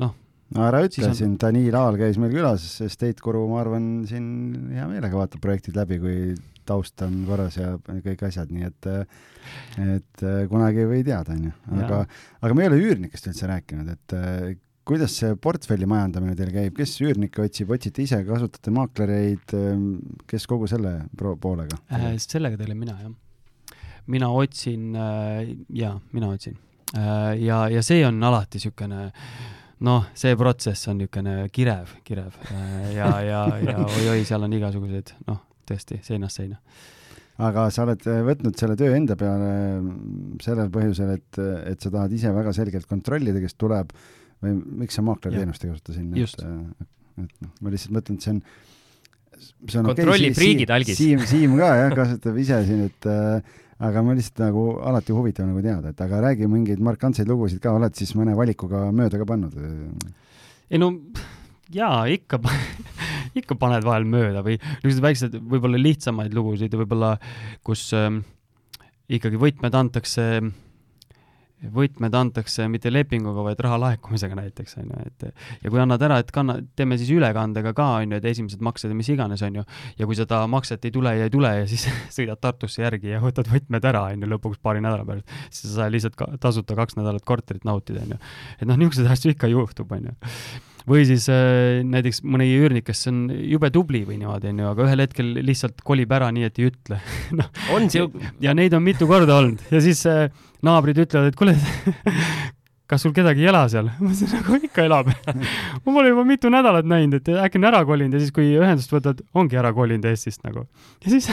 noh, 0.00 0.16
no 0.56 0.66
ära 0.68 0.82
ütle, 0.86 1.10
siin. 1.16 1.36
Daniil 1.40 1.76
Aal 1.78 1.98
käis 2.00 2.18
meil 2.20 2.32
külas, 2.34 2.66
Estate 2.84 3.24
Guru, 3.24 3.44
ma 3.50 3.60
arvan, 3.62 3.88
siin 4.08 4.28
hea 4.76 4.86
meelega 4.90 5.18
vaatab 5.18 5.42
projektid 5.44 5.76
läbi, 5.78 5.98
kui 6.02 6.20
taust 6.68 7.00
on 7.04 7.22
korras 7.28 7.56
ja 7.56 7.74
kõik 7.88 8.24
asjad, 8.28 8.52
nii 8.52 8.68
et 8.68 8.88
et 9.80 10.24
kunagi 10.50 10.82
ei 10.82 10.88
või 10.88 11.04
teada, 11.06 11.32
onju. 11.36 11.52
aga, 11.82 12.00
aga 12.44 12.56
me 12.56 12.64
ei 12.64 12.72
ole 12.72 12.80
üürnikest 12.82 13.30
üldse 13.30 13.48
rääkinud, 13.48 13.92
et 13.94 14.16
kuidas 14.88 15.14
see 15.20 15.36
portfelli 15.40 15.88
majandamine 15.88 16.36
teil 16.36 16.52
käib, 16.52 16.76
kes 16.76 16.94
üürnikke 17.04 17.44
otsib, 17.44 17.72
otsite 17.76 18.04
ise, 18.04 18.20
kasutate 18.28 18.72
maaklereid, 18.76 19.56
kes 20.28 20.48
kogu 20.48 20.68
selle 20.70 20.94
poolega 21.16 21.80
äh,? 21.92 22.14
sellega 22.20 22.60
tegelen 22.60 22.80
mina, 22.80 22.96
jah. 23.02 23.12
mina 24.08 24.32
otsin 24.32 24.96
äh,, 24.96 25.52
jaa, 25.76 25.94
mina 26.16 26.32
otsin 26.36 26.56
äh,. 26.96 27.36
ja, 27.40 27.66
ja 27.72 27.84
see 27.84 28.04
on 28.08 28.20
alati 28.28 28.60
niisugune 28.60 29.06
äh, 29.08 29.57
noh, 29.86 30.06
see 30.18 30.36
protsess 30.38 30.90
on 30.90 31.00
niisugune 31.00 31.48
kirev, 31.54 31.96
kirev 32.06 32.38
äh, 32.52 32.92
ja, 32.96 33.10
ja, 33.24 33.42
ja 33.62 33.76
oi-oi, 33.84 34.22
seal 34.28 34.46
on 34.46 34.54
igasuguseid, 34.58 35.14
noh, 35.28 35.42
tõesti 35.68 36.00
seinast 36.06 36.40
seina. 36.40 36.58
aga 37.48 37.68
sa 37.74 37.84
oled 37.86 38.06
äh, 38.10 38.22
võtnud 38.26 38.58
selle 38.58 38.78
töö 38.78 38.94
enda 38.96 39.16
peale 39.18 39.50
mm, 39.80 40.38
sellel 40.44 40.72
põhjusel, 40.74 41.12
et, 41.18 41.42
et 41.72 41.84
sa 41.84 41.92
tahad 41.94 42.14
ise 42.14 42.32
väga 42.34 42.54
selgelt 42.56 42.88
kontrollida, 42.90 43.42
kes 43.44 43.58
tuleb 43.58 43.94
või 44.42 44.56
miks 44.84 44.98
sa 44.98 45.04
maaklerteenust 45.06 45.64
ei 45.66 45.74
kasuta 45.74 45.94
siin? 45.94 46.10
et, 46.16 46.42
äh, 46.42 47.22
et 47.24 47.38
noh, 47.44 47.54
ma 47.62 47.74
lihtsalt 47.74 47.94
mõtlen, 47.98 48.18
et 48.18 48.26
see 48.26 48.36
on 48.36 48.42
see 49.38 49.78
on 49.78 49.86
kontrolli 49.86 50.30
okay, 50.30 50.34
friigid 50.34 50.70
algis. 50.74 50.98
Siim, 50.98 51.22
Siim 51.28 51.56
ka 51.60 51.70
jah, 51.78 51.94
kasutab 51.94 52.38
ise 52.42 52.58
siin, 52.66 52.84
et 52.88 53.08
äh, 53.10 53.56
aga 53.78 54.02
ma 54.02 54.14
lihtsalt 54.18 54.42
nagu 54.42 54.64
alati 54.90 55.14
huvitav 55.14 55.48
nagu 55.48 55.62
teada, 55.64 55.92
et 55.92 56.00
aga 56.04 56.22
räägi 56.28 56.48
mingeid 56.50 56.82
markantseid 56.82 57.28
lugusid 57.30 57.62
ka, 57.62 57.74
oled 57.78 57.94
siis 57.98 58.14
mõne 58.18 58.36
valikuga 58.38 58.88
mööda 58.94 59.20
ka 59.20 59.28
pannud? 59.28 59.58
ei 60.68 60.80
no 60.82 60.92
jaa, 61.74 62.06
ikka 62.10 62.40
ikka 63.40 63.58
paned 63.60 63.86
vahel 63.86 64.08
mööda 64.08 64.42
või 64.46 64.58
niisugused 64.58 65.04
väiksed, 65.04 65.36
võib-olla 65.50 65.80
lihtsamaid 65.80 66.34
lugusid 66.34 66.74
võib-olla, 66.74 67.16
kus 67.66 67.90
ähm, 67.96 68.22
ikkagi 69.08 69.38
võtmed 69.40 69.76
antakse 69.78 70.30
äh, 70.40 70.50
võtmed 71.74 72.14
antakse 72.14 72.68
mitte 72.70 72.90
lepinguga, 72.92 73.42
vaid 73.48 73.60
raha 73.64 73.78
laekumisega 73.82 74.36
näiteks, 74.38 74.76
on 74.78 74.92
ju, 74.92 75.06
et 75.08 75.26
ja 75.64 75.72
kui 75.72 75.80
annad 75.82 76.02
ära, 76.06 76.20
et 76.22 76.30
kanna, 76.34 76.58
teeme 76.78 76.98
siis 77.00 77.10
ülekandega 77.16 77.72
ka, 77.76 77.88
on 78.02 78.14
ju, 78.14 78.20
et 78.20 78.28
esimesed 78.30 78.62
maksed 78.64 78.92
ja 78.92 78.98
mis 78.98 79.10
iganes, 79.10 79.42
on 79.46 79.60
ju, 79.60 79.66
ja 79.98 80.08
kui 80.08 80.18
seda 80.18 80.44
makset 80.50 80.86
ei 80.86 80.94
tule 80.94 81.16
ja 81.18 81.26
ei 81.26 81.34
tule 81.34 81.52
ja 81.60 81.66
siis 81.70 81.88
sõidad 82.16 82.40
Tartusse 82.42 82.84
järgi 82.84 83.14
ja 83.16 83.22
võtad 83.24 83.50
võtmed 83.50 83.90
ära, 83.90 84.06
on 84.12 84.22
ju, 84.22 84.30
lõpuks 84.36 84.62
paari 84.62 84.84
nädala 84.84 85.06
pärast, 85.08 85.36
siis 85.50 85.66
sa 85.66 85.82
saad 85.82 85.96
lihtsalt 85.96 86.18
ka, 86.18 86.30
tasuta 86.40 86.78
kaks 86.78 86.98
nädalat 87.00 87.26
korterit 87.26 87.66
nautida, 87.68 88.06
on 88.06 88.16
ju. 88.16 88.22
et 88.60 88.66
noh, 88.70 88.78
niisuguseid 88.78 89.10
asju 89.16 89.34
ikka 89.34 89.50
juhtub, 89.50 89.92
on 89.98 90.12
ju 90.12 90.16
või 90.88 91.04
siis 91.08 91.28
äh, 91.32 91.80
näiteks 91.86 92.22
mõni 92.26 92.48
üürnik, 92.56 92.86
kes 92.88 93.06
on 93.10 93.26
jube 93.30 93.70
tubli 93.74 94.04
või 94.08 94.18
niimoodi, 94.20 94.52
onju, 94.52 94.68
aga 94.72 94.86
ühel 94.88 95.04
hetkel 95.04 95.32
lihtsalt 95.44 95.82
kolib 95.86 96.12
ära 96.14 96.30
nii, 96.34 96.48
et 96.48 96.60
ei 96.60 96.70
ütle 96.70 97.00
no, 97.38 97.48
on 97.76 97.88
see 97.92 98.06
ja 98.44 98.54
neid 98.56 98.76
on 98.76 98.84
mitu 98.84 99.08
korda 99.10 99.40
olnud 99.42 99.64
ja 99.74 99.82
siis 99.84 100.04
äh, 100.10 100.28
naabrid 100.64 101.00
ütlevad, 101.04 101.32
et 101.32 101.38
kuule 101.38 101.56
kas 102.88 103.04
sul 103.04 103.12
kedagi 103.16 103.44
ei 103.44 103.50
ela 103.50 103.66
seal? 103.68 103.90
ma 104.00 104.12
ütlesin, 104.12 104.32
nagu 104.38 104.60
ikka 104.68 104.86
elab 104.88 105.10
ma 105.12 105.88
pole 105.88 106.12
juba 106.12 106.24
mitu 106.28 106.52
nädalat 106.52 106.88
näinud, 106.88 107.20
et 107.20 107.32
äkki 107.44 107.60
on 107.60 107.68
ära 107.70 107.82
kolinud 107.88 108.16
ja 108.16 108.22
siis, 108.22 108.32
kui 108.34 108.54
ühendust 108.56 108.94
võtad, 108.94 109.20
ongi 109.36 109.60
ära 109.60 109.74
kolinud 109.76 110.08
Eestist 110.08 110.44
nagu. 110.46 110.64
ja 111.04 111.12
siis 111.12 111.28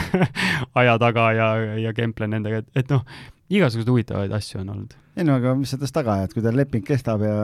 aia 0.78 0.98
taga 1.02 1.30
ja, 1.36 1.48
ja 1.80 1.96
kemplen 1.96 2.36
nendega, 2.36 2.62
et, 2.64 2.84
et 2.84 2.92
noh, 2.92 3.06
igasuguseid 3.52 3.90
huvitavaid 3.92 4.32
asju 4.36 4.62
on 4.62 4.72
olnud 4.74 4.96
ei 5.16 5.24
no 5.24 5.38
aga 5.38 5.54
mis 5.56 5.72
sa 5.72 5.78
tast 5.80 5.94
taga 5.96 6.18
ajad, 6.18 6.34
kui 6.36 6.44
tal 6.44 6.56
leping 6.58 6.84
kestab 6.84 7.22
ja 7.24 7.34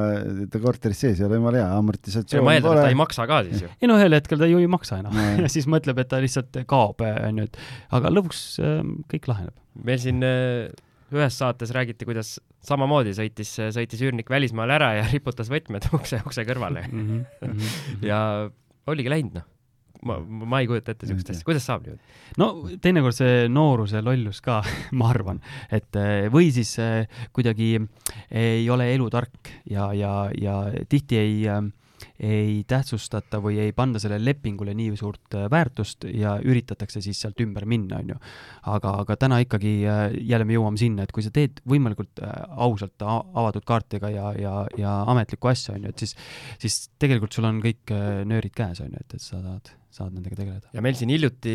ta 0.52 0.60
korteris 0.60 1.00
sees 1.04 1.20
ei 1.20 1.26
ole, 1.26 1.38
jumala 1.40 1.62
hea, 1.62 1.68
amortisatsioon 1.78 2.44
ma 2.44 2.56
eeldan, 2.58 2.78
et 2.78 2.86
ta 2.86 2.92
ei 2.92 2.98
maksa 3.00 3.26
ka 3.30 3.40
siis 3.46 3.64
ju. 3.64 3.70
ei 3.80 3.88
no 3.88 3.96
ühel 4.00 4.16
hetkel 4.18 4.40
ta 4.42 4.48
ju 4.50 4.60
ei 4.60 4.68
maksa 4.70 5.00
enam 5.00 5.16
no. 5.16 5.26
ja 5.46 5.50
siis 5.52 5.68
mõtleb, 5.72 6.02
et 6.02 6.10
ta 6.10 6.20
lihtsalt 6.22 6.62
kaob, 6.68 7.00
onju, 7.00 7.46
et 7.48 7.60
aga 7.98 8.12
lõpuks 8.12 8.42
äh, 8.60 8.80
kõik 9.14 9.30
laheneb. 9.32 9.56
meil 9.88 10.02
siin 10.02 10.20
äh, 10.26 10.68
ühes 11.12 11.38
saates 11.40 11.72
räägiti, 11.76 12.08
kuidas 12.08 12.34
samamoodi 12.64 13.14
sõitis, 13.16 13.54
sõitis 13.74 14.04
üürnik 14.04 14.28
välismaale 14.32 14.76
ära 14.76 14.92
ja 14.98 15.08
riputas 15.08 15.48
võtmed 15.52 15.88
ukse, 15.96 16.20
ukse 16.26 16.44
kõrvale 16.48 16.84
mm. 16.90 17.08
-hmm. 17.40 17.72
ja 18.10 18.20
oligi 18.92 19.12
läinud, 19.12 19.40
noh 19.40 19.48
ma, 20.08 20.18
ma 20.22 20.60
ei 20.62 20.68
kujuta 20.70 20.94
ette 20.94 21.06
niisugust 21.06 21.32
asja, 21.34 21.46
kuidas 21.46 21.66
saab 21.66 21.86
niimoodi? 21.86 22.16
no 22.40 22.48
teinekord 22.82 23.16
see 23.16 23.44
nooruse 23.52 24.02
lollus 24.04 24.42
ka 24.44 24.60
ma 24.98 25.10
arvan, 25.12 25.42
et 25.70 26.00
eh, 26.00 26.30
või 26.32 26.50
siis 26.54 26.74
eh, 26.82 27.04
kuidagi 27.34 27.76
ei 28.30 28.66
ole 28.72 28.90
elutark 28.94 29.54
ja, 29.70 29.92
ja, 29.96 30.26
ja 30.38 30.56
tihti 30.90 31.20
ei, 31.20 31.36
eh, 31.50 31.62
ei 32.22 32.54
tähtsustata 32.68 33.38
või 33.42 33.60
ei 33.62 33.74
panda 33.76 34.00
sellele 34.02 34.32
lepingule 34.32 34.74
nii 34.74 34.96
suurt 34.98 35.36
väärtust 35.50 36.08
ja 36.10 36.34
üritatakse 36.42 37.02
siis 37.04 37.20
sealt 37.22 37.38
ümber 37.44 37.66
minna, 37.70 38.00
on 38.02 38.14
ju. 38.14 38.16
aga, 38.74 38.96
aga 39.04 39.16
täna 39.18 39.38
ikkagi 39.44 39.76
jälle 39.82 40.46
me 40.48 40.56
jõuame 40.56 40.82
sinna, 40.82 41.06
et 41.06 41.14
kui 41.14 41.22
sa 41.22 41.30
teed 41.34 41.62
võimalikult 41.68 42.22
ausalt, 42.22 43.02
avatud 43.06 43.66
kaartidega 43.66 44.10
ja, 44.10 44.32
ja, 44.38 44.56
ja 44.78 44.96
ametlikku 45.14 45.52
asja, 45.52 45.76
on 45.78 45.86
ju, 45.86 45.94
et 45.94 46.06
siis, 46.06 46.16
siis 46.62 46.80
tegelikult 46.98 47.38
sul 47.38 47.46
on 47.46 47.62
kõik 47.62 47.94
nöörid 48.26 48.54
käes, 48.54 48.82
on 48.82 48.90
ju, 48.90 49.06
et, 49.06 49.16
et 49.18 49.22
sa 49.22 49.38
saad 49.38 49.74
saad 49.92 50.14
nendega 50.14 50.36
tegeleda. 50.38 50.70
ja 50.72 50.82
meil 50.84 50.96
siin 50.96 51.10
hiljuti 51.12 51.54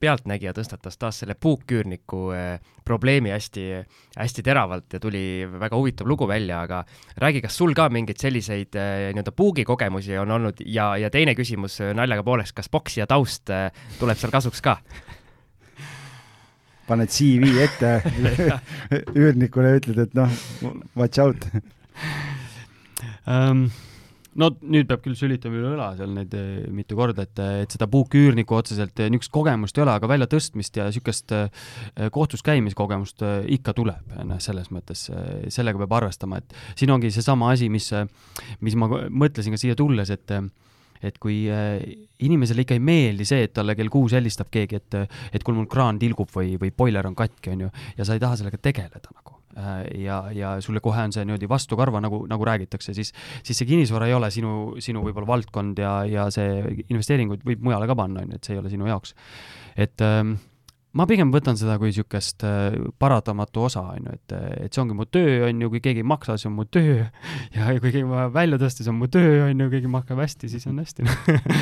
Pealtnägija 0.00 0.52
tõstatas 0.56 0.98
taas 0.98 1.20
selle 1.22 1.36
puukküürniku 1.38 2.22
eh, 2.34 2.72
probleemi 2.86 3.30
hästi, 3.30 3.66
hästi 4.16 4.44
teravalt 4.46 4.96
ja 4.96 5.00
tuli 5.02 5.22
väga 5.46 5.78
huvitav 5.78 6.10
lugu 6.10 6.26
välja, 6.28 6.64
aga 6.66 6.82
räägi, 7.22 7.44
kas 7.46 7.58
sul 7.58 7.76
ka 7.78 7.88
mingeid 7.92 8.18
selliseid 8.22 8.78
eh, 8.78 9.10
nii-öelda 9.14 9.34
puugikogemusi 9.36 10.18
on 10.22 10.34
olnud 10.38 10.64
ja, 10.66 10.92
ja 11.00 11.12
teine 11.14 11.36
küsimus 11.38 11.78
eh, 11.84 11.94
naljaga 11.96 12.26
pooleks, 12.26 12.54
kas 12.56 12.70
poksija 12.72 13.06
taust 13.10 13.54
tuleb 14.00 14.18
seal 14.18 14.34
kasuks 14.34 14.64
ka? 14.66 14.78
paned 16.90 17.10
CV 17.10 17.56
ette 17.64 17.96
üürnikule 19.18 19.74
ja 19.74 19.80
ütled, 19.80 20.04
et 20.06 20.14
noh, 20.18 20.38
watch 20.98 21.22
out 21.22 21.48
um 23.26 23.66
no 24.40 24.50
nüüd 24.60 24.88
peab 24.88 25.02
küll 25.04 25.16
sülitama 25.18 25.58
üle 25.58 25.72
õla 25.74 25.88
seal 25.98 26.12
neid 26.14 26.34
eh, 26.36 26.66
mitu 26.74 26.98
korda, 26.98 27.26
et, 27.26 27.40
et 27.64 27.76
seda 27.76 27.88
puuküürniku 27.90 28.58
otseselt 28.58 29.00
eh, 29.02 29.10
niisugust 29.12 29.32
kogemust 29.34 29.78
ei 29.78 29.84
ole, 29.86 29.96
aga 29.96 30.10
väljatõstmist 30.10 30.78
ja 30.80 30.88
niisugust 30.90 31.34
eh, 31.36 31.48
kohtus 32.14 32.44
käimiskogemust 32.46 33.24
ikka 33.56 33.74
tuleb, 33.76 34.14
noh, 34.28 34.40
selles 34.42 34.70
mõttes 34.74 35.06
sellega 35.52 35.80
peab 35.82 35.96
arvestama, 36.00 36.40
et 36.42 36.56
siin 36.78 36.92
ongi 36.94 37.10
seesama 37.14 37.50
asi, 37.54 37.70
mis, 37.72 37.90
mis 38.64 38.78
ma 38.78 38.90
mõtlesin 39.08 39.56
ka 39.56 39.60
siia 39.60 39.78
tulles, 39.78 40.12
et 40.12 40.38
et 41.04 41.18
kui 41.20 41.42
inimesele 42.24 42.64
ikka 42.64 42.78
ei 42.78 42.80
meeldi 42.82 43.26
see, 43.28 43.44
et 43.44 43.52
talle 43.54 43.76
kell 43.76 43.92
kuus 43.92 44.16
helistab 44.16 44.48
keegi, 44.50 44.80
et, 44.80 44.98
et 45.36 45.44
kuule, 45.44 45.60
mul 45.60 45.68
kraan 45.70 46.00
tilgub 46.00 46.32
või, 46.32 46.56
või 46.60 46.72
boiler 46.72 47.06
on 47.06 47.18
katki, 47.18 47.52
on 47.52 47.66
ju, 47.66 47.72
ja 48.00 48.08
sa 48.08 48.16
ei 48.16 48.24
taha 48.24 48.40
sellega 48.40 48.62
tegeleda 48.64 49.12
nagu 49.12 49.35
ja, 49.96 50.18
ja 50.36 50.56
sulle 50.60 50.82
kohe 50.84 51.06
on 51.08 51.14
see 51.14 51.24
niimoodi 51.24 51.48
vastukarva, 51.48 52.00
nagu, 52.04 52.24
nagu 52.30 52.48
räägitakse, 52.48 52.94
siis, 52.96 53.12
siis 53.46 53.58
see 53.58 53.68
kinnisvara 53.68 54.10
ei 54.10 54.16
ole 54.16 54.30
sinu, 54.34 54.74
sinu 54.82 55.04
võib-olla 55.06 55.30
valdkond 55.36 55.80
ja, 55.80 55.98
ja 56.08 56.26
see 56.34 56.82
investeeringuid 56.88 57.46
võib 57.46 57.64
mujale 57.64 57.88
ka 57.88 57.96
panna, 57.98 58.24
on 58.24 58.34
ju, 58.34 58.40
et 58.40 58.48
see 58.48 58.56
ei 58.56 58.60
ole 58.62 58.72
sinu 58.72 58.90
jaoks. 58.90 59.16
et 59.76 60.04
ähm, 60.04 60.36
ma 60.96 61.06
pigem 61.08 61.32
võtan 61.32 61.58
seda 61.60 61.76
kui 61.80 61.90
niisugust 61.90 62.44
äh, 62.46 62.76
paratamatu 63.00 63.66
osa, 63.68 63.82
on 63.96 64.10
ju, 64.10 64.18
et, 64.18 64.36
et 64.66 64.76
see 64.76 64.82
ongi 64.84 64.96
mu 64.98 65.08
töö, 65.08 65.48
on 65.48 65.64
ju, 65.64 65.72
kui 65.72 65.82
keegi 65.84 66.04
ei 66.04 66.08
maksa, 66.14 66.38
see 66.40 66.50
on 66.50 66.56
mu 66.58 66.68
töö 66.68 67.02
ja 67.56 67.72
kui 67.80 67.90
keegi 67.90 68.06
vajab 68.08 68.36
välja 68.36 68.60
tõsta, 68.62 68.84
see 68.84 68.92
on 68.92 69.00
mu 69.00 69.10
töö, 69.12 69.42
on 69.48 69.64
ju, 69.64 69.72
keegi 69.72 69.92
maksab 69.92 70.22
hästi, 70.24 70.52
siis 70.52 70.68
on 70.70 70.80
hästi 70.84 71.08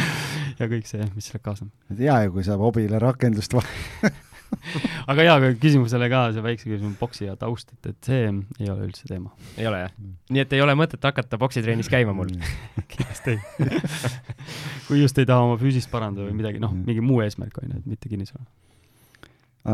ja 0.61 0.71
kõik 0.71 0.91
see, 0.91 1.07
mis 1.15 1.31
sellega 1.31 1.51
kaasneb. 1.51 1.73
hea 1.99 2.21
ju, 2.27 2.37
kui 2.37 2.47
saab 2.47 2.63
hobile 2.67 3.03
rakendust 3.03 3.59
aga 5.11 5.29
jaa, 5.29 5.39
aga 5.41 5.53
küsimusele 5.61 6.09
ka 6.13 6.27
see 6.35 6.45
väikse 6.45 6.69
küsimuse 6.71 6.99
boksi 7.01 7.29
ja 7.29 7.37
taust, 7.41 7.73
et, 7.77 7.93
et 7.93 8.11
see 8.11 8.27
ei 8.29 8.71
ole 8.71 8.89
üldse 8.89 9.09
teema. 9.11 9.33
ei 9.59 9.69
ole 9.71 9.85
jah? 9.85 9.95
nii 10.35 10.45
et 10.45 10.57
ei 10.57 10.65
ole 10.65 10.77
mõtet 10.79 11.05
hakata 11.05 11.41
boksitrennis 11.41 11.91
käima 11.93 12.15
mul 12.17 12.33
kindlasti 12.91 13.37
ei 13.37 13.65
kui 14.89 15.01
just 15.01 15.19
ei 15.19 15.29
taha 15.29 15.47
oma 15.49 15.57
füüsist 15.61 15.91
parandada 15.93 16.29
või 16.29 16.37
midagi, 16.41 16.61
noh, 16.63 16.75
mingi 16.75 17.05
muu 17.05 17.23
eesmärk 17.25 17.59
on 17.63 17.73
ju, 17.73 17.81
et 17.81 17.89
mitte 17.95 18.11
kinnisvara. 18.13 18.45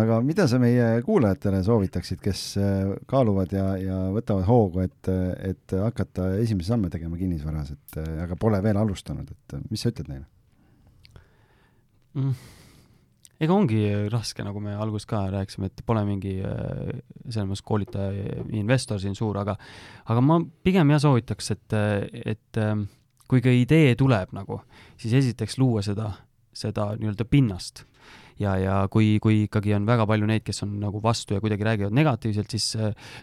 aga 0.00 0.20
mida 0.24 0.46
sa 0.50 0.60
meie 0.62 0.90
kuulajatele 1.06 1.62
soovitaksid, 1.66 2.20
kes 2.24 2.44
äh, 2.60 2.92
kaaluvad 3.10 3.54
ja, 3.56 3.66
ja 3.80 3.98
võtavad 4.14 4.46
hoogu, 4.48 4.84
et, 4.86 5.10
et 5.46 5.76
hakata 5.78 6.34
esimesi 6.42 6.70
samme 6.70 6.92
tegema 6.92 7.18
kinnisvaras, 7.20 7.74
et 7.74 8.00
aga 8.26 8.38
pole 8.40 8.62
veel 8.64 8.78
alustanud, 8.80 9.30
et 9.34 9.58
mis 9.70 9.82
sa 9.82 9.92
ütled 9.92 10.12
neile 10.12 10.26
mm.? 12.14 12.59
Ega 13.40 13.56
ongi 13.56 13.82
raske, 14.12 14.44
nagu 14.44 14.60
me 14.62 14.74
alguses 14.76 15.08
ka 15.08 15.24
rääkisime, 15.32 15.70
et 15.70 15.82
pole 15.86 16.04
mingi 16.08 16.36
äh, 16.44 16.94
selles 17.26 17.48
mõttes 17.48 17.64
koolitaja, 17.66 18.40
investor 18.56 19.00
siin 19.02 19.16
suur, 19.18 19.40
aga 19.40 19.56
aga 20.12 20.24
ma 20.24 20.40
pigem 20.64 20.92
jah 20.92 21.02
soovitaks, 21.06 21.52
et, 21.56 21.78
et 22.34 22.60
ähm, 22.60 22.88
kui 23.30 23.42
ka 23.44 23.52
idee 23.54 23.94
tuleb 23.98 24.34
nagu, 24.36 24.60
siis 25.00 25.14
esiteks 25.20 25.56
luua 25.60 25.84
seda, 25.86 26.12
seda 26.56 26.92
nii-öelda 26.98 27.26
pinnast. 27.30 27.86
Ja, 28.40 28.54
ja 28.56 28.74
kui, 28.88 29.18
kui 29.20 29.42
ikkagi 29.44 29.74
on 29.76 29.84
väga 29.84 30.06
palju 30.08 30.26
neid, 30.28 30.42
kes 30.46 30.62
on 30.64 30.78
nagu 30.80 31.02
vastu 31.04 31.36
ja 31.36 31.42
kuidagi 31.44 31.66
räägivad 31.66 31.92
negatiivselt, 31.92 32.48
siis, 32.48 32.72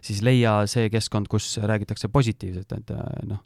siis 0.06 0.22
leia 0.22 0.60
see 0.70 0.92
keskkond, 0.94 1.26
kus 1.32 1.56
räägitakse 1.58 2.12
positiivselt, 2.14 2.76
et 2.78 2.94
noh, 3.26 3.42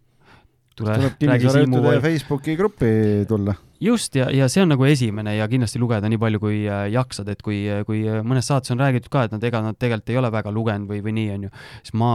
tule, 0.77 0.95
tuleb 0.95 1.17
kinnisvarajutude 1.19 1.99
Facebooki 2.03 2.55
gruppi 2.59 2.91
tulla. 3.29 3.55
just, 3.81 4.15
ja, 4.15 4.29
ja 4.33 4.47
see 4.51 4.63
on 4.63 4.73
nagu 4.73 4.85
esimene 4.87 5.35
ja 5.37 5.47
kindlasti 5.51 5.81
lugeda 5.81 6.09
nii 6.11 6.21
palju, 6.21 6.41
kui 6.43 6.63
äh, 6.69 6.87
jaksad, 6.93 7.29
et 7.33 7.41
kui, 7.45 7.63
kui 7.87 8.03
mõnes 8.27 8.47
saates 8.47 8.73
on 8.73 8.81
räägitud 8.81 9.11
ka, 9.13 9.27
et 9.27 9.35
nad, 9.35 9.43
ega 9.43 9.63
nad 9.65 9.79
tegelikult 9.79 10.13
ei 10.13 10.21
ole 10.21 10.33
väga 10.33 10.53
lugenud 10.55 10.91
või, 10.91 11.03
või 11.05 11.15
nii, 11.19 11.29
on 11.35 11.47
ju, 11.47 11.53
siis 11.83 11.95
ma, 12.01 12.11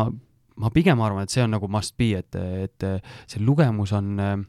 ma 0.62 0.74
pigem 0.74 1.02
arvan, 1.04 1.26
et 1.26 1.34
see 1.34 1.44
on 1.44 1.56
nagu 1.56 1.70
must 1.70 1.96
be, 1.98 2.12
et, 2.22 2.38
et 2.66 2.90
see 3.26 3.42
lugemus 3.44 3.94
on 3.96 4.46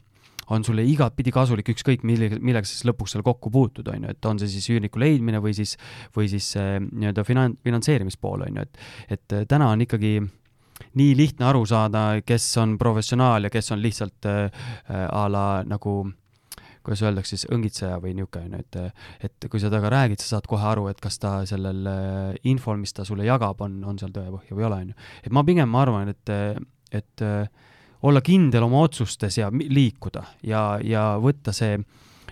on 0.48 0.62
sulle 0.64 0.80
igatpidi 0.88 1.28
kasulik, 1.28 1.66
ükskõik 1.74 2.04
millega, 2.08 2.38
millega 2.40 2.64
sa 2.64 2.72
siis 2.72 2.86
lõpuks 2.88 3.12
seal 3.12 3.24
kokku 3.26 3.50
puutud, 3.52 3.88
on 3.92 4.06
ju, 4.06 4.14
et 4.14 4.28
on 4.30 4.38
see 4.40 4.48
siis 4.48 4.70
üürniku 4.72 5.00
leidmine 5.02 5.42
või 5.44 5.52
siis, 5.52 5.74
või 6.16 6.30
siis 6.32 6.54
nii-öelda 6.56 7.24
finan-, 7.28 7.58
finantseerimispool, 7.64 8.46
on 8.46 8.56
ju, 8.56 8.64
et 8.64 9.18
et 9.18 9.36
täna 9.50 9.68
on 9.74 9.84
ikkagi 9.84 10.14
äh, 10.22 10.37
nii 10.98 11.16
lihtne 11.16 11.48
aru 11.48 11.64
saada, 11.66 12.20
kes 12.26 12.46
on 12.62 12.76
professionaal 12.78 13.48
ja 13.48 13.50
kes 13.50 13.72
on 13.74 13.82
lihtsalt 13.82 14.28
äh, 14.30 14.48
a 15.08 15.26
la 15.30 15.44
nagu 15.66 16.00
kuidas 16.88 17.02
öeldakse 17.04 17.36
siis, 17.36 17.48
õngitseja 17.52 17.98
või 18.00 18.14
niisugune, 18.16 18.46
on 18.46 18.54
ju, 18.56 18.64
et 18.64 19.28
et 19.28 19.48
kui 19.50 19.60
sa 19.60 19.68
temaga 19.68 19.90
räägid, 19.92 20.22
sa 20.22 20.36
saad 20.36 20.48
kohe 20.48 20.64
aru, 20.64 20.86
et 20.88 21.00
kas 21.04 21.18
ta 21.20 21.34
sellel 21.48 21.86
äh, 21.90 22.34
infol, 22.48 22.78
mis 22.80 22.94
ta 22.96 23.04
sulle 23.04 23.26
jagab, 23.28 23.60
on, 23.60 23.82
on 23.84 23.98
seal 24.00 24.14
tõepõhja 24.14 24.56
või 24.56 24.64
ei 24.64 24.68
ole, 24.70 24.82
on 24.86 24.92
ju. 24.92 25.08
et 25.24 25.34
ma 25.36 25.44
pigem 25.44 25.74
arvan, 25.76 26.14
et, 26.14 26.34
et 27.02 27.26
äh, 27.26 27.48
olla 28.02 28.22
kindel 28.24 28.64
oma 28.68 28.86
otsustes 28.86 29.40
ja 29.40 29.50
liikuda 29.52 30.24
ja, 30.46 30.62
ja 30.84 31.10
võtta 31.20 31.52
see 31.52 31.76
äh, 31.76 31.86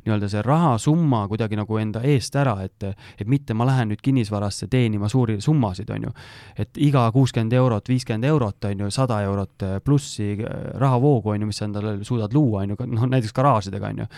nii-öelda 0.07 0.29
see 0.31 0.43
rahasumma 0.47 1.25
kuidagi 1.31 1.59
nagu 1.59 1.79
enda 1.81 2.03
eest 2.07 2.37
ära, 2.39 2.57
et, 2.65 2.85
et 3.19 3.29
mitte 3.29 3.55
ma 3.55 3.67
lähen 3.69 3.91
nüüd 3.93 4.03
kinnisvarasse 4.05 4.69
teenima 4.73 5.11
suuri 5.13 5.39
summasid, 5.43 5.91
on 5.95 6.09
ju. 6.09 6.13
et 6.57 6.81
iga 6.83 7.07
kuuskümmend 7.13 7.53
eurot, 7.59 7.89
viiskümmend 7.91 8.29
eurot, 8.31 8.69
on 8.71 8.85
ju, 8.87 8.91
sada 8.95 9.21
eurot 9.27 9.67
plussi 9.85 10.35
rahavoogu, 10.79 11.35
on 11.35 11.45
ju, 11.45 11.51
mis 11.51 11.61
sa 11.61 11.69
endale 11.69 11.97
suudad 12.07 12.35
luua, 12.35 12.63
on 12.65 12.75
ju, 12.75 12.89
noh 12.95 13.09
näiteks 13.11 13.35
garaažidega, 13.37 13.93
on 13.95 14.05
ju. 14.05 14.09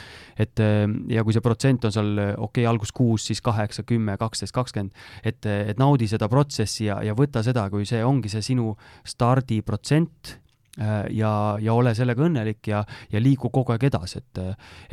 et 0.46 0.64
ja 1.14 1.24
kui 1.24 1.36
see 1.36 1.44
protsent 1.44 1.88
on 1.88 1.94
seal 1.94 2.12
okei 2.18 2.36
okay,, 2.48 2.66
algus 2.68 2.92
kuus, 2.92 3.28
siis 3.30 3.40
kaheksa, 3.44 3.84
kümme, 3.88 4.16
kaksteist, 4.20 4.54
kakskümmend, 4.56 5.06
et, 5.24 5.46
et 5.46 5.78
naudi 5.80 6.08
seda 6.10 6.28
protsessi 6.28 6.88
ja, 6.88 7.00
ja 7.04 7.16
võta 7.18 7.42
seda, 7.46 7.68
kui 7.72 7.86
see 7.88 8.04
ongi 8.04 8.30
see 8.32 8.44
sinu 8.52 8.74
stardiprotsent 9.08 10.38
ja, 10.78 11.30
ja 11.60 11.74
ole 11.74 11.94
sellega 11.98 12.22
õnnelik 12.26 12.70
ja, 12.70 12.82
ja 13.12 13.22
liigu 13.22 13.50
kogu 13.50 13.74
aeg 13.74 13.88
edasi, 13.90 14.22
et, 14.22 14.42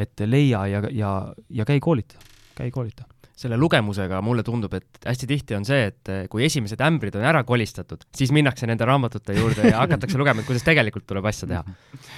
et 0.06 0.26
leia 0.26 0.66
ja, 0.72 0.82
ja, 0.92 1.12
ja 1.50 1.66
käi 1.68 1.80
koolita, 1.84 2.22
käi 2.58 2.72
koolita 2.74 3.06
selle 3.36 3.58
lugemusega 3.60 4.22
mulle 4.24 4.46
tundub, 4.48 4.74
et 4.78 5.02
hästi 5.04 5.28
tihti 5.28 5.58
on 5.58 5.66
see, 5.68 5.90
et 5.92 6.12
kui 6.32 6.46
esimesed 6.46 6.80
ämbrid 6.86 7.18
on 7.20 7.26
ära 7.28 7.44
kolistatud, 7.48 8.06
siis 8.16 8.32
minnakse 8.36 8.68
nende 8.70 8.88
raamatute 8.88 9.36
juurde 9.36 9.74
ja 9.74 9.82
hakatakse 9.82 10.20
lugema, 10.20 10.40
et 10.40 10.48
kuidas 10.48 10.64
tegelikult 10.64 11.08
tuleb 11.10 11.28
asja 11.28 11.50
teha. 11.50 11.64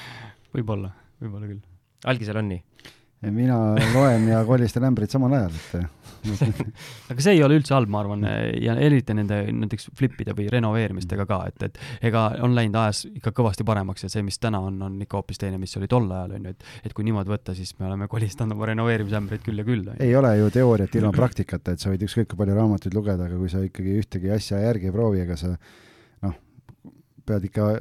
võib-olla, 0.56 0.92
võib-olla 1.24 1.50
küll. 1.50 1.64
algisel 2.14 2.38
on 2.44 2.54
nii? 2.54 2.62
Mina 3.22 3.58
loen 3.94 4.28
ja 4.30 4.44
kolistan 4.46 4.86
ämbrit 4.92 5.12
samal 5.12 5.34
ajal, 5.34 5.56
et 5.58 5.96
aga 7.12 7.24
see 7.24 7.34
ei 7.38 7.42
ole 7.46 7.58
üldse 7.58 7.74
halb, 7.74 7.90
ma 7.90 8.02
arvan, 8.04 8.26
ja 8.62 8.76
eriti 8.84 9.16
nende 9.18 9.40
näiteks 9.54 9.90
flipide 9.98 10.36
või 10.38 10.50
renoveerimistega 10.54 11.26
ka, 11.30 11.40
et, 11.50 11.66
et 11.70 12.06
ega 12.10 12.28
on 12.46 12.54
läinud 12.58 12.78
ajas 12.82 13.06
ikka 13.10 13.34
kõvasti 13.40 13.66
paremaks 13.68 14.06
ja 14.06 14.12
see, 14.12 14.24
mis 14.28 14.38
täna 14.42 14.62
on, 14.68 14.80
on 14.86 15.00
ikka 15.02 15.18
hoopis 15.18 15.42
teine, 15.42 15.58
mis 15.62 15.74
oli 15.80 15.90
tol 15.90 16.06
ajal, 16.12 16.38
on 16.38 16.50
ju, 16.50 16.54
et 16.54 16.90
et 16.90 16.96
kui 16.98 17.08
niimoodi 17.08 17.34
võtta, 17.34 17.58
siis 17.58 17.74
me 17.80 17.90
oleme 17.90 18.10
kolistanud 18.12 18.58
oma 18.58 18.70
renoveerimisämbreid 18.70 19.46
küll 19.46 19.62
ja 19.62 19.68
küll. 19.68 19.92
ei 20.04 20.16
ole 20.16 20.36
ju 20.38 20.50
teooriat 20.54 20.98
ilma 21.02 21.14
praktikata, 21.16 21.74
et 21.74 21.84
sa 21.84 21.94
võid 21.94 22.06
ükskõik 22.06 22.32
kui 22.34 22.42
palju 22.44 22.58
raamatuid 22.58 22.98
lugeda, 22.98 23.30
aga 23.30 23.40
kui 23.40 23.50
sa 23.54 23.64
ikkagi 23.66 23.98
ühtegi 24.02 24.34
asja 24.34 24.62
järgi 24.62 24.92
ei 24.92 24.96
proovi, 24.96 25.24
ega 25.26 25.38
sa 25.40 25.54
noh, 25.56 26.36
pead 27.26 27.50
ikka 27.50 27.72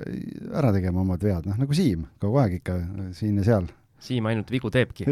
ära 0.62 0.72
tegema 0.76 1.05
omad 1.05 1.24
vead, 1.28 1.51
noh 1.51 1.61
nagu 1.61 1.76
Siim, 1.76 2.09
kogu 2.22 2.41
aeg 2.41 2.62
ikka 2.62 2.80
siin 3.16 3.43
ja 3.43 3.51
seal 3.53 3.68
Siim 4.07 4.31
ainult 4.31 4.51
vigu 4.55 4.71
teebki 4.73 5.09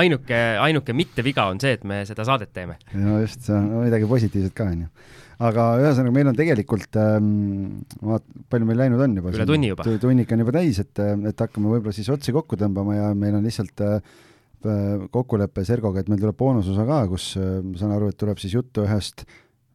ainuke, 0.00 0.38
ainuke 0.62 0.94
mitteviga 0.96 1.48
on 1.52 1.60
see, 1.62 1.76
et 1.78 1.86
me 1.88 2.02
seda 2.08 2.26
saadet 2.28 2.52
teeme. 2.54 2.78
no 2.96 3.18
just, 3.22 3.42
see 3.46 3.56
on 3.56 3.70
midagi 3.86 4.08
positiivset 4.10 4.54
ka, 4.56 4.68
onju. 4.72 4.88
aga 5.48 5.66
ühesõnaga, 5.82 6.14
meil 6.14 6.30
on 6.30 6.38
tegelikult 6.38 6.98
ähm,, 7.00 7.32
vaat-, 8.04 8.28
palju 8.52 8.68
meil 8.68 8.82
läinud 8.84 9.02
on 9.04 9.18
juba? 9.20 9.34
üle 9.34 9.48
tunni 9.48 9.72
juba. 9.72 9.88
tunnik 10.02 10.34
on 10.34 10.44
juba 10.44 10.56
täis, 10.58 10.80
et, 10.84 11.04
et 11.32 11.44
hakkame 11.46 11.72
võib-olla 11.72 11.96
siis 11.96 12.10
otsi 12.12 12.34
kokku 12.36 12.58
tõmbama 12.60 12.98
ja 12.98 13.10
meil 13.18 13.38
on 13.38 13.46
lihtsalt 13.46 13.84
äh, 13.86 14.16
kokkulepe 15.14 15.64
Sergoga, 15.66 16.02
et 16.02 16.10
meil 16.10 16.22
tuleb 16.22 16.38
boonusosa 16.38 16.86
ka, 16.88 17.02
kus 17.10 17.32
äh, 17.40 17.58
ma 17.64 17.78
saan 17.80 17.94
aru, 17.96 18.10
et 18.12 18.18
tuleb 18.20 18.42
siis 18.42 18.56
juttu 18.58 18.84
ühest 18.86 19.26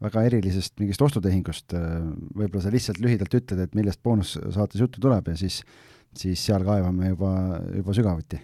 väga 0.03 0.25
erilisest 0.27 0.77
mingist 0.83 1.01
ostutehingust 1.01 1.75
äh,. 1.79 1.97
võib-olla 2.35 2.65
sa 2.65 2.73
lihtsalt 2.73 3.01
lühidalt 3.03 3.41
ütled, 3.41 3.65
et 3.65 3.75
millest 3.79 4.03
boonussaates 4.05 4.85
juttu 4.85 5.03
tuleb 5.03 5.33
ja 5.33 5.39
siis 5.39 5.63
siis 6.17 6.45
seal 6.45 6.65
kaevame 6.67 7.13
juba, 7.13 7.35
juba 7.73 7.93
sügavuti 7.95 8.39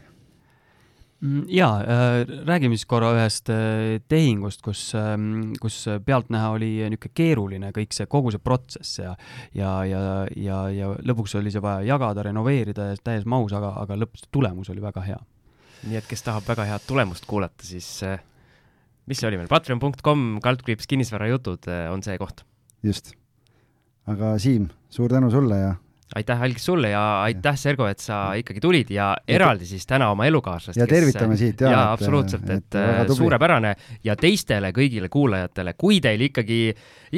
Mm, 1.22 1.42
jaa 1.52 1.82
äh,, 1.82 2.26
räägime 2.48 2.78
siis 2.78 2.88
korra 2.88 3.10
ühest 3.12 3.50
äh, 3.52 3.98
tehingust, 4.08 4.62
kus 4.64 4.94
äh,, 4.96 5.18
kus 5.60 5.82
pealtnäha 6.06 6.54
oli 6.56 6.70
niisugune 6.78 7.12
keeruline 7.12 7.72
kõik 7.76 7.92
see, 7.92 8.08
kogu 8.08 8.32
see 8.32 8.40
protsess 8.40 9.02
ja 9.02 9.18
ja, 9.52 9.74
ja, 9.84 10.04
ja, 10.40 10.60
ja 10.72 10.94
lõpuks 11.12 11.36
oli 11.36 11.52
see 11.52 11.64
vaja 11.64 11.84
jagada, 11.90 12.24
renoveerida 12.24 12.94
täies 13.04 13.28
mahus, 13.28 13.52
aga, 13.58 13.74
aga 13.82 14.00
lõpuks 14.00 14.30
tulemus 14.32 14.72
oli 14.72 14.80
väga 14.86 15.04
hea. 15.10 15.20
nii 15.90 16.00
et 16.00 16.08
kes 16.08 16.24
tahab 16.24 16.48
väga 16.48 16.70
head 16.72 16.88
tulemust 16.88 17.28
kuulata, 17.28 17.68
siis 17.68 17.92
äh, 18.08 18.24
mis 19.12 19.20
see 19.20 19.28
oli 19.28 19.42
meil, 19.42 19.52
patreon.com, 19.52 20.40
kaldkriips 20.46 20.88
kinnisvarajutud 20.88 21.68
on 21.92 22.06
see 22.06 22.16
koht. 22.22 22.46
just. 22.80 23.12
aga 24.08 24.38
Siim, 24.40 24.72
suur 24.88 25.12
tänu 25.12 25.36
sulle 25.36 25.60
ja 25.66 25.76
aitäh, 26.16 26.42
Algis, 26.42 26.66
sulle 26.66 26.90
ja 26.90 27.04
aitäh, 27.24 27.58
Sergo, 27.58 27.86
et 27.90 28.02
sa 28.02 28.34
ikkagi 28.40 28.62
tulid 28.64 28.90
ja 28.94 29.12
eraldi 29.28 29.68
siis 29.70 29.86
täna 29.90 30.10
oma 30.14 30.26
elukaaslast. 30.26 30.80
ja 30.80 30.88
tervitame 30.90 31.36
kes, 31.36 31.44
siit 31.44 31.62
ja. 31.62 31.74
jaa, 31.76 31.92
absoluutselt, 31.94 32.50
et, 32.50 32.80
et 32.80 33.14
suurepärane 33.16 33.76
ja 34.04 34.16
teistele 34.20 34.72
kõigile 34.76 35.10
kuulajatele, 35.14 35.76
kui 35.78 36.00
teil 36.02 36.26
ikkagi 36.30 36.62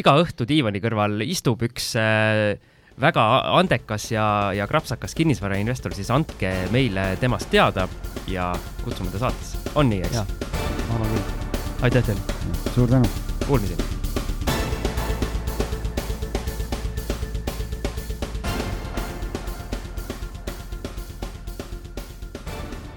iga 0.02 0.18
õhtu 0.20 0.48
diivani 0.48 0.84
kõrval 0.84 1.24
istub 1.24 1.64
üks 1.68 1.94
äh, 2.00 2.60
väga 3.02 3.26
andekas 3.60 4.10
ja, 4.12 4.26
ja 4.56 4.68
krapsakas 4.68 5.16
kinnisvarainvestor, 5.18 5.96
siis 5.96 6.12
andke 6.12 6.52
meile 6.76 7.14
temast 7.22 7.50
teada 7.54 7.88
ja 8.28 8.52
kutsume 8.84 9.14
ta 9.14 9.24
saatesse. 9.28 9.64
on 9.76 9.89
nii, 9.94 10.04
eks? 10.10 10.20
jaa, 10.20 10.28
aitäh 11.88 12.12
teile! 12.12 12.39
suur 12.76 12.92
tänu! 12.92 13.10
Kuulmiseni! 13.48 14.01